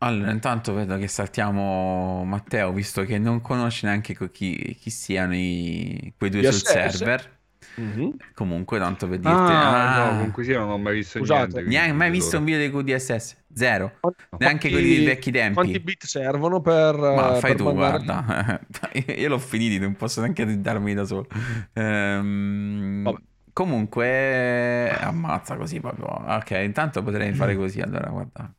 Allora, 0.04 0.32
intanto 0.32 0.74
vedo 0.74 0.98
che 0.98 1.08
saltiamo 1.08 2.26
Matteo, 2.26 2.74
visto 2.74 3.04
che 3.04 3.18
non 3.18 3.40
conosce 3.40 3.88
neanche 3.88 4.18
chi, 4.32 4.78
chi 4.78 4.90
siano 4.90 5.34
i, 5.34 6.14
quei 6.18 6.30
due 6.30 6.42
yes, 6.42 6.58
sul 6.58 6.68
server. 6.68 7.42
Mm-hmm. 7.80 8.10
Comunque, 8.36 8.80
tanto 8.80 9.08
per 9.08 9.20
dirti, 9.20 9.36
ah, 9.36 9.96
ah, 9.96 10.04
no, 10.04 10.10
comunque 10.18 10.44
sia, 10.44 10.60
non 10.60 10.72
ho 10.72 10.78
mai 10.78 10.96
visto 10.96 11.20
Scusate, 11.20 11.54
niente. 11.54 11.70
Neanche 11.70 11.94
mai 11.94 12.12
visto 12.12 12.38
un 12.38 12.44
video 12.44 12.60
di 12.60 12.70
QDSS, 12.70 13.38
zero. 13.54 13.94
Quanti, 14.02 14.24
neanche 14.38 14.70
quelli 14.70 14.96
dei 14.96 15.06
vecchi 15.06 15.32
tempi. 15.32 15.54
Quanti 15.54 15.80
bit 15.80 16.06
servono 16.06 16.60
per. 16.60 16.96
Ma 16.96 17.34
fai 17.36 17.56
per 17.56 17.56
tu, 17.56 17.64
mandare... 17.64 18.04
guarda. 18.04 18.62
Io 19.16 19.30
l'ho 19.30 19.40
finito, 19.40 19.84
non 19.84 19.96
posso 19.96 20.20
neanche 20.20 20.60
darmi 20.60 20.94
da 20.94 21.06
solo. 21.06 21.28
Ehm, 21.72 23.22
comunque, 23.54 24.90
ammazza 24.90 25.56
così 25.56 25.80
proprio. 25.80 26.08
Ok, 26.08 26.52
intanto 26.62 27.02
potrei 27.02 27.34
fare 27.34 27.56
così. 27.56 27.80
Allora, 27.80 28.10
guarda 28.10 28.54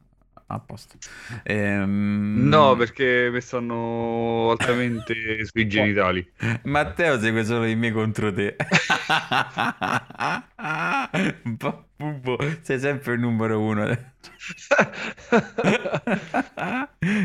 a 0.55 0.61
posto. 0.61 0.97
Ehm... 1.43 2.49
No, 2.49 2.77
perché 2.77 3.29
mi 3.31 3.41
stanno 3.41 4.51
altamente 4.51 5.15
sui 5.45 5.69
genitali. 5.69 6.27
Matteo 6.65 7.19
segue 7.19 7.45
solo 7.45 7.67
i 7.67 7.77
miei 7.77 7.93
contro 7.93 8.33
te. 8.33 8.57
Bubbo, 11.97 12.39
sei 12.63 12.79
sempre 12.79 13.15
il 13.15 13.21
numero 13.21 13.61
uno. 13.61 13.87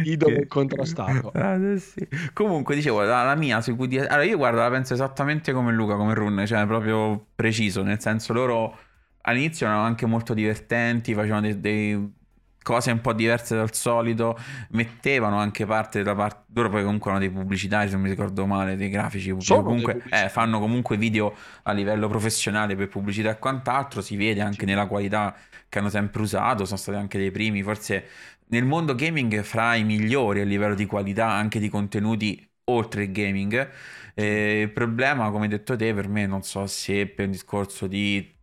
Idolo 0.04 0.46
contrastato. 0.48 1.32
Ah, 1.34 1.58
sì. 1.78 2.08
Comunque, 2.34 2.76
dicevo, 2.76 3.02
la, 3.02 3.24
la 3.24 3.36
mia 3.36 3.62
su 3.62 3.76
cui... 3.76 3.98
Allora, 3.98 4.24
io 4.24 4.38
guardo, 4.38 4.60
la 4.60 4.70
penso 4.70 4.94
esattamente 4.94 5.52
come 5.52 5.74
Luca, 5.74 5.96
come 5.96 6.14
Run, 6.14 6.44
cioè 6.46 6.66
proprio 6.66 7.28
preciso, 7.36 7.84
nel 7.84 8.00
senso 8.00 8.34
loro 8.34 8.78
all'inizio 9.22 9.68
erano 9.68 9.84
anche 9.84 10.06
molto 10.06 10.34
divertenti, 10.34 11.14
facevano 11.14 11.42
dei, 11.42 11.60
dei 11.60 12.14
cose 12.62 12.92
un 12.92 13.02
po' 13.02 13.14
diverse 13.14 13.56
dal 13.56 13.74
solito, 13.74 14.38
mettevano 14.72 15.38
anche 15.38 15.66
parte 15.66 16.00
della 16.00 16.16
parte, 16.16 16.46
loro 16.54 16.70
poi 16.70 16.84
comunque 16.84 17.12
hanno 17.12 17.20
dei 17.20 17.30
pubblicitari 17.30 17.88
se 17.88 17.94
non 17.94 18.04
mi 18.04 18.10
ricordo 18.10 18.46
male, 18.46 18.76
dei 18.76 18.90
grafici, 18.90 19.36
comunque, 19.64 20.04
eh, 20.10 20.30
fanno 20.30 20.60
comunque 20.60 20.98
video 20.98 21.36
a 21.64 21.72
livello 21.72 22.08
professionale 22.08 22.76
per 22.76 22.88
pubblicità 22.88 23.32
e 23.32 23.40
quant'altro, 23.40 24.02
si 24.02 24.16
vede 24.16 24.42
anche 24.42 24.66
nella 24.66 24.88
qualità 24.88 25.36
che 25.68 25.80
hanno 25.80 25.90
sempre 25.90 26.22
usato, 26.22 26.66
sono 26.66 26.78
stati 26.78 26.98
anche 26.98 27.18
dei 27.18 27.32
primi, 27.32 27.62
forse 27.64 28.06
nel 28.48 28.66
mondo 28.66 28.96
gaming 28.96 29.42
fra 29.44 29.76
i 29.76 29.84
migliori 29.84 30.42
a 30.42 30.44
livello 30.44 30.76
di 30.76 30.86
qualità 30.86 31.30
anche 31.30 31.60
di 31.60 31.70
contenuti 31.70 32.48
oltre 32.66 33.04
il 33.04 33.12
gaming. 33.12 33.70
Eh, 34.14 34.62
il 34.62 34.72
problema, 34.72 35.30
come 35.32 35.44
hai 35.44 35.50
detto 35.50 35.76
te, 35.76 35.94
per 35.94 36.08
me 36.08 36.26
non 36.26 36.44
so 36.44 36.66
se 36.68 37.08
per 37.08 37.26
un 37.26 37.32
discorso 37.32 37.88
di 37.88 38.38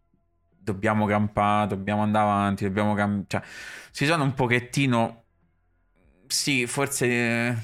dobbiamo 0.67 1.07
campare, 1.07 1.69
dobbiamo 1.69 2.03
andare 2.03 2.25
avanti, 2.25 2.65
dobbiamo 2.65 2.95
cambiare. 2.95 3.25
Cioè, 3.29 3.43
si 3.91 4.05
sono 4.05 4.25
un 4.25 4.35
pochettino. 4.35 5.23
Sì, 6.27 6.67
forse. 6.67 7.07
Eh, 7.07 7.57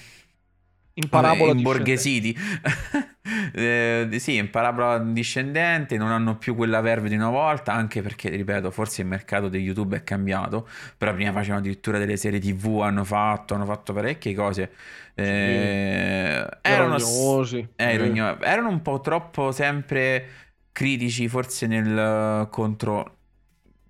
in 0.94 1.08
parabola 1.08 1.52
imborghesiti 1.52 2.36
eh, 3.54 4.08
sì, 4.18 4.36
in 4.36 4.50
parabola 4.50 4.98
discendente, 4.98 5.96
non 5.96 6.10
hanno 6.10 6.36
più 6.36 6.54
quella 6.54 6.80
verve 6.80 7.08
di 7.08 7.14
una 7.14 7.30
volta, 7.30 7.72
anche 7.72 8.02
perché, 8.02 8.28
ripeto, 8.28 8.70
forse 8.70 9.02
il 9.02 9.08
mercato 9.08 9.48
di 9.48 9.58
YouTube 9.58 9.96
è 9.96 10.04
cambiato, 10.04 10.68
però 10.96 11.14
prima 11.14 11.32
facevano 11.32 11.60
addirittura 11.60 11.98
delle 11.98 12.16
serie 12.16 12.40
TV, 12.40 12.80
hanno 12.82 13.04
fatto, 13.04 13.54
hanno 13.54 13.64
fatto 13.64 13.92
parecchie 13.92 14.34
cose. 14.34 14.70
Eh, 15.14 16.46
sì. 16.46 16.68
erano, 16.68 16.96
erano, 16.98 17.68
erano, 17.76 18.40
erano 18.40 18.68
un 18.68 18.82
po' 18.82 19.00
troppo 19.00 19.52
sempre 19.52 20.26
critici 20.72 21.28
forse 21.28 21.66
nel 21.66 22.48
contro 22.50 23.18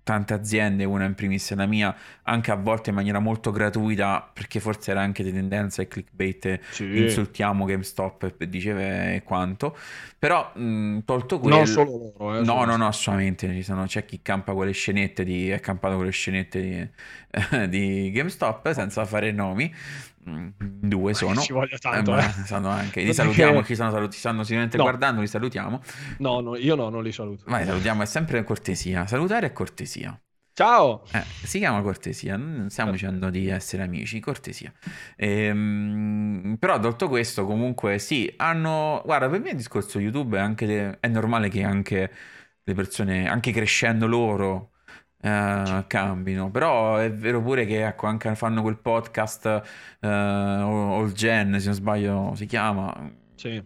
tante 0.03 0.33
aziende, 0.33 0.83
una 0.83 1.05
in 1.05 1.15
primis 1.15 1.53
la 1.53 1.65
mia, 1.65 1.95
anche 2.23 2.51
a 2.51 2.55
volte 2.55 2.89
in 2.89 2.95
maniera 2.95 3.19
molto 3.19 3.51
gratuita, 3.51 4.29
perché 4.33 4.59
forse 4.59 4.91
era 4.91 5.01
anche 5.01 5.23
di 5.23 5.31
tendenza 5.31 5.81
e 5.81 5.87
clickbait, 5.87 6.59
sì. 6.71 7.01
insultiamo 7.01 7.63
GameStop 7.63 8.35
e 8.37 8.49
diceva 8.49 9.13
e 9.13 9.23
quanto. 9.23 9.75
Però 10.19 10.51
mh, 10.55 10.99
tolto 11.05 11.39
quello... 11.39 11.55
Non 11.55 11.67
solo 11.67 12.13
loro, 12.17 12.37
eh, 12.37 12.43
No, 12.43 12.65
no, 12.65 12.75
no, 12.75 12.87
assolutamente. 12.87 13.61
Sono... 13.63 13.85
C'è 13.85 14.03
chi 14.03 14.21
campa 14.21 14.53
quelle 14.53 14.73
scenette 14.73 15.23
di... 15.23 15.49
è 15.49 15.59
campato 15.61 15.95
quelle 15.95 16.11
scenette 16.11 16.61
di, 16.61 17.67
di 17.69 18.11
GameStop 18.11 18.71
senza 18.73 19.05
fare 19.05 19.31
nomi. 19.31 19.73
Due 20.25 21.13
sono. 21.13 21.41
Ci 21.41 21.53
voglia 21.53 21.77
tanto, 21.77 22.17
eh, 22.17 22.23
eh. 22.49 22.55
Anche. 22.55 23.01
Li 23.01 23.13
salutiamo, 23.13 23.61
chi 23.61 23.75
stanno, 23.75 23.91
saluti, 23.91 24.17
stanno 24.17 24.43
sicuramente 24.43 24.77
no. 24.77 24.83
guardando, 24.83 25.21
li 25.21 25.27
salutiamo. 25.27 25.81
No, 26.19 26.39
no, 26.39 26.55
io 26.55 26.75
no, 26.75 26.89
non 26.89 27.03
li 27.03 27.11
saluto. 27.11 27.43
Vai, 27.47 27.65
salutiamo, 27.65 28.03
è 28.03 28.05
sempre 28.05 28.43
cortesia. 28.43 29.05
Salutare 29.07 29.47
è 29.47 29.53
cortesia. 29.53 30.17
Ciao! 30.55 31.03
Eh, 31.11 31.23
si 31.43 31.57
chiama 31.57 31.81
cortesia, 31.81 32.37
non 32.37 32.69
stiamo 32.69 32.91
eh. 32.91 32.93
dicendo 32.93 33.31
di 33.31 33.47
essere 33.47 33.81
amici, 33.81 34.19
cortesia. 34.19 34.71
Ehm, 35.15 36.57
però, 36.59 36.77
detto 36.77 37.07
questo, 37.07 37.45
comunque, 37.45 37.97
sì, 37.97 38.31
hanno... 38.37 39.01
Guarda, 39.03 39.29
per 39.29 39.39
me 39.39 39.49
il 39.49 39.55
discorso 39.55 39.97
YouTube 39.99 40.37
è, 40.37 40.41
anche... 40.41 40.99
è 40.99 41.07
normale 41.07 41.49
che 41.49 41.63
anche 41.63 42.11
le 42.63 42.73
persone, 42.75 43.27
anche 43.27 43.51
crescendo 43.51 44.05
loro, 44.05 44.72
uh, 45.23 45.85
cambino. 45.87 46.51
Però 46.51 46.97
è 46.97 47.11
vero 47.11 47.41
pure 47.41 47.65
che 47.65 47.85
ecco, 47.85 48.07
anche 48.07 48.35
fanno 48.35 48.61
quel 48.61 48.77
podcast 48.77 49.45
uh, 50.01 50.05
All 50.07 51.11
Gen, 51.11 51.59
se 51.59 51.65
non 51.65 51.75
sbaglio 51.75 52.33
si 52.35 52.45
chiama. 52.45 53.11
Sì. 53.35 53.61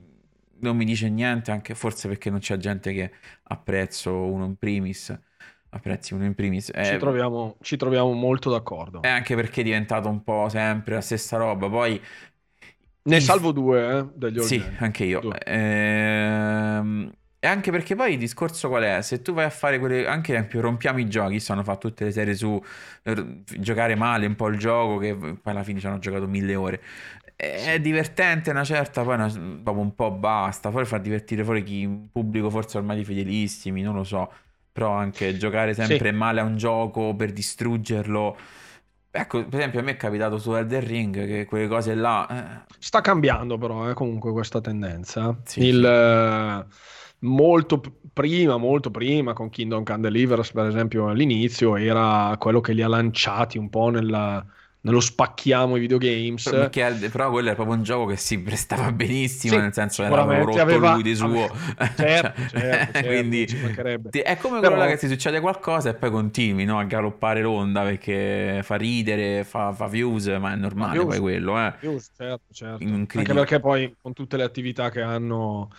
Non 0.60 0.76
mi 0.76 0.86
dice 0.86 1.10
niente, 1.10 1.52
anche 1.52 1.76
forse 1.76 2.08
perché 2.08 2.30
non 2.30 2.40
c'è 2.40 2.58
gente 2.58 2.92
che 2.94 3.12
apprezzo 3.44 4.12
uno 4.14 4.46
in 4.46 4.56
primis. 4.56 5.16
Apprezzi 5.70 6.14
uno 6.14 6.26
in 6.26 6.34
primis. 6.34 6.72
Eh, 6.74 6.86
ci, 6.86 6.98
troviamo, 6.98 7.58
ci 7.62 7.78
troviamo 7.78 8.12
molto 8.14 8.50
d'accordo. 8.50 9.02
È 9.02 9.10
anche 9.10 9.36
perché 9.36 9.62
è 9.62 9.64
diventato 9.64 10.08
un 10.10 10.24
po' 10.24 10.48
sempre 10.50 10.96
la 10.96 11.02
stessa 11.02 11.38
roba. 11.38 11.70
Poi 11.70 12.02
ne 13.04 13.20
salvo 13.20 13.52
due 13.52 14.00
eh, 14.00 14.06
degli 14.16 14.40
Sì, 14.40 14.64
anche 14.80 15.04
io. 15.06 15.22
Ehm, 15.46 17.12
e 17.40 17.46
anche 17.46 17.70
perché 17.70 17.96
poi 17.96 18.14
il 18.14 18.18
discorso 18.18 18.68
qual 18.68 18.82
è? 18.84 19.02
Se 19.04 19.22
tu 19.22 19.32
vai 19.34 19.46
a 19.46 19.52
fare 19.52 19.78
quelle, 19.78 20.08
anche 20.08 20.34
esempio 20.34 20.60
rompiamo 20.60 20.98
i 21.00 21.08
giochi, 21.08 21.40
stanno 21.40 21.64
fatto 21.64 21.88
tutte 21.88 22.06
le 22.06 22.12
serie 22.12 22.34
su 22.34 22.60
eh, 23.04 23.44
giocare 23.60 23.94
male 23.96 24.26
un 24.26 24.36
po' 24.36 24.48
il 24.48 24.58
gioco, 24.58 24.98
che 24.98 25.16
poi 25.16 25.40
alla 25.44 25.64
fine 25.64 25.80
ci 25.80 25.86
hanno 25.86 26.00
giocato 26.00 26.28
mille 26.28 26.56
ore. 26.56 26.82
È 27.36 27.80
divertente 27.80 28.50
una 28.50 28.64
certa, 28.64 29.04
poi 29.04 29.14
una, 29.14 29.28
dopo 29.28 29.80
un 29.80 29.94
po' 29.94 30.10
basta, 30.10 30.72
poi 30.72 30.86
fa 30.86 30.98
divertire 30.98 31.44
fuori 31.44 31.62
chi, 31.62 31.88
pubblico 32.12 32.50
forse 32.50 32.78
ormai 32.80 32.98
di 32.98 33.06
fedelissimi, 33.06 33.84
non 33.84 33.94
lo 33.94 34.04
so, 34.04 34.32
però 34.72 34.94
anche 34.94 35.38
giocare 35.38 35.76
sempre 35.76 36.10
sì. 36.10 36.16
male 36.16 36.40
a 36.40 36.44
un 36.44 36.58
gioco 36.58 37.16
per 37.16 37.32
distruggerlo. 37.32 38.36
Ecco, 39.12 39.46
per 39.46 39.60
esempio, 39.60 39.80
a 39.80 39.84
me 39.84 39.92
è 39.92 39.98
capitato 39.98 40.40
su 40.40 40.54
Elder 40.54 40.84
Ring 40.84 41.26
che 41.28 41.46
quelle 41.46 41.68
cose 41.68 41.94
là. 41.94 42.28
Eh... 42.28 42.74
Sta 42.80 43.02
cambiando, 43.02 43.60
però, 43.60 43.90
eh, 43.90 43.94
comunque, 43.94 44.32
questa 44.32 44.60
tendenza. 44.60 45.40
Sì, 45.44 45.66
il, 45.66 46.66
sì 46.68 46.97
molto 47.20 47.82
prima, 48.14 48.58
molto 48.58 48.92
prima 48.92 49.34
con 49.34 49.50
Kingdom 49.50 49.84
Come 49.84 50.00
Deliverance, 50.00 50.52
per 50.52 50.66
esempio, 50.66 51.08
all'inizio 51.08 51.76
era 51.76 52.36
quello 52.40 52.62
che 52.62 52.74
li 52.74 52.82
ha 52.82 52.88
lanciati 52.88 53.58
un 53.58 53.70
po' 53.70 53.90
nella, 53.90 54.44
nello 54.82 55.00
spacchiamo 55.00 55.76
i 55.76 55.80
videogames. 55.80 56.50
Perché, 56.50 57.10
però 57.12 57.30
quello 57.30 57.48
era 57.48 57.56
proprio 57.56 57.76
un 57.76 57.84
gioco 57.84 58.06
che 58.06 58.16
si 58.16 58.40
prestava 58.40 58.92
benissimo, 58.92 59.54
sì, 59.54 59.60
nel 59.60 59.74
senso 59.74 60.04
era 60.04 60.24
rotto 60.24 60.60
aveva, 60.60 60.94
lui 60.94 61.04
di 61.04 61.16
suo. 61.16 61.48
Certo, 61.98 62.42
certo, 62.50 62.52
certo, 62.52 63.08
Quindi 63.08 63.44
è 63.44 64.38
come 64.38 64.60
però... 64.60 64.76
quello 64.76 64.90
che 64.90 64.98
ti 64.98 65.08
succede 65.08 65.40
qualcosa 65.40 65.90
e 65.90 65.94
poi 65.94 66.10
continui 66.10 66.66
no, 66.66 66.80
a 66.80 66.84
galoppare 66.84 67.42
l'onda 67.42 67.84
perché 67.84 68.62
fa 68.64 68.76
ridere, 68.76 69.44
fa, 69.44 69.74
fa 69.74 69.88
views, 69.88 70.28
ma 70.40 70.54
è 70.54 70.56
normale 70.56 70.94
views, 70.94 71.08
poi 71.08 71.20
quello. 71.20 71.60
Eh. 71.60 71.74
Views, 71.80 72.12
certo, 72.16 72.54
certo. 72.54 72.84
Anche 72.84 73.34
perché 73.34 73.60
poi 73.60 73.96
con 74.02 74.14
tutte 74.14 74.38
le 74.38 74.44
attività 74.44 74.90
che 74.90 75.02
hanno 75.02 75.70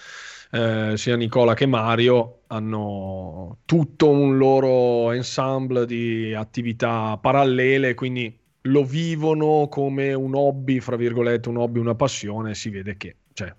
eh, 0.51 0.95
sia 0.97 1.17
Nicola 1.17 1.55
che 1.55 1.67
Mario 1.67 2.41
hanno 2.49 3.59
tutto 3.65 4.09
un 4.09 4.39
loro 4.39 5.13
ensemble 5.13 5.87
di 5.87 6.33
attività 6.35 7.19
parallele, 7.21 7.95
quindi 7.95 8.37
lo 8.63 8.85
vivono 8.85 9.69
come 9.69 10.13
un 10.13 10.35
hobby, 10.35 10.81
fra 10.81 10.97
virgolette, 10.97 11.49
un 11.49 11.59
hobby, 11.59 11.79
una 11.79 11.95
passione, 11.95 12.55
si 12.55 12.71
vede 12.71 12.97
che 12.97 13.17
cioè, 13.33 13.55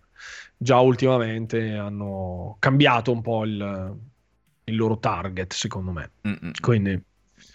già 0.58 0.80
ultimamente 0.80 1.74
hanno 1.74 2.58
cambiato 2.60 3.12
un 3.12 3.22
po' 3.22 3.44
il, 3.46 3.98
il 4.66 4.76
loro 4.76 4.98
target, 5.00 5.54
secondo 5.54 5.92
me. 5.92 6.12
Mm-mm. 6.28 6.52
Quindi 6.60 7.02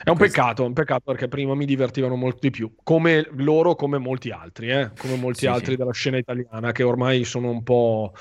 è 0.03 0.11
un 0.11 0.17
peccato, 0.17 0.65
un 0.65 0.73
peccato 0.73 1.03
perché 1.05 1.29
prima 1.29 1.55
mi 1.55 1.67
divertivano 1.67 2.17
molto 2.17 2.39
di 2.41 2.51
più, 2.51 2.75
come 2.83 3.29
loro, 3.33 3.75
come 3.75 3.99
molti 3.99 4.31
altri, 4.31 4.71
eh? 4.71 4.91
come 4.97 5.17
molti 5.17 5.41
sì, 5.41 5.47
altri 5.47 5.73
sì. 5.73 5.77
della 5.77 5.93
scena 5.93 6.17
italiana 6.17 6.73
che 6.73 6.83
ormai 6.83 7.25
sono 7.25 7.51
un 7.51 7.63
po' 7.63 8.15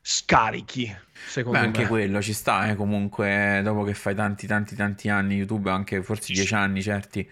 scarichi. 0.00 0.94
Secondo 1.26 1.58
Beh, 1.58 1.64
anche 1.64 1.86
quello 1.86 2.22
ci 2.22 2.32
sta, 2.32 2.68
eh, 2.70 2.74
comunque, 2.74 3.60
dopo 3.62 3.82
che 3.82 3.94
fai 3.94 4.14
tanti, 4.14 4.46
tanti, 4.46 4.74
tanti 4.74 5.08
anni 5.08 5.36
YouTube, 5.36 5.70
anche 5.70 6.02
forse 6.02 6.32
dieci 6.32 6.54
anni 6.54 6.82
certi, 6.82 7.28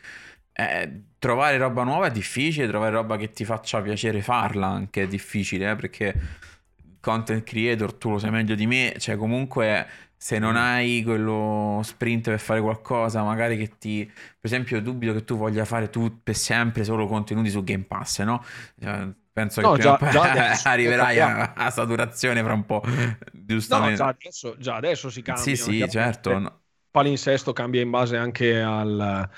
eh, 0.53 1.03
trovare 1.19 1.57
roba 1.57 1.85
nuova 1.85 2.07
è 2.07 2.11
difficile, 2.11 2.67
trovare 2.69 2.93
roba 2.93 3.17
che 3.17 3.31
ti 3.31 3.45
faccia 3.45 3.81
piacere 3.81 4.21
farla 4.23 4.67
anche 4.67 5.05
è 5.05 5.07
difficile, 5.07 5.71
eh, 5.71 5.77
perché 5.77 6.15
content 7.01 7.45
creator, 7.45 7.95
tu 7.95 8.11
lo 8.11 8.19
sai 8.19 8.31
meglio 8.31 8.55
di 8.55 8.67
me, 8.67 8.95
cioè 8.99 9.17
comunque 9.17 9.87
se 10.21 10.39
non 10.41 10.57
hai 10.57 11.03
quello 11.05 11.81
sprint 11.85 12.31
per 12.31 12.41
fare 12.41 12.61
qualcosa, 12.61 13.23
magari 13.23 13.57
che 13.57 13.79
ti... 13.79 14.05
Per 14.05 14.15
esempio, 14.41 14.83
dubito 14.83 15.13
che 15.13 15.25
tu 15.25 15.37
voglia 15.37 15.65
fare 15.65 15.91
tu 15.91 16.23
per 16.23 16.35
sempre 16.35 16.83
solo 16.83 17.07
contenuti 17.07 17.51
su 17.51 17.63
Game 17.63 17.85
Pass, 17.85 18.23
no? 18.23 18.45
Cioè, 18.81 19.09
Penso 19.39 19.61
no, 19.61 19.73
che 19.75 19.83
già, 19.83 19.97
già 20.11 20.59
arriverai 20.65 21.21
a, 21.21 21.53
a, 21.55 21.71
saturazione 21.71 22.43
fra 22.43 22.55
un 22.55 22.67
po', 22.67 22.83
giustamente. 23.31 24.03
No, 24.03 24.09
già, 24.09 24.17
adesso, 24.19 24.57
già 24.59 24.75
adesso 24.75 25.11
si 25.11 25.23
cambia. 25.23 25.45
Sì, 25.45 25.55
sì, 25.55 25.89
certo. 25.89 26.33
Il 26.33 26.53
palinsesto 26.91 27.53
cambia 27.53 27.81
in 27.81 27.89
base 27.89 28.17
anche 28.17 28.61
al, 28.61 29.31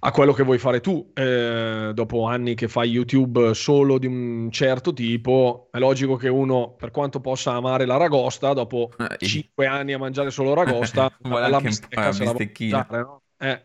a 0.00 0.10
quello 0.10 0.32
che 0.32 0.42
vuoi 0.42 0.58
fare 0.58 0.80
tu. 0.80 1.12
Eh, 1.14 1.92
dopo 1.94 2.26
anni 2.26 2.56
che 2.56 2.66
fai 2.66 2.90
YouTube 2.90 3.54
solo 3.54 3.98
di 3.98 4.08
un 4.08 4.50
certo 4.50 4.92
tipo, 4.92 5.68
è 5.70 5.78
logico 5.78 6.16
che 6.16 6.28
uno, 6.28 6.74
per 6.74 6.90
quanto 6.90 7.20
possa 7.20 7.52
amare 7.52 7.86
la 7.86 7.98
ragosta, 7.98 8.52
dopo 8.52 8.90
cinque 9.18 9.66
anni 9.66 9.92
a 9.92 9.98
mangiare 9.98 10.32
solo 10.32 10.54
ragosta, 10.54 11.08
la 11.22 11.60
bistecca 11.60 12.10
se 12.10 12.24
la 12.24 12.32
mangiare, 12.32 12.98
no? 12.98 13.22
Eh. 13.38 13.62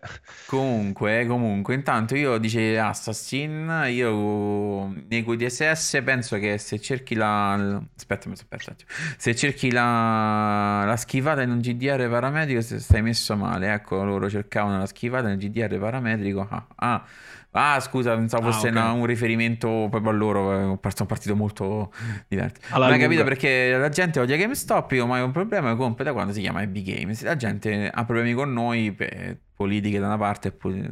Comunque, 0.47 1.25
comunque, 1.25 1.73
intanto 1.75 2.15
io 2.15 2.37
dice 2.37 2.77
Assassin, 2.77 3.85
io 3.87 4.87
nei 5.07 5.23
QDSS 5.23 6.01
penso 6.03 6.37
che 6.37 6.57
se 6.57 6.79
cerchi 6.79 7.15
la... 7.15 7.53
Aspetta, 7.95 8.29
aspetta, 8.29 8.75
se 9.15 9.33
cerchi 9.33 9.71
la, 9.71 10.83
la 10.85 10.97
schivata 10.97 11.41
in 11.41 11.51
un 11.51 11.59
GDR 11.59 12.09
parametrico 12.09 12.61
stai 12.61 13.01
messo 13.01 13.37
male, 13.37 13.71
ecco, 13.73 14.03
loro 14.03 14.29
cercavano 14.29 14.77
la 14.77 14.85
schivata 14.85 15.27
nel 15.29 15.37
GDR 15.37 15.79
parametrico, 15.79 16.47
ah, 16.49 16.67
ah 16.75 17.05
Ah, 17.53 17.81
scusa, 17.81 18.15
pensavo 18.15 18.49
fosse 18.49 18.67
ah, 18.67 18.71
okay. 18.71 18.81
una, 18.81 18.91
un 18.93 19.05
riferimento 19.05 19.87
proprio 19.89 20.11
a 20.11 20.13
loro. 20.13 20.79
Sono 20.95 21.05
partito 21.05 21.35
molto 21.35 21.91
diverso. 22.29 22.61
non 22.71 22.83
hai 22.83 22.99
capito 22.99 23.25
perché 23.25 23.75
la 23.75 23.89
gente 23.89 24.21
odia 24.21 24.37
GameStop. 24.37 24.89
Io 24.93 25.05
mai 25.05 25.21
ho 25.21 25.25
un 25.25 25.31
problema 25.31 25.75
con 25.75 25.93
da 25.97 26.13
quando 26.13 26.31
si 26.31 26.39
chiama 26.39 26.61
Epic 26.61 26.95
Games. 26.95 27.21
La 27.23 27.35
gente 27.35 27.89
ha 27.93 28.05
problemi 28.05 28.33
con 28.33 28.53
noi 28.53 28.93
per 28.93 29.37
politiche 29.61 29.99
da 29.99 30.07
una 30.07 30.17
parte 30.17 30.49
e 30.49 30.89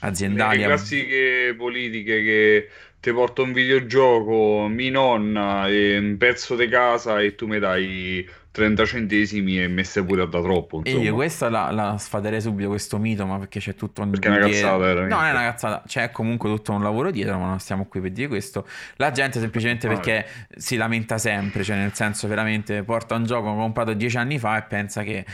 aziendali. 0.00 0.58
Le 0.58 0.64
classiche 0.64 1.54
politiche 1.56 2.22
che 2.22 2.68
ti 3.00 3.12
porto 3.12 3.42
un 3.42 3.52
videogioco, 3.52 4.66
mi 4.68 4.90
nonna 4.90 5.68
e 5.68 5.96
un 5.96 6.16
pezzo 6.16 6.56
di 6.56 6.68
casa 6.68 7.20
e 7.20 7.34
tu 7.34 7.46
mi 7.46 7.58
dai 7.58 8.28
30 8.56 8.86
centesimi 8.86 9.62
e 9.62 9.68
messe 9.68 10.02
pure 10.02 10.26
da 10.26 10.40
troppo. 10.40 10.78
Insomma. 10.78 11.02
E 11.02 11.04
io 11.04 11.12
questa 11.12 11.50
la, 11.50 11.70
la, 11.70 11.98
sfaderei 11.98 12.40
subito 12.40 12.70
questo 12.70 12.96
mito, 12.96 13.26
ma 13.26 13.38
perché 13.38 13.60
c'è 13.60 13.74
tutto 13.74 14.00
un 14.00 14.08
Perché 14.08 14.28
è 14.28 14.30
una 14.30 14.46
cazzata, 14.46 14.76
veramente. 14.78 15.14
No, 15.14 15.20
non 15.20 15.28
è 15.28 15.30
una 15.32 15.42
cazzata, 15.42 15.82
c'è 15.86 16.10
comunque 16.10 16.48
tutto 16.48 16.72
un 16.72 16.82
lavoro 16.82 17.10
dietro, 17.10 17.38
ma 17.38 17.48
non 17.48 17.58
stiamo 17.60 17.84
qui 17.84 18.00
per 18.00 18.12
dire 18.12 18.28
questo. 18.28 18.66
La 18.96 19.10
gente 19.10 19.40
semplicemente 19.40 19.88
perché 19.88 20.26
si 20.56 20.76
lamenta 20.76 21.18
sempre, 21.18 21.62
cioè 21.64 21.76
nel 21.76 21.92
senso 21.92 22.26
veramente 22.28 22.82
porta 22.82 23.14
un 23.14 23.24
gioco 23.24 23.54
comprato 23.54 23.92
10 23.92 24.16
anni 24.16 24.38
fa 24.38 24.56
e 24.56 24.62
pensa 24.62 25.02
che, 25.02 25.26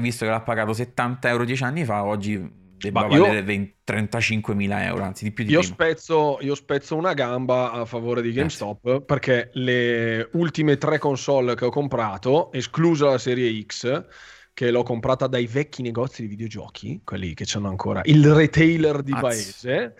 visto 0.00 0.24
che 0.24 0.30
l'ha 0.32 0.40
pagato 0.40 0.72
70 0.72 1.28
euro 1.28 1.44
10 1.44 1.62
anni 1.62 1.84
fa, 1.84 2.02
oggi 2.02 2.58
debba 2.80 3.02
Ma 3.02 3.08
valere 3.08 3.52
io... 3.52 3.74
35.000 3.86 4.82
euro, 4.84 5.02
anzi 5.02 5.24
di 5.24 5.32
più 5.32 5.44
di 5.44 5.52
io 5.52 5.62
spezzo, 5.62 6.38
io 6.40 6.54
spezzo 6.54 6.96
una 6.96 7.12
gamba 7.12 7.72
a 7.72 7.84
favore 7.84 8.22
di 8.22 8.32
GameStop 8.32 8.80
Grazie. 8.82 9.04
perché 9.04 9.50
le 9.54 10.28
ultime 10.32 10.78
tre 10.78 10.98
console 10.98 11.54
che 11.54 11.66
ho 11.66 11.70
comprato, 11.70 12.50
esclusa 12.52 13.10
la 13.10 13.18
serie 13.18 13.62
X, 13.64 14.06
che 14.54 14.70
l'ho 14.70 14.82
comprata 14.82 15.26
dai 15.26 15.46
vecchi 15.46 15.82
negozi 15.82 16.22
di 16.22 16.28
videogiochi, 16.28 17.02
quelli 17.04 17.34
che 17.34 17.46
hanno 17.54 17.68
ancora 17.68 18.00
il 18.04 18.32
retailer 18.32 19.02
di 19.02 19.12
Azz. 19.12 19.20
paese. 19.20 19.94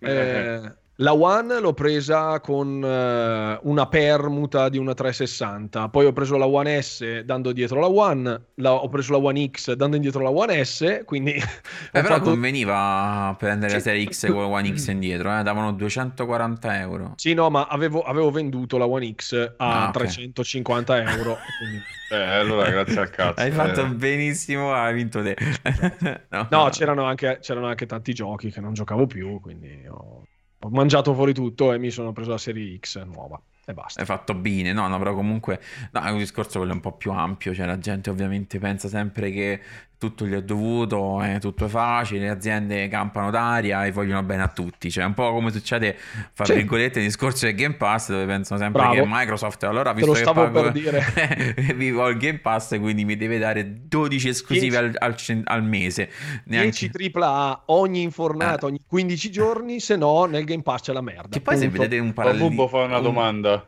Eh, 0.00 0.76
la 1.00 1.14
One 1.14 1.60
l'ho 1.60 1.74
presa 1.74 2.40
con 2.40 2.82
uh, 2.82 3.68
una 3.68 3.86
permuta 3.86 4.68
di 4.68 4.78
una 4.78 4.94
360, 4.94 5.90
poi 5.90 6.06
ho 6.06 6.12
preso 6.12 6.36
la 6.36 6.46
One 6.46 6.82
S 6.82 7.20
dando 7.20 7.52
dietro 7.52 7.78
la 7.78 7.88
One, 7.88 8.40
la, 8.54 8.72
ho 8.72 8.88
preso 8.88 9.12
la 9.12 9.18
One 9.18 9.48
X 9.48 9.74
dando 9.74 9.94
indietro 9.94 10.22
la 10.22 10.30
One 10.30 10.64
S, 10.64 11.02
quindi... 11.04 11.36
Eh, 11.90 12.02
però 12.02 12.16
fatto... 12.16 12.30
conveniva 12.30 13.34
prendere 13.38 13.74
la 13.74 13.80
serie 13.80 14.04
X 14.04 14.26
con 14.30 14.42
la 14.42 14.46
One 14.46 14.76
X 14.76 14.88
indietro, 14.88 15.38
eh? 15.38 15.42
davano 15.42 15.72
240 15.72 16.80
euro. 16.80 17.12
Sì, 17.16 17.32
no, 17.32 17.48
ma 17.48 17.66
avevo, 17.66 18.02
avevo 18.02 18.30
venduto 18.30 18.76
la 18.76 18.86
One 18.86 19.14
X 19.14 19.54
a 19.56 19.84
ah, 19.84 19.88
okay. 19.88 19.92
350 19.92 21.12
euro. 21.12 21.38
quindi... 21.58 21.82
Eh, 22.10 22.16
allora 22.16 22.68
grazie 22.70 23.00
al 23.00 23.10
cazzo. 23.10 23.40
Hai 23.40 23.50
fatto 23.50 23.82
eh. 23.82 23.88
benissimo, 23.88 24.72
hai 24.72 24.94
vinto 24.94 25.22
te. 25.22 25.36
no, 26.28 26.46
no 26.50 26.68
c'erano, 26.70 27.04
anche, 27.04 27.38
c'erano 27.40 27.66
anche 27.68 27.86
tanti 27.86 28.12
giochi 28.12 28.50
che 28.50 28.60
non 28.60 28.74
giocavo 28.74 29.06
più, 29.06 29.40
quindi... 29.40 29.86
Ho 29.88 30.27
ho 30.60 30.68
mangiato 30.70 31.14
fuori 31.14 31.32
tutto 31.32 31.72
e 31.72 31.78
mi 31.78 31.90
sono 31.90 32.12
preso 32.12 32.30
la 32.30 32.38
serie 32.38 32.76
X 32.78 33.02
nuova 33.04 33.40
e 33.64 33.74
basta. 33.74 34.00
Hai 34.00 34.06
fatto 34.06 34.34
bene, 34.34 34.72
no, 34.72 34.88
no, 34.88 34.98
però 34.98 35.14
comunque 35.14 35.60
no, 35.92 36.02
è 36.02 36.10
un 36.10 36.18
discorso 36.18 36.58
quello 36.58 36.72
un 36.72 36.80
po' 36.80 36.92
più 36.92 37.12
ampio, 37.12 37.54
cioè 37.54 37.66
la 37.66 37.78
gente 37.78 38.10
ovviamente 38.10 38.58
pensa 38.58 38.88
sempre 38.88 39.30
che 39.30 39.60
tutto 39.98 40.26
gli 40.26 40.32
è 40.32 40.42
dovuto, 40.42 41.20
è 41.20 41.40
tutto 41.40 41.66
facile, 41.66 42.20
le 42.20 42.28
aziende 42.28 42.86
campano 42.86 43.30
d'aria 43.30 43.84
e 43.84 43.90
vogliono 43.90 44.22
bene 44.22 44.42
a 44.42 44.48
tutti. 44.48 44.90
Cioè, 44.92 45.04
un 45.04 45.14
po' 45.14 45.32
come 45.32 45.50
succede, 45.50 45.96
fra 46.32 46.44
sì. 46.44 46.54
virgolette, 46.54 47.00
nel 47.00 47.08
discorso 47.08 47.46
del 47.46 47.56
Game 47.56 47.74
Pass, 47.74 48.10
dove 48.10 48.24
pensano 48.24 48.60
sempre 48.60 48.80
Bravo. 48.80 48.94
che 48.94 49.04
Microsoft, 49.04 49.64
allora 49.64 49.92
visto 49.92 50.12
che 50.12 50.22
pago, 50.22 50.50
per 50.50 50.72
dire. 50.72 51.04
vivo 51.74 52.06
il 52.06 52.16
Game 52.16 52.38
Pass, 52.38 52.78
quindi 52.78 53.04
mi 53.04 53.16
deve 53.16 53.38
dare 53.38 53.88
12 53.88 54.28
esclusive 54.28 54.76
al, 54.76 54.94
al, 54.98 55.16
al, 55.44 55.64
mese. 55.64 56.10
Neanche... 56.44 56.90
10 56.92 57.10
AAA 57.18 57.62
ogni 57.66 58.02
infornata, 58.02 58.66
eh. 58.66 58.70
ogni 58.70 58.80
15 58.86 59.30
giorni, 59.32 59.80
se 59.80 59.96
no 59.96 60.26
nel 60.26 60.44
Game 60.44 60.62
Pass 60.62 60.82
c'è 60.82 60.92
la 60.92 61.00
merda. 61.00 61.28
Che 61.28 61.40
poi 61.40 61.56
Punto. 61.56 61.70
se 61.70 61.78
vedete 61.78 61.98
un 62.00 62.12
parallelo... 62.12 62.48
Bubbo 62.48 62.68
fa 62.68 62.84
una 62.84 63.00
domanda. 63.00 63.66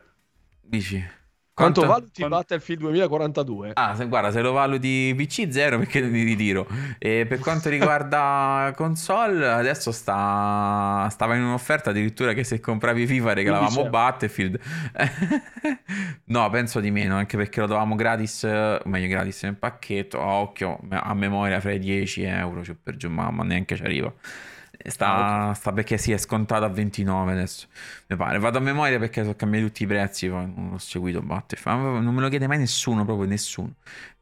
Dici? 0.61 1.19
Quanto, 1.61 1.81
Quanto 1.81 1.99
valuti 1.99 2.21
Quanto... 2.21 2.37
Battlefield 2.37 2.81
2042? 2.81 3.71
Ah, 3.73 3.95
se, 3.95 4.07
guarda, 4.07 4.31
se 4.31 4.41
lo 4.41 4.51
valuti 4.51 5.13
PC 5.15 5.47
0 5.49 5.77
perché 5.79 6.01
mi 6.07 6.23
ritiro. 6.23 6.67
E 6.97 7.25
per 7.27 7.39
quanto 7.39 7.69
riguarda 7.69 8.73
console, 8.75 9.47
adesso 9.47 9.91
sta... 9.91 11.07
stava 11.09 11.35
in 11.35 11.43
un'offerta 11.43 11.91
addirittura 11.91 12.33
che 12.33 12.43
se 12.43 12.59
compravi 12.59 13.05
FIFA 13.05 13.33
regalavamo 13.33 13.89
Battlefield. 13.89 14.59
no, 16.25 16.49
penso 16.49 16.79
di 16.79 16.91
meno, 16.91 17.15
anche 17.15 17.37
perché 17.37 17.59
lo 17.61 17.67
davamo 17.67 17.95
gratis, 17.95 18.43
meglio 18.43 19.07
gratis 19.07 19.43
nel 19.43 19.55
pacchetto, 19.55 20.21
a 20.21 20.25
occhio, 20.25 20.79
a 20.89 21.13
memoria 21.13 21.59
fra 21.59 21.71
i 21.71 21.79
10 21.79 22.23
euro, 22.23 22.63
cioè 22.63 22.75
per 22.81 22.97
giù, 22.97 23.09
mamma, 23.09 23.43
neanche 23.43 23.75
ci 23.75 23.83
arriva. 23.83 24.11
Sta, 24.85 25.41
okay. 25.43 25.55
sta, 25.55 25.71
perché 25.73 25.97
si 25.97 26.11
è 26.11 26.17
scontato 26.17 26.65
a 26.65 26.69
29 26.69 27.31
adesso. 27.31 27.67
Mi 28.07 28.15
pare. 28.15 28.39
Vado 28.39 28.57
a 28.57 28.61
memoria 28.61 28.99
perché 28.99 29.21
sono 29.21 29.35
cambiati 29.35 29.65
tutti 29.65 29.83
i 29.83 29.87
prezzi. 29.87 30.27
Non 30.27 30.71
ho 30.73 30.77
seguito 30.77 31.21
Battlefield. 31.21 32.01
Non 32.01 32.13
me 32.13 32.21
lo 32.21 32.29
chiede 32.29 32.47
mai 32.47 32.57
nessuno, 32.57 33.05
proprio 33.05 33.27
nessuno. 33.27 33.73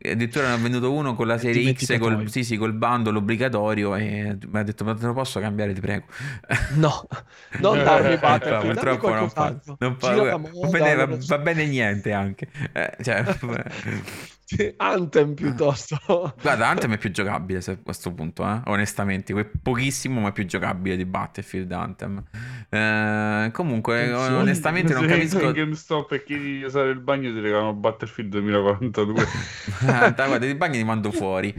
Addirittura 0.03 0.47
ne 0.47 0.53
ho 0.53 0.57
venduto 0.57 0.91
uno 0.91 1.15
con 1.15 1.27
la 1.27 1.37
serie 1.37 1.73
X, 1.73 1.97
col, 1.97 2.29
sì, 2.29 2.43
sì, 2.43 2.57
col 2.57 2.73
bando 2.73 3.09
obbligatorio. 3.09 3.95
E 3.95 4.37
mi 4.47 4.59
ha 4.59 4.63
detto: 4.63 4.83
Ma 4.83 4.93
te 4.93 5.05
lo 5.05 5.13
posso 5.13 5.39
cambiare, 5.39 5.73
ti 5.73 5.81
prego. 5.81 6.05
No, 6.75 7.07
non 7.59 7.83
darmi 7.83 8.17
Battlefield. 8.17 8.63
No, 8.63 8.73
purtroppo 8.73 9.13
non, 9.13 9.29
fa, 9.29 9.55
non 9.77 9.97
fa, 9.97 10.15
va, 10.15 10.67
bene, 10.69 10.95
va, 10.95 11.17
va, 11.27 11.37
bene 11.37 11.65
niente 11.65 12.11
anche. 12.11 12.47
Eh, 12.73 12.97
cioè, 13.01 13.23
Anthem 14.77 15.33
piuttosto. 15.33 15.99
Guarda, 16.41 16.67
Anthem 16.67 16.93
è 16.93 16.97
più 16.97 17.11
giocabile 17.11 17.59
a 17.65 17.77
questo 17.77 18.13
punto, 18.13 18.43
eh? 18.43 18.61
onestamente. 18.65 19.33
Pochissimo, 19.61 20.21
ma 20.21 20.29
è 20.29 20.31
più 20.31 20.45
giocabile 20.45 20.95
di 20.95 21.05
Battlefield 21.05 21.71
Anthem. 21.71 22.23
Eh, 22.69 23.49
comunque, 23.53 24.03
Attenzione, 24.03 24.35
onestamente 24.35 24.93
non 24.93 25.05
capisco... 25.05 25.41
In 25.41 25.51
GameStop 25.51 26.11
e 26.13 26.23
chiedi 26.23 26.57
di 26.57 26.63
usare 26.63 26.89
il 26.89 26.99
bagno 26.99 27.31
ti 27.31 27.39
regalano 27.39 27.73
Battlefield 27.73 28.31
2042. 28.31 29.27
ah, 29.87 30.11
guarda, 30.11 30.45
il 30.45 30.55
bagno 30.55 30.73
ti 30.73 30.83
mando 30.83 31.11
fuori. 31.11 31.53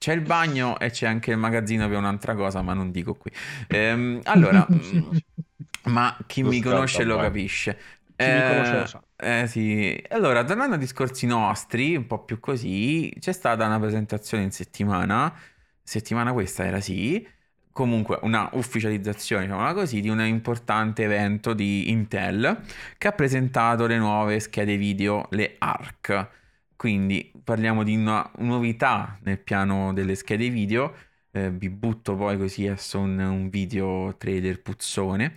C'è 0.00 0.14
il 0.14 0.22
bagno 0.22 0.78
e 0.78 0.90
c'è 0.90 1.06
anche 1.06 1.30
il 1.30 1.36
magazzino 1.36 1.86
per 1.86 1.98
un'altra 1.98 2.34
cosa, 2.34 2.62
ma 2.62 2.72
non 2.72 2.90
dico 2.90 3.14
qui. 3.16 3.30
Ehm, 3.68 4.20
allora, 4.24 4.66
ma 5.84 6.16
chi 6.26 6.40
lo 6.40 6.48
mi 6.48 6.62
conosce 6.62 7.04
lo 7.04 7.18
capisce. 7.18 7.78
Chi 8.20 8.30
eh, 8.30 8.32
mi 8.32 8.42
conosce 8.42 8.76
lo 8.76 8.86
sa. 8.86 9.02
Eh 9.16 9.46
sì, 9.46 10.02
allora 10.08 10.44
tornando 10.44 10.76
a 10.76 10.78
discorsi 10.78 11.26
nostri, 11.26 11.94
un 11.96 12.06
po' 12.06 12.24
più 12.24 12.40
così, 12.40 13.12
c'è 13.18 13.32
stata 13.32 13.66
una 13.66 13.78
presentazione 13.78 14.42
in 14.44 14.50
settimana, 14.50 15.34
settimana 15.82 16.32
questa 16.32 16.64
era 16.64 16.80
sì, 16.80 17.26
comunque 17.72 18.18
una 18.22 18.48
ufficializzazione, 18.54 19.44
diciamola 19.44 19.74
così, 19.74 20.00
di 20.00 20.08
un 20.08 20.20
importante 20.22 21.04
evento 21.04 21.52
di 21.54 21.90
Intel 21.90 22.62
che 22.98 23.08
ha 23.08 23.12
presentato 23.12 23.86
le 23.86 23.98
nuove 23.98 24.40
schede 24.40 24.76
video, 24.76 25.26
le 25.30 25.56
ARC. 25.58 26.28
Quindi 26.76 27.30
parliamo 27.44 27.82
di 27.82 27.94
una 27.94 28.30
novità 28.38 29.18
nel 29.22 29.38
piano 29.38 29.92
delle 29.92 30.14
schede 30.14 30.48
video. 30.48 30.94
Eh, 31.32 31.50
vi 31.50 31.68
butto 31.70 32.16
poi 32.16 32.36
così 32.38 32.66
adesso 32.66 32.98
un, 32.98 33.18
un 33.18 33.50
video 33.50 34.16
trailer 34.16 34.60
puzzone 34.62 35.34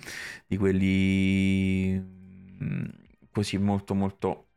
di 0.47 0.57
quelli 0.57 2.21
mm, 2.63 2.85
così 3.31 3.57
molto 3.57 3.93
molto 3.93 4.47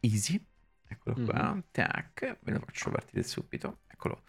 easy. 0.00 0.44
Eccolo 0.88 1.16
qua, 1.24 1.50
mm-hmm. 1.50 1.58
tac, 1.72 2.38
ve 2.42 2.52
lo 2.52 2.60
faccio 2.64 2.90
partire 2.90 3.22
subito, 3.24 3.78
eccolo. 3.88 4.22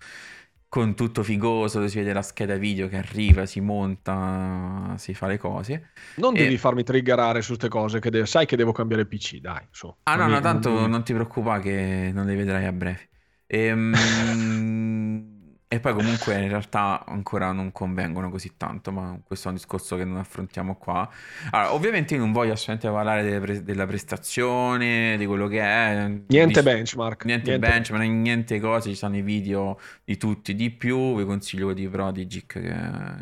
Con 0.70 0.96
tutto 0.96 1.24
figoso, 1.24 1.88
si 1.88 1.98
vede 1.98 2.12
la 2.14 2.22
scheda 2.22 2.56
video 2.56 2.90
che 2.90 2.98
arriva, 2.98 3.46
si 3.46 3.62
monta, 3.62 4.96
si 4.98 5.14
fa 5.14 5.28
le 5.28 5.38
cose. 5.38 5.92
Non 6.16 6.36
e... 6.36 6.40
devi 6.40 6.58
farmi 6.58 6.84
triggerare 6.84 7.42
su 7.42 7.50
queste 7.50 7.70
cose, 7.70 8.00
che 8.00 8.10
de- 8.10 8.26
sai 8.26 8.46
che 8.46 8.58
devo 8.58 8.72
cambiare 8.72 9.06
PC, 9.06 9.38
dai. 9.38 9.66
Su. 9.70 9.94
Ah 10.04 10.16
no, 10.16 10.28
no, 10.28 10.40
tanto 10.40 10.72
non, 10.72 10.90
non 10.90 11.04
ti 11.04 11.14
preoccupare 11.14 11.62
che 11.62 12.12
non 12.14 12.26
le 12.26 12.36
vedrai 12.36 12.66
a 12.66 12.72
breve. 12.72 13.10
Ehm... 13.46 15.36
E 15.70 15.82
poi 15.82 15.94
comunque 15.94 16.42
in 16.42 16.48
realtà 16.48 17.04
ancora 17.06 17.52
non 17.52 17.74
convengono 17.74 18.30
così 18.30 18.54
tanto, 18.56 18.90
ma 18.94 19.20
questo 19.22 19.48
è 19.48 19.52
un 19.52 19.58
discorso 19.58 19.98
che 19.98 20.06
non 20.06 20.16
affrontiamo 20.16 20.76
qua. 20.78 21.10
Allora, 21.52 21.74
ovviamente 21.74 22.14
io 22.14 22.22
non 22.22 22.32
voglio 22.32 22.54
assolutamente 22.54 22.90
parlare 22.90 23.40
pre- 23.42 23.64
della 23.64 23.86
prestazione, 23.86 25.18
di 25.18 25.26
quello 25.26 25.48
che 25.48 25.60
è. 25.60 26.08
Niente 26.28 26.62
di, 26.62 26.66
benchmark. 26.66 27.26
Niente, 27.26 27.50
niente 27.50 27.68
benchmark, 27.68 28.06
niente 28.06 28.60
cose, 28.62 28.92
ci 28.92 28.96
sono 28.96 29.18
i 29.18 29.22
video 29.22 29.78
di 30.06 30.16
tutti 30.16 30.56
di 30.56 30.72
più, 30.72 31.18
vi 31.18 31.26
consiglio 31.26 31.66
quelli 31.66 31.82
di 31.82 31.90
Prodigic 31.90 32.46
che 32.62 32.76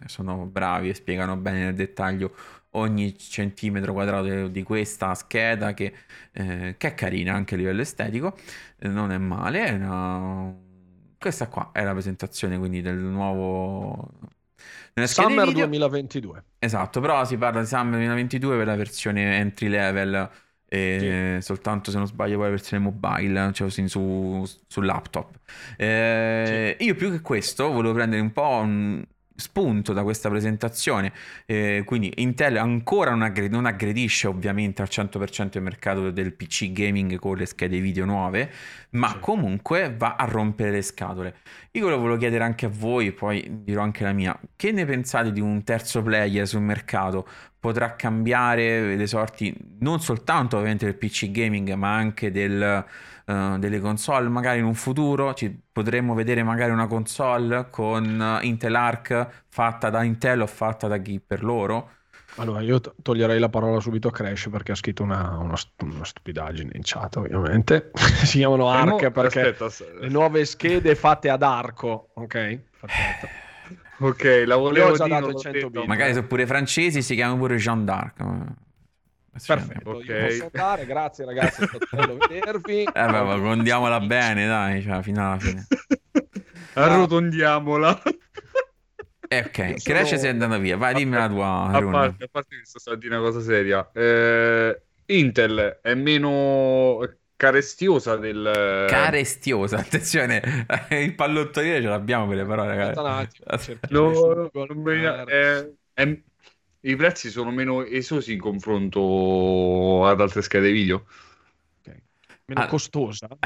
sono 0.05 0.45
bravi 0.45 0.89
e 0.89 0.93
spiegano 0.93 1.35
bene 1.37 1.63
nel 1.63 1.73
dettaglio 1.73 2.31
ogni 2.75 3.17
centimetro 3.17 3.91
quadrato 3.93 4.49
di 4.49 4.61
questa 4.61 5.15
scheda 5.15 5.73
che, 5.73 5.93
eh, 6.31 6.75
che 6.77 6.87
è 6.89 6.93
carina 6.93 7.33
anche 7.33 7.55
a 7.55 7.57
livello 7.57 7.81
estetico, 7.81 8.37
eh, 8.77 8.87
non 8.87 9.11
è 9.11 9.17
male, 9.17 9.65
è 9.65 9.71
una 9.71 10.63
questa 11.25 11.47
qua 11.47 11.71
è 11.71 11.83
la 11.83 11.93
presentazione 11.93 12.59
quindi 12.59 12.81
del 12.81 12.97
nuovo... 12.97 14.09
Summer 14.93 15.47
video. 15.47 15.65
2022. 15.65 16.43
Esatto, 16.59 17.01
però 17.01 17.25
si 17.25 17.35
parla 17.35 17.61
di 17.61 17.65
Summer 17.65 17.95
2022 17.95 18.57
per 18.57 18.65
la 18.67 18.75
versione 18.75 19.37
entry 19.37 19.67
level 19.67 20.29
e 20.67 21.37
sì. 21.39 21.45
soltanto 21.45 21.91
se 21.91 21.97
non 21.97 22.05
sbaglio 22.05 22.35
poi 22.35 22.45
la 22.45 22.51
versione 22.51 22.83
mobile, 22.83 23.51
cioè 23.53 23.69
su, 23.69 24.45
su 24.67 24.81
laptop. 24.81 25.39
Eh, 25.75 26.75
sì. 26.77 26.85
Io 26.85 26.95
più 26.95 27.11
che 27.11 27.21
questo 27.21 27.71
volevo 27.71 27.93
prendere 27.93 28.21
un 28.21 28.31
po' 28.31 28.59
un, 28.61 29.03
spunto 29.35 29.93
da 29.93 30.03
questa 30.03 30.29
presentazione. 30.29 31.11
Eh, 31.45 31.83
quindi 31.85 32.11
Intel 32.17 32.57
ancora 32.57 33.11
non, 33.11 33.23
aggred- 33.23 33.51
non, 33.51 33.65
aggredisce 33.65 34.27
ovviamente 34.27 34.81
al 34.81 34.87
100% 34.89 35.57
il 35.57 35.61
mercato 35.61 36.11
del 36.11 36.33
PC 36.33 36.71
gaming 36.71 37.17
con 37.17 37.37
le 37.37 37.45
schede 37.45 37.79
video 37.79 38.05
nuove, 38.05 38.51
ma 38.91 39.09
sì. 39.09 39.19
comunque 39.19 39.93
va 39.97 40.15
a 40.15 40.25
rompere 40.25 40.71
le 40.71 40.81
scatole. 40.81 41.35
Io 41.71 41.89
lo 41.89 41.97
volevo 41.97 42.17
chiedere 42.17 42.43
anche 42.43 42.67
a 42.67 42.69
voi, 42.69 43.11
poi 43.11 43.45
dirò 43.63 43.81
anche 43.81 44.03
la 44.03 44.13
mia, 44.13 44.39
che 44.55 44.71
ne 44.71 44.85
pensate 44.85 45.31
di 45.31 45.41
un 45.41 45.63
terzo 45.63 46.01
player 46.01 46.47
sul 46.47 46.61
mercato? 46.61 47.27
Potrà 47.65 47.95
cambiare 47.95 48.95
le 48.95 49.07
sorti 49.07 49.55
non 49.79 49.99
soltanto 49.99 50.57
ovviamente 50.57 50.85
del 50.85 50.95
PC 50.95 51.31
gaming, 51.31 51.73
ma 51.73 51.95
anche 51.95 52.29
del 52.31 52.85
uh, 53.25 53.57
delle 53.57 53.79
console 53.79 54.29
magari 54.29 54.59
in 54.59 54.65
un 54.65 54.75
futuro 54.75 55.33
ci 55.33 55.57
potremmo 55.71 56.13
vedere 56.13 56.43
magari 56.43 56.71
una 56.71 56.87
console 56.87 57.67
con 57.69 58.19
uh, 58.19 58.45
Intel 58.45 58.75
Arc 58.75 59.45
fatta 59.49 59.89
da 59.89 60.03
Intel 60.03 60.41
o 60.41 60.47
fatta 60.47 60.87
da 60.87 60.97
chi 60.97 61.19
per 61.19 61.43
loro 61.43 61.89
Allora, 62.35 62.61
io 62.61 62.79
toglierei 62.79 63.39
la 63.39 63.49
parola 63.49 63.79
subito 63.79 64.09
a 64.09 64.11
Crash 64.11 64.49
perché 64.49 64.73
ha 64.73 64.75
scritto 64.75 65.03
una, 65.03 65.37
una, 65.37 65.55
una 65.81 66.03
stupidaggine 66.03 66.71
in 66.73 66.81
chat, 66.83 67.15
ovviamente. 67.15 67.91
si 67.95 68.39
chiamano 68.39 68.71
eh, 68.73 68.77
Arc 68.77 69.11
perché 69.11 69.53
aspetta, 69.53 69.69
le 70.01 70.09
nuove 70.09 70.43
schede 70.45 70.95
fatte 70.95 71.29
ad 71.29 71.43
arco, 71.43 72.09
ok? 72.13 72.59
Perfetto. 72.79 73.43
Ok, 73.99 74.43
la 74.45 74.55
volevo 74.55 74.93
già 74.93 75.07
dato 75.07 75.29
il 75.29 75.35
100 75.37 75.69
bit. 75.69 75.85
Magari 75.85 76.13
sono 76.13 76.27
pure 76.27 76.45
francesi, 76.45 77.01
si 77.01 77.15
chiamano 77.15 77.39
pure 77.39 77.55
Jean 77.55 77.85
d'Arc. 77.85 78.23
Perfetto, 79.45 79.89
okay. 79.89 80.27
posso 80.27 80.49
andare, 80.53 80.85
grazie 80.85 81.25
ragazzi, 81.25 81.63
è 81.63 81.67
stato 81.67 81.87
bello 81.91 82.17
vedervi. 82.27 82.83
Eh 82.83 82.91
beh, 82.91 83.39
condiamola 83.41 83.99
bene, 83.99 84.47
dai, 84.47 84.81
cioè, 84.81 85.01
fino 85.01 85.25
alla 85.25 85.39
fine. 85.39 85.67
Arrotondiamola. 86.73 88.01
Eh, 89.27 89.39
ok, 89.39 89.55
sono... 89.55 89.75
Crash 89.83 90.15
sei 90.15 90.29
andato 90.29 90.57
via, 90.59 90.77
vai 90.77 90.93
dimmi 90.93 91.15
la 91.15 91.27
tua. 91.27 91.63
A 91.63 91.81
parte, 91.81 92.23
a 92.23 92.27
parte 92.31 92.55
che 92.55 92.61
sto 92.63 92.91
a 92.91 92.95
dire 92.95 93.15
una 93.15 93.25
cosa 93.25 93.41
seria, 93.41 93.89
eh, 93.93 94.81
Intel 95.07 95.79
è 95.81 95.93
meno 95.95 96.99
carestiosa 97.35 98.15
del... 98.15 98.85
Carestiosa, 98.87 99.77
attenzione, 99.77 100.65
il 100.91 101.15
pallottoliere 101.15 101.81
ce 101.81 101.87
l'abbiamo 101.87 102.27
per 102.27 102.37
le 102.37 102.45
parole, 102.45 102.75
ragazzi. 102.75 103.77
No, 103.89 104.49
è, 105.25 105.69
è, 105.93 106.19
I 106.81 106.95
prezzi 106.95 107.29
sono 107.29 107.51
meno 107.51 107.83
esosi 107.83 108.33
in 108.33 108.39
confronto 108.39 110.05
ad 110.05 110.21
altre 110.21 110.41
schede 110.41 110.71
video. 110.71 111.05
Okay. 111.81 112.01
Meno 112.45 112.61
ah. 112.61 112.67
costosa. 112.67 113.27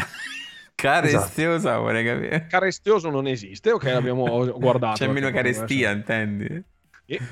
Carestiosa 0.79 1.55
esatto. 1.55 1.81
vorrei 1.81 2.05
capire. 2.05 2.47
Carestioso 2.47 3.09
non 3.09 3.27
esiste, 3.27 3.71
ok, 3.71 3.83
l'abbiamo 3.83 4.45
guardato. 4.57 5.03
C'è 5.03 5.11
meno 5.11 5.29
carestia, 5.29 5.91
intendi? 5.91 6.63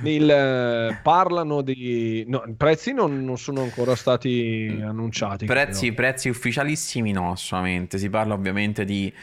Il, 0.03 0.29
eh, 0.29 0.99
parlano 1.03 1.61
di 1.61 2.25
no, 2.27 2.43
i 2.47 2.53
prezzi 2.55 2.93
non, 2.93 3.23
non, 3.23 3.37
sono 3.37 3.61
ancora 3.61 3.95
stati 3.95 4.81
annunciati 4.83 5.45
prezzi, 5.45 5.91
prezzi, 5.91 6.29
ufficialissimi 6.29 7.11
no 7.11 7.31
assolutamente 7.31 7.97
si 7.97 8.09
parla 8.09 8.33
ovviamente 8.33 8.85
di 8.85 9.13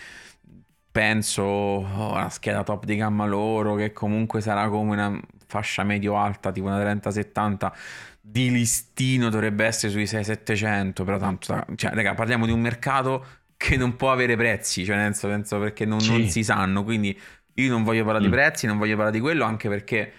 penso 0.93 1.43
oh, 1.43 2.13
una 2.13 2.31
scheda 2.31 2.63
top 2.63 2.85
di 2.85 2.95
gamma 2.95 3.27
loro 3.27 3.75
che 3.75 3.93
comunque 3.93 4.41
sarà 4.41 4.69
come 4.69 4.93
una 4.93 5.21
fascia 5.47 5.83
medio 5.83 6.17
alta 6.17 6.53
tipo 6.53 6.67
una 6.67 6.81
3070 6.81 7.77
di 8.21 8.51
listino 8.51 9.31
dovrebbe 9.31 9.65
essere 9.65 9.91
sui 9.91 10.07
6700 10.07 11.03
però 11.03 11.19
tanto 11.19 11.65
cioè 11.75 11.91
raga 11.93 12.15
parliamo 12.15 12.47
di 12.47 12.53
un 12.53 12.61
mercato 12.61 13.25
che 13.57 13.77
non 13.79 13.97
può 13.97 14.13
avere 14.13 14.37
prezzi, 14.37 14.85
cioè 14.85 14.97
nel 14.97 15.15
senso 15.15 15.59
perché 15.59 15.87
non, 15.87 16.01
sì. 16.01 16.11
non 16.11 16.29
si 16.29 16.45
sanno, 16.45 16.85
quindi 16.85 17.19
io 17.55 17.71
non 17.71 17.83
voglio 17.83 18.03
parlare 18.05 18.27
mm. 18.27 18.29
di 18.29 18.35
prezzi, 18.35 18.67
non 18.67 18.77
voglio 18.77 18.95
parlare 18.95 19.17
di 19.17 19.21
quello, 19.23 19.45
anche 19.45 19.69
perché 19.71 20.13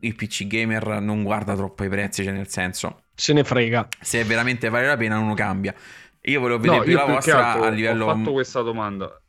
il 0.00 0.14
PC 0.14 0.46
gamer 0.46 1.00
non 1.00 1.22
guarda 1.22 1.54
troppo 1.54 1.84
i 1.84 1.88
prezzi, 1.88 2.22
cioè 2.22 2.32
nel 2.32 2.48
senso... 2.48 3.02
Se 3.14 3.32
ne 3.32 3.42
frega. 3.42 3.88
Se 4.00 4.22
veramente 4.24 4.68
vale 4.68 4.86
la 4.86 4.96
pena 4.96 5.18
uno 5.18 5.34
cambia. 5.34 5.74
Io 6.22 6.40
volevo 6.40 6.60
vedere 6.60 6.78
no, 6.78 6.84
più 6.84 6.94
la 6.94 7.04
vostra 7.04 7.52
a 7.52 7.68
livello... 7.68 8.06
Ho 8.06 8.14
fatto 8.16 8.32
questa 8.32 8.62
domanda. 8.62 9.20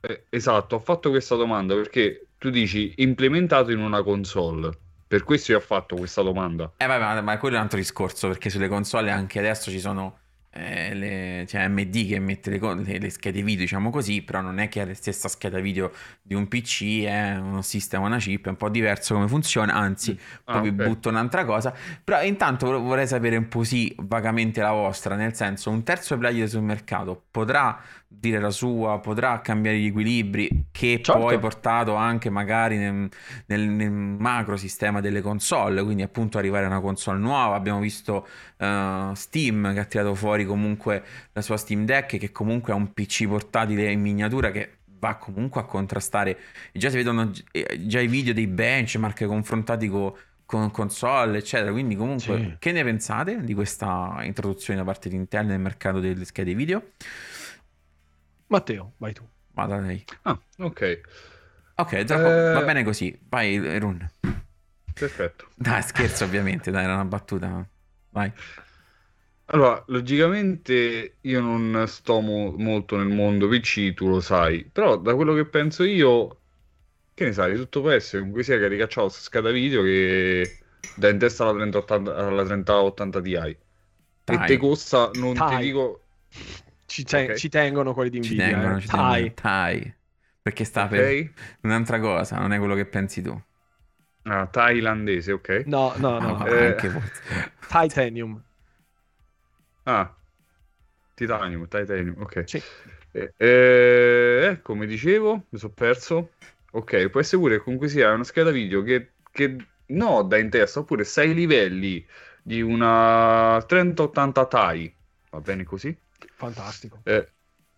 Eh, 0.00 0.24
esatto, 0.30 0.76
ho 0.76 0.78
fatto 0.78 1.10
questa 1.10 1.34
domanda 1.34 1.74
perché 1.74 2.28
tu 2.38 2.50
dici 2.50 2.92
implementato 2.96 3.70
in 3.70 3.80
una 3.80 4.02
console. 4.02 4.70
Per 5.06 5.24
questo 5.24 5.52
io 5.52 5.58
ho 5.58 5.60
fatto 5.60 5.96
questa 5.96 6.22
domanda. 6.22 6.72
Eh, 6.76 6.86
vabbè, 6.86 7.00
ma, 7.02 7.20
ma 7.20 7.38
quello 7.38 7.56
è 7.56 7.58
un 7.58 7.64
altro 7.64 7.78
discorso 7.78 8.28
perché 8.28 8.50
sulle 8.50 8.68
console 8.68 9.10
anche 9.10 9.38
adesso 9.38 9.70
ci 9.70 9.80
sono 9.80 10.20
eh, 10.56 10.94
le, 10.94 11.46
cioè 11.48 11.66
MD 11.66 12.08
che 12.08 12.20
mette 12.20 12.50
le, 12.50 12.60
le, 12.60 12.98
le, 12.98 13.10
schede 13.10 13.42
video, 13.42 13.62
diciamo 13.62 13.90
così, 13.90 14.22
però 14.22 14.40
non 14.40 14.58
è 14.58 14.68
che 14.68 14.82
è 14.82 14.84
la 14.84 14.94
stessa 14.94 15.26
scheda 15.26 15.58
video 15.58 15.90
di 16.22 16.34
un 16.34 16.46
PC, 16.46 17.02
è 17.02 17.36
uno 17.36 17.60
sistema, 17.60 18.06
una 18.06 18.18
chip, 18.18 18.46
è 18.46 18.50
un 18.50 18.56
po' 18.56 18.68
diverso 18.68 19.14
come 19.14 19.26
funziona, 19.26 19.72
anzi, 19.74 20.12
mm. 20.12 20.16
ah, 20.44 20.52
poi 20.52 20.70
vi 20.70 20.72
butto 20.72 21.08
un'altra 21.08 21.44
cosa. 21.44 21.74
Però 22.04 22.22
intanto 22.22 22.80
vorrei 22.80 23.08
sapere 23.08 23.36
un 23.36 23.48
po' 23.48 23.64
sì, 23.64 23.92
vagamente 23.98 24.60
la 24.60 24.70
vostra, 24.70 25.16
nel 25.16 25.34
senso, 25.34 25.70
un 25.70 25.82
terzo 25.82 26.16
player 26.16 26.48
sul 26.48 26.62
mercato 26.62 27.24
potrà 27.30 27.80
dire 28.18 28.40
la 28.40 28.50
sua, 28.50 28.98
potrà 29.00 29.40
cambiare 29.40 29.78
gli 29.78 29.86
equilibri 29.86 30.66
che 30.70 31.00
certo. 31.02 31.20
poi 31.20 31.38
portato 31.38 31.94
anche 31.94 32.30
magari 32.30 32.78
nel, 32.78 33.08
nel, 33.46 33.60
nel, 33.60 33.90
macro 33.90 34.56
sistema 34.56 35.00
delle 35.00 35.20
console, 35.20 35.82
quindi 35.82 36.02
appunto 36.02 36.38
arrivare 36.38 36.64
a 36.64 36.68
una 36.68 36.80
console 36.80 37.18
nuova. 37.18 37.54
Abbiamo 37.54 37.80
visto 37.80 38.26
uh, 38.58 39.14
Steam 39.14 39.72
che 39.72 39.80
ha 39.80 39.84
tirato 39.84 40.14
fuori 40.14 40.44
comunque 40.44 41.02
la 41.32 41.42
sua 41.42 41.56
Steam 41.56 41.84
Deck 41.84 42.18
che 42.18 42.32
comunque 42.32 42.72
è 42.72 42.76
un 42.76 42.92
PC 42.92 43.26
portatile 43.26 43.90
in 43.90 44.00
miniatura 44.00 44.50
che 44.50 44.78
va 44.98 45.16
comunque 45.16 45.60
a 45.60 45.64
contrastare. 45.64 46.38
Già 46.72 46.90
si 46.90 46.96
vedono 46.96 47.30
già 47.30 48.00
i 48.00 48.06
video 48.06 48.32
dei 48.32 48.46
benchmark 48.46 49.24
confrontati 49.26 49.88
con 49.88 50.12
con 50.46 50.70
console, 50.70 51.38
eccetera. 51.38 51.72
Quindi, 51.72 51.96
comunque, 51.96 52.38
sì. 52.38 52.56
che 52.58 52.72
ne 52.72 52.84
pensate 52.84 53.42
di 53.42 53.54
questa 53.54 54.18
introduzione 54.22 54.78
da 54.78 54.84
parte 54.84 55.08
di 55.08 55.16
Intel 55.16 55.46
nel 55.46 55.58
mercato 55.58 56.00
delle 56.00 56.24
schede 56.24 56.54
video? 56.54 56.90
Matteo, 58.48 58.92
vai 58.98 59.12
tu. 59.12 59.26
Vada 59.52 59.78
lei. 59.78 60.04
Ah, 60.22 60.38
ok. 60.58 61.00
Ok, 61.76 61.92
eh... 61.92 62.04
va 62.04 62.62
bene 62.62 62.84
così. 62.84 63.18
Vai, 63.28 63.78
Run. 63.78 64.08
Perfetto. 64.92 65.48
Dai, 65.54 65.82
scherzo 65.82 66.24
ovviamente, 66.24 66.70
dai, 66.70 66.84
era 66.84 66.94
una 66.94 67.04
battuta. 67.04 67.68
Vai. 68.10 68.32
Allora, 69.46 69.82
logicamente 69.88 71.16
io 71.20 71.40
non 71.40 71.84
sto 71.86 72.20
mo- 72.20 72.54
molto 72.56 72.96
nel 72.96 73.08
mondo 73.08 73.48
PC, 73.48 73.92
tu 73.92 74.08
lo 74.08 74.20
sai, 74.20 74.64
però 74.64 74.96
da 74.96 75.14
quello 75.14 75.34
che 75.34 75.44
penso 75.44 75.84
io, 75.84 76.38
che 77.12 77.24
ne 77.26 77.32
sai, 77.32 77.54
tutto 77.56 77.80
può 77.82 77.90
essere, 77.90 78.20
comunque 78.20 78.42
sia 78.42 78.56
che 78.58 78.68
ricacciavo 78.68 79.08
questa 79.08 79.24
scheda 79.24 79.50
video 79.50 79.82
che 79.82 80.58
dà 80.96 81.10
in 81.10 81.18
testa 81.18 81.44
alla 81.44 81.52
3080, 81.54 82.16
alla 82.16 82.44
3080 82.44 83.20
Ti. 83.20 83.30
Dai. 83.32 83.56
E 84.24 84.38
te 84.46 84.56
costa, 84.56 85.10
non 85.14 85.34
Dai. 85.34 85.56
ti 85.56 85.62
dico... 85.64 86.00
Ci, 86.94 87.02
te- 87.02 87.22
okay. 87.24 87.36
ci, 87.36 87.48
tengono 87.48 87.92
quelli 87.92 88.10
di 88.10 88.18
Nvidia. 88.20 88.44
Ci 88.44 88.52
tengono, 88.52 88.76
eh. 88.76 88.80
ci 88.80 88.86
Thai. 88.86 89.34
Thai. 89.34 89.94
Perché 90.40 90.62
sta 90.62 90.84
okay. 90.84 91.24
per 91.24 91.56
un'altra 91.62 91.98
cosa, 91.98 92.38
non 92.38 92.52
è 92.52 92.58
quello 92.58 92.76
che 92.76 92.86
pensi 92.86 93.20
tu. 93.20 93.36
Ah, 94.22 94.46
thailandese, 94.46 95.32
ok. 95.32 95.64
No, 95.66 95.92
no, 95.96 96.20
no. 96.20 96.36
no 96.36 96.46
eh... 96.46 96.76
Titanium. 97.68 98.40
Ah, 99.82 100.14
Titanium, 101.14 101.66
Titanium, 101.66 102.14
ok. 102.20 102.42
Sì. 102.46 102.62
Eh, 103.10 103.32
eh, 103.36 104.60
come 104.62 104.86
dicevo, 104.86 105.46
mi 105.48 105.58
sono 105.58 105.72
perso. 105.72 106.34
Ok, 106.70 107.08
può 107.08 107.18
essere 107.18 107.42
pure 107.42 107.58
comunque 107.58 107.88
sia 107.88 108.12
una 108.12 108.22
scheda 108.22 108.52
video 108.52 108.82
che, 108.82 109.14
che 109.32 109.56
no 109.86 110.22
da 110.22 110.38
in 110.38 110.48
testa, 110.48 110.78
oppure 110.78 111.02
6 111.02 111.34
livelli 111.34 112.06
di 112.40 112.62
una 112.62 113.60
3080 113.66 114.46
Ti. 114.46 114.94
Va 115.30 115.40
bene 115.40 115.64
così? 115.64 115.96
Fantastico. 116.34 117.00
Eh, 117.04 117.28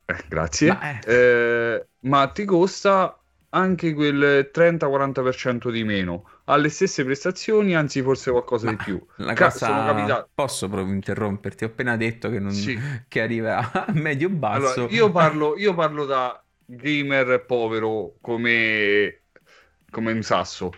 eh, 0.05 0.25
grazie. 0.29 0.69
Ma, 0.69 1.01
eh. 1.01 1.87
ma 2.01 2.29
ti 2.29 2.45
costa 2.45 3.19
anche 3.51 3.95
quel 3.95 4.51
30-40% 4.53 5.71
di 5.71 5.85
meno. 5.85 6.29
Ha 6.45 6.57
le 6.57 6.69
stesse 6.69 7.05
prestazioni, 7.05 7.75
anzi 7.75 8.03
forse 8.03 8.31
qualcosa 8.31 8.67
Ma 8.67 8.73
di 8.73 8.77
più. 8.85 9.05
La 9.17 9.33
Ca- 9.33 9.51
cosa... 9.51 10.29
Posso 10.33 10.69
proprio 10.69 10.95
interromperti? 10.95 11.65
Ho 11.65 11.69
appena 11.69 11.97
detto 11.97 12.29
che, 12.29 12.39
non... 12.39 12.53
sì. 12.53 12.79
che 13.09 13.21
arriva 13.21 13.73
a 13.73 13.87
medio-basso. 13.93 14.81
Allora, 14.81 14.95
io, 14.95 15.11
parlo, 15.11 15.57
io 15.57 15.75
parlo 15.75 16.05
da 16.05 16.41
gamer 16.67 17.45
povero 17.47 18.17
come, 18.21 19.21
come 19.91 20.13
un 20.13 20.23
sasso. 20.23 20.73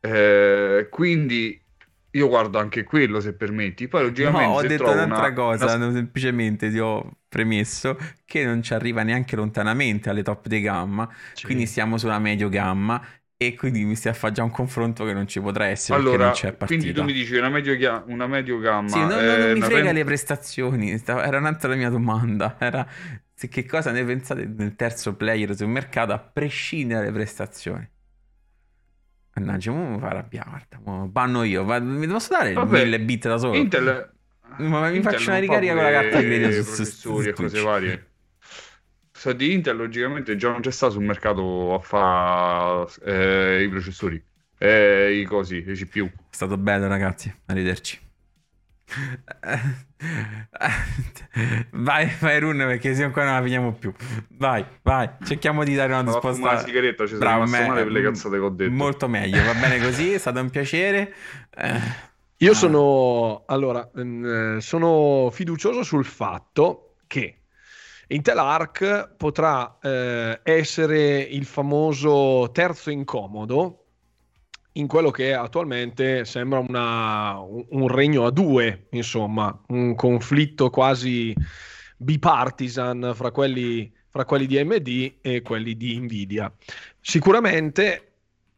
Eh, 0.00 0.88
quindi 0.90 1.61
io 2.12 2.28
guardo 2.28 2.58
anche 2.58 2.84
quello 2.84 3.20
se 3.20 3.34
permetti. 3.34 3.88
Poi 3.88 4.02
logicamente 4.02 4.46
no, 4.46 4.54
ho 4.54 4.62
detto 4.62 4.90
un'altra 4.90 5.26
una... 5.26 5.32
cosa, 5.32 5.74
una... 5.76 5.92
semplicemente 5.92 6.70
ti 6.70 6.78
ho 6.78 7.18
premesso 7.28 7.98
che 8.24 8.44
non 8.44 8.62
ci 8.62 8.74
arriva 8.74 9.02
neanche 9.02 9.36
lontanamente 9.36 10.10
alle 10.10 10.22
top 10.22 10.46
di 10.46 10.60
gamma, 10.60 11.08
sì. 11.32 11.44
quindi 11.44 11.66
siamo 11.66 11.96
sulla 11.96 12.18
medio 12.18 12.48
gamma 12.48 13.02
e 13.36 13.54
quindi 13.54 13.84
mi 13.84 13.96
fare 13.96 14.32
già 14.32 14.42
un 14.42 14.50
confronto 14.50 15.04
che 15.04 15.12
non 15.12 15.26
ci 15.26 15.40
potrà 15.40 15.66
essere 15.66 15.98
allora, 15.98 16.26
non 16.26 16.32
c'è 16.32 16.56
quindi 16.56 16.92
tu 16.92 17.02
mi 17.02 17.12
dici 17.12 17.34
una 17.34 17.48
medio, 17.48 18.04
una 18.06 18.26
medio 18.28 18.58
gamma 18.58 18.88
sì, 18.88 18.98
non, 19.00 19.08
non, 19.08 19.38
non 19.40 19.52
mi 19.52 19.60
frega 19.60 19.86
rem... 19.86 19.94
le 19.94 20.04
prestazioni 20.04 21.02
era 21.04 21.38
un'altra 21.38 21.70
la 21.70 21.74
mia 21.74 21.90
domanda 21.90 22.56
era 22.60 22.86
che 23.34 23.66
cosa 23.66 23.90
ne 23.90 24.04
pensate 24.04 24.54
del 24.54 24.76
terzo 24.76 25.16
player 25.16 25.56
sul 25.56 25.66
mercato 25.66 26.12
a 26.12 26.18
prescindere 26.18 27.00
dalle 27.00 27.12
prestazioni 27.12 27.88
Mannaggia, 29.34 29.72
mi 29.72 29.98
fa 29.98 30.08
arrabbiare, 30.08 30.66
guarda, 30.78 31.06
banno 31.06 31.42
io, 31.42 31.64
va, 31.64 31.78
mi 31.78 32.06
posso 32.06 32.28
dare 32.32 32.52
Vabbè, 32.52 32.82
1000 32.82 33.00
bit 33.00 33.28
da 33.28 33.38
solo? 33.38 33.56
Intel... 33.56 34.10
Ma 34.58 34.90
mi 34.90 34.96
Intel 34.96 35.12
faccio 35.12 35.30
una 35.30 35.38
ricarica 35.38 35.72
con 35.72 35.82
la 35.82 35.90
carta 35.90 36.20
di 36.20 36.26
credito 36.26 36.62
su, 36.62 36.84
su, 36.84 37.20
su, 37.20 37.28
e 37.28 37.32
cose 37.32 37.60
varie. 37.62 38.06
So 39.10 39.32
di 39.32 39.52
Intel, 39.54 39.76
logicamente, 39.76 40.36
già 40.36 40.50
non 40.50 40.60
c'è 40.60 40.70
stato 40.70 40.92
sul 40.92 41.04
mercato 41.04 41.74
a 41.74 41.78
fare 41.78 42.86
eh, 43.04 43.62
i 43.62 43.68
processori, 43.68 44.22
eh, 44.58 45.18
i 45.18 45.24
cosi, 45.24 45.64
i 45.66 45.74
CPU. 45.74 46.06
È 46.06 46.34
stato 46.34 46.58
bello, 46.58 46.86
ragazzi, 46.86 47.34
arrivederci. 47.46 48.00
Vai, 51.70 52.10
vai 52.20 52.40
Run 52.40 52.56
perché 52.58 52.94
se 52.94 53.04
ancora 53.04 53.26
non 53.26 53.34
la 53.36 53.42
finiamo 53.42 53.72
più. 53.72 53.92
Vai, 54.30 54.64
vai, 54.82 55.08
cerchiamo 55.24 55.64
di 55.64 55.74
dare 55.74 55.92
una 55.92 56.02
risposta. 56.02 56.42
Una 56.42 56.58
sigaretta, 56.58 57.06
ci 57.06 57.16
Bravo, 57.16 57.46
me... 57.46 57.66
male 57.66 57.82
per 57.84 57.92
le 57.92 58.02
cazzate 58.02 58.36
che 58.36 58.42
ho 58.42 58.50
detto. 58.50 58.72
Molto 58.72 59.08
meglio, 59.08 59.42
va 59.44 59.54
bene 59.54 59.78
così, 59.78 60.12
è 60.12 60.18
stato 60.18 60.40
un 60.40 60.50
piacere. 60.50 61.14
Eh. 61.56 61.80
Io 62.38 62.50
ah. 62.50 62.54
sono 62.54 63.44
allora, 63.46 63.88
mm, 63.98 64.58
sono 64.58 65.30
fiducioso 65.32 65.82
sul 65.82 66.04
fatto 66.04 66.96
che 67.06 67.42
Intel 68.08 68.38
Arc 68.38 69.14
potrà 69.16 69.78
eh, 69.80 70.40
essere 70.42 71.18
il 71.20 71.44
famoso 71.44 72.50
terzo 72.52 72.90
incomodo 72.90 73.81
in 74.72 74.86
quello 74.86 75.10
che 75.10 75.34
attualmente 75.34 76.24
sembra 76.24 76.58
una, 76.58 77.38
un 77.40 77.88
regno 77.88 78.24
a 78.24 78.30
due, 78.30 78.86
insomma, 78.90 79.58
un 79.68 79.94
conflitto 79.94 80.70
quasi 80.70 81.34
bipartisan 81.96 83.12
fra 83.14 83.30
quelli, 83.30 83.92
fra 84.08 84.24
quelli 84.24 84.46
di 84.46 84.58
AMD 84.58 85.14
e 85.20 85.42
quelli 85.42 85.76
di 85.76 85.98
Nvidia. 85.98 86.52
Sicuramente 87.00 88.12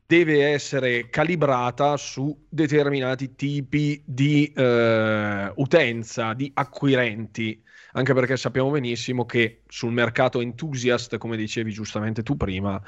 deve 0.07 0.47
essere 0.47 1.09
calibrata 1.09 1.97
su 1.97 2.47
determinati 2.49 3.35
tipi 3.35 4.03
di 4.05 4.53
eh, 4.55 5.53
utenza, 5.57 6.35
di 6.35 6.51
acquirenti 6.55 7.64
anche 7.97 8.13
perché 8.13 8.37
sappiamo 8.37 8.71
benissimo 8.71 9.25
che 9.25 9.63
sul 9.69 9.93
mercato 9.93 10.41
enthusiast, 10.41 11.17
come 11.17 11.37
dicevi 11.37 11.71
giustamente 11.71 12.25
tu 12.25 12.37
prima, 12.37 12.81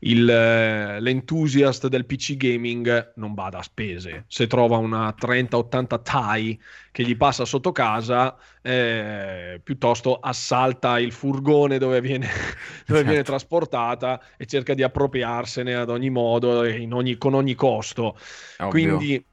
il, 0.00 0.28
eh, 0.28 1.00
l'enthusiast 1.00 1.86
del 1.86 2.06
PC 2.06 2.36
gaming 2.36 3.12
non 3.16 3.34
bada 3.34 3.58
a 3.58 3.62
spese. 3.62 4.24
Se 4.26 4.48
trova 4.48 4.76
una 4.78 5.12
3080 5.12 5.98
Ti 5.98 6.60
che 6.90 7.04
gli 7.04 7.16
passa 7.16 7.44
sotto 7.44 7.70
casa, 7.70 8.36
eh, 8.60 9.60
piuttosto 9.62 10.18
assalta 10.18 10.98
il 10.98 11.12
furgone 11.12 11.78
dove, 11.78 12.00
viene, 12.00 12.26
dove 12.84 13.02
viene, 13.02 13.20
esatto. 13.20 13.30
trasportata 13.30 14.20
e 14.36 14.46
cerca 14.46 14.74
di 14.74 14.82
appropriarsene 14.82 15.76
ad 15.76 15.88
ogni 15.88 16.10
modo, 16.10 16.58
ogni, 16.58 17.16
con 17.16 17.34
ogni 17.34 17.54
costo. 17.54 18.18
Quindi, 18.68 19.24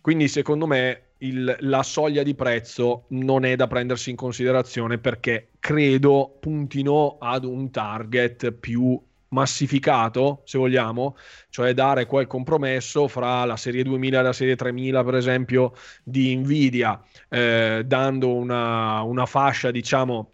quindi 0.00 0.26
secondo 0.26 0.66
me 0.66 1.11
il, 1.22 1.56
la 1.60 1.82
soglia 1.82 2.22
di 2.22 2.34
prezzo 2.34 3.04
non 3.08 3.44
è 3.44 3.56
da 3.56 3.66
prendersi 3.66 4.10
in 4.10 4.16
considerazione 4.16 4.98
perché 4.98 5.50
credo 5.58 6.36
puntino 6.40 7.18
ad 7.18 7.44
un 7.44 7.70
target 7.70 8.52
più 8.52 9.00
massificato, 9.28 10.42
se 10.44 10.58
vogliamo, 10.58 11.16
cioè 11.48 11.72
dare 11.72 12.06
quel 12.06 12.26
compromesso 12.26 13.08
fra 13.08 13.44
la 13.44 13.56
serie 13.56 13.82
2000 13.82 14.20
e 14.20 14.22
la 14.22 14.32
serie 14.32 14.56
3000, 14.56 15.04
per 15.04 15.14
esempio, 15.14 15.72
di 16.02 16.36
Nvidia, 16.36 17.02
eh, 17.28 17.82
dando 17.86 18.34
una, 18.34 19.00
una 19.02 19.24
fascia, 19.24 19.70
diciamo, 19.70 20.32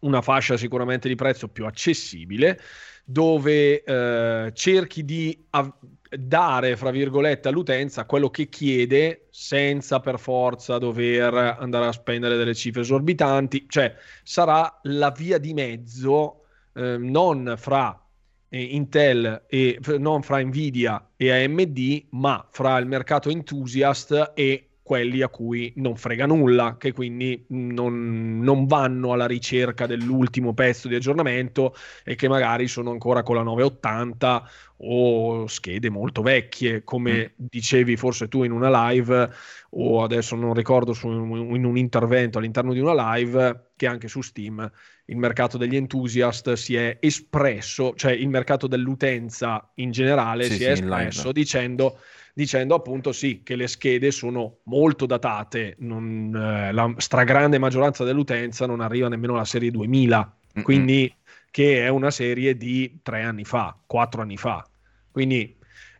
una 0.00 0.22
fascia 0.22 0.56
sicuramente 0.56 1.08
di 1.08 1.16
prezzo 1.16 1.48
più 1.48 1.66
accessibile, 1.66 2.60
dove 3.04 3.82
eh, 3.82 4.50
cerchi 4.54 5.04
di 5.04 5.46
av- 5.50 5.74
dare, 6.10 6.76
fra 6.76 6.90
virgolette, 6.90 7.48
all'utenza 7.48 8.04
quello 8.04 8.30
che 8.30 8.48
chiede 8.48 9.26
senza 9.30 10.00
per 10.00 10.18
forza 10.18 10.78
dover 10.78 11.56
andare 11.58 11.86
a 11.86 11.92
spendere 11.92 12.36
delle 12.36 12.54
cifre 12.54 12.82
esorbitanti, 12.82 13.66
cioè 13.68 13.94
sarà 14.22 14.80
la 14.82 15.10
via 15.10 15.38
di 15.38 15.52
mezzo 15.52 16.44
eh, 16.74 16.96
non 16.98 17.54
fra 17.56 18.00
eh, 18.48 18.62
Intel 18.62 19.44
e 19.46 19.78
non 19.98 20.22
fra 20.22 20.40
Nvidia 20.42 21.10
e 21.16 21.30
AMD, 21.30 22.06
ma 22.10 22.46
fra 22.50 22.78
il 22.78 22.86
mercato 22.86 23.28
enthusiast 23.28 24.32
e 24.34 24.67
quelli 24.88 25.20
a 25.20 25.28
cui 25.28 25.70
non 25.76 25.96
frega 25.96 26.24
nulla, 26.24 26.78
che 26.78 26.92
quindi 26.92 27.44
non, 27.48 28.40
non, 28.40 28.64
vanno 28.64 29.12
alla 29.12 29.26
ricerca 29.26 29.84
dell'ultimo 29.84 30.54
pezzo 30.54 30.88
di 30.88 30.94
aggiornamento 30.94 31.74
e 32.02 32.14
che 32.14 32.26
magari 32.26 32.68
sono 32.68 32.90
ancora 32.90 33.22
con 33.22 33.36
la 33.36 33.42
980 33.42 34.50
o 34.78 35.46
schede 35.46 35.90
molto 35.90 36.22
vecchie, 36.22 36.84
come 36.84 37.32
mm. 37.34 37.46
dicevi 37.50 37.98
forse 37.98 38.28
tu 38.28 38.44
in 38.44 38.50
una 38.50 38.88
live 38.88 39.30
o 39.72 40.02
adesso 40.02 40.36
non 40.36 40.54
ricordo 40.54 40.94
su, 40.94 41.06
in 41.10 41.66
un 41.66 41.76
intervento 41.76 42.38
all'interno 42.38 42.72
di 42.72 42.80
una 42.80 43.14
live 43.14 43.72
che 43.76 43.86
anche 43.86 44.08
su 44.08 44.22
Steam 44.22 44.72
il 45.04 45.16
mercato 45.18 45.58
degli 45.58 45.76
enthusiast 45.76 46.54
si 46.54 46.76
è 46.76 46.96
espresso, 46.98 47.92
cioè 47.94 48.12
il 48.12 48.28
mercato 48.30 48.66
dell'utenza 48.66 49.70
in 49.74 49.90
generale 49.90 50.44
sì, 50.44 50.52
si 50.52 50.56
sì, 50.58 50.64
è 50.64 50.70
espresso 50.70 51.30
dicendo 51.30 51.98
dicendo 52.38 52.76
appunto 52.76 53.10
sì 53.10 53.42
che 53.42 53.56
le 53.56 53.66
schede 53.66 54.12
sono 54.12 54.58
molto 54.66 55.06
datate, 55.06 55.74
non, 55.80 56.32
eh, 56.32 56.70
la 56.70 56.94
stragrande 56.98 57.58
maggioranza 57.58 58.04
dell'utenza 58.04 58.64
non 58.64 58.80
arriva 58.80 59.08
nemmeno 59.08 59.34
alla 59.34 59.44
serie 59.44 59.72
2000, 59.72 60.36
Mm-mm. 60.54 60.64
quindi 60.64 61.12
che 61.50 61.84
è 61.84 61.88
una 61.88 62.12
serie 62.12 62.56
di 62.56 63.00
tre 63.02 63.24
anni 63.24 63.44
fa, 63.44 63.76
quattro 63.84 64.22
anni 64.22 64.36
fa. 64.36 64.64
Quindi 65.10 65.56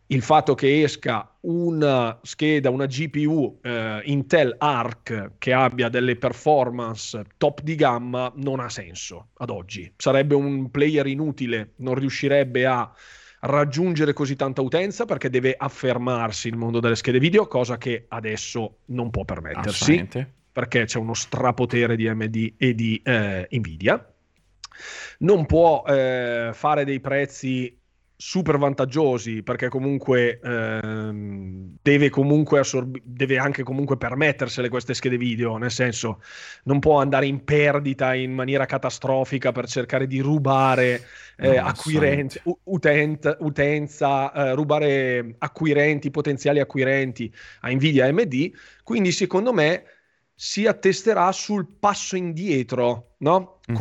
il 0.07 0.21
fatto 0.21 0.55
che 0.55 0.81
esca 0.81 1.29
una 1.41 2.17
scheda, 2.21 2.69
una 2.69 2.85
GPU 2.85 3.59
eh, 3.61 4.01
Intel 4.05 4.55
Arc 4.59 5.33
che 5.39 5.51
abbia 5.51 5.89
delle 5.89 6.15
performance 6.15 7.21
top 7.35 7.63
di 7.63 7.75
gamma 7.75 8.31
non 8.37 8.61
ha 8.61 8.69
senso 8.69 9.31
ad 9.39 9.49
oggi. 9.49 9.91
Sarebbe 9.97 10.35
un 10.35 10.71
player 10.71 11.05
inutile, 11.05 11.73
non 11.79 11.95
riuscirebbe 11.95 12.65
a 12.65 12.89
raggiungere 13.41 14.13
così 14.13 14.35
tanta 14.35 14.61
utenza 14.61 15.05
perché 15.05 15.29
deve 15.29 15.55
affermarsi 15.57 16.47
il 16.47 16.57
mondo 16.57 16.79
delle 16.79 16.95
schede 16.95 17.19
video, 17.19 17.47
cosa 17.47 17.77
che 17.77 18.05
adesso 18.07 18.79
non 18.85 19.09
può 19.09 19.23
permettersi 19.23 20.07
perché 20.51 20.85
c'è 20.85 20.97
uno 20.97 21.13
strapotere 21.13 21.95
di 21.95 22.07
AMD 22.07 22.53
e 22.57 22.75
di 22.75 23.01
eh, 23.03 23.47
Nvidia. 23.49 24.13
Non 25.19 25.45
può 25.45 25.83
eh, 25.87 26.49
fare 26.53 26.83
dei 26.83 26.99
prezzi 26.99 27.78
super 28.21 28.57
vantaggiosi 28.57 29.43
perché 29.43 29.69
comunque 29.69 30.41
ehm, 30.43 31.77
deve 31.81 32.09
comunque 32.09 32.59
assorb- 32.59 32.99
deve 33.01 33.37
anche 33.37 33.63
comunque 33.63 33.95
permettersele 33.95 34.67
queste 34.67 34.93
schede 34.93 35.15
video 35.15 35.55
nel 35.55 35.71
senso 35.71 36.21
non 36.63 36.79
può 36.79 36.99
andare 36.99 37.27
in 37.27 37.45
perdita 37.45 38.13
in 38.13 38.33
maniera 38.33 38.65
catastrofica 38.65 39.53
per 39.53 39.69
cercare 39.69 40.05
di 40.05 40.19
rubare 40.19 41.01
eh, 41.37 41.55
no, 41.55 41.63
acquirenti 41.63 42.41
utent- 42.65 43.37
utenza 43.39 44.33
eh, 44.33 44.53
rubare 44.53 45.35
acquirenti 45.37 46.11
potenziali 46.11 46.59
acquirenti 46.59 47.33
a 47.61 47.71
Nvidia 47.71 48.05
AMD 48.07 48.51
quindi 48.83 49.13
secondo 49.13 49.53
me 49.53 49.83
si 50.35 50.67
attesterà 50.67 51.31
sul 51.31 51.67
passo 51.79 52.17
indietro 52.17 53.15
no? 53.19 53.61
Mm-hmm. 53.71 53.77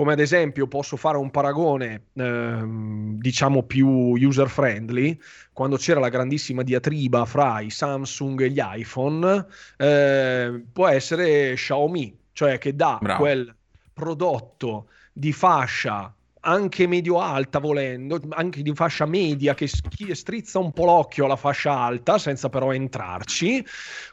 Come 0.00 0.14
ad 0.14 0.20
esempio 0.20 0.66
posso 0.66 0.96
fare 0.96 1.18
un 1.18 1.30
paragone 1.30 2.04
ehm, 2.14 3.18
diciamo 3.18 3.64
più 3.64 3.86
user 3.86 4.48
friendly 4.48 5.20
quando 5.52 5.76
c'era 5.76 6.00
la 6.00 6.08
grandissima 6.08 6.62
diatriba 6.62 7.26
fra 7.26 7.60
i 7.60 7.68
Samsung 7.68 8.40
e 8.40 8.48
gli 8.50 8.62
iPhone 8.62 9.46
eh, 9.76 10.64
può 10.72 10.86
essere 10.86 11.52
Xiaomi 11.52 12.18
cioè 12.32 12.56
che 12.56 12.74
dà 12.74 12.96
Bravo. 12.98 13.20
quel 13.20 13.54
prodotto 13.92 14.86
di 15.12 15.34
fascia 15.34 16.14
anche 16.40 16.86
medio-alta 16.86 17.58
volendo, 17.58 18.20
anche 18.30 18.62
di 18.62 18.74
fascia 18.74 19.06
media 19.06 19.54
che 19.54 19.66
strizza 19.66 20.58
un 20.58 20.72
po' 20.72 20.84
l'occhio 20.84 21.24
alla 21.24 21.36
fascia 21.36 21.72
alta 21.72 22.18
senza 22.18 22.48
però 22.48 22.72
entrarci, 22.72 23.64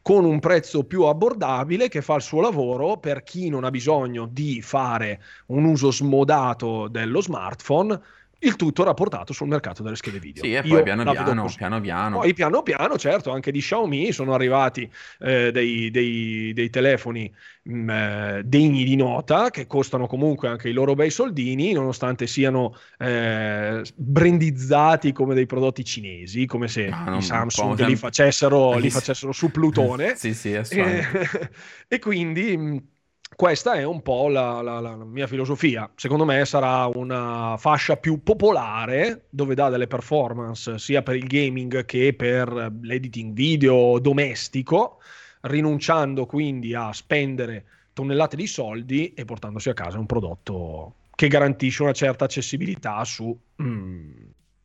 con 0.01 0.25
un 0.25 0.39
prezzo 0.39 0.83
più 0.83 1.03
abbordabile 1.03 1.87
che 1.87 2.01
fa 2.01 2.15
il 2.15 2.21
suo 2.21 2.41
lavoro 2.41 2.97
per 2.97 3.23
chi 3.23 3.49
non 3.49 3.63
ha 3.63 3.69
bisogno 3.69 4.27
di 4.29 4.61
fare 4.61 5.21
un 5.47 5.63
uso 5.65 5.91
smodato 5.91 6.87
dello 6.87 7.21
smartphone 7.21 7.99
il 8.39 8.55
tutto 8.55 8.83
rapportato 8.83 9.33
sul 9.33 9.47
mercato 9.47 9.81
delle 9.81 9.95
schede 9.95 10.19
video. 10.19 10.43
Sì, 10.43 10.53
e 10.53 10.61
poi 10.61 10.83
piano 10.83 11.03
piano, 11.03 11.51
piano 11.55 11.81
piano. 11.81 12.19
Poi 12.19 12.33
piano 12.33 12.61
piano, 12.61 12.97
certo, 12.97 13.31
anche 13.31 13.51
di 13.51 13.59
Xiaomi 13.59 14.11
sono 14.11 14.33
arrivati 14.33 14.89
eh, 15.19 15.51
dei, 15.51 15.89
dei, 15.89 16.53
dei, 16.53 16.69
telefoni 16.69 17.33
mh, 17.63 17.73
mm, 17.73 17.89
eh, 17.89 18.41
degni 18.45 18.83
di 18.83 18.95
nota, 18.95 19.49
che 19.49 19.65
costano 19.65 20.07
comunque 20.07 20.47
anche 20.49 20.69
i 20.69 20.73
loro 20.73 20.93
bei 20.93 21.09
soldini, 21.09 21.71
nonostante 21.71 22.27
siano 22.27 22.75
eh, 22.99 23.83
brandizzati 23.95 25.11
come 25.13 25.33
dei 25.33 25.45
prodotti 25.45 25.83
cinesi, 25.83 26.45
come 26.45 26.67
se 26.67 26.87
ah, 26.87 27.15
i 27.17 27.21
Samsung 27.21 27.85
li 27.85 27.95
facessero, 27.95 28.77
li 28.77 28.89
facessero 28.91 29.31
su 29.31 29.49
Plutone. 29.49 30.15
sì, 30.15 30.33
sì, 30.33 30.53
è 30.53 30.63
e, 30.69 31.05
e 31.87 31.99
quindi... 31.99 32.95
Questa 33.37 33.75
è 33.75 33.83
un 33.83 34.01
po' 34.01 34.29
la, 34.29 34.63
la, 34.63 34.79
la, 34.79 34.95
mia 34.95 35.27
filosofia. 35.27 35.87
Secondo 35.93 36.25
me 36.25 36.43
sarà 36.43 36.87
una 36.87 37.55
fascia 37.59 37.95
più 37.95 38.23
popolare 38.23 39.27
dove 39.29 39.53
dà 39.53 39.69
delle 39.69 39.85
performance 39.85 40.79
sia 40.79 41.03
per 41.03 41.17
il 41.17 41.27
gaming 41.27 41.85
che 41.85 42.15
per 42.15 42.73
l'editing 42.81 43.33
video 43.33 43.99
domestico, 43.99 45.01
rinunciando 45.41 46.25
quindi 46.25 46.73
a 46.73 46.91
spendere 46.93 47.65
tonnellate 47.93 48.35
di 48.35 48.47
soldi 48.47 49.13
e 49.13 49.23
portandosi 49.23 49.69
a 49.69 49.75
casa 49.75 49.99
un 49.99 50.07
prodotto 50.07 50.95
che 51.13 51.27
garantisce 51.27 51.83
una 51.83 51.93
certa 51.93 52.25
accessibilità 52.25 53.03
su, 53.03 53.39
mm, 53.61 54.11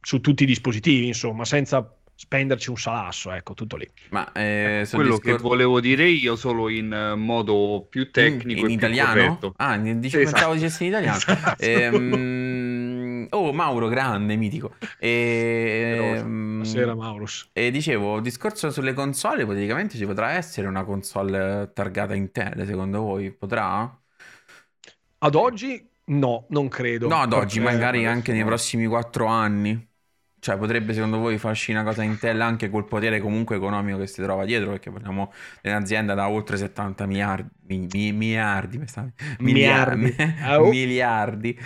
su 0.01 0.23
tutti 0.23 0.45
i 0.45 0.47
dispositivi, 0.47 1.09
insomma, 1.09 1.45
senza 1.45 1.95
spenderci 2.23 2.71
un 2.71 2.77
salasso, 2.77 3.33
ecco, 3.33 3.55
tutto 3.55 3.75
lì. 3.75 3.89
Ma 4.11 4.31
eh, 4.31 4.87
quello 4.93 5.17
discor- 5.17 5.37
che 5.37 5.43
volevo 5.43 5.81
dire 5.81 6.09
io 6.09 6.37
solo 6.37 6.69
in 6.69 7.15
modo 7.17 7.85
più 7.91 8.13
tecnico 8.13 8.61
in, 8.61 8.67
in 8.67 8.71
italiano? 8.71 9.41
Ah, 9.57 9.77
dicevo, 9.77 10.23
esatto. 10.23 10.31
pensavo 10.31 10.55
dicessi 10.55 10.85
in 10.85 10.89
italiano. 10.91 11.17
Esatto. 11.17 11.65
Ehm, 11.65 13.27
oh, 13.31 13.53
Mauro, 13.53 13.89
grande, 13.89 14.37
mitico. 14.37 14.77
E, 15.01 16.15
ehm, 16.17 16.59
Buonasera, 16.59 16.95
Maurus. 16.95 17.49
E 17.53 17.73
dicevo, 17.73 18.21
discorso 18.21 18.71
sulle 18.71 18.93
console, 18.93 19.45
praticamente 19.45 19.97
ci 19.97 20.07
potrà 20.07 20.31
essere 20.31 20.69
una 20.69 20.85
console 20.85 21.73
targata 21.75 22.15
Intel, 22.15 22.65
secondo 22.65 23.01
voi? 23.01 23.33
Potrà? 23.33 24.01
Ad 25.19 25.35
oggi 25.35 25.91
no, 26.05 26.47
non 26.51 26.69
credo. 26.69 27.09
No, 27.09 27.17
ad 27.17 27.33
oggi, 27.33 27.59
magari 27.59 28.07
anche 28.07 28.33
nei 28.33 28.45
prossimi 28.45 28.87
quattro 28.87 29.27
anni. 29.27 29.91
Cioè, 30.43 30.57
potrebbe 30.57 30.93
secondo 30.93 31.19
voi 31.19 31.39
farci 31.39 31.71
una 31.71 31.85
cosa 31.85 32.03
Intel 32.03 32.41
anche 32.41 32.69
col 32.69 32.85
potere 32.85 33.21
comunque 33.21 33.55
economico 33.55 33.99
che 33.99 34.09
si 34.09 34.21
trova 34.23 34.45
dietro? 34.45 34.71
Perché 34.71 34.91
parliamo 34.91 35.33
di 35.61 35.71
un'azienda 35.71 36.15
da 36.15 36.29
oltre 36.29 36.57
70 36.57 37.07
miliardi. 37.07 37.49
Mi, 37.67 37.87
mi, 37.87 38.11
miliardi, 38.11 38.77
miliardi. 38.77 39.13
Miliardi. 39.39 40.15
miliardi. 40.69 41.59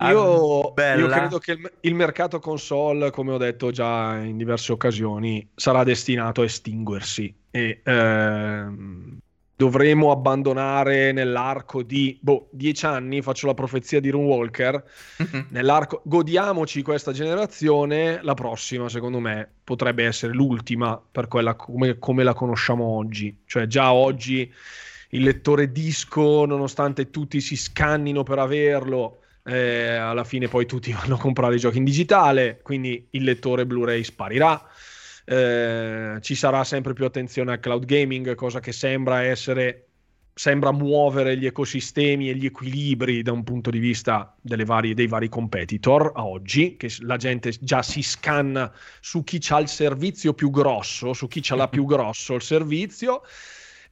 Io, 0.00 0.72
ah, 0.72 0.94
io, 0.96 1.06
credo 1.06 1.38
che 1.38 1.52
il, 1.52 1.72
il, 1.82 1.94
mercato 1.94 2.40
console, 2.40 3.12
come 3.12 3.30
ho 3.30 3.38
detto 3.38 3.70
già 3.70 4.16
in 4.16 4.36
diverse 4.36 4.72
occasioni, 4.72 5.48
sarà 5.54 5.84
destinato 5.84 6.40
a 6.40 6.44
estinguersi 6.46 7.32
e 7.48 7.80
ehm, 7.84 9.17
dovremo 9.58 10.12
abbandonare 10.12 11.10
nell'arco 11.10 11.82
di 11.82 12.16
boh, 12.20 12.46
dieci 12.52 12.86
anni, 12.86 13.22
faccio 13.22 13.48
la 13.48 13.54
profezia 13.54 13.98
di 13.98 14.08
Runewalker, 14.08 14.84
mm-hmm. 15.20 15.46
nell'arco, 15.48 16.00
godiamoci 16.04 16.80
questa 16.82 17.10
generazione, 17.10 18.20
la 18.22 18.34
prossima 18.34 18.88
secondo 18.88 19.18
me 19.18 19.50
potrebbe 19.64 20.04
essere 20.04 20.32
l'ultima 20.32 21.02
per 21.10 21.26
quella 21.26 21.54
come, 21.54 21.98
come 21.98 22.22
la 22.22 22.34
conosciamo 22.34 22.84
oggi, 22.84 23.36
cioè 23.46 23.66
già 23.66 23.92
oggi 23.92 24.48
il 25.08 25.22
lettore 25.24 25.72
disco, 25.72 26.44
nonostante 26.44 27.10
tutti 27.10 27.40
si 27.40 27.56
scannino 27.56 28.22
per 28.22 28.38
averlo, 28.38 29.22
eh, 29.44 29.88
alla 29.88 30.22
fine 30.22 30.46
poi 30.46 30.66
tutti 30.66 30.92
vanno 30.94 31.16
a 31.16 31.18
comprare 31.18 31.56
i 31.56 31.58
giochi 31.58 31.78
in 31.78 31.84
digitale, 31.84 32.60
quindi 32.62 33.08
il 33.10 33.24
lettore 33.24 33.66
Blu-ray 33.66 34.04
sparirà 34.04 34.68
eh, 35.28 36.18
ci 36.22 36.34
sarà 36.34 36.64
sempre 36.64 36.94
più 36.94 37.04
attenzione 37.04 37.52
al 37.52 37.60
cloud 37.60 37.84
gaming, 37.84 38.34
cosa 38.34 38.60
che 38.60 38.72
sembra 38.72 39.22
essere 39.22 39.88
sembra 40.38 40.70
muovere 40.70 41.36
gli 41.36 41.46
ecosistemi 41.46 42.30
e 42.30 42.36
gli 42.36 42.46
equilibri 42.46 43.22
da 43.22 43.32
un 43.32 43.42
punto 43.42 43.70
di 43.70 43.80
vista 43.80 44.36
varie, 44.40 44.94
dei 44.94 45.08
vari 45.08 45.28
competitor 45.28 46.12
a 46.14 46.24
oggi, 46.24 46.76
che 46.76 46.88
la 47.00 47.16
gente 47.16 47.52
già 47.60 47.82
si 47.82 48.02
scanna 48.02 48.72
su 49.00 49.24
chi 49.24 49.40
ha 49.48 49.58
il 49.58 49.66
servizio 49.66 50.34
più 50.34 50.50
grosso, 50.50 51.12
su 51.12 51.26
chi 51.26 51.42
ce 51.42 51.56
l'ha 51.56 51.66
più 51.66 51.84
grosso 51.86 52.34
il 52.34 52.42
servizio. 52.42 53.22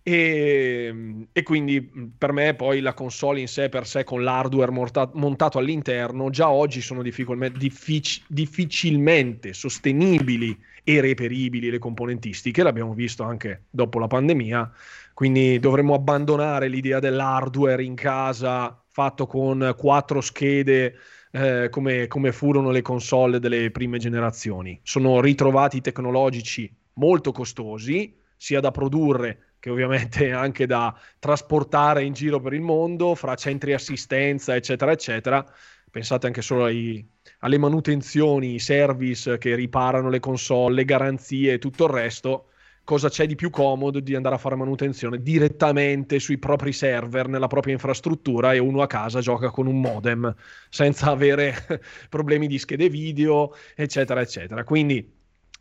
E, 0.08 1.26
e, 1.32 1.42
quindi 1.42 1.82
per 2.16 2.30
me 2.30 2.54
poi 2.54 2.80
la 2.80 2.94
console 2.94 3.40
in 3.40 3.48
sé 3.48 3.68
per 3.68 3.88
sé 3.88 4.04
con 4.04 4.22
l'hardware 4.22 4.70
monta- 4.70 5.10
montato 5.14 5.58
all'interno 5.58 6.30
già 6.30 6.48
oggi 6.48 6.80
sono 6.80 7.02
diffic- 7.02 8.22
difficilmente 8.28 9.52
sostenibili 9.52 10.56
e 10.84 11.00
reperibili 11.00 11.70
le 11.70 11.80
componentistiche, 11.80 12.62
l'abbiamo 12.62 12.94
visto 12.94 13.24
anche 13.24 13.64
dopo 13.68 13.98
la 13.98 14.06
pandemia, 14.06 14.70
quindi 15.12 15.58
dovremmo 15.58 15.94
abbandonare 15.94 16.68
l'idea 16.68 17.00
dell'hardware 17.00 17.82
in 17.82 17.96
casa 17.96 18.80
fatto 18.88 19.26
con 19.26 19.74
quattro 19.76 20.20
schede 20.20 20.94
eh, 21.32 21.68
come, 21.68 22.06
come 22.06 22.30
furono 22.30 22.70
le 22.70 22.82
console 22.82 23.40
delle 23.40 23.72
prime 23.72 23.98
generazioni. 23.98 24.78
Sono 24.84 25.20
ritrovati 25.20 25.80
tecnologici 25.80 26.72
molto 26.92 27.32
costosi, 27.32 28.16
sia 28.36 28.60
da 28.60 28.70
produrre 28.70 29.45
che 29.66 29.70
ovviamente 29.72 30.30
anche 30.30 30.64
da 30.64 30.96
trasportare 31.18 32.04
in 32.04 32.12
giro 32.12 32.38
per 32.38 32.52
il 32.52 32.60
mondo, 32.60 33.16
fra 33.16 33.34
centri 33.34 33.72
assistenza, 33.72 34.54
eccetera, 34.54 34.92
eccetera. 34.92 35.44
Pensate 35.90 36.28
anche 36.28 36.40
solo 36.40 36.66
ai, 36.66 37.04
alle 37.40 37.58
manutenzioni, 37.58 38.54
i 38.54 38.58
service 38.60 39.38
che 39.38 39.56
riparano 39.56 40.08
le 40.08 40.20
console, 40.20 40.76
le 40.76 40.84
garanzie 40.84 41.54
e 41.54 41.58
tutto 41.58 41.86
il 41.86 41.90
resto, 41.90 42.50
cosa 42.84 43.08
c'è 43.08 43.26
di 43.26 43.34
più 43.34 43.50
comodo 43.50 43.98
di 43.98 44.14
andare 44.14 44.36
a 44.36 44.38
fare 44.38 44.54
manutenzione 44.54 45.20
direttamente 45.20 46.20
sui 46.20 46.38
propri 46.38 46.72
server, 46.72 47.26
nella 47.26 47.48
propria 47.48 47.72
infrastruttura 47.72 48.52
e 48.54 48.58
uno 48.58 48.82
a 48.82 48.86
casa 48.86 49.20
gioca 49.20 49.50
con 49.50 49.66
un 49.66 49.80
modem 49.80 50.32
senza 50.68 51.10
avere 51.10 51.82
problemi 52.08 52.46
di 52.46 52.58
schede 52.60 52.88
video, 52.88 53.52
eccetera, 53.74 54.20
eccetera. 54.20 54.62
Quindi 54.62 55.15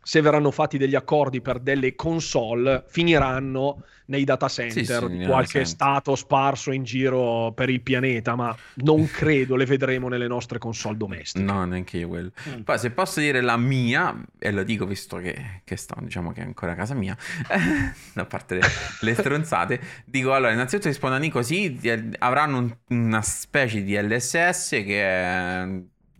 se 0.06 0.20
verranno 0.20 0.52
fatti 0.52 0.78
degli 0.78 0.94
accordi 0.94 1.40
per 1.40 1.58
delle 1.58 1.96
console, 1.96 2.84
finiranno 2.86 3.82
nei 4.04 4.22
data 4.22 4.46
center 4.46 4.84
sì, 4.84 5.08
sì, 5.08 5.18
di 5.18 5.26
qualche 5.26 5.64
stato 5.64 6.14
sparso 6.14 6.70
in 6.70 6.84
giro 6.84 7.50
per 7.56 7.70
il 7.70 7.80
pianeta, 7.80 8.36
ma 8.36 8.56
non 8.74 9.10
credo 9.10 9.56
le 9.56 9.64
vedremo 9.64 10.06
nelle 10.06 10.28
nostre 10.28 10.60
console 10.60 10.96
domestiche. 10.96 11.44
No, 11.44 11.64
neanche 11.64 11.96
io 11.98 12.06
quello. 12.06 12.30
Mm. 12.48 12.60
Poi 12.60 12.78
se 12.78 12.92
posso 12.92 13.18
dire 13.18 13.40
la 13.40 13.56
mia, 13.56 14.16
e 14.38 14.52
lo 14.52 14.62
dico 14.62 14.86
visto 14.86 15.16
che, 15.16 15.62
che 15.64 15.76
sto, 15.76 15.96
diciamo 15.98 16.30
che 16.30 16.40
è 16.40 16.44
ancora 16.44 16.76
casa 16.76 16.94
mia, 16.94 17.16
a 18.14 18.24
parte 18.26 18.54
le, 18.54 18.62
le 19.00 19.12
stronzate, 19.12 19.80
dico 20.06 20.34
allora, 20.34 20.52
innanzitutto 20.52 20.86
rispondo 20.86 21.16
a 21.16 21.18
Nico, 21.18 21.42
sì, 21.42 21.80
avranno 22.20 22.58
un, 22.58 22.76
una 22.90 23.22
specie 23.22 23.82
di 23.82 24.00
LSS 24.00 24.68
che 24.70 25.02
è 25.02 25.68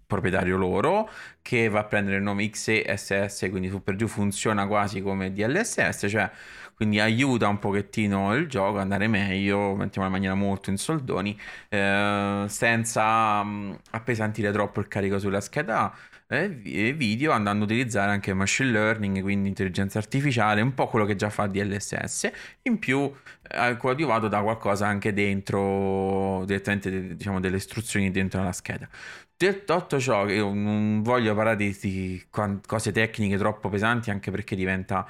proprietario 0.07 0.57
loro 0.57 1.09
che 1.47 1.69
va 1.69 1.79
a 1.79 1.85
prendere 1.85 2.17
il 2.17 2.25
nome 2.25 2.51
XESS 2.51 3.47
quindi 3.51 3.69
su 3.69 3.81
per 3.81 3.95
giù 3.95 4.09
funziona 4.09 4.67
quasi 4.67 5.01
come 5.01 5.31
DLSS 5.33 6.07
cioè 6.09 6.29
quindi 6.75 6.99
aiuta 6.99 7.47
un 7.47 7.61
pochettino 7.61 8.35
il 8.35 8.49
gioco 8.49 8.75
ad 8.75 8.81
andare 8.83 9.07
meglio 9.07 9.77
mettiamo 9.77 10.09
in 10.09 10.13
maniera 10.13 10.35
molto 10.35 10.71
in 10.71 10.77
soldoni 10.77 11.39
eh, 11.69 12.47
senza 12.49 13.41
um, 13.43 13.79
appesantire 13.91 14.51
troppo 14.51 14.81
il 14.81 14.89
carico 14.89 15.21
sulla 15.21 15.41
scheda 15.41 15.95
e 16.29 16.93
video 16.93 17.31
andando 17.31 17.63
ad 17.63 17.71
utilizzare 17.71 18.11
anche 18.11 18.35
machine 18.35 18.73
learning 18.73 19.23
quindi 19.23 19.47
intelligenza 19.47 19.99
artificiale 19.99 20.61
un 20.61 20.75
po' 20.75 20.89
quello 20.89 21.05
che 21.05 21.15
già 21.15 21.31
fa 21.31 21.47
DLSS 21.47 22.31
in 22.63 22.81
più 22.81 23.09
eh, 23.49 23.77
coadiuvato 23.77 24.27
da 24.27 24.43
qualcosa 24.43 24.89
anche 24.89 25.13
dentro 25.13 26.45
direttamente 26.45 27.15
diciamo 27.15 27.39
delle 27.39 27.59
istruzioni 27.59 28.11
dentro 28.11 28.43
la 28.43 28.51
scheda 28.51 28.89
Detto 29.39 29.87
ciò, 30.01 30.27
io 30.29 30.53
non 30.55 31.03
voglio 31.03 31.35
parlare 31.35 31.57
di, 31.57 31.77
di 31.81 32.27
cose 32.31 32.91
tecniche 32.93 33.37
troppo 33.37 33.69
pesanti, 33.69 34.11
anche 34.11 34.31
perché 34.31 34.57
diventa 34.57 35.07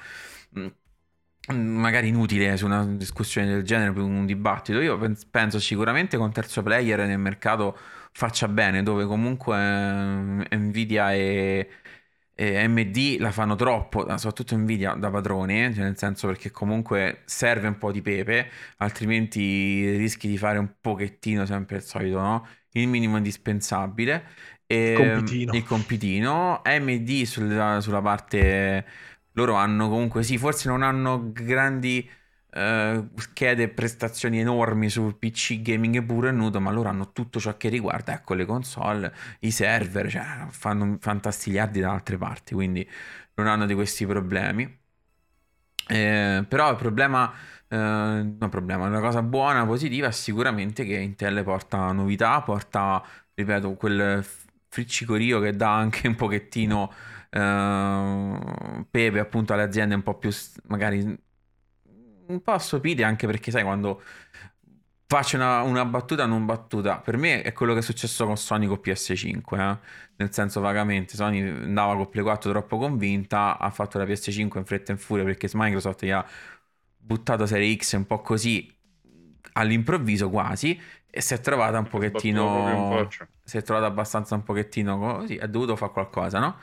mm, 0.58 0.66
magari 1.52 2.08
inutile 2.08 2.56
su 2.56 2.66
una 2.66 2.84
discussione 2.84 3.46
del 3.48 3.62
genere, 3.62 3.98
un 4.00 4.26
dibattito. 4.26 4.80
Io 4.80 4.98
penso 5.30 5.60
sicuramente 5.60 6.16
con 6.16 6.32
terzo 6.32 6.62
player 6.62 7.00
nel 7.06 7.18
mercato 7.18 7.76
faccia 8.12 8.48
bene, 8.48 8.82
dove 8.82 9.04
comunque 9.06 9.56
eh, 10.50 10.56
Nvidia 10.56 11.12
e, 11.14 11.68
e 12.34 12.58
AMD 12.58 13.16
la 13.18 13.30
fanno 13.32 13.54
troppo, 13.54 14.00
soprattutto 14.18 14.56
Nvidia 14.56 14.94
da 14.94 15.10
padrone, 15.10 15.72
cioè 15.74 15.84
nel 15.84 15.96
senso 15.98 16.26
perché 16.26 16.50
comunque 16.50 17.22
serve 17.26 17.68
un 17.68 17.78
po' 17.78 17.92
di 17.92 18.02
pepe, 18.02 18.50
altrimenti 18.78 19.96
rischi 19.96 20.28
di 20.28 20.36
fare 20.38 20.58
un 20.58 20.74
pochettino 20.80 21.46
sempre 21.46 21.76
il 21.76 21.82
solito, 21.82 22.18
no? 22.20 22.46
Il 22.80 22.88
minimo 22.88 23.16
indispensabile. 23.16 24.24
E, 24.66 24.94
compitino. 24.96 25.52
Il 25.54 25.64
compitino. 25.64 26.62
AMD 26.62 27.22
sulla, 27.22 27.80
sulla 27.80 28.00
parte... 28.00 28.86
Loro 29.36 29.54
hanno 29.54 29.90
comunque, 29.90 30.22
sì, 30.22 30.38
forse 30.38 30.66
non 30.66 30.82
hanno 30.82 31.30
grandi 31.30 32.08
uh, 32.52 33.08
schede 33.16 33.64
e 33.64 33.68
prestazioni 33.68 34.40
enormi 34.40 34.88
sul 34.88 35.14
PC 35.16 35.60
gaming 35.60 35.96
e 35.96 36.30
nudo, 36.30 36.58
ma 36.58 36.70
loro 36.70 36.88
hanno 36.88 37.12
tutto 37.12 37.38
ciò 37.38 37.54
che 37.58 37.68
riguarda, 37.68 38.14
ecco, 38.14 38.32
le 38.32 38.46
console, 38.46 39.14
i 39.40 39.50
server, 39.50 40.10
cioè 40.10 40.46
fanno 40.48 40.96
fantastiliardi 40.98 41.80
da 41.80 41.92
altre 41.92 42.16
parti, 42.16 42.54
quindi 42.54 42.88
non 43.34 43.46
hanno 43.46 43.66
di 43.66 43.74
questi 43.74 44.06
problemi. 44.06 44.78
Eh, 45.88 46.44
però 46.48 46.70
il 46.70 46.76
problema 46.76 47.32
eh, 47.68 47.76
no 47.76 48.48
problema, 48.48 48.86
una 48.86 49.00
cosa 49.00 49.22
buona, 49.22 49.66
positiva 49.66 50.10
sicuramente 50.10 50.84
che 50.84 50.96
Intel 50.96 51.42
porta 51.42 51.92
novità, 51.92 52.40
porta, 52.42 53.02
ripeto, 53.34 53.74
quel 53.74 54.24
friccicorio 54.68 55.40
che 55.40 55.52
dà 55.52 55.74
anche 55.74 56.06
un 56.06 56.14
pochettino 56.14 56.92
eh, 57.30 58.86
pepe 58.90 59.18
appunto 59.18 59.52
alle 59.52 59.62
aziende 59.62 59.94
un 59.94 60.02
po' 60.02 60.14
più 60.14 60.30
magari 60.68 61.24
un 62.28 62.42
po' 62.42 62.52
assopite 62.52 63.04
anche 63.04 63.26
perché 63.26 63.50
sai 63.50 63.62
quando 63.62 64.02
faccio 65.06 65.36
una, 65.36 65.62
una, 65.62 65.84
battuta 65.84 66.26
non 66.26 66.44
battuta 66.46 66.98
per 66.98 67.16
me 67.16 67.42
è 67.42 67.52
quello 67.52 67.72
che 67.72 67.78
è 67.78 67.82
successo 67.82 68.26
con 68.26 68.36
Sony 68.36 68.66
con 68.66 68.80
PS5 68.82 69.58
eh? 69.58 69.78
nel 70.16 70.32
senso 70.32 70.60
vagamente 70.60 71.14
Sony 71.14 71.40
andava 71.40 71.94
con 71.94 72.08
Play 72.08 72.24
4 72.24 72.50
troppo 72.50 72.78
convinta 72.78 73.58
ha 73.58 73.70
fatto 73.70 73.98
la 73.98 74.04
PS5 74.04 74.58
in 74.58 74.64
fretta 74.64 74.90
e 74.90 74.94
in 74.94 75.00
furia 75.00 75.24
perché 75.24 75.48
Microsoft 75.52 76.04
gli 76.04 76.10
ha 76.10 76.26
buttato 77.06 77.46
Serie 77.46 77.74
X 77.76 77.92
un 77.92 78.06
po' 78.06 78.20
così 78.20 78.74
all'improvviso 79.52 80.28
quasi 80.28 80.78
e 81.08 81.20
si 81.20 81.34
è 81.34 81.40
trovata 81.40 81.78
un 81.78 81.86
pochettino 81.86 83.08
si 83.44 83.56
è 83.56 83.62
trovata 83.62 83.86
abbastanza 83.86 84.34
un 84.34 84.42
pochettino 84.42 84.98
così 84.98 85.38
ha 85.40 85.46
dovuto 85.46 85.76
fare 85.76 85.92
qualcosa 85.92 86.40
no? 86.40 86.58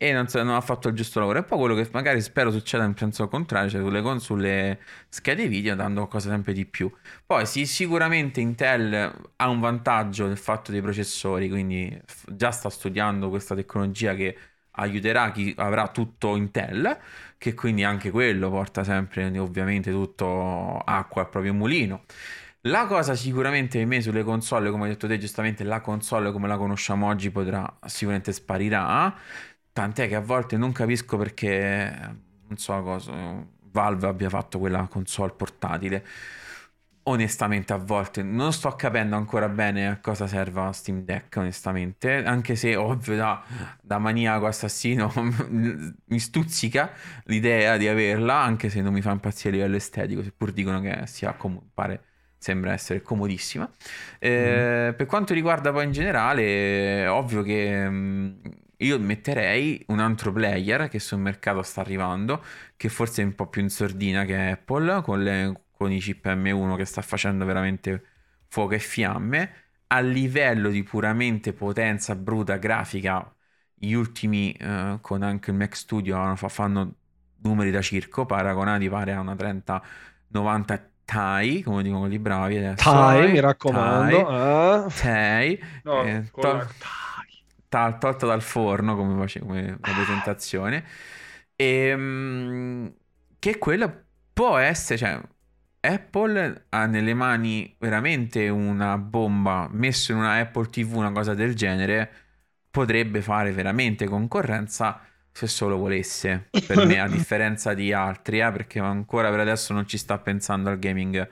e 0.00 0.12
non, 0.12 0.26
non, 0.32 0.50
ha 0.50 0.60
fatto 0.60 0.88
il 0.88 0.94
giusto 0.94 1.18
lavoro. 1.18 1.40
E 1.40 1.42
poi 1.42 1.58
quello 1.58 1.74
che 1.74 1.88
magari 1.92 2.20
spero 2.22 2.52
succeda 2.52 2.84
in 2.84 2.96
senso 2.96 3.26
contrario, 3.28 3.68
cioè 3.68 3.80
sulle, 3.82 4.20
sulle 4.20 4.78
schede 5.08 5.48
video 5.48 5.74
dando 5.74 6.00
qualcosa 6.02 6.30
sempre 6.30 6.52
di 6.52 6.64
più. 6.66 6.90
Poi 7.26 7.44
sì, 7.44 7.66
sicuramente 7.66 8.40
Intel 8.40 9.12
ha 9.36 9.48
un 9.48 9.58
vantaggio 9.60 10.26
nel 10.28 10.38
fatto 10.38 10.70
dei 10.70 10.80
processori, 10.80 11.48
quindi 11.48 12.00
già 12.28 12.52
sta 12.52 12.70
studiando 12.70 13.28
questa 13.28 13.56
tecnologia 13.56 14.14
che 14.14 14.36
aiuterà 14.78 15.30
chi 15.32 15.54
avrà 15.56 15.88
tutto 15.88 16.36
Intel, 16.36 16.98
che 17.38 17.54
quindi 17.54 17.84
anche 17.84 18.10
quello 18.10 18.50
porta 18.50 18.84
sempre 18.84 19.36
ovviamente 19.38 19.90
tutto 19.90 20.78
acqua 20.78 21.22
al 21.22 21.28
proprio 21.28 21.54
mulino. 21.54 22.04
La 22.62 22.86
cosa 22.86 23.14
sicuramente 23.14 23.78
per 23.78 23.86
me 23.86 24.00
sulle 24.02 24.22
console, 24.24 24.70
come 24.70 24.84
hai 24.84 24.90
detto 24.90 25.06
te 25.06 25.18
giustamente, 25.18 25.64
la 25.64 25.80
console 25.80 26.32
come 26.32 26.48
la 26.48 26.56
conosciamo 26.56 27.06
oggi 27.06 27.30
potrà 27.30 27.78
sicuramente 27.86 28.32
sparirà. 28.32 29.14
Tant'è 29.72 30.08
che 30.08 30.16
a 30.16 30.20
volte 30.20 30.56
non 30.56 30.72
capisco 30.72 31.16
perché, 31.16 31.90
non 32.48 32.56
so 32.56 32.82
cosa, 32.82 33.12
Valve 33.70 34.06
abbia 34.08 34.28
fatto 34.28 34.58
quella 34.58 34.86
console 34.88 35.32
portatile. 35.32 36.04
Onestamente, 37.08 37.72
a 37.72 37.78
volte 37.78 38.22
non 38.22 38.52
sto 38.52 38.70
capendo 38.72 39.16
ancora 39.16 39.48
bene 39.48 39.88
a 39.88 39.98
cosa 39.98 40.26
serva 40.26 40.70
Steam 40.72 41.04
Deck, 41.04 41.36
onestamente. 41.36 42.22
Anche 42.22 42.54
se, 42.54 42.76
ovvio, 42.76 43.16
da, 43.16 43.42
da 43.80 43.96
maniaco 43.96 44.46
assassino 44.46 45.10
mi 45.48 46.18
stuzzica 46.18 46.92
l'idea 47.24 47.78
di 47.78 47.88
averla, 47.88 48.34
anche 48.34 48.68
se 48.68 48.82
non 48.82 48.92
mi 48.92 49.00
fa 49.00 49.12
impazzire 49.12 49.48
a 49.48 49.52
livello 49.52 49.76
estetico, 49.76 50.22
seppur 50.22 50.52
dicono 50.52 50.80
che 50.82 51.06
sia 51.06 51.32
comunque 51.32 51.70
pare 51.72 52.02
sembra 52.36 52.72
essere 52.72 53.00
comodissima. 53.00 53.70
Eh, 54.18 54.90
mm. 54.90 54.96
Per 54.96 55.06
quanto 55.06 55.32
riguarda 55.32 55.72
poi 55.72 55.84
in 55.84 55.92
generale, 55.92 57.06
ovvio 57.06 57.42
che 57.42 57.88
mh, 57.88 58.40
io 58.78 58.98
metterei 59.00 59.82
un 59.88 59.98
altro 59.98 60.30
player 60.30 60.88
che 60.88 60.98
sul 60.98 61.18
mercato 61.20 61.62
sta 61.62 61.80
arrivando, 61.80 62.44
che 62.76 62.90
forse 62.90 63.22
è 63.22 63.24
un 63.24 63.34
po' 63.34 63.48
più 63.48 63.62
in 63.62 63.70
sordina 63.70 64.24
che 64.26 64.36
Apple, 64.50 65.00
con, 65.02 65.22
le, 65.22 65.62
con 65.78 65.92
i 65.92 66.00
chip 66.00 66.26
M1 66.26 66.76
che 66.76 66.84
sta 66.84 67.00
facendo 67.02 67.44
veramente 67.44 68.02
fuoco 68.48 68.74
e 68.74 68.80
fiamme. 68.80 69.52
A 69.86 70.00
livello 70.00 70.68
di 70.68 70.82
puramente 70.82 71.52
potenza 71.54 72.14
bruta 72.14 72.56
grafica, 72.56 73.32
gli 73.72 73.92
ultimi 73.92 74.54
uh, 74.60 75.00
con 75.00 75.22
anche 75.22 75.50
il 75.50 75.56
Mac 75.56 75.76
Studio 75.76 76.34
fanno 76.36 76.94
numeri 77.42 77.70
da 77.70 77.80
circo, 77.80 78.26
paragonati 78.26 78.88
pare 78.88 79.12
a 79.12 79.20
una 79.20 79.36
3090 79.36 80.90
Tai, 81.08 81.62
come 81.62 81.82
dicono 81.82 82.00
quelli 82.00 82.18
bravi 82.18 82.58
adesso. 82.58 82.90
Tai, 82.90 83.30
mi 83.30 83.40
raccomando. 83.40 84.86
Eh. 84.86 84.90
tai 85.00 85.64
no, 85.84 86.02
eh, 86.02 86.24
to- 86.38 86.66
tal, 87.70 87.98
tolto 87.98 88.26
dal 88.26 88.42
forno 88.42 88.94
come, 88.94 89.16
face, 89.16 89.40
come 89.40 89.78
la 89.80 89.92
presentazione. 89.94 90.84
E, 91.56 91.64
ehm, 91.64 92.92
che 93.38 93.56
quella 93.56 93.90
può 94.34 94.58
essere, 94.58 94.98
cioè, 94.98 95.18
Apple 95.80 96.66
ha 96.70 96.86
nelle 96.86 97.14
mani 97.14 97.74
veramente 97.78 98.48
una 98.48 98.98
bomba, 98.98 99.68
messo 99.70 100.12
in 100.12 100.18
una 100.18 100.38
Apple 100.38 100.68
TV, 100.68 100.96
una 100.96 101.12
cosa 101.12 101.34
del 101.34 101.54
genere, 101.54 102.10
potrebbe 102.70 103.22
fare 103.22 103.52
veramente 103.52 104.06
concorrenza 104.06 105.00
se 105.30 105.46
solo 105.46 105.76
volesse, 105.78 106.52
per 106.64 106.80
me, 106.82 107.00
a 107.00 107.08
differenza 107.08 107.74
di 107.74 107.92
altri, 107.92 108.40
eh, 108.40 108.50
perché 108.50 108.80
ancora 108.80 109.30
per 109.30 109.40
adesso 109.40 109.72
non 109.72 109.86
ci 109.86 109.98
sta 109.98 110.18
pensando 110.18 110.68
al 110.70 110.78
gaming. 110.78 111.28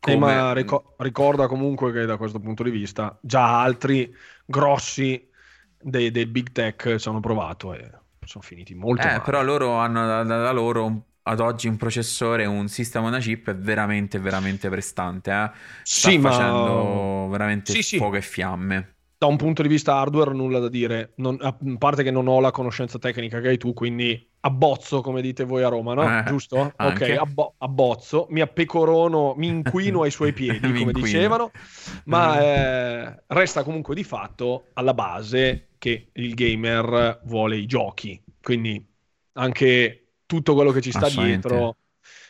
Come... 0.00 0.12
Eh, 0.12 0.16
ma 0.16 0.52
ric- 0.54 0.82
ricorda 0.98 1.46
comunque 1.46 1.92
che 1.92 2.06
da 2.06 2.16
questo 2.16 2.40
punto 2.40 2.62
di 2.62 2.70
vista 2.70 3.18
già 3.22 3.60
altri 3.62 4.12
grossi 4.46 5.28
dei, 5.78 6.10
dei 6.10 6.26
big 6.26 6.52
tech 6.52 6.96
ci 6.96 7.08
hanno 7.08 7.20
provato 7.20 7.74
e 7.74 7.90
sono 8.24 8.42
finiti 8.42 8.74
molto 8.74 9.08
eh, 9.08 9.10
male. 9.10 9.20
Però 9.22 9.42
loro 9.42 9.74
hanno 9.78 10.06
da, 10.06 10.22
da 10.24 10.50
loro 10.52 10.84
un, 10.86 11.02
ad 11.22 11.40
oggi 11.40 11.68
un 11.68 11.76
processore, 11.76 12.44
un 12.46 12.68
sistema 12.68 13.08
una 13.08 13.18
chip 13.18 13.52
veramente, 13.54 14.18
veramente 14.18 14.68
prestante. 14.68 15.30
Eh. 15.30 15.50
Sta 15.82 16.10
sì, 16.10 16.18
facendo 16.18 17.24
ma... 17.24 17.30
veramente 17.30 17.72
sì, 17.82 17.96
fuoco 17.96 18.12
sì. 18.12 18.18
e 18.18 18.22
fiamme. 18.22 18.94
Da 19.18 19.26
un 19.26 19.36
punto 19.36 19.60
di 19.60 19.68
vista 19.68 19.96
hardware 19.96 20.32
nulla 20.32 20.60
da 20.60 20.70
dire, 20.70 21.12
non, 21.16 21.36
a 21.42 21.54
parte 21.76 22.02
che 22.02 22.10
non 22.10 22.26
ho 22.26 22.40
la 22.40 22.50
conoscenza 22.50 22.98
tecnica 22.98 23.40
che 23.40 23.48
hai 23.48 23.58
tu, 23.58 23.74
quindi 23.74 24.30
abbozzo 24.40 25.02
come 25.02 25.20
dite 25.20 25.44
voi 25.44 25.62
a 25.62 25.68
Roma, 25.68 25.92
no? 25.92 26.20
Eh, 26.20 26.24
Giusto? 26.24 26.72
Anche. 26.76 27.12
Ok, 27.12 27.18
abbo- 27.18 27.54
abbozzo, 27.58 28.26
mi 28.30 28.40
appecorono, 28.40 29.34
mi 29.36 29.48
inquino 29.48 30.02
ai 30.02 30.10
suoi 30.10 30.32
piedi, 30.34 30.60
come 30.60 30.78
inquino. 30.78 31.06
dicevano, 31.06 31.50
ma 32.04 32.40
eh, 32.40 33.22
resta 33.26 33.62
comunque 33.62 33.94
di 33.94 34.04
fatto 34.04 34.70
alla 34.72 34.94
base 34.94 35.72
che 35.76 36.08
il 36.14 36.34
gamer 36.34 37.20
vuole 37.24 37.56
i 37.56 37.66
giochi. 37.66 38.22
Quindi 38.40 38.82
anche 39.32 39.99
tutto 40.30 40.54
quello 40.54 40.70
che 40.70 40.80
ci 40.80 40.92
sta 40.92 41.08
dietro. 41.08 41.74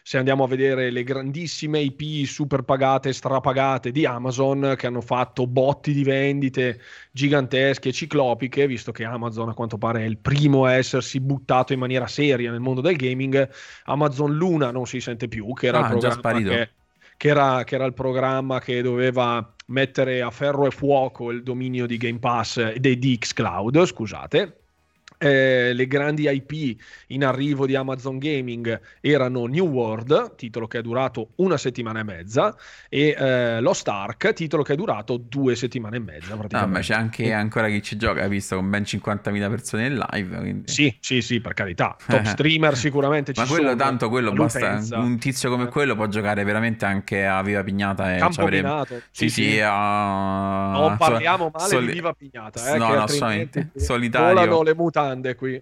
Se 0.03 0.17
andiamo 0.17 0.45
a 0.45 0.49
vedere 0.49 0.91
le 0.91 1.05
grandissime 1.05 1.81
IP 1.81 2.25
super 2.25 2.63
pagate, 2.63 3.13
strapagate 3.13 3.91
di 3.93 4.07
Amazon 4.07 4.73
che 4.79 4.87
hanno 4.87 5.03
fatto 5.03 5.47
botti 5.47 5.93
di 5.93 6.03
vendite 6.03 6.81
gigantesche, 7.13 7.93
ciclopiche, 7.93 8.67
visto 8.67 8.91
che 8.91 9.05
Amazon 9.05 9.51
a 9.51 9.55
quanto 9.55 9.77
pare 9.77 10.01
è 10.01 10.05
il 10.07 10.17
primo 10.17 10.65
a 10.65 10.73
essersi 10.73 11.21
buttato 11.21 11.75
in 11.75 11.79
maniera 11.79 12.07
seria 12.07 12.51
nel 12.51 12.61
mondo 12.61 12.81
del 12.81 12.97
gaming, 12.97 13.47
Amazon 13.85 14.35
Luna 14.35 14.71
non 14.71 14.87
si 14.87 14.99
sente 15.01 15.29
più, 15.29 15.53
che 15.53 15.67
era 15.67 15.87
ah, 15.87 15.93
il 15.93 15.99
programma 15.99 16.41
che, 16.41 16.71
che, 17.19 17.29
era, 17.29 17.65
che 17.65 17.75
era 17.75 17.85
il 17.85 17.93
programma 17.93 18.61
che 18.61 18.81
doveva 18.81 19.55
mettere 19.67 20.23
a 20.23 20.31
ferro 20.31 20.67
e 20.67 20.71
fuoco 20.71 21.31
il 21.31 21.43
dominio 21.43 21.85
di 21.85 21.99
Game 21.99 22.19
Pass 22.19 22.57
e 22.57 22.81
di 22.81 23.19
Xcloud, 23.19 23.85
scusate. 23.85 24.55
Eh, 25.23 25.75
le 25.75 25.87
grandi 25.87 26.27
IP 26.27 26.81
in 27.09 27.27
arrivo 27.27 27.67
di 27.67 27.77
Amazon 27.77 28.17
Gaming 28.17 28.81
erano 29.03 29.45
New 29.45 29.67
World, 29.67 30.35
titolo 30.37 30.67
che 30.67 30.79
è 30.79 30.83
durato 30.83 31.33
una 31.37 31.59
settimana 31.59 32.01
e 32.01 32.05
mezza, 32.05 32.57
e 32.89 33.15
eh, 33.19 33.61
Lost 33.61 33.87
Ark, 33.89 34.33
titolo 34.33 34.63
che 34.63 34.73
è 34.73 34.77
durato 34.77 35.19
due 35.19 35.57
settimane 35.57 35.97
e 35.97 36.01
mezza. 36.01 36.35
No, 36.35 36.67
ma 36.67 36.81
c'è 36.81 36.95
anche 36.95 37.35
ancora 37.35 37.69
chi 37.69 37.83
ci 37.83 37.99
gioca, 37.99 38.23
hai 38.23 38.31
visto, 38.31 38.57
con 38.57 38.71
ben 38.71 38.83
50.000 38.83 39.51
persone 39.51 39.87
in 39.89 39.97
live. 40.09 40.39
Quindi... 40.39 40.73
Sì, 40.73 40.97
sì, 41.01 41.21
sì, 41.21 41.43
per 41.43 41.53
carità. 41.53 41.97
Top 42.07 42.25
streamer 42.25 42.75
sicuramente 42.75 43.35
ci 43.35 43.41
ma 43.41 43.47
quello, 43.47 43.69
sono. 43.69 43.77
tanto 43.77 44.09
quello 44.09 44.33
basta. 44.33 44.81
Un 44.93 45.19
tizio 45.19 45.51
come 45.51 45.67
quello 45.67 45.95
può 45.95 46.07
giocare 46.07 46.45
veramente 46.45 46.87
anche 46.87 47.27
a 47.27 47.43
Viva 47.43 47.63
Pignata. 47.63 48.15
E 48.15 48.19
Campo 48.21 48.41
avrebbe... 48.41 49.03
Sì, 49.11 49.29
sì, 49.29 49.51
sì. 49.51 49.61
A... 49.61 50.71
Non 50.73 50.97
parliamo 50.97 51.51
male 51.53 51.69
Soli... 51.69 51.87
di 51.89 51.93
Viva 51.93 52.15
Pignata. 52.15 52.75
Eh, 52.75 52.79
no, 52.79 52.95
no, 52.95 53.07
solitario. 53.07 54.35
Volano 54.35 54.63
le 54.63 54.75
mutande 54.75 55.09
grande 55.11 55.35
qui. 55.35 55.61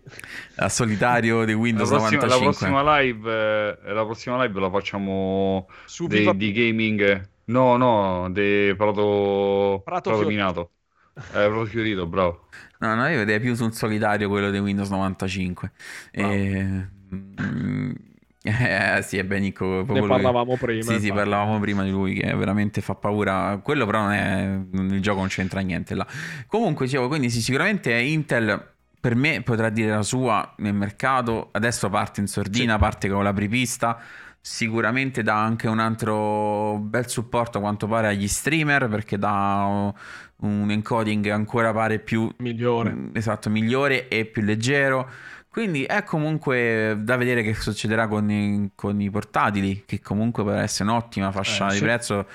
A 0.57 0.69
solitario 0.69 1.45
di 1.45 1.53
Windows 1.53 1.91
la 1.91 1.99
prossima, 1.99 2.27
95. 2.27 2.45
La 2.45 2.51
prossima, 2.51 3.01
live, 3.01 3.79
eh, 3.85 3.93
la 3.93 4.05
prossima 4.05 4.45
live 4.45 4.61
la 4.61 4.70
facciamo 4.70 5.69
Su 5.87 6.07
dei, 6.07 6.20
Viva... 6.20 6.33
di 6.33 6.53
gaming. 6.53 7.29
No, 7.47 7.77
no, 7.77 8.29
di 8.31 8.75
Prato, 8.77 9.81
Prato, 9.85 10.11
Prato 10.11 10.27
Minato. 10.27 10.70
Eh, 11.16 11.20
Prato 11.31 11.65
Fiorito, 11.65 12.07
bravo. 12.07 12.49
No, 12.81 12.95
no, 12.95 13.09
io 13.09 13.16
vedrei 13.19 13.41
più 13.41 13.55
sul 13.55 13.73
solitario 13.73 14.29
quello 14.29 14.51
di 14.51 14.59
Windows 14.59 14.91
95. 14.91 15.73
E... 16.11 16.87
Mm, 17.15 17.91
eh, 18.43 19.01
sì, 19.03 19.16
è 19.16 19.25
ben 19.25 19.41
Nico. 19.41 19.85
Ne 19.89 20.07
parlavamo 20.07 20.51
lui... 20.51 20.59
prima. 20.59 20.83
Sì, 20.83 21.01
sì, 21.01 21.11
parlavamo 21.11 21.59
prima 21.59 21.83
di 21.83 21.91
lui 21.91 22.15
che 22.15 22.35
veramente 22.35 22.83
fa 22.83 22.95
paura. 22.95 23.59
Quello 23.62 23.87
però 23.87 24.03
non 24.03 24.12
è... 24.12 24.61
Il 24.95 25.01
gioco 25.01 25.20
non 25.20 25.29
c'entra 25.29 25.61
niente 25.61 25.95
là. 25.95 26.07
Comunque, 26.47 26.85
dicevo, 26.85 27.09
quindi 27.09 27.31
sì, 27.31 27.41
sicuramente 27.41 27.93
Intel 27.95 28.77
per 29.01 29.15
me 29.15 29.43
potrà 29.43 29.69
dire 29.70 29.95
la 29.95 30.03
sua 30.03 30.55
nel 30.59 30.75
mercato. 30.75 31.49
Adesso 31.53 31.89
parte 31.89 32.20
in 32.20 32.27
sordina, 32.27 32.75
sì. 32.75 32.79
parte 32.79 33.09
con 33.09 33.23
la 33.23 33.33
prepista. 33.33 33.99
Sicuramente 34.41 35.23
dà 35.23 35.37
anche 35.37 35.69
un 35.69 35.79
altro 35.79 36.79
bel 36.79 37.09
supporto 37.09 37.59
a 37.59 37.61
quanto 37.61 37.87
pare 37.87 38.09
agli 38.09 38.29
streamer 38.29 38.89
perché 38.89 39.19
dà 39.19 39.93
un 40.37 40.70
encoding 40.70 41.29
ancora 41.29 41.73
pare 41.73 41.99
più 41.99 42.33
migliore, 42.39 43.11
esatto, 43.12 43.51
migliore 43.51 44.09
e 44.09 44.25
più 44.25 44.43
leggero. 44.43 45.11
Quindi 45.51 45.85
è 45.85 46.05
comunque 46.05 46.97
da 47.01 47.16
vedere 47.16 47.43
che 47.43 47.55
succederà 47.55 48.07
con 48.07 48.31
i, 48.31 48.70
con 48.75 49.01
i 49.01 49.11
portatili, 49.11 49.85
che 49.87 50.01
comunque 50.01 50.43
può 50.43 50.53
essere 50.53 50.91
un'ottima 50.91 51.33
fascia 51.33 51.69
eh, 51.70 51.75
di 51.75 51.81
prezzo 51.81 52.27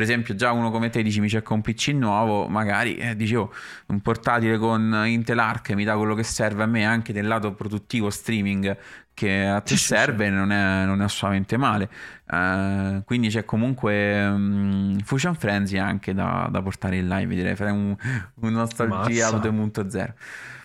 per 0.00 0.08
esempio 0.08 0.34
già 0.34 0.50
uno 0.52 0.70
come 0.70 0.88
te 0.88 1.02
dici 1.02 1.20
mi 1.20 1.28
cerco 1.28 1.52
un 1.52 1.60
PC 1.60 1.88
nuovo, 1.88 2.48
magari 2.48 2.96
eh, 2.96 3.14
dicevo 3.14 3.52
un 3.88 4.00
portatile 4.00 4.56
con 4.56 5.02
Intel 5.04 5.38
Arc 5.38 5.72
mi 5.72 5.84
dà 5.84 5.94
quello 5.94 6.14
che 6.14 6.22
serve 6.22 6.62
a 6.62 6.66
me 6.66 6.86
anche 6.86 7.12
del 7.12 7.26
lato 7.26 7.52
produttivo 7.52 8.08
streaming 8.08 8.78
che 9.12 9.44
a 9.44 9.60
te 9.60 9.76
sì, 9.76 9.84
serve 9.84 10.24
sì. 10.24 10.30
Non, 10.30 10.50
è, 10.50 10.86
non, 10.86 11.02
è, 11.02 11.04
assolutamente 11.04 11.58
male. 11.58 11.90
Uh, 12.30 13.04
quindi 13.04 13.28
c'è 13.28 13.44
comunque 13.44 14.26
um, 14.26 14.98
Fusion 15.00 15.34
Frenzy 15.34 15.76
anche 15.76 16.14
da, 16.14 16.48
da, 16.50 16.62
portare 16.62 16.96
in 16.96 17.06
live, 17.06 17.34
direi 17.34 17.54
fare 17.54 17.70
un, 17.70 17.94
un 18.34 18.52
nostalgia 18.52 19.28
2.0. 19.28 20.12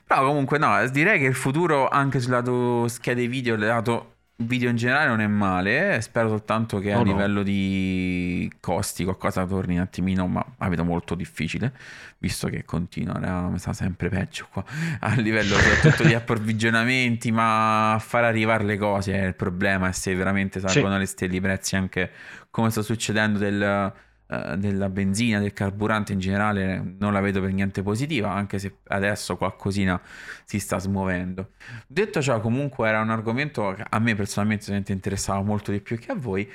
Però 0.07 0.25
comunque 0.25 0.57
no, 0.57 0.87
direi 0.89 1.19
che 1.19 1.25
il 1.25 1.35
futuro 1.35 1.87
anche 1.87 2.19
sul 2.19 2.31
lato 2.31 2.87
schede 2.87 3.27
video, 3.27 3.55
lato 3.55 4.13
video 4.37 4.69
in 4.69 4.75
generale 4.75 5.07
non 5.07 5.21
è 5.21 5.27
male, 5.27 6.01
spero 6.01 6.27
soltanto 6.27 6.79
che 6.79 6.91
no, 6.91 6.99
a 6.99 7.03
no. 7.03 7.11
livello 7.11 7.41
di 7.41 8.51
costi 8.59 9.03
qualcosa 9.03 9.45
torni 9.45 9.75
un 9.75 9.81
attimino, 9.81 10.27
ma 10.27 10.45
la 10.57 10.67
vedo 10.67 10.83
molto 10.83 11.15
difficile, 11.15 11.73
visto 12.17 12.49
che 12.49 12.65
continua, 12.65 13.17
mi 13.49 13.59
sa 13.59 13.71
sempre 13.71 14.09
peggio 14.09 14.47
qua, 14.51 14.63
a 14.99 15.13
livello 15.15 15.55
soprattutto 15.55 16.03
di 16.03 16.13
approvvigionamenti, 16.15 17.31
ma 17.31 17.97
far 17.99 18.25
arrivare 18.25 18.65
le 18.65 18.77
cose 18.77 19.13
è 19.13 19.25
il 19.25 19.35
problema 19.35 19.87
e 19.87 19.93
se 19.93 20.13
veramente 20.13 20.59
salgono 20.59 20.93
sì. 20.93 20.99
le 20.99 21.05
stelle 21.05 21.35
i 21.35 21.41
prezzi 21.41 21.75
anche 21.75 22.11
come 22.51 22.69
sta 22.69 22.81
succedendo 22.81 23.39
del 23.39 23.93
eh, 24.27 24.55
della 24.57 24.89
benzina, 24.89 25.39
del 25.39 25.53
carburante 25.53 26.13
in 26.13 26.19
generale 26.19 26.95
non 26.99 27.13
la 27.13 27.19
vedo 27.21 27.41
per 27.41 27.51
niente 27.51 27.83
positiva, 27.83 28.31
anche 28.31 28.59
se 28.59 28.77
adesso 28.87 29.37
qualcosina 29.37 30.01
si 30.45 30.59
sta 30.59 30.79
smuovendo. 30.79 31.51
Detto 31.87 32.21
ciò, 32.21 32.39
comunque 32.39 32.87
era 32.87 33.01
un 33.01 33.09
argomento 33.09 33.73
che 33.73 33.85
a 33.87 33.99
me 33.99 34.15
personalmente 34.15 34.91
interessava 34.91 35.41
molto 35.41 35.71
di 35.71 35.81
più 35.81 35.97
che 35.97 36.11
a 36.11 36.15
voi, 36.15 36.49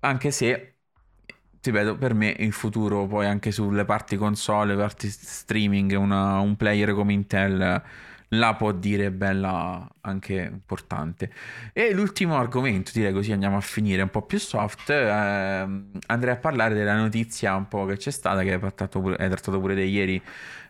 anche 0.00 0.30
se 0.30 0.74
ti 1.60 1.70
vedo 1.70 1.96
per 1.96 2.14
me 2.14 2.34
in 2.38 2.52
futuro 2.52 3.06
poi 3.06 3.26
anche 3.26 3.50
sulle 3.50 3.84
parti 3.84 4.16
console, 4.16 4.76
parti 4.76 5.08
streaming, 5.10 5.92
una, 5.98 6.38
un 6.38 6.56
player 6.56 6.92
come 6.94 7.12
Intel 7.12 7.82
la 8.30 8.54
può 8.54 8.72
dire 8.72 9.10
bella 9.10 9.88
anche 10.00 10.34
importante. 10.34 11.30
E 11.72 11.92
l'ultimo 11.92 12.36
argomento, 12.36 12.90
direi 12.92 13.12
così 13.12 13.32
andiamo 13.32 13.56
a 13.56 13.60
finire 13.60 14.02
un 14.02 14.10
po' 14.10 14.22
più 14.22 14.38
soft, 14.38 14.90
eh, 14.90 15.04
andrei 16.06 16.34
a 16.34 16.36
parlare 16.36 16.74
della 16.74 16.96
notizia 16.96 17.54
un 17.54 17.68
po' 17.68 17.84
che 17.86 17.96
c'è 17.96 18.10
stata, 18.10 18.42
che 18.42 18.52
hai 18.52 18.58
trattato 18.58 19.00
pure, 19.00 19.16
hai 19.16 19.28
trattato 19.28 19.60
pure 19.60 19.74
di 19.74 19.88
ieri 19.88 20.22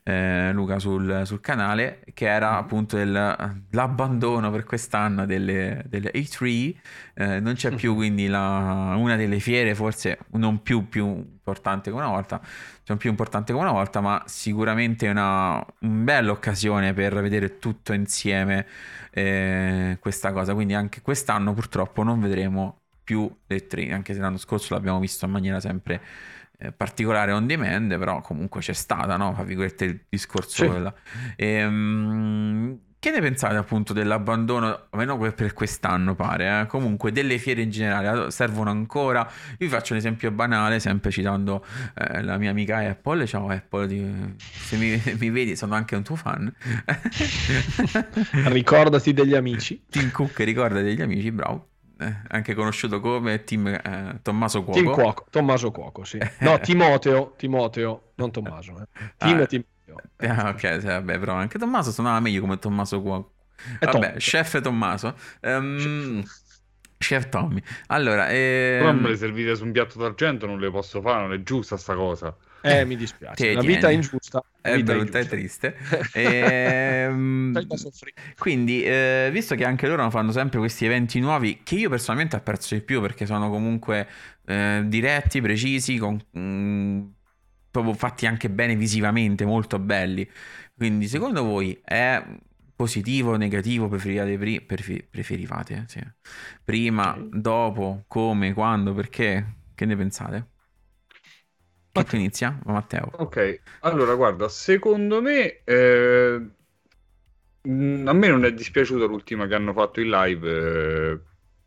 eh, 0.09 0.53
Luca 0.53 0.79
sul, 0.79 1.23
sul, 1.25 1.41
canale, 1.41 2.05
che 2.15 2.27
era 2.27 2.51
mm-hmm. 2.53 2.59
appunto 2.61 2.97
il, 2.97 3.65
l'abbandono 3.71 4.53
per 4.53 4.63
quest'anno 4.63 5.27
delle, 5.27 5.83
delle 5.89 6.13
E3, 6.13 6.75
eh, 7.15 7.41
non 7.41 7.55
c'è 7.55 7.75
più 7.75 7.91
mm-hmm. 7.91 7.99
quindi 7.99 8.27
la, 8.29 8.95
una 8.97 9.17
delle 9.17 9.41
fiere, 9.41 9.75
forse 9.75 10.19
non 10.33 10.63
più, 10.63 10.89
più 10.89 11.07
importante 11.07 11.91
come 11.91 12.05
una 12.05 12.13
volta, 12.13 12.41
cioè 12.85 12.97
più 12.97 13.11
importante 13.11 13.53
come 13.53 13.65
una 13.65 13.75
volta, 13.75 14.01
ma 14.01 14.23
sicuramente 14.27 15.09
una, 15.09 15.55
una 15.81 16.05
bella 16.05 16.31
occasione 16.31 16.93
per 16.95 17.21
vedere 17.21 17.59
tutto 17.59 17.93
insieme 17.93 18.65
eh, 19.11 19.97
questa 19.99 20.31
cosa, 20.33 20.55
quindi 20.55 20.75
anche 20.75 21.01
quest'anno 21.03 21.53
purtroppo 21.53 22.05
non 22.05 22.21
vedremo 22.21 22.83
più 23.03 23.29
le 23.47 23.67
3, 23.67 23.93
anche 23.93 24.15
se 24.15 24.21
l'anno 24.21 24.37
scorso 24.37 24.75
l'abbiamo 24.75 25.01
visto 25.01 25.25
in 25.25 25.33
maniera 25.33 25.59
sempre 25.59 26.01
eh, 26.59 26.73
particolare 26.73 27.33
on 27.33 27.47
demand, 27.47 27.99
però 27.99 28.21
comunque 28.21 28.61
c'è 28.61 28.73
stata, 28.73 29.17
no? 29.17 29.35
Fa 29.35 29.43
virgolette 29.43 29.85
il 29.85 30.01
discorso. 30.09 30.65
Sì. 30.65 30.67
Quella. 30.67 30.95
E, 31.37 31.65
um, 31.65 32.79
che 32.99 33.13
ne 33.13 33.21
pensate 33.21 33.55
appunto 33.55 33.93
dell'abbandono, 33.93 34.87
almeno 34.91 35.17
per 35.33 35.53
quest'anno 35.53 36.17
pare, 36.17 36.63
eh? 36.63 36.67
comunque 36.67 37.13
delle 37.13 37.39
fiere 37.39 37.63
in 37.63 37.71
generale 37.71 38.33
servono 38.33 38.71
ancora? 38.71 39.31
Vi 39.59 39.69
faccio 39.69 39.93
un 39.93 40.01
esempio 40.01 40.33
banale, 40.33 40.81
sempre 40.81 41.13
citando 41.13 41.65
eh, 41.95 42.23
la 42.23 42.37
mia 42.37 42.51
amica 42.51 42.79
Apple, 42.79 43.27
ciao 43.27 43.49
Apple, 43.49 43.87
di... 43.87 44.35
se 44.39 44.77
mi, 44.77 45.01
mi, 45.21 45.31
vedi 45.31 45.55
sono 45.55 45.77
anche 45.77 45.95
un 45.95 46.03
tuo 46.03 46.17
fan. 46.17 46.53
Ricordati 48.47 49.13
degli 49.13 49.35
amici. 49.35 49.85
Tim 49.89 50.11
Cook 50.11 50.41
ricorda 50.41 50.81
degli 50.81 51.01
amici, 51.03 51.31
bravo 51.31 51.69
eh, 51.99 52.17
anche 52.29 52.55
conosciuto 52.55 53.01
come 53.01 53.45
Tim, 53.45 53.67
eh, 53.69 54.19
Tommaso 54.23 54.63
Cuoco. 54.63 54.79
Tim 54.81 54.93
Cuoco. 54.93 55.27
Tommaso 55.31 55.71
Cuoco, 55.71 56.05
sì. 56.05 56.19
No, 56.41 56.59
Timoteo, 56.61 57.35
Timoteo, 57.37 58.13
non 58.17 58.31
Tommaso. 58.31 58.81
Eh. 58.81 59.13
Tim 59.17 59.41
ah, 59.41 59.47
Timoteo. 59.47 59.97
Ah, 60.19 60.49
ok, 60.51 60.81
sì, 60.81 60.87
vabbè, 60.87 61.19
però 61.19 61.35
anche 61.35 61.59
Tommaso 61.59 61.91
suonava 61.91 62.21
meglio 62.21 62.41
come 62.41 62.59
Tommaso 62.59 63.01
Cuoco. 63.01 63.33
Vabbè, 63.81 63.91
Tom. 64.11 64.17
chef 64.19 64.61
Tommaso. 64.61 65.17
Um, 65.41 66.23
chef 66.99 67.29
Tommy. 67.29 67.63
Allora, 67.87 68.29
eh... 68.29 68.77
però 68.79 68.93
me 68.93 69.09
le 69.09 69.17
servite 69.17 69.55
su 69.55 69.65
un 69.65 69.73
piatto 69.73 69.99
d'argento 69.99 70.47
non 70.47 70.59
le 70.59 70.71
posso 70.71 71.01
fare, 71.01 71.23
non 71.23 71.33
è 71.33 71.43
giusta 71.43 71.77
sta 71.77 71.95
cosa. 71.95 72.37
Eh, 72.63 72.85
mi 72.85 72.97
dispiace. 72.97 73.53
la 73.53 73.61
vita 73.61 73.89
è 73.89 73.93
ingiusta. 73.93 74.43
È 74.61 74.83
brutta 74.83 75.19
e 75.19 75.27
triste. 75.27 75.77
e, 76.13 76.23
ehm, 77.09 77.67
quindi, 78.39 78.83
eh, 78.83 79.29
visto 79.33 79.55
che 79.55 79.65
anche 79.65 79.87
loro 79.87 80.11
fanno 80.11 80.33
sempre 80.33 80.59
questi 80.59 80.85
eventi 80.85 81.21
nuovi, 81.21 81.61
che 81.63 81.77
io 81.77 81.89
personalmente 81.89 82.37
apprezzo 82.37 82.75
di 82.75 82.81
più 82.81 83.01
perché 83.01 83.27
sono 83.27 83.51
comunque 83.51 84.09
eh, 84.47 84.83
diretti, 84.87 85.41
precisi, 85.41 85.97
con, 85.99 86.21
mh, 86.31 86.41
mm, 86.41 87.03
proprio 87.71 87.95
fatti 87.95 88.27
anche 88.27 88.51
bene 88.51 88.75
visivamente, 88.75 89.45
molto 89.45 89.79
belli. 89.79 90.29
Quindi, 90.75 91.07
secondo 91.07 91.45
voi 91.45 91.79
è 91.85 92.23
positivo 92.75 93.33
o 93.33 93.37
negativo 93.37 93.89
preferivate, 93.89 94.37
pri- 94.37 94.61
prefer- 94.61 95.07
preferivate 95.09 95.85
sì. 95.89 96.01
prima, 96.63 97.13
okay. 97.13 97.29
dopo, 97.41 98.05
come, 98.07 98.53
quando, 98.53 98.93
perché? 98.93 99.55
Che 99.75 99.85
ne 99.85 99.97
pensate? 99.97 100.55
Chi 102.05 102.17
inizia? 102.17 102.59
Matteo. 102.65 103.11
Ok, 103.17 103.61
allora 103.81 104.15
guarda, 104.15 104.49
secondo 104.49 105.21
me 105.21 105.63
eh, 105.65 106.41
a 107.63 108.13
me 108.13 108.29
non 108.29 108.45
è 108.45 108.53
dispiaciuta 108.53 109.07
l'ultima 109.07 109.47
che 109.47 109.55
hanno 109.55 109.73
fatto 109.73 110.01
in 110.01 110.11
live 110.11 110.51
eh, 110.51 111.21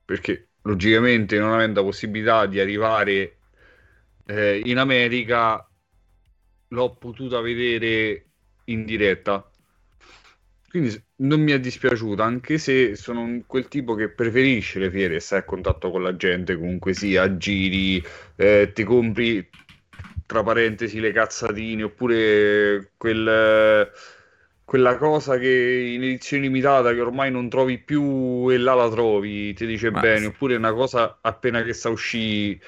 perché 0.06 0.50
logicamente 0.64 1.38
non 1.38 1.54
avendo 1.54 1.82
la 1.82 1.86
possibilità 1.86 2.46
di 2.46 2.60
arrivare 2.60 3.38
eh, 4.26 4.62
in 4.64 4.78
America 4.78 5.68
l'ho 6.70 6.96
potuta 6.96 7.42
vedere 7.42 8.26
in 8.66 8.86
diretta. 8.86 9.50
Quindi 10.70 11.04
non 11.18 11.42
mi 11.42 11.52
è 11.52 11.60
dispiaciuta, 11.60 12.24
anche 12.24 12.60
se 12.60 12.96
sono 12.96 13.42
quel 13.48 13.68
tipo 13.68 13.96
che 13.96 14.10
preferisce 14.10 14.78
le 14.78 14.92
fiere 14.92 15.16
e 15.16 15.20
sta 15.20 15.38
a 15.38 15.44
contatto 15.44 15.90
con 15.90 16.04
la 16.04 16.16
gente, 16.16 16.56
comunque 16.56 16.94
sia, 16.94 17.38
giri, 17.38 18.02
eh, 18.36 18.72
ti 18.72 18.84
compri 18.84 19.50
tra 20.30 20.44
parentesi 20.44 21.00
le 21.00 21.12
cazzatine 21.12 21.82
oppure 21.82 22.92
quel, 22.98 23.90
quella 24.64 24.96
cosa 24.98 25.40
che 25.40 25.92
in 25.96 26.04
edizione 26.04 26.44
limitata 26.44 26.94
che 26.94 27.02
ormai 27.02 27.32
non 27.32 27.50
trovi 27.50 27.80
più 27.80 28.48
e 28.48 28.60
là 28.60 28.76
la 28.76 28.88
trovi, 28.92 29.56
ti 29.56 29.66
dice 29.66 29.90
Ma 29.90 30.02
bene, 30.02 30.28
oppure 30.28 30.56
una 30.56 30.72
cosa 30.72 31.18
appena 31.20 31.64
che 31.64 31.74
sta 31.74 31.90
uscì 31.90 32.62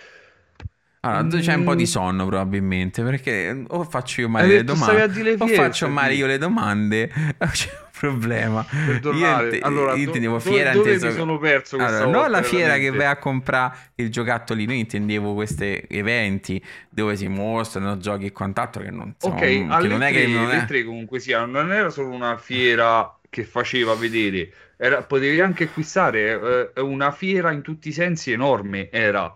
allora, 1.02 1.40
c'è 1.40 1.54
un 1.54 1.64
po' 1.64 1.76
di 1.76 1.84
mm. 1.84 1.86
sonno 1.86 2.26
probabilmente 2.26 3.04
perché 3.04 3.64
o 3.68 3.84
faccio 3.84 4.22
io 4.22 4.30
male 4.30 4.48
le 4.48 4.64
domande 4.64 5.36
o 5.38 5.48
faccio 5.48 5.88
male 5.88 6.14
io 6.16 6.26
le 6.26 6.38
domande 6.40 7.12
problema 8.02 8.66
io, 8.72 9.50
te, 9.50 9.60
allora, 9.62 9.94
io 9.94 10.06
intendevo 10.06 10.34
do, 10.34 10.40
fiera 10.40 10.74
dove 10.74 10.98
mi 11.00 11.12
sono 11.12 11.38
perso 11.38 11.78
allora, 11.78 12.06
non 12.06 12.32
la 12.32 12.42
fiera 12.42 12.74
veramente. 12.74 12.92
che 12.92 12.98
vai 12.98 13.08
a 13.08 13.18
comprare 13.18 13.78
il 13.96 14.10
giocattolino 14.10 14.74
io 14.74 14.80
intendevo 14.80 15.34
questi 15.34 15.84
eventi 15.88 16.64
dove 16.90 17.16
si 17.16 17.28
mostrano 17.28 17.98
giochi 17.98 18.26
e 18.26 18.32
quant'altro 18.32 18.84
che 18.84 18.92
non, 18.92 19.14
sono, 19.18 19.36
ok 19.36 19.40
che 19.40 19.88
non 19.88 20.04
è 20.04 20.12
che 20.12 20.28
non 20.28 20.52
è... 20.52 20.66
tre 20.66 20.84
comunque 20.84 21.20
sia 21.20 21.46
non 21.46 21.72
era 21.72 21.90
solo 21.90 22.10
una 22.10 22.38
fiera 22.38 23.16
che 23.30 23.44
faceva 23.44 23.96
vedere 23.96 24.52
era, 24.76 25.04
potevi 25.04 25.40
anche 25.40 25.66
acquistare 25.66 26.72
eh, 26.74 26.82
una 26.82 27.12
fiera 27.12 27.52
in 27.52 27.62
tutti 27.62 27.90
i 27.90 27.94
sensi 27.94 28.32
enorme 28.32 28.90
era 28.90 29.36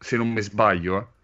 se 0.00 0.16
non 0.16 0.32
mi 0.32 0.40
sbaglio. 0.40 0.98
Eh. 0.98 1.18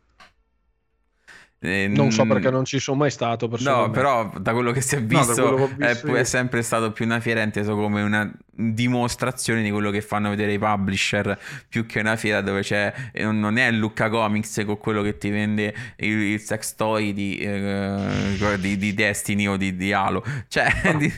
Eh, 1.59 1.89
non 1.89 2.12
so 2.12 2.27
perché 2.27 2.51
non 2.51 2.66
ci 2.66 2.78
sono 2.78 2.99
mai 2.99 3.11
stato. 3.11 3.51
No, 3.61 3.91
però 3.91 4.31
da 4.39 4.53
quello 4.53 4.73
che 4.73 4.83
si 4.83 4.97
è 4.97 5.03
visto, 5.03 5.51
no, 5.51 5.66
visto 5.66 6.15
è, 6.15 6.20
è, 6.20 6.24
sempre 6.24 6.61
stato 6.61 6.93
più 6.93 7.07
una 7.07 7.19
fiera 7.19 7.41
inteso 7.41 7.74
come 7.74 8.03
una 8.03 8.31
dimostrazione 8.51 9.62
di 9.62 9.70
quello 9.70 9.91
che 9.91 10.03
fanno 10.03 10.28
vedere 10.31 10.53
i 10.53 10.59
publisher 10.59 11.39
più 11.69 11.87
che 11.87 12.01
una 12.01 12.16
fiera 12.16 12.41
dove 12.41 12.62
c'è 12.62 12.93
non 13.31 13.59
è 13.59 13.70
Lucca 13.70 14.09
Comics 14.09 14.62
con 14.65 14.78
quello 14.78 15.03
che 15.03 15.19
ti 15.19 15.28
vende 15.28 15.74
il, 15.97 16.20
il 16.20 16.41
sex 16.41 16.74
toy 16.74 17.12
di, 17.12 17.37
eh, 17.39 18.59
di, 18.59 18.77
di, 18.77 18.95
Destiny 18.95 19.47
o 19.47 19.57
di, 19.57 19.74
di 19.77 19.93
Halo. 19.93 20.23
Cioè, 20.49 20.66
oh, 20.85 20.93
di... 20.93 21.11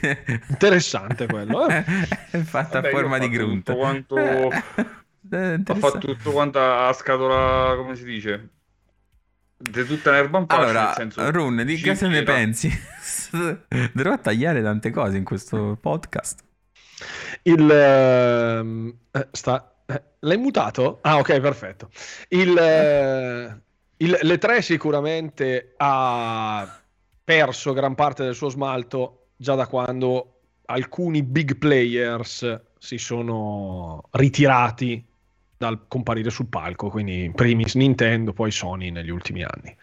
interessante 0.48 1.26
quello. 1.26 1.68
Eh? 1.68 1.84
è 2.30 2.38
fatta 2.38 2.80
Vabbè, 2.80 2.88
a 2.88 2.90
forma 2.92 3.18
di 3.18 3.28
grunt. 3.28 3.74
Quanto 3.74 4.16
ha 5.30 5.74
fatto 5.74 5.98
tutto 5.98 6.30
quanto 6.30 6.60
a 6.60 6.92
scatola, 6.92 7.74
come 7.76 7.96
si 7.96 8.04
dice? 8.04 8.50
Di 9.60 9.84
tutta 9.84 10.12
l'erba 10.12 10.38
un 10.38 10.46
po'. 10.46 10.54
Allora, 10.54 10.92
senso, 10.94 11.30
Run, 11.32 11.64
di 11.64 11.74
che 11.76 11.96
se 11.96 12.06
ne 12.06 12.22
pensi? 12.22 12.70
Dovrò 13.92 14.16
tagliare 14.16 14.62
tante 14.62 14.90
cose 14.92 15.16
in 15.16 15.24
questo 15.24 15.76
podcast. 15.80 16.44
Il... 17.42 18.94
Uh, 19.10 19.24
sta... 19.32 19.82
Eh, 19.84 20.02
l'hai 20.20 20.36
mutato? 20.36 21.00
Ah, 21.02 21.18
ok, 21.18 21.40
perfetto. 21.40 21.90
Il, 22.28 22.50
uh, 22.50 23.60
il, 23.96 24.18
le 24.22 24.38
tre 24.38 24.62
sicuramente 24.62 25.74
ha 25.76 26.80
perso 27.24 27.72
gran 27.72 27.96
parte 27.96 28.22
del 28.22 28.36
suo 28.36 28.50
smalto 28.50 29.30
già 29.36 29.56
da 29.56 29.66
quando 29.66 30.40
alcuni 30.66 31.24
big 31.24 31.56
players 31.56 32.60
si 32.78 32.96
sono 32.96 34.04
ritirati 34.12 35.04
dal 35.58 35.86
comparire 35.88 36.30
sul 36.30 36.46
palco, 36.46 36.88
quindi 36.88 37.30
primis 37.34 37.74
Nintendo, 37.74 38.32
poi 38.32 38.50
Sony 38.50 38.90
negli 38.90 39.10
ultimi 39.10 39.42
anni. 39.42 39.76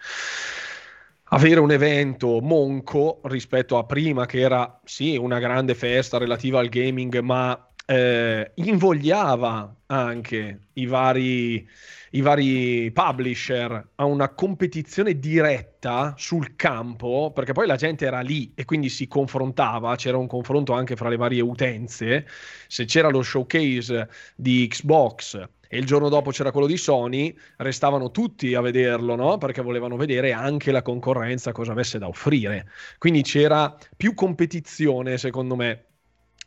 Avere 1.30 1.60
un 1.60 1.72
evento 1.72 2.40
monco 2.40 3.20
rispetto 3.26 3.78
a 3.78 3.84
prima 3.84 4.26
che 4.26 4.40
era 4.40 4.80
sì 4.86 5.18
una 5.18 5.40
grande 5.40 5.76
festa 5.76 6.18
relativa 6.18 6.60
al 6.60 6.70
gaming, 6.70 7.20
ma 7.20 7.68
eh, 7.86 8.52
invogliava 8.56 9.76
anche 9.88 10.60
i 10.74 10.86
vari, 10.86 11.68
i 12.12 12.22
vari 12.22 12.92
publisher 12.92 13.90
a 13.96 14.06
una 14.06 14.30
competizione 14.30 15.20
diretta 15.20 16.14
sul 16.18 16.56
campo, 16.56 17.32
perché 17.34 17.52
poi 17.52 17.68
la 17.68 17.76
gente 17.76 18.06
era 18.06 18.22
lì 18.22 18.54
e 18.56 18.64
quindi 18.64 18.90
si 18.90 19.08
confrontava, 19.08 19.96
c'era 19.96 20.18
un 20.18 20.28
confronto 20.28 20.74
anche 20.74 20.96
fra 20.96 21.10
le 21.10 21.18
varie 21.18 21.42
utenze. 21.42 22.28
Se 22.68 22.86
c'era 22.86 23.10
lo 23.10 23.22
showcase 23.22 24.10
di 24.36 24.68
Xbox 24.68 25.50
e 25.76 25.78
il 25.78 25.86
giorno 25.86 26.08
dopo 26.08 26.32
c'era 26.32 26.52
quello 26.52 26.68
di 26.68 26.78
Sony, 26.78 27.36
restavano 27.58 28.10
tutti 28.10 28.54
a 28.56 28.62
vederlo, 28.62 29.16
no? 29.16 29.38
Perché 29.38 29.62
volevano 29.62 29.98
vedere 29.98 30.32
anche 30.32 30.72
la 30.72 30.82
concorrenza 30.82 31.52
cosa 31.52 31.74
avesse 31.74 32.00
da 32.00 32.08
offrire. 32.08 32.70
Quindi 32.98 33.24
c'era 33.24 33.78
più 33.98 34.14
competizione, 34.14 35.18
secondo 35.18 35.58
me, 35.58 35.86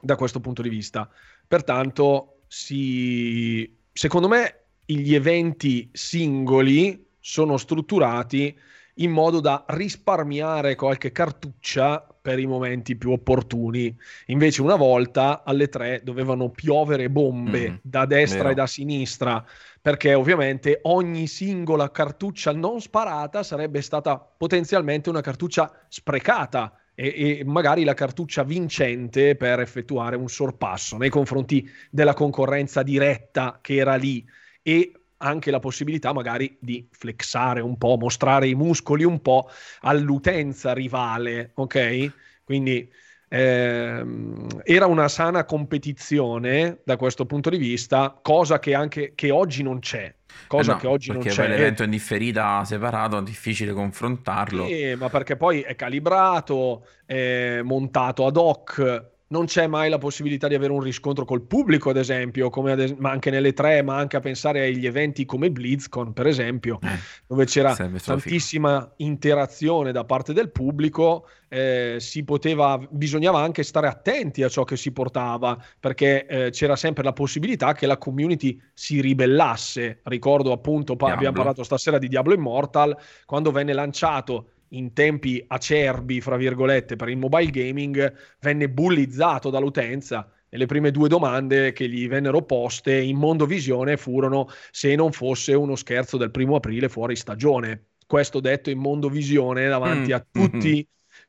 da 0.01 0.17
questo 0.17 0.41
punto 0.41 0.63
di 0.63 0.71
vista. 0.71 1.11
Pertanto, 1.47 2.39
si, 2.47 3.71
secondo 3.93 4.29
me, 4.29 4.63
gli 4.87 5.15
eventi 5.15 5.91
singoli 5.93 7.07
sono 7.21 7.59
strutturati 7.59 8.59
in 8.95 9.11
modo 9.11 9.41
da 9.41 9.63
risparmiare 9.69 10.75
qualche 10.75 11.13
cartuccia 11.13 12.18
per 12.29 12.39
i 12.39 12.45
momenti 12.45 12.95
più 12.95 13.13
opportuni. 13.13 13.97
Invece 14.27 14.61
una 14.61 14.75
volta 14.75 15.45
alle 15.45 15.71
tre 15.71 16.03
dovevano 16.05 16.51
piovere 16.51 17.09
bombe 17.09 17.71
mm, 17.71 17.75
da 17.81 18.05
destra 18.05 18.41
vero. 18.41 18.51
e 18.51 18.55
da 18.55 18.67
sinistra, 18.67 19.43
perché 19.81 20.13
ovviamente 20.13 20.81
ogni 20.83 21.27
singola 21.27 21.91
cartuccia 21.91 22.53
non 22.53 22.83
sparata 22.83 23.43
sarebbe 23.43 23.81
stata 23.81 24.19
potenzialmente 24.19 25.09
una 25.09 25.23
cartuccia 25.23 25.73
sprecata 25.89 26.75
e, 26.95 27.39
e, 27.39 27.45
magari 27.47 27.83
la 27.83 27.95
cartuccia 27.95 28.43
vincente 28.43 29.35
per 29.35 29.61
effettuare 29.61 30.15
un 30.17 30.29
sorpasso 30.29 30.99
nei 30.99 31.09
confronti 31.09 31.67
della 31.89 32.13
concorrenza 32.13 32.83
diretta 32.83 33.59
che 33.63 33.77
era 33.77 33.95
lì 33.95 34.23
e 34.61 34.93
anche 35.19 35.51
la 35.51 35.59
possibilità 35.59 36.13
magari 36.13 36.57
di 36.61 36.89
flexare 36.91 37.61
un 37.61 37.77
po', 37.77 37.97
mostrare 37.97 38.49
i 38.49 38.55
muscoli 38.55 39.05
un 39.05 39.21
po' 39.21 39.49
all'utenza 39.81 40.73
rivale, 40.73 41.53
ok? 41.55 42.13
Quindi 42.45 42.91
ehm, 43.29 44.47
era 44.65 44.87
una 44.87 45.09
sana 45.09 45.45
competizione 45.45 46.81
da 46.85 46.97
questo 46.97 47.27
punto 47.27 47.51
di 47.51 47.59
vista, 47.59 48.19
cosa 48.23 48.59
che 48.59 48.75
anche 48.75 49.13
che 49.15 49.31
oggi 49.31 49.63
non 49.63 49.81
c'è 49.81 50.15
cosa 50.47 50.71
eh 50.71 50.75
no, 50.75 50.81
che 50.81 50.87
oggi 50.87 51.13
non 51.13 51.23
c'è. 51.23 51.35
Perché 51.35 51.49
l'evento 51.49 51.83
in 51.83 51.91
differita 51.91 52.65
separato 52.65 53.19
è 53.19 53.23
difficile 53.23 53.73
confrontarlo. 53.73 54.67
Sì, 54.67 54.95
ma 54.97 55.09
perché 55.09 55.37
poi 55.37 55.61
è 55.63 55.75
calibrato, 55.75 56.87
è 57.05 57.61
montato 57.63 58.27
ad 58.27 58.37
hoc, 58.37 59.11
non 59.31 59.45
c'è 59.45 59.67
mai 59.67 59.91
la 59.91 59.99
possibilità 59.99 60.49
di 60.49 60.55
avere 60.55 60.73
un 60.73 60.81
riscontro 60.81 61.25
col 61.25 61.43
pubblico, 61.43 61.91
ad 61.91 61.99
esempio, 61.99 62.49
come 62.49 62.73
ad 62.73 62.81
es- 62.81 62.95
ma 62.97 63.11
anche 63.11 63.31
nelle 63.31 63.53
tre, 63.53 63.83
ma 63.83 63.97
anche 63.97 64.17
a 64.17 64.21
pensare 64.21 64.65
agli 64.65 64.87
eventi 64.87 65.25
come 65.27 65.51
BlizzCon, 65.51 66.13
per 66.15 66.27
esempio, 66.27 66.79
eh, 66.83 66.87
dove 67.27 67.45
c'era 67.45 67.75
tantissima 68.21 68.93
interazione 68.97 69.93
da 69.93 70.05
parte 70.05 70.33
del 70.33 70.51
pubblico, 70.51 71.29
eh, 71.49 71.97
si 71.99 72.25
poteva, 72.25 72.79
bisognava 72.91 73.41
anche 73.41 73.63
stare 73.63 73.87
attenti 73.87 74.43
a 74.43 74.49
ciò 74.49 74.65
che 74.65 74.77
si 74.77 74.93
portava, 74.93 75.63
perché 75.79 76.27
eh, 76.27 76.51
c'era 76.51 76.77
sempre 76.77 77.03
la 77.05 77.13
possibilità 77.13 77.75
che 77.75 77.87
la 77.87 77.99
community 77.99 78.59
si 78.73 79.01
ribellasse. 79.01 80.01
Ricordo 80.05 80.53
appunto, 80.53 80.97
pa- 80.97 81.13
abbiamo 81.13 81.37
parlato 81.37 81.63
stasera 81.65 81.99
di 81.99 82.09
Diablo 82.09 82.33
Immortal, 82.33 82.97
quando 83.27 83.51
venne 83.51 83.73
lanciato 83.75 84.53
in 84.71 84.93
tempi 84.93 85.43
acerbi, 85.47 86.21
fra 86.21 86.37
virgolette, 86.37 86.97
per 86.97 87.09
il 87.09 87.17
mobile 87.17 87.51
gaming, 87.51 88.13
venne 88.41 88.69
bullizzato 88.69 89.51
dall'utenza 89.51 90.31
e 90.49 90.57
le 90.57 90.67
prime 90.67 90.91
due 90.91 91.09
domande 91.09 91.73
che 91.73 91.89
gli 91.89 92.09
vennero 92.09 92.43
poste 92.43 92.97
in 92.97 93.17
Mondovisione 93.17 93.97
furono 93.97 94.49
se 94.71 94.95
non 94.95 95.13
fosse 95.13 95.55
uno 95.55 95.77
scherzo 95.77 96.17
del 96.17 96.31
primo 96.31 96.57
aprile 96.57 96.89
fuori 96.89 97.17
stagione. 97.17 97.89
Questo 98.07 98.41
detto 98.41 98.71
in 98.71 98.79
Mondovisione 98.79 99.69
davanti 99.69 100.13
mm. 100.13 100.15
a 100.15 100.27
tutti, 100.31 100.73
mm-hmm. 100.73 100.81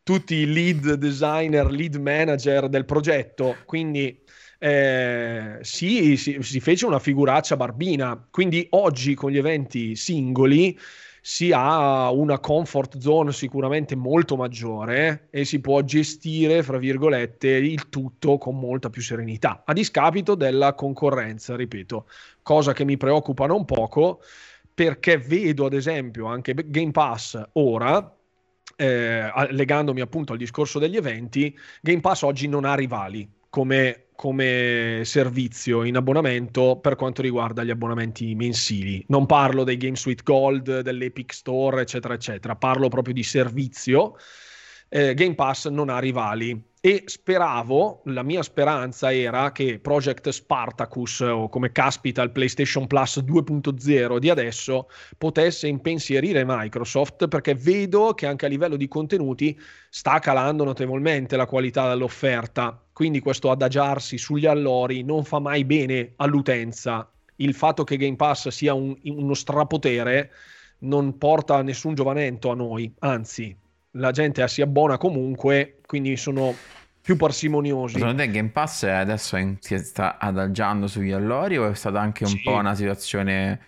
tutti 0.04 0.36
i 0.36 0.52
lead 0.52 0.94
designer, 0.94 1.70
lead 1.70 1.96
manager 1.96 2.70
del 2.70 2.86
progetto. 2.86 3.58
Quindi 3.66 4.24
eh, 4.58 5.58
sì, 5.62 6.16
si, 6.16 6.38
si 6.42 6.60
fece 6.62 6.86
una 6.86 7.00
figuraccia 7.00 7.58
barbina. 7.58 8.28
Quindi 8.32 8.66
oggi 8.72 9.16
con 9.16 9.32
gli 9.32 9.38
eventi 9.38 9.98
singoli 9.98 10.78
si 11.32 11.52
ha 11.54 12.10
una 12.10 12.40
comfort 12.40 12.98
zone 12.98 13.32
sicuramente 13.34 13.96
molto 13.96 14.36
maggiore 14.36 15.28
e 15.30 15.46
si 15.46 15.60
può 15.62 15.80
gestire, 15.84 16.64
fra 16.64 16.80
virgolette, 16.80 17.50
il 17.50 17.88
tutto 17.88 18.40
con 18.40 18.58
molta 18.58 18.90
più 18.90 19.04
serenità, 19.04 19.62
a 19.64 19.74
discapito 19.74 20.34
della 20.34 20.74
concorrenza, 20.74 21.56
ripeto, 21.56 22.08
cosa 22.42 22.74
che 22.74 22.84
mi 22.84 22.98
preoccupa 22.98 23.46
non 23.46 23.64
poco 23.64 24.22
perché 24.74 25.20
vedo 25.20 25.68
ad 25.68 25.74
esempio 25.74 26.26
anche 26.26 26.56
Game 26.66 26.90
Pass 26.90 27.40
ora, 27.54 28.12
eh, 28.76 29.32
legandomi 29.52 30.02
appunto 30.02 30.32
al 30.32 30.40
discorso 30.40 30.80
degli 30.80 30.98
eventi, 30.98 31.56
Game 31.80 32.02
Pass 32.02 32.24
oggi 32.24 32.48
non 32.48 32.66
ha 32.66 32.74
rivali 32.74 33.38
come 33.50 34.06
come 34.20 35.04
servizio 35.06 35.84
in 35.84 35.96
abbonamento 35.96 36.78
per 36.82 36.98
quanto 36.98 37.22
riguarda 37.22 37.64
gli 37.64 37.70
abbonamenti 37.70 38.36
mensili. 38.36 39.02
Non 39.08 39.26
parlo 39.26 39.64
dei 39.64 39.78
Game 39.78 39.96
Suite 39.96 40.24
Gold, 40.26 40.82
dell'Epic 40.82 41.34
Store, 41.34 41.80
eccetera, 41.80 42.16
eccetera. 42.16 42.58
Parlo 42.58 42.90
proprio 42.90 43.14
di 43.14 43.24
servizio. 43.24 44.16
Eh, 44.90 45.14
Game 45.14 45.36
Pass 45.36 45.70
non 45.70 45.88
ha 45.88 46.00
rivali 46.00 46.62
e 46.82 47.04
speravo, 47.08 48.04
la 48.06 48.24
mia 48.24 48.42
speranza 48.42 49.14
era 49.14 49.52
che 49.52 49.80
Project 49.80 50.30
Spartacus 50.30 51.20
o 51.20 51.50
come 51.50 51.74
caspita 51.74 52.22
il 52.22 52.32
PlayStation 52.32 52.88
Plus 52.88 53.18
2.0 53.20 54.18
di 54.18 54.30
adesso 54.30 54.88
potesse 55.18 55.68
impensierire 55.68 56.46
Microsoft 56.46 57.28
perché 57.28 57.54
vedo 57.54 58.14
che 58.14 58.28
anche 58.28 58.46
a 58.46 58.50
livello 58.50 58.78
di 58.78 58.88
contenuti 58.88 59.60
sta 59.90 60.20
calando 60.20 60.64
notevolmente 60.64 61.36
la 61.36 61.48
qualità 61.48 61.90
dell'offerta, 61.90 62.82
quindi 62.94 63.20
questo 63.20 63.52
adagiarsi 63.52 64.18
sugli 64.18 64.46
allori 64.46 65.04
non 65.04 65.26
fa 65.26 65.40
mai 65.40 65.66
bene 65.66 66.14
all'utenza. 66.16 67.12
Il 67.38 67.56
fatto 67.56 67.84
che 67.84 67.98
Game 67.98 68.16
Pass 68.16 68.48
sia 68.48 68.74
un, 68.74 68.98
uno 69.04 69.34
strapotere 69.34 70.32
non 70.80 71.18
porta 71.18 71.62
nessun 71.62 71.94
giovanetto 71.94 72.52
a 72.52 72.56
noi, 72.56 72.94
anzi 73.00 73.59
la 73.92 74.12
gente 74.12 74.48
si 74.48 74.62
abbona 74.62 74.98
comunque, 74.98 75.80
quindi 75.86 76.16
sono 76.18 76.54
più 77.02 77.16
parsimoniosi. 77.16 77.98
Secondo 77.98 78.22
te 78.22 78.30
Game 78.30 78.50
Pass 78.50 78.84
adesso 78.84 79.38
si 79.60 79.78
sta 79.80 80.18
adagiando 80.20 80.88
sugli 80.88 81.12
allori 81.12 81.58
o 81.58 81.70
è 81.70 81.76
stata 81.76 82.00
anche 82.00 82.24
un 82.24 82.30
sì. 82.30 82.42
po' 82.44 82.54
una 82.54 82.76
situazione 82.76 83.60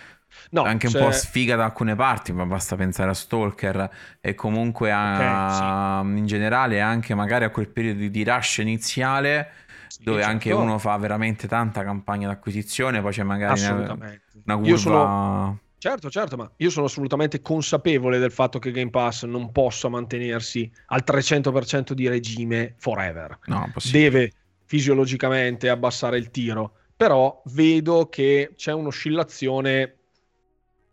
no, 0.51 0.63
anche 0.63 0.87
un 0.87 0.91
cioè... 0.91 1.03
po' 1.03 1.11
sfiga 1.11 1.55
da 1.55 1.65
alcune 1.65 1.95
parti, 1.95 2.33
ma 2.33 2.45
basta 2.45 2.75
pensare 2.75 3.09
a 3.09 3.13
Stalker 3.13 3.89
e 4.19 4.35
comunque 4.35 4.91
a, 4.91 6.01
okay, 6.01 6.13
sì. 6.13 6.19
in 6.19 6.25
generale 6.25 6.81
anche 6.81 7.15
magari 7.15 7.45
a 7.45 7.49
quel 7.49 7.69
periodo 7.69 8.07
di 8.07 8.23
rush 8.23 8.57
iniziale 8.59 9.51
sì, 9.87 10.03
dove 10.03 10.19
certo. 10.19 10.31
anche 10.31 10.51
uno 10.51 10.77
fa 10.77 10.95
veramente 10.97 11.47
tanta 11.47 11.83
campagna 11.83 12.27
d'acquisizione, 12.27 13.01
poi 13.01 13.11
c'è 13.11 13.23
magari 13.23 13.61
una, 13.61 13.93
una 13.93 14.55
curva... 14.55 14.67
Io 14.67 14.77
sono 14.77 15.59
Certo, 15.81 16.11
certo, 16.11 16.37
ma 16.37 16.47
io 16.57 16.69
sono 16.69 16.85
assolutamente 16.85 17.41
consapevole 17.41 18.19
del 18.19 18.31
fatto 18.31 18.59
che 18.59 18.69
Game 18.69 18.91
Pass 18.91 19.25
non 19.25 19.51
possa 19.51 19.89
mantenersi 19.89 20.71
al 20.85 21.01
300% 21.03 21.93
di 21.93 22.07
regime 22.07 22.75
forever. 22.77 23.39
No, 23.45 23.67
Deve 23.89 24.31
fisiologicamente 24.65 25.69
abbassare 25.69 26.19
il 26.19 26.29
tiro, 26.29 26.75
però 26.95 27.41
vedo 27.45 28.09
che 28.09 28.51
c'è 28.55 28.71
un'oscillazione 28.73 29.95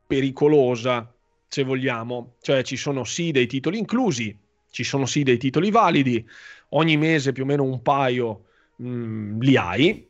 pericolosa, 0.06 1.14
se 1.46 1.64
vogliamo. 1.64 2.36
Cioè 2.40 2.62
ci 2.62 2.78
sono 2.78 3.04
sì 3.04 3.30
dei 3.30 3.46
titoli 3.46 3.76
inclusi, 3.76 4.34
ci 4.70 4.84
sono 4.84 5.04
sì 5.04 5.22
dei 5.22 5.36
titoli 5.36 5.70
validi, 5.70 6.26
ogni 6.70 6.96
mese 6.96 7.32
più 7.32 7.42
o 7.42 7.46
meno 7.46 7.62
un 7.62 7.82
paio 7.82 8.44
mh, 8.76 8.88
mm, 8.88 9.40
li 9.40 9.56
hai, 9.58 10.07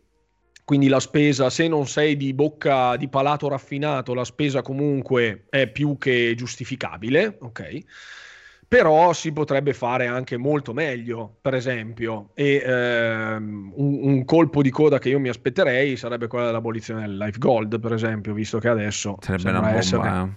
quindi 0.68 0.88
la 0.88 1.00
spesa, 1.00 1.48
se 1.48 1.66
non 1.66 1.86
sei 1.86 2.14
di 2.14 2.34
bocca 2.34 2.94
di 2.96 3.08
palato 3.08 3.48
raffinato, 3.48 4.12
la 4.12 4.26
spesa 4.26 4.60
comunque 4.60 5.46
è 5.48 5.66
più 5.66 5.96
che 5.96 6.34
giustificabile, 6.36 7.38
ok? 7.40 7.78
Però 8.68 9.14
si 9.14 9.32
potrebbe 9.32 9.72
fare 9.72 10.08
anche 10.08 10.36
molto 10.36 10.74
meglio, 10.74 11.38
per 11.40 11.54
esempio, 11.54 12.32
e 12.34 12.62
ehm, 12.62 13.72
un, 13.76 13.98
un, 14.02 14.24
colpo 14.26 14.60
di 14.60 14.68
coda 14.68 14.98
che 14.98 15.08
io 15.08 15.18
mi 15.18 15.30
aspetterei 15.30 15.96
sarebbe 15.96 16.26
quella 16.26 16.44
dell'abolizione 16.44 17.00
del 17.00 17.16
Life 17.16 17.38
Gold, 17.38 17.80
per 17.80 17.94
esempio, 17.94 18.34
visto 18.34 18.58
che 18.58 18.68
adesso 18.68 19.16
sarebbe 19.22 19.48
una 19.48 19.60
bomba. 19.60 19.78
Essere, 19.78 20.36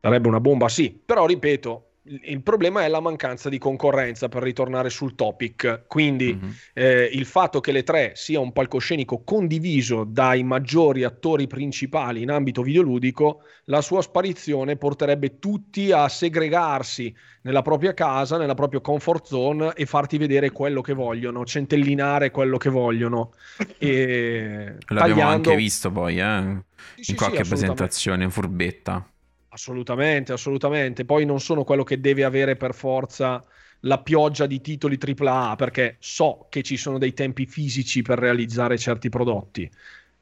sarebbe 0.00 0.28
una 0.28 0.40
bomba, 0.40 0.68
sì, 0.68 0.96
però 1.04 1.26
ripeto, 1.26 1.91
il 2.04 2.42
problema 2.42 2.84
è 2.84 2.88
la 2.88 3.00
mancanza 3.00 3.48
di 3.48 3.58
concorrenza 3.58 4.28
per 4.28 4.42
ritornare 4.42 4.90
sul 4.90 5.14
topic. 5.14 5.84
Quindi 5.86 6.34
mm-hmm. 6.34 6.50
eh, 6.74 7.10
il 7.12 7.24
fatto 7.24 7.60
che 7.60 7.70
le 7.70 7.84
tre 7.84 8.12
sia 8.14 8.40
un 8.40 8.52
palcoscenico 8.52 9.22
condiviso 9.22 10.04
dai 10.04 10.42
maggiori 10.42 11.04
attori 11.04 11.46
principali 11.46 12.22
in 12.22 12.30
ambito 12.30 12.62
videoludico, 12.62 13.42
la 13.66 13.80
sua 13.80 14.02
sparizione 14.02 14.76
porterebbe 14.76 15.38
tutti 15.38 15.92
a 15.92 16.08
segregarsi 16.08 17.14
nella 17.42 17.62
propria 17.62 17.94
casa, 17.94 18.36
nella 18.36 18.54
propria 18.54 18.80
comfort 18.80 19.26
zone 19.26 19.72
e 19.74 19.86
farti 19.86 20.18
vedere 20.18 20.50
quello 20.50 20.80
che 20.80 20.94
vogliono, 20.94 21.44
centellinare 21.44 22.30
quello 22.30 22.56
che 22.56 22.70
vogliono. 22.70 23.32
E 23.78 24.76
L'abbiamo 24.88 25.20
tagliando... 25.20 25.50
anche 25.50 25.56
visto 25.56 25.90
poi 25.90 26.18
eh? 26.18 26.24
in 26.24 26.62
sì, 27.00 27.14
qualche 27.14 27.44
sì, 27.44 27.48
presentazione 27.48 28.28
furbetta. 28.28 29.06
Assolutamente, 29.52 30.32
assolutamente. 30.32 31.04
Poi 31.04 31.26
non 31.26 31.38
sono 31.38 31.62
quello 31.62 31.84
che 31.84 32.00
deve 32.00 32.24
avere 32.24 32.56
per 32.56 32.74
forza 32.74 33.44
la 33.80 34.00
pioggia 34.00 34.46
di 34.46 34.62
titoli 34.62 34.98
AAA 34.98 35.56
perché 35.56 35.96
so 35.98 36.46
che 36.48 36.62
ci 36.62 36.78
sono 36.78 36.96
dei 36.96 37.12
tempi 37.12 37.44
fisici 37.44 38.00
per 38.00 38.18
realizzare 38.18 38.78
certi 38.78 39.10
prodotti. 39.10 39.70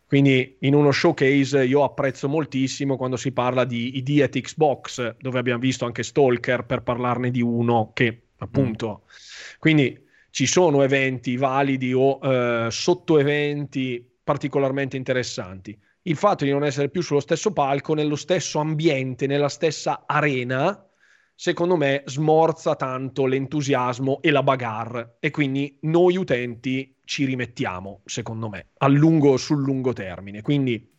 Quindi 0.05 0.57
in 0.61 0.74
uno 0.74 0.90
showcase 0.90 1.65
io 1.65 1.85
apprezzo 1.85 2.28
moltissimo 2.28 2.97
quando 2.97 3.16
si 3.16 3.31
parla 3.31 3.65
di 3.65 3.98
ID 3.98 4.23
at 4.23 4.40
Xbox, 4.40 5.15
dove 5.20 5.39
abbiamo 5.39 5.61
visto 5.61 5.85
anche 5.85 6.02
Stalker 6.02 6.65
per 6.65 6.82
parlarne 6.82 7.31
di 7.31 7.40
uno 7.40 7.93
che 7.94 8.23
appunto... 8.39 9.02
Mm. 9.05 9.09
Quindi 9.61 10.09
ci 10.31 10.47
sono 10.47 10.82
eventi 10.82 11.36
validi 11.36 11.93
o 11.93 12.19
eh, 12.20 12.69
sottoeventi 12.69 14.05
particolarmente 14.24 14.97
interessanti 14.97 15.78
il 16.02 16.16
fatto 16.16 16.44
di 16.44 16.51
non 16.51 16.64
essere 16.64 16.89
più 16.89 17.02
sullo 17.02 17.20
stesso 17.20 17.52
palco, 17.52 17.94
nello 17.94 18.16
stesso 18.16 18.59
ambiente, 18.59 19.27
nella 19.27 19.48
stessa 19.48 20.05
arena, 20.06 20.86
secondo 21.35 21.77
me 21.77 22.02
smorza 22.06 22.74
tanto 22.77 23.27
l'entusiasmo 23.27 24.20
e 24.20 24.31
la 24.31 24.43
bagarre 24.43 25.16
e 25.20 25.31
quindi 25.31 25.78
noi 25.82 26.16
utenti 26.16 26.97
ci 27.05 27.24
rimettiamo, 27.24 28.02
secondo 28.05 28.48
me, 28.48 28.68
lungo, 28.89 29.36
sul 29.36 29.62
lungo 29.62 29.93
termine. 29.93 30.43
Quindi 30.43 30.94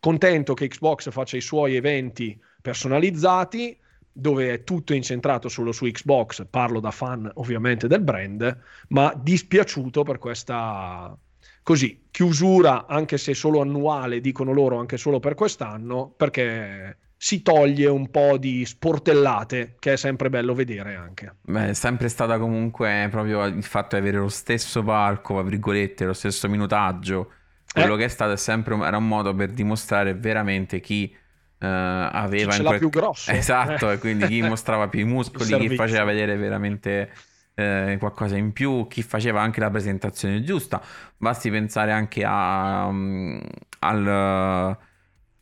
contento 0.00 0.54
che 0.54 0.68
Xbox 0.68 1.10
faccia 1.10 1.36
i 1.36 1.40
suoi 1.40 1.74
eventi 1.76 2.38
personalizzati, 2.60 3.78
dove 4.12 4.52
è 4.52 4.64
tutto 4.64 4.94
incentrato 4.94 5.48
solo 5.48 5.72
su 5.72 5.86
Xbox, 5.86 6.46
parlo 6.48 6.78
da 6.78 6.90
fan 6.92 7.30
ovviamente 7.34 7.88
del 7.88 8.02
brand, 8.02 8.60
ma 8.88 9.12
dispiaciuto 9.16 10.02
per 10.02 10.18
questa 10.18 11.16
così, 11.64 12.06
chiusura, 12.12 12.86
anche 12.86 13.18
se 13.18 13.34
solo 13.34 13.60
annuale, 13.60 14.20
dicono 14.20 14.52
loro, 14.52 14.78
anche 14.78 14.98
solo 14.98 15.18
per 15.18 15.34
quest'anno, 15.34 16.12
perché 16.16 16.98
si 17.16 17.40
toglie 17.40 17.88
un 17.88 18.10
po' 18.10 18.36
di 18.36 18.66
sportellate, 18.66 19.76
che 19.78 19.94
è 19.94 19.96
sempre 19.96 20.28
bello 20.28 20.52
vedere 20.52 20.94
anche. 20.94 21.36
Beh, 21.40 21.70
è 21.70 21.72
sempre 21.72 22.08
stata 22.08 22.38
comunque 22.38 23.08
proprio 23.10 23.46
il 23.46 23.62
fatto 23.62 23.96
di 23.96 24.02
avere 24.02 24.18
lo 24.18 24.28
stesso 24.28 24.82
palco, 24.82 25.34
tra 25.34 25.42
virgolette, 25.42 26.04
lo 26.04 26.12
stesso 26.12 26.48
minutaggio. 26.48 27.32
Quello 27.72 27.94
eh. 27.94 27.98
che 27.98 28.04
è 28.04 28.08
stato 28.08 28.32
è 28.32 28.36
sempre 28.36 28.76
era 28.76 28.98
un 28.98 29.08
modo 29.08 29.34
per 29.34 29.50
dimostrare 29.50 30.14
veramente 30.14 30.80
chi 30.80 31.10
uh, 31.14 31.66
aveva... 31.66 32.50
Chi 32.50 32.58
ce 32.58 32.62
quel... 32.62 32.78
più 32.78 32.90
grosso. 32.90 33.30
Esatto, 33.30 33.90
e 33.90 33.98
quindi 33.98 34.26
chi 34.26 34.42
mostrava 34.46 34.88
più 34.88 35.00
i 35.00 35.04
muscoli, 35.04 35.66
chi 35.66 35.74
faceva 35.76 36.04
vedere 36.04 36.36
veramente 36.36 37.10
eh, 37.54 37.96
qualcosa 37.98 38.36
in 38.36 38.52
più, 38.52 38.86
chi 38.88 39.02
faceva 39.02 39.40
anche 39.40 39.60
la 39.60 39.70
presentazione 39.70 40.42
giusta. 40.42 40.80
Basti 41.16 41.50
pensare 41.50 41.92
anche 41.92 42.24
a, 42.24 42.86
um, 42.86 43.40
al, 43.80 44.06
a, 44.06 44.78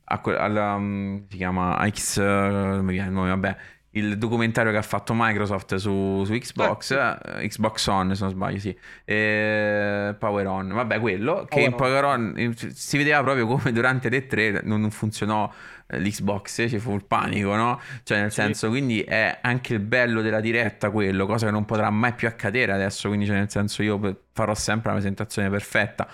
al 0.05 0.57
um, 0.57 1.27
si 1.29 1.37
chiama 1.37 1.89
X, 1.89 2.17
uh, 2.19 2.89
il 2.89 3.11
nome, 3.11 3.29
vabbè, 3.29 3.57
il 3.95 4.17
documentario 4.17 4.71
che 4.71 4.79
ha 4.79 4.83
fatto 4.83 5.13
Microsoft 5.15 5.75
su, 5.77 6.23
su 6.25 6.33
Xbox, 6.33 6.93
eh, 6.93 7.47
Xbox 7.49 7.87
On 7.89 8.15
se 8.15 8.23
non 8.23 8.33
sbaglio, 8.33 8.59
sì, 8.59 8.77
e 9.05 10.15
Power 10.19 10.47
On, 10.47 10.69
vabbè 10.69 10.99
quello, 10.99 11.47
che 11.49 11.61
in 11.61 11.75
Power 11.75 12.05
On 12.05 12.55
si 12.57 12.97
vedeva 12.97 13.23
proprio 13.23 13.47
come 13.47 13.71
durante 13.73 14.09
le 14.09 14.27
tre 14.27 14.63
non 14.65 14.91
funzionò 14.91 15.51
l'Xbox 15.99 16.67
ci 16.69 16.79
fu 16.79 16.95
il 16.95 17.05
panico, 17.05 17.55
no? 17.55 17.81
Cioè, 18.03 18.21
nel 18.21 18.33
senso, 18.33 18.67
sì. 18.67 18.71
quindi 18.71 19.03
è 19.03 19.39
anche 19.41 19.75
il 19.75 19.81
bello 19.81 20.23
della 20.23 20.41
diretta 20.41 20.91
quello, 20.91 21.27
cosa 21.27 21.47
che 21.47 21.53
non 21.53 21.65
potrà 21.65 21.91
mai 21.91 22.13
più 22.15 22.29
accadere 22.29 22.73
adesso. 22.73 23.09
Quindi, 23.09 23.27
cioè, 23.27 23.37
nel 23.37 23.51
senso, 23.51 23.83
io 23.83 24.23
farò 24.33 24.55
sempre 24.55 24.89
la 24.89 24.97
presentazione 24.97 25.51
perfetta. 25.51 26.09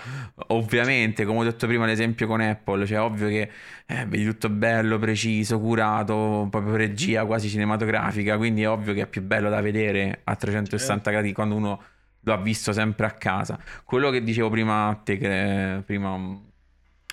Ovviamente, 0.49 1.25
come 1.25 1.41
ho 1.41 1.45
detto 1.45 1.67
prima, 1.67 1.87
l'esempio 1.87 2.27
con 2.27 2.41
Apple, 2.41 2.87
cioè, 2.87 3.01
ovvio 3.01 3.29
che 3.29 3.51
eh, 3.87 4.07
vedi 4.07 4.25
tutto 4.25 4.49
bello, 4.49 4.99
preciso, 4.99 5.61
curato, 5.61 6.49
proprio 6.51 6.77
regia 6.77 7.25
quasi 7.25 7.49
cinematografica. 7.49 8.37
Quindi, 8.37 8.63
è 8.63 8.69
ovvio 8.69 8.95
che 8.95 9.03
è 9.03 9.07
più 9.07 9.23
bello 9.23 9.49
da 9.49 9.61
vedere 9.61 10.21
a 10.25 10.35
360 10.35 10.87
certo. 10.87 11.11
gradi 11.11 11.33
quando 11.33 11.55
uno 11.55 11.83
lo 12.21 12.33
ha 12.33 12.39
visto 12.39 12.73
sempre 12.73 13.07
a 13.07 13.13
casa. 13.13 13.59
Quello 13.85 14.11
che 14.11 14.23
dicevo 14.23 14.51
prima 14.51 14.89
a 14.89 14.95
te, 14.95 15.17
che 15.17 15.83
prima 15.85 16.47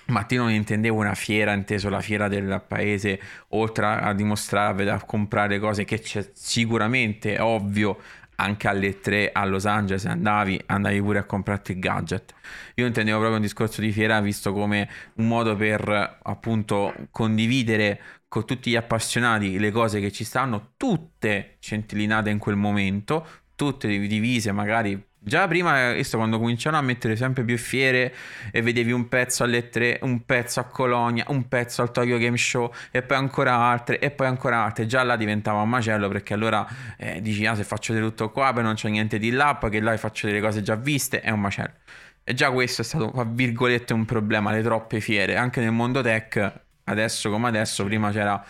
ma 0.06 0.24
io 0.28 0.42
non 0.42 0.52
intendevo 0.52 0.98
una 0.98 1.14
fiera, 1.14 1.52
inteso 1.52 1.88
la 1.88 2.00
fiera 2.00 2.28
del 2.28 2.62
paese, 2.66 3.20
oltre 3.48 3.86
a 3.86 4.12
dimostrare, 4.12 4.88
a 4.90 5.02
comprare 5.02 5.58
cose 5.58 5.84
che 5.84 6.00
c'è 6.00 6.30
sicuramente, 6.32 7.38
ovvio, 7.38 7.98
anche 8.36 8.68
alle 8.68 9.00
3 9.00 9.32
a 9.32 9.44
Los 9.44 9.66
Angeles 9.66 10.04
andavi, 10.04 10.60
andavi 10.66 11.00
pure 11.00 11.18
a 11.18 11.24
comprarti 11.24 11.72
il 11.72 11.78
gadget. 11.78 12.34
Io 12.74 12.86
intendevo 12.86 13.18
proprio 13.18 13.38
un 13.38 13.44
discorso 13.44 13.80
di 13.80 13.92
fiera 13.92 14.20
visto 14.20 14.52
come 14.52 14.88
un 15.14 15.26
modo 15.26 15.56
per 15.56 16.18
appunto 16.22 16.94
condividere 17.10 18.00
con 18.28 18.44
tutti 18.44 18.70
gli 18.70 18.76
appassionati 18.76 19.58
le 19.58 19.70
cose 19.70 20.00
che 20.00 20.12
ci 20.12 20.24
stanno, 20.24 20.72
tutte 20.76 21.56
centellinate 21.60 22.30
in 22.30 22.38
quel 22.38 22.56
momento, 22.56 23.26
tutte 23.54 23.88
divise 23.88 24.52
magari 24.52 25.02
Già 25.28 25.48
prima, 25.48 25.90
visto 25.90 26.18
quando 26.18 26.38
cominciano 26.38 26.76
a 26.76 26.80
mettere 26.80 27.16
sempre 27.16 27.42
più 27.42 27.58
fiere 27.58 28.14
e 28.52 28.62
vedevi 28.62 28.92
un 28.92 29.08
pezzo 29.08 29.42
alle 29.42 29.70
3, 29.70 29.98
un 30.02 30.24
pezzo 30.24 30.60
a 30.60 30.66
Colonia, 30.66 31.24
un 31.30 31.48
pezzo 31.48 31.82
al 31.82 31.90
Tokyo 31.90 32.16
Game 32.16 32.36
Show 32.36 32.72
e 32.92 33.02
poi 33.02 33.16
ancora 33.16 33.56
altre 33.56 33.98
e 33.98 34.12
poi 34.12 34.28
ancora 34.28 34.62
altre, 34.62 34.86
già 34.86 35.02
là 35.02 35.16
diventava 35.16 35.62
un 35.62 35.68
macello 35.68 36.06
perché 36.06 36.32
allora 36.32 36.64
eh, 36.96 37.20
dici 37.20 37.44
ah 37.44 37.56
se 37.56 37.64
faccio 37.64 37.92
vedere 37.92 38.08
tutto 38.12 38.30
qua 38.30 38.52
poi 38.52 38.62
non 38.62 38.74
c'è 38.74 38.88
niente 38.88 39.18
di 39.18 39.32
là, 39.32 39.56
poi 39.56 39.70
che 39.70 39.80
là 39.80 39.96
faccio 39.96 40.28
delle 40.28 40.40
cose 40.40 40.62
già 40.62 40.76
viste, 40.76 41.20
è 41.20 41.30
un 41.30 41.40
macello. 41.40 41.74
E 42.22 42.32
già 42.32 42.52
questo 42.52 42.82
è 42.82 42.84
stato, 42.84 43.10
tra 43.10 43.24
virgolette, 43.24 43.94
un 43.94 44.04
problema, 44.04 44.52
le 44.52 44.62
troppe 44.62 45.00
fiere, 45.00 45.34
anche 45.34 45.60
nel 45.60 45.72
mondo 45.72 46.02
tech, 46.02 46.52
adesso 46.84 47.30
come 47.30 47.48
adesso, 47.48 47.82
prima 47.82 48.12
c'era 48.12 48.40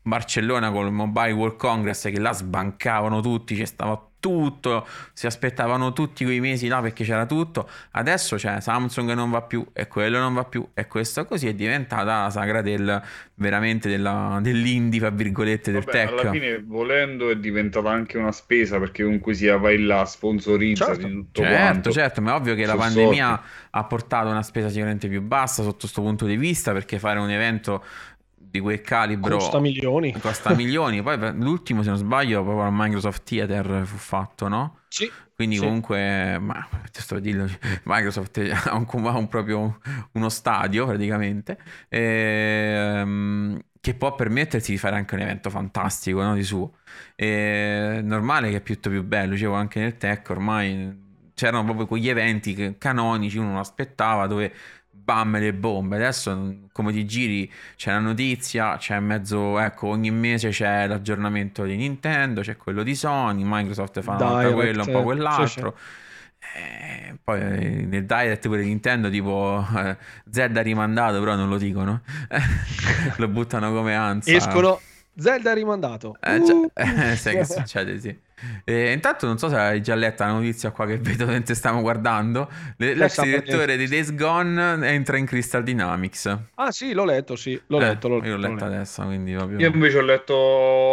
Barcellona 0.00 0.70
con 0.70 0.86
il 0.86 0.92
Mobile 0.92 1.32
World 1.32 1.56
Congress 1.56 2.04
che 2.04 2.18
là 2.18 2.32
sbancavano 2.32 3.20
tutti, 3.20 3.54
c'è 3.54 3.66
stava 3.66 4.12
tutto, 4.26 4.84
si 5.12 5.26
aspettavano 5.26 5.92
tutti 5.92 6.24
quei 6.24 6.40
mesi 6.40 6.66
là 6.66 6.80
perché 6.80 7.04
c'era 7.04 7.26
tutto, 7.26 7.68
adesso 7.92 8.34
c'è 8.34 8.60
Samsung 8.60 9.12
non 9.12 9.30
va 9.30 9.42
più 9.42 9.64
e 9.72 9.86
quello 9.86 10.18
non 10.18 10.34
va 10.34 10.42
più 10.42 10.66
e 10.74 10.88
questo 10.88 11.24
così 11.24 11.46
è 11.46 11.54
diventata 11.54 12.22
la 12.22 12.30
sagra 12.30 12.60
del, 12.60 13.00
veramente 13.34 13.88
della, 13.88 14.40
dell'indie, 14.42 14.98
fra 14.98 15.10
virgolette, 15.10 15.70
del 15.70 15.84
Vabbè, 15.84 15.92
tech. 15.92 16.18
Alla 16.18 16.30
fine 16.32 16.60
volendo 16.66 17.30
è 17.30 17.36
diventata 17.36 17.88
anche 17.88 18.18
una 18.18 18.32
spesa 18.32 18.80
perché 18.80 19.04
comunque 19.04 19.34
sia 19.34 19.56
vai 19.58 19.80
là, 19.80 20.04
sponsorizza 20.04 20.86
certo. 20.86 21.06
di 21.06 21.12
tutto 21.12 21.42
certo, 21.42 21.56
quanto. 21.56 21.92
Certo, 21.92 22.20
ma 22.20 22.32
è 22.32 22.34
ovvio 22.34 22.54
che 22.56 22.66
la 22.66 22.74
pandemia 22.74 23.28
sorti. 23.28 23.48
ha 23.70 23.84
portato 23.84 24.28
una 24.28 24.42
spesa 24.42 24.68
sicuramente 24.68 25.06
più 25.06 25.22
bassa 25.22 25.62
sotto 25.62 25.78
questo 25.80 26.02
punto 26.02 26.26
di 26.26 26.36
vista 26.36 26.72
perché 26.72 26.98
fare 26.98 27.20
un 27.20 27.30
evento 27.30 27.84
di 28.50 28.60
quel 28.60 28.80
calibro 28.80 29.36
costa 29.36 29.58
milioni. 29.58 30.12
Costa 30.18 30.54
milioni. 30.54 31.02
Poi 31.02 31.18
l'ultimo, 31.34 31.82
se 31.82 31.90
non 31.90 31.98
sbaglio, 31.98 32.42
proprio 32.42 32.64
al 32.64 32.72
Microsoft 32.72 33.22
Theater 33.24 33.82
fu 33.84 33.96
fatto, 33.96 34.48
no? 34.48 34.78
Sì. 34.88 35.10
Quindi 35.34 35.56
sì. 35.56 35.62
comunque, 35.62 36.38
ma, 36.38 36.66
sto 36.90 37.18
dirlo, 37.18 37.46
Microsoft 37.84 38.38
ha, 38.38 38.74
un, 38.74 39.06
ha 39.06 39.16
un 39.16 39.28
proprio 39.28 39.78
uno 40.12 40.28
stadio 40.28 40.86
praticamente. 40.86 41.58
E, 41.88 43.02
um, 43.02 43.60
che 43.80 43.94
può 43.94 44.14
permettersi 44.14 44.72
di 44.72 44.78
fare 44.78 44.96
anche 44.96 45.14
un 45.14 45.20
evento 45.20 45.50
fantastico 45.50 46.22
no, 46.22 46.34
di 46.34 46.42
suo. 46.42 46.72
È 47.14 48.00
normale 48.02 48.50
che 48.50 48.56
è 48.56 48.60
più, 48.60 48.80
più 48.80 49.04
bello, 49.04 49.34
dicevo 49.34 49.54
anche 49.54 49.78
nel 49.78 49.96
tech 49.96 50.28
ormai 50.30 51.04
c'erano 51.36 51.64
proprio 51.64 51.86
quegli 51.86 52.08
eventi 52.08 52.76
canonici, 52.78 53.36
uno 53.36 53.60
aspettava 53.60 54.26
dove 54.26 54.52
bam 55.06 55.38
le 55.38 55.54
bombe. 55.54 55.96
Adesso 55.96 56.56
come 56.72 56.92
ti 56.92 57.06
giri 57.06 57.50
c'è 57.76 57.92
la 57.92 58.00
notizia, 58.00 58.76
c'è 58.76 58.98
mezzo, 58.98 59.58
ecco, 59.60 59.86
ogni 59.86 60.10
mese 60.10 60.48
c'è 60.50 60.88
l'aggiornamento 60.88 61.64
di 61.64 61.76
Nintendo, 61.76 62.40
c'è 62.40 62.56
quello 62.56 62.82
di 62.82 62.96
Sony, 62.96 63.42
Microsoft 63.44 64.00
fa 64.00 64.12
un 64.12 64.18
po' 64.18 64.54
quello, 64.54 64.82
un 64.84 64.92
po' 64.92 65.02
quell'altro. 65.02 65.78
Eh, 66.54 67.16
poi 67.22 67.40
eh, 67.40 67.86
nel 67.86 68.04
direct 68.04 68.46
pure 68.46 68.62
Nintendo 68.62 69.10
tipo 69.10 69.66
eh, 69.76 69.96
Zelda 70.30 70.62
rimandato 70.62 71.18
però 71.18 71.34
non 71.34 71.48
lo 71.48 71.58
dicono 71.58 72.02
lo 73.16 73.28
buttano 73.28 73.72
come 73.72 73.96
ansia 73.96 74.36
escono 74.36 74.80
Zelda 75.16 75.52
rimandato 75.52 76.16
eh, 76.20 76.36
uh. 76.36 76.46
cioè, 76.46 77.16
sai 77.16 77.36
che 77.36 77.44
succede 77.50 77.98
sì 77.98 78.16
E 78.64 78.92
intanto 78.92 79.26
non 79.26 79.38
so 79.38 79.48
se 79.48 79.56
hai 79.56 79.80
già 79.82 79.94
letto 79.94 80.22
la 80.22 80.32
notizia 80.32 80.70
qua 80.70 80.86
che 80.86 80.98
vedo 80.98 81.26
mentre 81.26 81.54
stiamo 81.54 81.80
guardando. 81.80 82.50
L'ex 82.76 83.22
direttore 83.22 83.76
di 83.76 83.86
Days 83.88 84.14
Gone 84.14 84.86
entra 84.86 85.16
in 85.16 85.24
Crystal 85.24 85.62
Dynamics. 85.62 86.38
Ah 86.54 86.70
sì, 86.70 86.92
l'ho 86.92 87.04
letto, 87.04 87.34
sì, 87.34 87.60
l'ho 87.68 87.78
eh, 87.78 87.80
letto. 87.80 88.08
L'ho, 88.08 88.22
io 88.24 88.36
l'ho 88.36 88.48
letto 88.48 88.64
adesso, 88.64 89.02
quindi 89.04 89.32
proprio... 89.32 89.58
Io 89.58 89.70
invece 89.72 89.98
ho 89.98 90.02
letto 90.02 90.34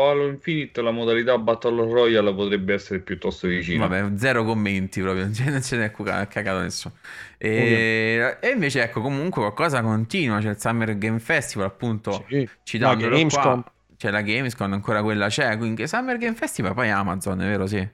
Halo 0.09 0.27
Infinite, 0.27 0.81
la 0.81 0.91
modalità 0.91 1.37
Battle 1.37 1.91
Royale 1.91 2.33
potrebbe 2.33 2.73
essere 2.73 2.99
piuttosto 2.99 3.47
vicina. 3.47 3.87
Vabbè, 3.87 4.17
zero 4.17 4.45
commenti 4.45 5.01
proprio, 5.01 5.25
non 5.45 5.61
ce 5.61 5.77
n'è 5.77 5.91
cagato 5.91 6.59
nessuno. 6.59 6.95
E, 7.37 8.37
e, 8.39 8.49
invece 8.49 8.83
ecco, 8.83 9.01
comunque 9.01 9.41
qualcosa 9.41 9.81
continua, 9.81 10.39
c'è 10.39 10.51
il 10.51 10.59
Summer 10.59 10.97
Game 10.97 11.19
Festival 11.19 11.67
appunto, 11.67 12.23
sì. 12.29 12.47
citandolo 12.63 13.27
qua 13.27 13.63
c'è 14.03 14.11
la 14.11 14.21
Gamescom, 14.21 14.73
ancora 14.73 15.01
quella 15.01 15.29
c'è, 15.29 15.57
quindi 15.57 15.87
Summer 15.87 16.17
Game 16.17 16.35
Festival, 16.35 16.73
poi 16.73 16.89
Amazon, 16.89 17.41
è 17.41 17.45
vero? 17.45 17.65
Sì. 17.65 17.87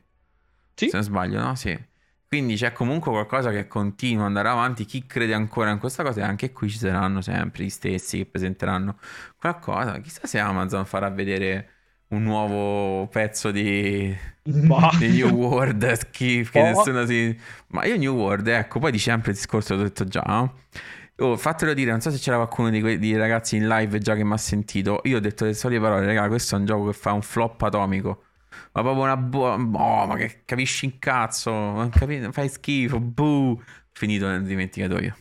Sì. 0.74 0.88
Se 0.90 0.96
non 0.96 1.04
sbaglio, 1.04 1.40
no? 1.40 1.54
Sì. 1.54 1.78
Quindi 2.28 2.56
c'è 2.56 2.72
comunque 2.72 3.12
qualcosa 3.12 3.52
che 3.52 3.68
continua 3.68 4.22
ad 4.22 4.30
andare 4.30 4.50
avanti. 4.50 4.86
Chi 4.86 5.06
crede 5.06 5.36
ancora 5.36 5.70
in 5.70 5.78
questa 5.78 6.02
cosa, 6.02 6.22
e 6.22 6.24
anche 6.24 6.52
qui 6.52 6.68
ci 6.68 6.80
saranno 6.80 7.22
sempre 7.22 7.64
gli 7.64 7.70
stessi 7.70 8.18
che 8.18 8.26
presenteranno 8.26 8.98
qualcosa. 9.38 10.00
Chissà 10.00 10.26
se 10.26 10.40
Amazon 10.40 10.84
farà 10.86 11.12
vedere 11.12 11.70
un 12.08 12.24
nuovo 12.24 13.08
pezzo 13.08 13.52
di, 13.52 14.16
bah. 14.42 14.90
di 14.98 15.10
New 15.10 15.30
World. 15.30 15.92
Schifo, 15.92 16.52
che 16.54 16.62
nessuno 16.64 17.06
si... 17.06 17.38
Ma 17.68 17.86
io 17.86 17.98
New 17.98 18.16
World, 18.16 18.48
ecco, 18.48 18.80
poi 18.80 18.92
di 18.92 19.00
sempre 19.00 19.30
il 19.30 19.38
discorso 19.38 19.76
l'ho 19.76 19.84
detto 19.84 20.06
già, 20.06 20.24
no? 20.26 20.56
Oh, 21.20 21.36
fatelo 21.38 21.74
dire, 21.74 21.92
non 21.92 22.02
so 22.02 22.12
se 22.12 22.18
c'era 22.18 22.38
qualcuno 22.38 22.70
di 22.70 22.80
quei 22.82 23.16
ragazzi 23.18 23.58
in 23.58 23.68
live 23.68 24.00
già 24.00 24.16
che 24.16 24.24
mi 24.24 24.34
ha 24.34 24.38
sentito. 24.38 25.02
Io 25.04 25.18
ho 25.18 25.20
detto 25.20 25.46
le 25.46 25.54
solite 25.54 25.82
parole, 25.82 26.06
raga, 26.06 26.28
questo 26.28 26.56
è 26.56 26.60
un 26.60 26.66
gioco 26.66 26.88
che 26.88 26.94
fa 26.94 27.12
un 27.12 27.22
flop 27.22 27.62
atomico. 27.62 28.24
Ma 28.72 28.82
proprio 28.82 29.04
una 29.04 29.18
buona... 29.18 29.62
Oh, 29.62 30.06
ma 30.06 30.16
che 30.16 30.42
capisci 30.46 30.86
in 30.86 31.00
cazzo, 31.00 31.90
capi... 31.92 32.28
fai 32.32 32.50
schifo, 32.50 33.00
buh. 33.00 33.62
Finito 33.92 34.28
nel 34.28 34.44
dimenticatoio. 34.44 35.16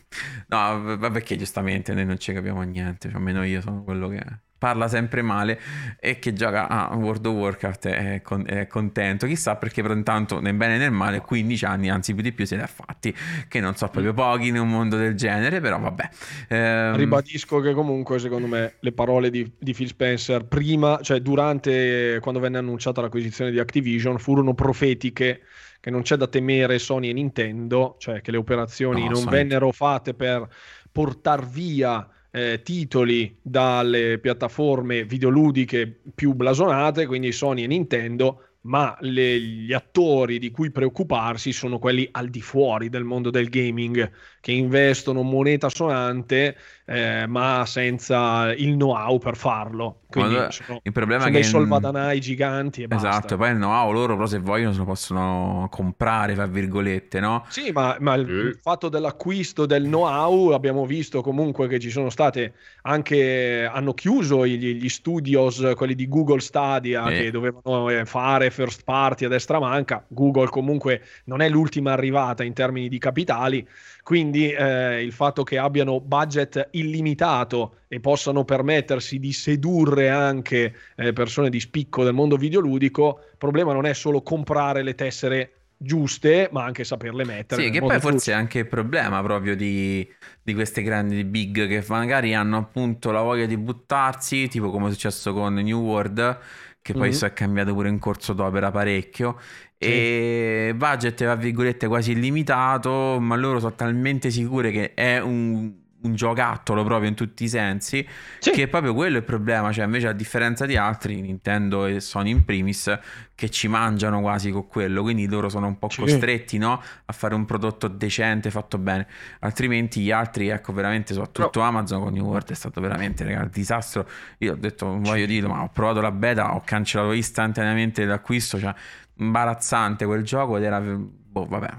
No, 0.47 0.97
perché 0.97 1.35
giustamente 1.35 1.93
noi 1.93 2.05
non 2.05 2.17
ci 2.17 2.31
capiamo 2.31 2.61
niente, 2.61 3.09
cioè 3.09 3.17
almeno 3.17 3.43
io 3.43 3.59
sono 3.59 3.83
quello 3.83 4.07
che 4.07 4.17
è 4.17 4.39
parla 4.59 4.89
sempre 4.89 5.21
male 5.21 5.59
e 5.99 6.19
che 6.19 6.33
gioca 6.33 6.67
a 6.67 6.93
World 6.95 7.25
of 7.25 7.33
Warcraft 7.33 7.87
è, 7.87 8.21
con- 8.21 8.43
è, 8.45 8.67
contento. 8.67 9.25
Chissà 9.25 9.55
perché 9.55 9.81
per 9.81 9.91
intanto 9.91 10.39
nel 10.41 10.53
bene 10.53 10.75
e 10.75 10.77
nel 10.77 10.91
male 10.91 11.21
15 11.21 11.65
anni 11.65 11.89
anzi 11.89 12.13
più 12.13 12.21
di 12.21 12.33
più 12.33 12.45
se 12.45 12.57
ne 12.57 12.63
ha 12.63 12.67
fatti 12.67 13.15
che 13.47 13.59
non 13.61 13.75
so 13.75 13.87
proprio 13.87 14.13
pochi 14.13 14.49
in 14.49 14.59
un 14.59 14.67
mondo 14.69 14.97
del 14.97 15.15
genere 15.15 15.61
però 15.61 15.79
vabbè. 15.79 16.09
Ehm... 16.49 16.95
ribadisco 16.97 17.61
che 17.61 17.73
comunque 17.73 18.19
secondo 18.19 18.47
me 18.47 18.75
le 18.79 18.91
parole 18.91 19.29
di, 19.29 19.49
di, 19.57 19.73
Phil 19.73 19.87
Spencer 19.87 20.45
prima 20.45 20.99
cioè 21.01 21.21
durante 21.21 22.19
quando 22.21 22.41
venne 22.41 22.57
annunciata 22.57 22.99
l'acquisizione 22.99 23.51
di 23.51 23.59
Activision 23.59 24.19
furono 24.19 24.53
profetiche 24.53 25.41
che 25.79 25.89
non 25.89 26.01
c'è 26.01 26.17
da 26.17 26.27
temere 26.27 26.77
Sony 26.79 27.09
e 27.09 27.13
Nintendo 27.13 27.95
cioè 27.97 28.19
che 28.19 28.31
le 28.31 28.37
operazioni 28.37 29.03
no, 29.03 29.11
non 29.11 29.21
Sonic. 29.21 29.31
vennero 29.31 29.71
fatte 29.71 30.13
per 30.13 30.45
portare 30.91 31.47
via 31.49 32.05
eh, 32.31 32.61
titoli 32.63 33.37
dalle 33.41 34.19
piattaforme 34.19 35.03
videoludiche 35.05 36.01
più 36.13 36.33
blasonate, 36.33 37.05
quindi 37.05 37.31
Sony 37.31 37.63
e 37.63 37.67
Nintendo, 37.67 38.43
ma 38.61 38.95
le, 39.01 39.39
gli 39.39 39.73
attori 39.73 40.37
di 40.37 40.51
cui 40.51 40.71
preoccuparsi 40.71 41.51
sono 41.51 41.79
quelli 41.79 42.07
al 42.11 42.29
di 42.29 42.41
fuori 42.41 42.89
del 42.89 43.03
mondo 43.03 43.29
del 43.29 43.49
gaming, 43.49 44.11
che 44.41 44.51
investono 44.51 45.21
moneta 45.21 45.69
sonante, 45.69 46.55
eh, 46.85 47.27
ma 47.27 47.63
senza 47.65 48.53
il 48.53 48.73
know-how 48.73 49.17
per 49.19 49.35
farlo. 49.35 50.01
Quindi 50.09 50.33
Quando, 50.33 50.51
sono, 50.51 50.79
il 50.81 50.91
problema 50.91 51.21
sono 51.21 51.31
è 51.31 51.33
dei 51.33 51.43
che 51.43 51.47
solvadanai 51.47 52.19
giganti 52.19 52.81
e 52.81 52.87
Esatto, 52.89 53.17
basta. 53.19 53.37
poi 53.37 53.51
il 53.51 53.57
know-how 53.57 53.91
loro 53.91 54.15
però 54.15 54.25
se 54.25 54.39
vogliono 54.39 54.73
se 54.73 54.79
lo 54.79 54.85
possono 54.85 55.67
comprare, 55.69 56.33
fra 56.33 56.47
virgolette, 56.47 57.19
no? 57.19 57.45
Sì, 57.49 57.71
ma, 57.71 57.95
ma 57.99 58.15
il, 58.15 58.27
il 58.27 58.59
fatto 58.59 58.89
dell'acquisto 58.89 59.65
del 59.67 59.83
know-how 59.83 60.49
abbiamo 60.49 60.85
visto 60.85 61.21
comunque 61.21 61.67
che 61.67 61.79
ci 61.79 61.91
sono 61.91 62.09
state 62.09 62.53
anche, 62.83 63.69
hanno 63.71 63.93
chiuso 63.93 64.47
gli, 64.47 64.73
gli 64.73 64.89
studios, 64.89 65.73
quelli 65.75 65.93
di 65.93 66.07
Google 66.07 66.39
Stadia, 66.39 67.07
eh. 67.09 67.23
che 67.23 67.31
dovevano 67.31 67.89
eh, 67.89 68.05
fare 68.05 68.49
first 68.49 68.83
party 68.83 69.25
a 69.25 69.29
destra 69.29 69.59
manca. 69.59 70.03
Google 70.07 70.47
comunque 70.47 71.03
non 71.25 71.41
è 71.41 71.49
l'ultima 71.49 71.91
arrivata 71.91 72.43
in 72.43 72.53
termini 72.53 72.89
di 72.89 72.97
capitali, 72.97 73.67
quindi 74.03 74.51
eh, 74.51 75.03
il 75.03 75.11
fatto 75.11 75.43
che 75.43 75.57
abbiano 75.57 75.99
budget 75.99 76.69
illimitato 76.71 77.75
e 77.87 77.99
possano 77.99 78.43
permettersi 78.43 79.19
di 79.19 79.31
sedurre 79.33 80.09
anche 80.09 80.75
eh, 80.95 81.13
persone 81.13 81.49
di 81.49 81.59
spicco 81.59 82.03
del 82.03 82.13
mondo 82.13 82.35
videoludico, 82.35 83.19
il 83.31 83.37
problema 83.37 83.73
non 83.73 83.85
è 83.85 83.93
solo 83.93 84.21
comprare 84.21 84.83
le 84.83 84.95
tessere 84.95 85.53
giuste, 85.81 86.49
ma 86.51 86.65
anche 86.65 86.83
saperle 86.83 87.23
mettere. 87.23 87.63
Sì, 87.63 87.69
che 87.69 87.79
poi 87.79 87.99
forse 87.99 88.11
giusto. 88.11 88.31
è 88.31 88.33
anche 88.33 88.59
il 88.59 88.67
problema 88.67 89.21
proprio 89.21 89.55
di, 89.55 90.07
di, 90.41 90.53
queste 90.53 90.81
grandi 90.81 91.23
big 91.23 91.67
che 91.67 91.83
magari 91.87 92.33
hanno 92.33 92.57
appunto 92.57 93.11
la 93.11 93.21
voglia 93.21 93.45
di 93.45 93.57
buttarsi, 93.57 94.49
tipo 94.49 94.69
come 94.69 94.89
è 94.89 94.91
successo 94.91 95.33
con 95.33 95.53
New 95.53 95.81
World, 95.81 96.39
che 96.81 96.93
poi 96.93 97.03
mm-hmm. 97.03 97.11
si 97.11 97.25
è 97.25 97.33
cambiato 97.33 97.73
pure 97.73 97.87
in 97.87 97.97
corso 97.97 98.33
d'opera 98.33 98.71
parecchio, 98.71 99.39
e 99.81 100.73
budget 100.75 101.15
tra 101.15 101.35
virgolette 101.35 101.87
quasi 101.87 102.11
illimitato 102.11 103.17
ma 103.21 103.37
loro 103.37 103.59
sono 103.59 103.73
talmente 103.75 104.29
sicure 104.29 104.71
che 104.71 104.93
è 104.93 105.19
un, 105.19 105.71
un 106.01 106.15
giocattolo 106.15 106.83
proprio 106.83 107.07
in 107.07 107.15
tutti 107.15 107.45
i 107.45 107.47
sensi 107.47 108.05
sì. 108.39 108.51
che 108.51 108.67
proprio 108.67 108.93
quello 108.93 109.15
è 109.15 109.19
il 109.19 109.23
problema 109.23 109.71
cioè 109.71 109.85
invece 109.85 110.09
a 110.09 110.11
differenza 110.11 110.65
di 110.65 110.75
altri 110.75 111.21
Nintendo 111.21 111.85
e 111.85 112.01
Sony 112.01 112.29
in 112.29 112.43
primis 112.43 112.93
che 113.33 113.49
ci 113.49 113.69
mangiano 113.69 114.19
quasi 114.19 114.51
con 114.51 114.67
quello 114.67 115.01
quindi 115.01 115.25
loro 115.27 115.47
sono 115.47 115.67
un 115.67 115.79
po' 115.79 115.87
sì. 115.87 116.01
costretti 116.01 116.57
no? 116.57 116.83
a 117.05 117.13
fare 117.13 117.33
un 117.33 117.45
prodotto 117.45 117.87
decente 117.87 118.51
fatto 118.51 118.77
bene 118.77 119.07
altrimenti 119.39 120.01
gli 120.01 120.11
altri 120.11 120.49
ecco 120.49 120.73
veramente 120.73 121.13
soprattutto 121.13 121.61
no. 121.61 121.65
Amazon 121.65 122.01
con 122.03 122.11
New 122.11 122.25
World 122.25 122.49
è 122.51 122.53
stato 122.53 122.81
veramente 122.81 123.23
raga, 123.23 123.43
un 123.43 123.49
disastro 123.49 124.05
io 124.39 124.51
ho 124.51 124.57
detto 124.57 124.99
voglio 124.99 125.25
dirlo 125.25 125.47
ma 125.47 125.63
ho 125.63 125.69
provato 125.69 126.01
la 126.01 126.11
beta 126.11 126.53
ho 126.53 126.61
cancellato 126.65 127.13
istantaneamente 127.13 128.03
l'acquisto 128.03 128.59
cioè 128.59 128.75
imbarazzante 129.19 130.05
quel 130.05 130.23
gioco 130.23 130.57
ed 130.57 130.63
era... 130.63 130.79
Boh, 130.81 131.45
vabbè, 131.45 131.69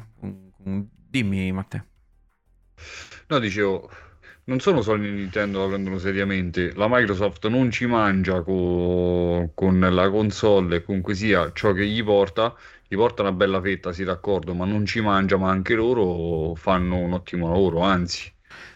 dimmi 1.10 1.52
Matteo. 1.52 1.84
No, 3.28 3.38
dicevo, 3.38 3.88
non 4.44 4.60
sono 4.60 4.82
solo 4.82 5.00
Nintendo 5.02 5.60
la 5.60 5.68
prendono 5.68 5.98
seriamente, 5.98 6.72
la 6.74 6.86
Microsoft 6.88 7.46
non 7.48 7.70
ci 7.70 7.86
mangia 7.86 8.42
co- 8.42 9.50
con 9.54 9.78
la 9.80 10.10
console 10.10 10.76
e 10.76 10.82
comunque 10.82 11.14
sia 11.14 11.50
ciò 11.52 11.72
che 11.72 11.86
gli 11.86 12.02
porta, 12.04 12.54
gli 12.86 12.96
porta 12.96 13.22
una 13.22 13.32
bella 13.32 13.60
fetta, 13.60 13.92
sì 13.92 14.04
d'accordo, 14.04 14.54
ma 14.54 14.64
non 14.66 14.84
ci 14.86 15.00
mangia, 15.00 15.36
ma 15.38 15.50
anche 15.50 15.74
loro 15.74 16.54
fanno 16.56 16.96
un 16.96 17.12
ottimo 17.12 17.48
lavoro, 17.48 17.80
anzi. 17.80 18.30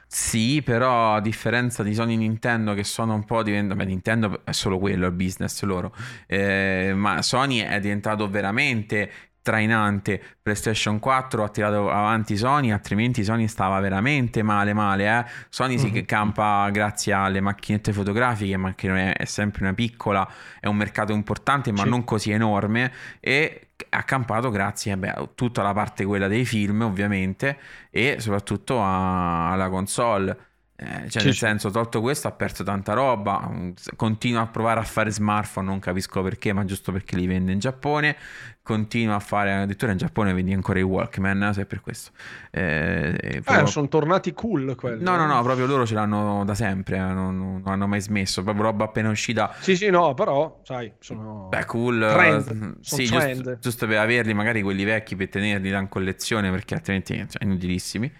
Sì, 0.06 0.62
però 0.62 1.14
a 1.14 1.20
differenza 1.20 1.82
di 1.82 1.92
Sony 1.94 2.16
Nintendo 2.16 2.74
che 2.74 2.84
sono 2.84 3.14
un 3.14 3.24
po' 3.24 3.42
diventato... 3.42 3.76
Beh, 3.80 3.84
Nintendo 3.86 4.44
è 4.44 4.52
solo 4.52 4.78
quello, 4.78 5.06
il 5.06 5.12
business 5.12 5.62
loro. 5.62 5.94
Eh, 6.26 6.92
ma 6.94 7.20
Sony 7.22 7.58
è 7.58 7.80
diventato 7.80 8.28
veramente 8.28 9.10
trainante 9.44 10.20
PlayStation 10.40 10.98
4 10.98 11.44
ha 11.44 11.48
tirato 11.50 11.90
avanti 11.90 12.34
Sony 12.34 12.72
altrimenti 12.72 13.22
Sony 13.22 13.46
stava 13.46 13.78
veramente 13.78 14.42
male 14.42 14.72
male 14.72 15.06
eh? 15.06 15.24
Sony 15.50 15.76
mm-hmm. 15.76 15.92
si 15.92 16.04
campa 16.06 16.70
grazie 16.70 17.12
alle 17.12 17.42
macchinette 17.42 17.92
fotografiche 17.92 18.56
ma 18.56 18.74
che 18.74 19.12
è 19.12 19.24
sempre 19.26 19.64
una 19.64 19.74
piccola 19.74 20.26
è 20.58 20.66
un 20.66 20.76
mercato 20.76 21.12
importante 21.12 21.72
ma 21.72 21.82
sì. 21.82 21.90
non 21.90 22.04
così 22.04 22.30
enorme 22.30 22.90
e 23.20 23.68
ha 23.90 24.02
campato 24.04 24.48
grazie 24.48 24.96
beh, 24.96 25.10
a 25.10 25.28
tutta 25.34 25.62
la 25.62 25.74
parte 25.74 26.06
quella 26.06 26.26
dei 26.26 26.46
film 26.46 26.80
ovviamente 26.80 27.58
e 27.90 28.16
soprattutto 28.20 28.80
a, 28.80 29.50
alla 29.52 29.68
console 29.68 30.52
eh, 30.76 31.08
cioè, 31.08 31.22
nel 31.22 31.34
senso, 31.34 31.70
tolto 31.70 32.00
questo, 32.00 32.26
ha 32.26 32.32
perso 32.32 32.64
tanta 32.64 32.94
roba. 32.94 33.48
Continua 33.94 34.42
a 34.42 34.46
provare 34.48 34.80
a 34.80 34.82
fare 34.82 35.10
smartphone. 35.10 35.66
Non 35.66 35.78
capisco 35.78 36.20
perché, 36.22 36.52
ma 36.52 36.64
giusto 36.64 36.90
perché 36.90 37.16
li 37.16 37.26
vende 37.26 37.52
in 37.52 37.60
Giappone. 37.60 38.16
Continua 38.64 39.16
a 39.16 39.20
fare, 39.20 39.52
addirittura 39.52 39.92
in 39.92 39.98
Giappone 39.98 40.32
vendi 40.32 40.54
ancora 40.54 40.78
i 40.78 40.82
Walkman. 40.82 41.50
Se 41.52 41.60
è 41.60 41.66
per 41.66 41.82
questo, 41.82 42.12
eh, 42.50 43.14
eh, 43.20 43.42
proprio... 43.42 43.66
sono 43.66 43.88
tornati 43.88 44.32
cool 44.32 44.74
quelli. 44.74 45.02
No, 45.02 45.16
no, 45.16 45.26
no, 45.26 45.42
proprio 45.42 45.66
loro 45.66 45.84
ce 45.84 45.92
l'hanno 45.92 46.46
da 46.46 46.54
sempre. 46.54 46.96
Eh, 46.96 47.00
non, 47.00 47.36
non, 47.36 47.62
hanno 47.66 47.86
mai 47.86 48.00
smesso. 48.00 48.42
Proprio 48.42 48.64
roba 48.64 48.84
appena 48.84 49.10
uscita. 49.10 49.54
Sì, 49.60 49.76
sì, 49.76 49.90
no, 49.90 50.14
però, 50.14 50.60
sai, 50.62 50.90
sono. 50.98 51.48
Beh, 51.50 51.66
cool. 51.66 52.08
Trend. 52.10 52.76
Sì, 52.80 53.04
giusto, 53.04 53.58
giusto, 53.60 53.86
per 53.86 53.98
averli, 53.98 54.32
magari 54.32 54.62
quelli 54.62 54.84
vecchi 54.84 55.14
per 55.14 55.28
tenerli 55.28 55.68
da 55.68 55.80
in 55.80 55.90
collezione, 55.90 56.50
perché 56.50 56.72
altrimenti 56.72 57.12
sono 57.16 57.28
cioè, 57.28 57.44
inutilissimi. 57.44 58.10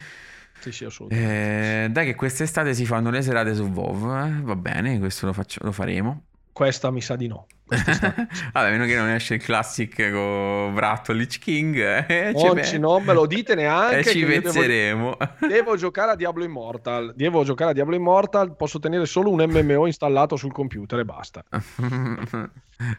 Sì, 0.60 0.72
sì, 0.72 0.86
eh, 1.08 1.88
dai 1.90 2.04
che 2.04 2.14
quest'estate 2.14 2.74
si 2.74 2.84
fanno 2.84 3.08
le 3.08 3.22
serate 3.22 3.54
su 3.54 3.64
WoW, 3.64 4.26
eh? 4.26 4.40
va 4.42 4.56
bene, 4.56 4.98
questo 4.98 5.24
lo, 5.24 5.32
faccio, 5.32 5.60
lo 5.62 5.72
faremo. 5.72 6.24
Questa 6.52 6.90
mi 6.90 7.00
sa 7.00 7.16
di 7.16 7.28
no. 7.28 7.46
Vabbè, 8.52 8.70
meno 8.70 8.84
che 8.84 8.94
non 8.94 9.08
esce 9.08 9.34
il 9.34 9.42
classic 9.42 10.10
con 10.10 10.74
Bratto 10.74 11.12
Lich 11.12 11.38
King. 11.38 11.76
Eh, 11.76 12.32
Oggi 12.34 12.78
non 12.78 13.02
me 13.02 13.14
lo 13.14 13.26
dite 13.26 13.54
neanche. 13.54 14.00
E 14.00 14.04
ci 14.04 14.24
penseremo. 14.24 15.16
Devo, 15.16 15.36
devo, 15.48 15.76
giocare 15.76 16.12
a 16.12 16.14
Diablo 16.14 16.44
Immortal. 16.44 17.14
Devo 17.16 17.42
giocare 17.42 17.70
a 17.70 17.72
Diablo 17.74 17.94
Immortal. 17.94 18.54
Posso 18.54 18.78
tenere 18.78 19.06
solo 19.06 19.30
un 19.30 19.42
MMO 19.48 19.86
installato 19.86 20.36
sul 20.36 20.52
computer 20.52 20.98
e 20.98 21.04
basta. 21.04 21.42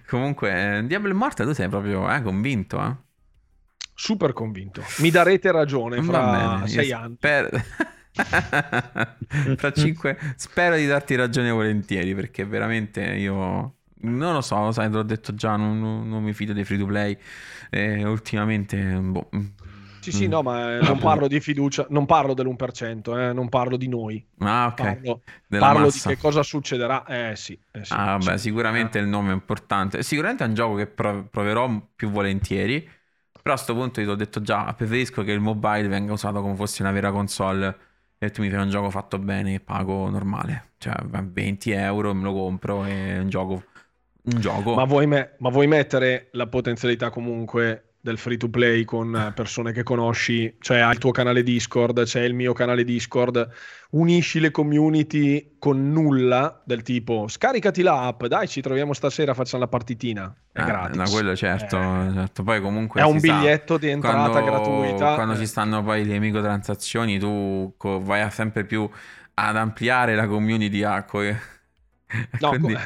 Comunque, 0.07 0.83
Diablo 0.85 1.11
Immortal 1.11 1.45
tu 1.45 1.53
sei 1.53 1.69
proprio 1.69 2.11
eh, 2.11 2.21
convinto, 2.23 2.81
eh? 2.81 2.95
Super 3.93 4.33
convinto. 4.33 4.83
Mi 4.97 5.11
darete 5.11 5.51
ragione 5.51 6.01
fra 6.01 6.57
bene, 6.57 6.67
sei 6.67 6.91
anni. 6.91 7.15
Spero... 7.15 7.49
fra 9.55 9.71
cinque... 9.71 10.17
Spero 10.35 10.75
di 10.75 10.87
darti 10.87 11.15
ragione 11.15 11.51
volentieri 11.51 12.15
perché 12.15 12.45
veramente 12.45 13.01
io 13.01 13.75
non 14.05 14.33
lo 14.33 14.41
so, 14.41 14.71
sai, 14.71 14.89
te 14.89 14.95
l'ho 14.95 15.03
detto 15.03 15.33
già, 15.33 15.55
non, 15.55 16.07
non, 16.07 16.23
mi 16.23 16.33
fido 16.33 16.53
dei 16.53 16.63
free 16.63 16.77
to 16.77 16.85
play. 16.85 17.17
Eh, 17.69 18.03
ultimamente, 18.03 18.77
boh. 18.77 19.29
Sì, 20.05 20.11
sì, 20.11 20.27
no, 20.27 20.43
ma 20.43 20.77
non 20.81 20.99
parlo 20.99 21.27
di 21.27 21.39
fiducia, 21.39 21.87
non 21.89 22.05
parlo 22.05 22.35
dell'1%, 22.35 23.17
eh, 23.17 23.33
non 23.33 23.49
parlo 23.49 23.75
di 23.75 23.87
noi. 23.87 24.23
Ah, 24.37 24.67
ok. 24.67 24.75
Parlo, 24.75 25.21
parlo 25.47 25.89
di 25.89 25.99
che 25.99 26.17
cosa 26.17 26.43
succederà. 26.43 27.05
Eh 27.05 27.35
sì. 27.35 27.57
Eh, 27.71 27.83
sì 27.83 27.93
ah, 27.93 28.17
vabbè, 28.17 28.37
sicuramente 28.37 28.99
eh. 28.99 29.01
il 29.01 29.07
nome 29.07 29.31
è 29.31 29.33
importante. 29.33 30.03
Sicuramente 30.03 30.43
è 30.43 30.47
un 30.47 30.53
gioco 30.53 30.75
che 30.75 30.85
proverò 30.85 31.89
più 31.95 32.11
volentieri. 32.11 32.81
Però 32.81 33.55
a 33.55 33.57
questo 33.59 33.73
punto 33.73 34.01
ti 34.01 34.07
ho 34.07 34.15
detto 34.15 34.41
già, 34.41 34.71
preferisco 34.73 35.23
che 35.23 35.31
il 35.31 35.39
mobile 35.39 35.87
venga 35.87 36.13
usato 36.13 36.41
come 36.41 36.55
fosse 36.55 36.83
una 36.83 36.91
vera 36.91 37.11
console 37.11 37.77
e 38.17 38.31
tu 38.31 38.41
mi 38.41 38.49
fai 38.49 38.61
un 38.61 38.69
gioco 38.69 38.89
fatto 38.89 39.17
bene 39.17 39.55
e 39.55 39.59
pago 39.59 40.09
normale. 40.09 40.73
Cioè, 40.77 40.93
20 41.03 41.71
euro 41.71 42.13
me 42.13 42.23
lo 42.23 42.33
compro 42.33 42.85
e 42.85 43.17
un 43.17 43.29
gioco 43.29 43.63
un 44.25 44.39
gioco. 44.39 44.73
Ma 44.73 44.85
vuoi, 44.85 45.07
me- 45.07 45.35
ma 45.39 45.49
vuoi 45.49 45.67
mettere 45.67 46.29
la 46.31 46.47
potenzialità 46.47 47.09
comunque 47.09 47.81
del 48.05 48.19
free 48.19 48.37
to 48.37 48.49
play 48.49 48.83
con 48.83 49.31
persone 49.33 49.71
che 49.71 49.81
conosci, 49.81 50.57
cioè 50.59 50.77
hai 50.77 50.91
il 50.91 50.99
tuo 50.99 51.09
canale 51.09 51.41
Discord, 51.41 52.03
c'è 52.03 52.21
il 52.21 52.35
mio 52.35 52.53
canale 52.53 52.83
Discord, 52.83 53.49
unisci 53.91 54.39
le 54.39 54.51
community 54.51 55.55
con 55.57 55.91
nulla 55.91 56.61
del 56.63 56.83
tipo 56.83 57.27
scaricati 57.27 57.81
l'app, 57.81 58.25
dai 58.25 58.47
ci 58.47 58.61
troviamo 58.61 58.93
stasera, 58.93 59.33
facciamo 59.33 59.63
la 59.63 59.69
partitina, 59.69 60.31
è 60.51 60.61
eh, 60.61 60.65
gratis. 60.65 60.97
No, 60.97 61.09
quello 61.09 61.35
certo, 61.35 61.77
eh, 61.77 62.11
certo. 62.13 62.43
poi 62.43 62.61
comunque... 62.61 63.01
È 63.01 63.05
un 63.05 63.19
biglietto 63.19 63.73
sa, 63.73 63.79
di 63.79 63.89
entrata 63.89 64.29
quando, 64.29 64.51
gratuita. 64.51 65.15
Quando 65.15 65.33
eh. 65.33 65.37
ci 65.37 65.47
stanno 65.47 65.81
poi 65.81 66.05
le 66.05 66.19
microtransazioni 66.19 67.17
tu 67.17 67.73
vai 67.79 68.29
sempre 68.29 68.65
più 68.65 68.87
ad 69.33 69.55
ampliare 69.55 70.13
la 70.13 70.27
community 70.27 70.83
a... 70.83 71.03
Co- 71.05 71.53
No, 72.39 72.49
Quindi... 72.49 72.77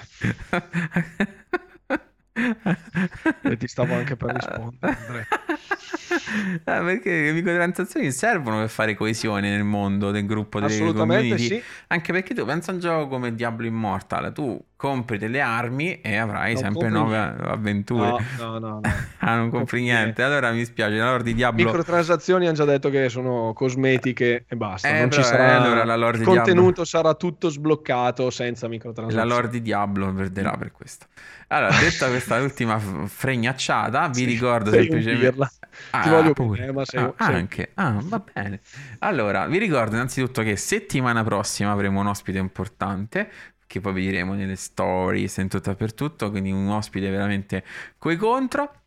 e 3.42 3.58
ti 3.58 3.68
stavo 3.68 3.94
anche 3.96 4.16
per 4.16 4.34
rispondere. 4.34 5.28
ah, 6.64 6.82
perché 6.82 7.24
le 7.24 7.34
microtransazioni 7.34 8.12
servono 8.12 8.60
per 8.60 8.70
fare 8.70 8.96
coesione 8.96 9.50
nel 9.50 9.64
mondo 9.64 10.12
del 10.12 10.26
gruppo 10.26 10.60
delle 10.60 10.94
community. 10.94 11.48
Sì. 11.48 11.64
Anche 11.88 12.12
perché 12.14 12.34
tu 12.34 12.46
pensa 12.46 12.72
a 12.72 12.76
un 12.76 12.80
gioco 12.80 13.08
come 13.08 13.36
Diablo 13.36 13.66
Immortal, 13.68 14.32
tu 14.32 14.64
compri 14.80 15.18
delle 15.18 15.42
armi 15.42 16.00
e 16.00 16.16
avrai 16.16 16.54
non 16.54 16.64
sempre 16.64 16.88
nuove 16.88 17.18
avventure. 17.18 18.24
No, 18.38 18.60
no, 18.60 18.60
no. 18.60 18.82
ah, 19.20 19.36
non 19.36 19.50
compri 19.50 19.82
niente. 19.82 20.24
Allora 20.24 20.52
mi 20.52 20.64
spiace, 20.64 20.96
la 20.96 21.10
lore 21.10 21.24
di 21.24 21.34
Diablo. 21.34 21.66
Microtransazioni 21.66 22.46
hanno 22.46 22.56
già 22.56 22.64
detto 22.64 22.90
che 22.90 23.10
sono 23.10 23.52
cosmetiche 23.54 24.46
e 24.48 24.56
basta. 24.56 24.88
Eh, 24.88 25.02
non 25.02 25.12
ci 25.12 25.22
sarà. 25.22 25.50
Eh, 25.50 25.52
allora, 25.56 25.84
la 25.84 25.98
lore 25.98 26.20
il 26.20 26.24
contenuto 26.24 26.62
Diablo... 26.62 26.86
sarà 26.86 27.14
tutto 27.16 27.50
sbloccato 27.50 28.30
senza 28.30 28.70
microtransazioni. 28.70 29.28
La 29.28 29.36
lore 29.36 29.50
di 29.50 29.62
Diablo 29.62 30.14
perderà 30.14 30.52
per 30.52 30.72
questo. 30.72 31.08
Allora, 31.48 31.78
detta 31.78 32.08
questa 32.08 32.40
ultima 32.42 32.80
fregnacciata, 32.80 34.08
vi 34.08 34.14
sì, 34.14 34.24
ricordo 34.24 34.72
semplicemente. 34.72 35.50
Ah, 35.90 36.04
Ti 36.04 36.10
voglio 36.10 36.32
pure. 36.32 36.62
Bene, 36.62 36.72
ma 36.72 36.86
sei, 36.86 37.04
ah, 37.04 37.14
sei... 37.18 37.36
Anche, 37.36 37.72
ah, 37.74 38.00
va 38.02 38.24
bene. 38.34 38.62
Allora, 39.00 39.46
vi 39.46 39.58
ricordo 39.58 39.96
innanzitutto 39.96 40.42
che 40.42 40.56
settimana 40.56 41.22
prossima 41.26 41.72
avremo 41.72 42.00
un 42.00 42.08
ospite 42.08 42.38
importante 42.38 43.30
che 43.70 43.82
poi 43.82 43.94
vi 43.94 44.02
diremo 44.02 44.34
nelle 44.34 44.56
stories 44.56 45.38
in 45.38 45.48
tutto 45.48 45.70
e 45.70 45.76
per 45.76 45.94
tutto, 45.94 46.32
quindi 46.32 46.52
un 46.52 46.70
ospite 46.70 47.08
veramente 47.12 47.64
coi 48.00 48.18
contro 48.18 48.82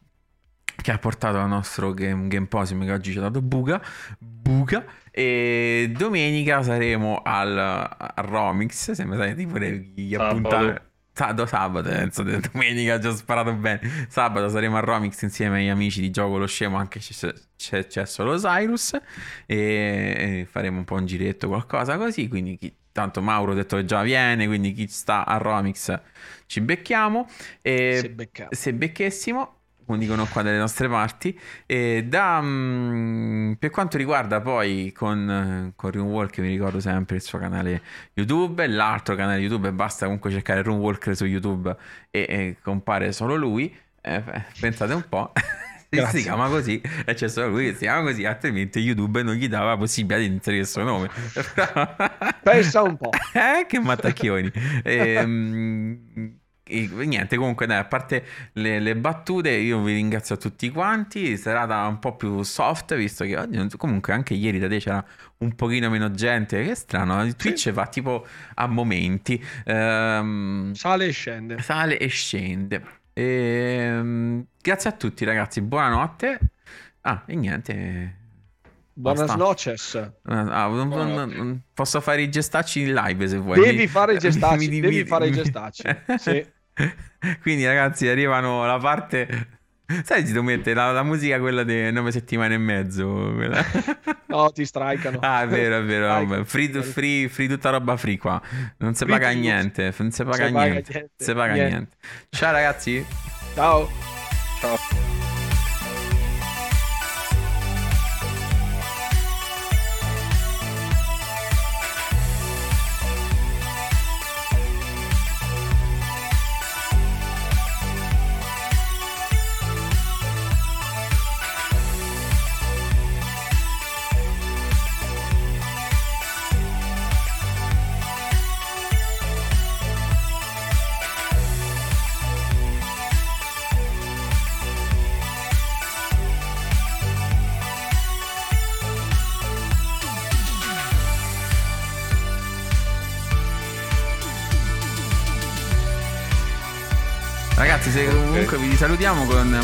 che 0.75 0.91
ha 0.91 0.99
portato 0.99 1.39
al 1.39 1.47
nostro 1.47 1.95
game, 1.95 2.27
game 2.27 2.47
posimo 2.47 2.85
che 2.85 2.91
oggi 2.91 3.13
ci 3.13 3.19
ha 3.19 3.21
dato 3.21 3.41
Buga, 3.41 3.81
Buga 4.19 4.85
e 5.13 5.93
domenica 5.97 6.65
saremo 6.65 7.23
al, 7.23 7.57
al 7.57 8.25
Romix, 8.25 8.91
sembra 8.91 9.19
sai, 9.19 9.37
tipo 9.37 9.57
gli 9.57 10.17
appuntamenti 10.17 10.91
Sabato, 11.15 11.45
sabato, 11.45 11.91
penso, 11.91 12.23
domenica 12.25 12.99
già 12.99 13.15
sparato 13.15 13.53
bene. 13.53 13.81
Sabato 14.09 14.49
saremo 14.49 14.79
a 14.79 14.81
Romix 14.81 15.21
insieme 15.21 15.59
agli 15.59 15.69
amici 15.69 16.01
di 16.01 16.11
Gioco 16.11 16.39
Lo 16.39 16.47
Scemo, 16.47 16.79
anche 16.79 17.01
se 17.01 17.35
c'è, 17.55 17.87
c'è, 17.87 18.07
solo 18.07 18.39
Cyrus. 18.39 18.99
E, 19.45 19.57
e, 19.57 20.47
faremo 20.51 20.79
un 20.79 20.85
po' 20.85 20.95
un 20.95 21.05
giretto, 21.05 21.49
qualcosa 21.49 21.99
così. 21.99 22.29
Quindi, 22.29 22.57
chi, 22.57 22.75
tanto 22.93 23.23
Mauro 23.23 23.53
ha 23.53 23.55
detto 23.55 23.77
che 23.77 23.85
già 23.85 24.03
viene, 24.03 24.47
quindi 24.47 24.73
chi 24.73 24.87
sta 24.87 25.25
a 25.27 25.39
Romix 25.39 25.99
ci 26.47 26.61
becchiamo. 26.61 27.27
E 27.61 27.99
se, 28.01 28.11
becchiamo. 28.11 28.51
se 28.53 28.73
becchessimo, 28.75 29.57
come 29.87 29.99
dicono 29.99 30.27
qua 30.27 30.43
dalle 30.43 30.59
nostre 30.59 30.89
parti. 30.89 31.39
E 31.67 32.05
da, 32.07 32.39
um, 32.41 33.57
per 33.59 33.71
quanto 33.71 33.97
riguarda 33.97 34.41
poi 34.41 34.93
con, 34.95 35.73
con 35.75 35.91
Runewalk, 35.91 36.39
mi 36.39 36.49
ricordo 36.49 36.81
sempre 36.81 37.17
il 37.17 37.23
suo 37.23 37.39
canale 37.39 37.83
YouTube, 38.15 38.67
l'altro 38.67 39.15
canale 39.15 39.41
YouTube, 39.41 39.73
basta 39.73 40.05
comunque 40.05 40.31
cercare 40.31 40.63
Runewalker 40.63 41.17
su 41.17 41.25
YouTube 41.25 41.75
e, 42.11 42.27
e 42.29 42.57
compare 42.63 43.13
solo 43.13 43.35
lui. 43.35 43.75
Eh, 44.01 44.23
pensate 44.61 44.95
un 44.95 45.05
po'. 45.09 45.33
si 46.11 46.23
chiama 46.23 46.49
così 46.49 46.81
e 47.05 47.15
c'è 47.15 47.29
solo 47.29 47.49
lui 47.49 47.67
che 47.67 47.73
si 47.73 47.81
chiama 47.81 48.03
così, 48.03 48.25
altrimenti 48.25 48.79
YouTube 48.79 49.23
non 49.23 49.35
gli 49.35 49.49
dava 49.49 49.71
la 49.71 49.77
possibilità 49.77 50.19
di 50.19 50.27
inserire 50.27 50.63
il 50.63 50.69
suo 50.69 50.83
nome. 50.83 51.11
Pensa 52.43 52.83
un 52.83 52.97
po'. 52.97 53.11
eh, 53.35 53.67
che 53.67 53.79
mattacchioni. 53.79 54.51
e, 54.83 55.19
um, 55.23 56.41
e 56.65 56.89
niente, 57.05 57.37
comunque, 57.37 57.67
dai, 57.67 57.79
a 57.79 57.85
parte 57.85 58.25
le, 58.55 58.81
le, 58.81 58.97
battute, 58.97 59.51
io 59.51 59.83
vi 59.83 59.93
ringrazio 59.93 60.37
a 60.37 60.39
tutti 60.39 60.71
quanti. 60.71 61.37
Serata 61.37 61.87
un 61.87 61.99
po' 61.99 62.17
più 62.17 62.43
soft, 62.43 62.95
visto 62.95 63.25
che 63.25 63.37
oggi, 63.37 63.77
comunque, 63.77 64.15
anche 64.15 64.33
ieri 64.35 64.59
da 64.59 64.69
te 64.69 64.79
c'era 64.79 65.05
un 65.39 65.55
pochino 65.55 65.91
meno 65.91 66.11
gente. 66.13 66.65
Che 66.65 66.75
strano, 66.75 67.23
il 67.25 67.37
Twitch 67.37 67.59
sì. 67.59 67.71
va 67.71 67.87
tipo 67.87 68.27
a 68.55 68.67
momenti. 68.67 69.45
Um, 69.67 70.73
sale 70.73 71.07
e 71.07 71.11
scende. 71.11 71.59
Sale 71.61 71.99
e 71.99 72.07
scende. 72.07 73.01
E, 73.13 73.99
um, 74.01 74.45
grazie 74.61 74.91
a 74.91 74.93
tutti, 74.93 75.25
ragazzi. 75.25 75.61
Buonanotte. 75.61 76.39
Ah, 77.03 77.23
e 77.27 77.35
niente. 77.35 78.17
Buonas 78.95 79.35
noches. 79.37 79.95
Ah, 80.25 80.67
non, 80.69 80.89
non, 80.89 81.31
non, 81.31 81.63
posso 81.73 82.01
fare 82.01 82.23
i 82.23 82.31
gestacci 82.31 82.83
in 82.83 82.93
live 82.93 83.27
se 83.27 83.39
vuoi. 83.39 83.61
Devi 83.61 83.87
fare 83.87 84.15
i 84.15 84.19
gestacci. 84.19 84.69
Mi, 84.69 84.81
devi 84.81 84.99
mi, 84.99 85.05
fare 85.05 85.29
i 85.29 85.33
gestacci. 85.33 85.83
sì. 86.19 86.47
Quindi, 87.41 87.67
ragazzi, 87.67 88.07
arrivano 88.09 88.67
la 88.67 88.79
parte. 88.79 89.61
Sai, 90.05 90.27
si 90.27 90.39
mette 90.41 90.75
la, 90.75 90.93
la, 90.93 91.03
musica 91.03 91.39
quella 91.39 91.63
di 91.63 91.91
nove 91.93 92.11
settimane 92.11 92.55
e 92.55 92.59
mezzo. 92.59 93.33
Quella... 93.35 93.65
no, 94.27 94.51
ti 94.51 94.65
strikano. 94.65 95.19
Ah, 95.21 95.43
è 95.43 95.47
vero, 95.47 95.79
è 95.79 95.83
vero. 95.85 96.45
Free, 96.45 96.83
free, 96.83 97.29
free, 97.29 97.49
tutta 97.49 97.71
roba 97.71 97.97
free 97.97 98.19
qua. 98.19 98.41
Non 98.79 98.95
si 98.95 99.05
paga 99.05 99.31
niente. 99.31 99.93
Non 99.99 100.11
si 100.11 100.25
paga, 100.25 100.49
niente. 100.49 100.93
niente. 100.93 101.11
Si 101.17 101.33
paga 101.33 101.53
niente. 101.53 101.71
niente. 101.71 101.97
Ciao, 102.31 102.53
ragazzi. 102.53 103.05
Ciao. 103.55 103.89
Ciao. 104.61 105.32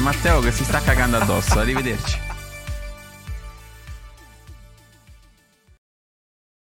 Matteo 0.08 0.40
che 0.40 0.52
si 0.52 0.64
sta 0.64 0.80
cagando 0.80 1.18
addosso. 1.18 1.58
Arrivederci. 1.58 2.37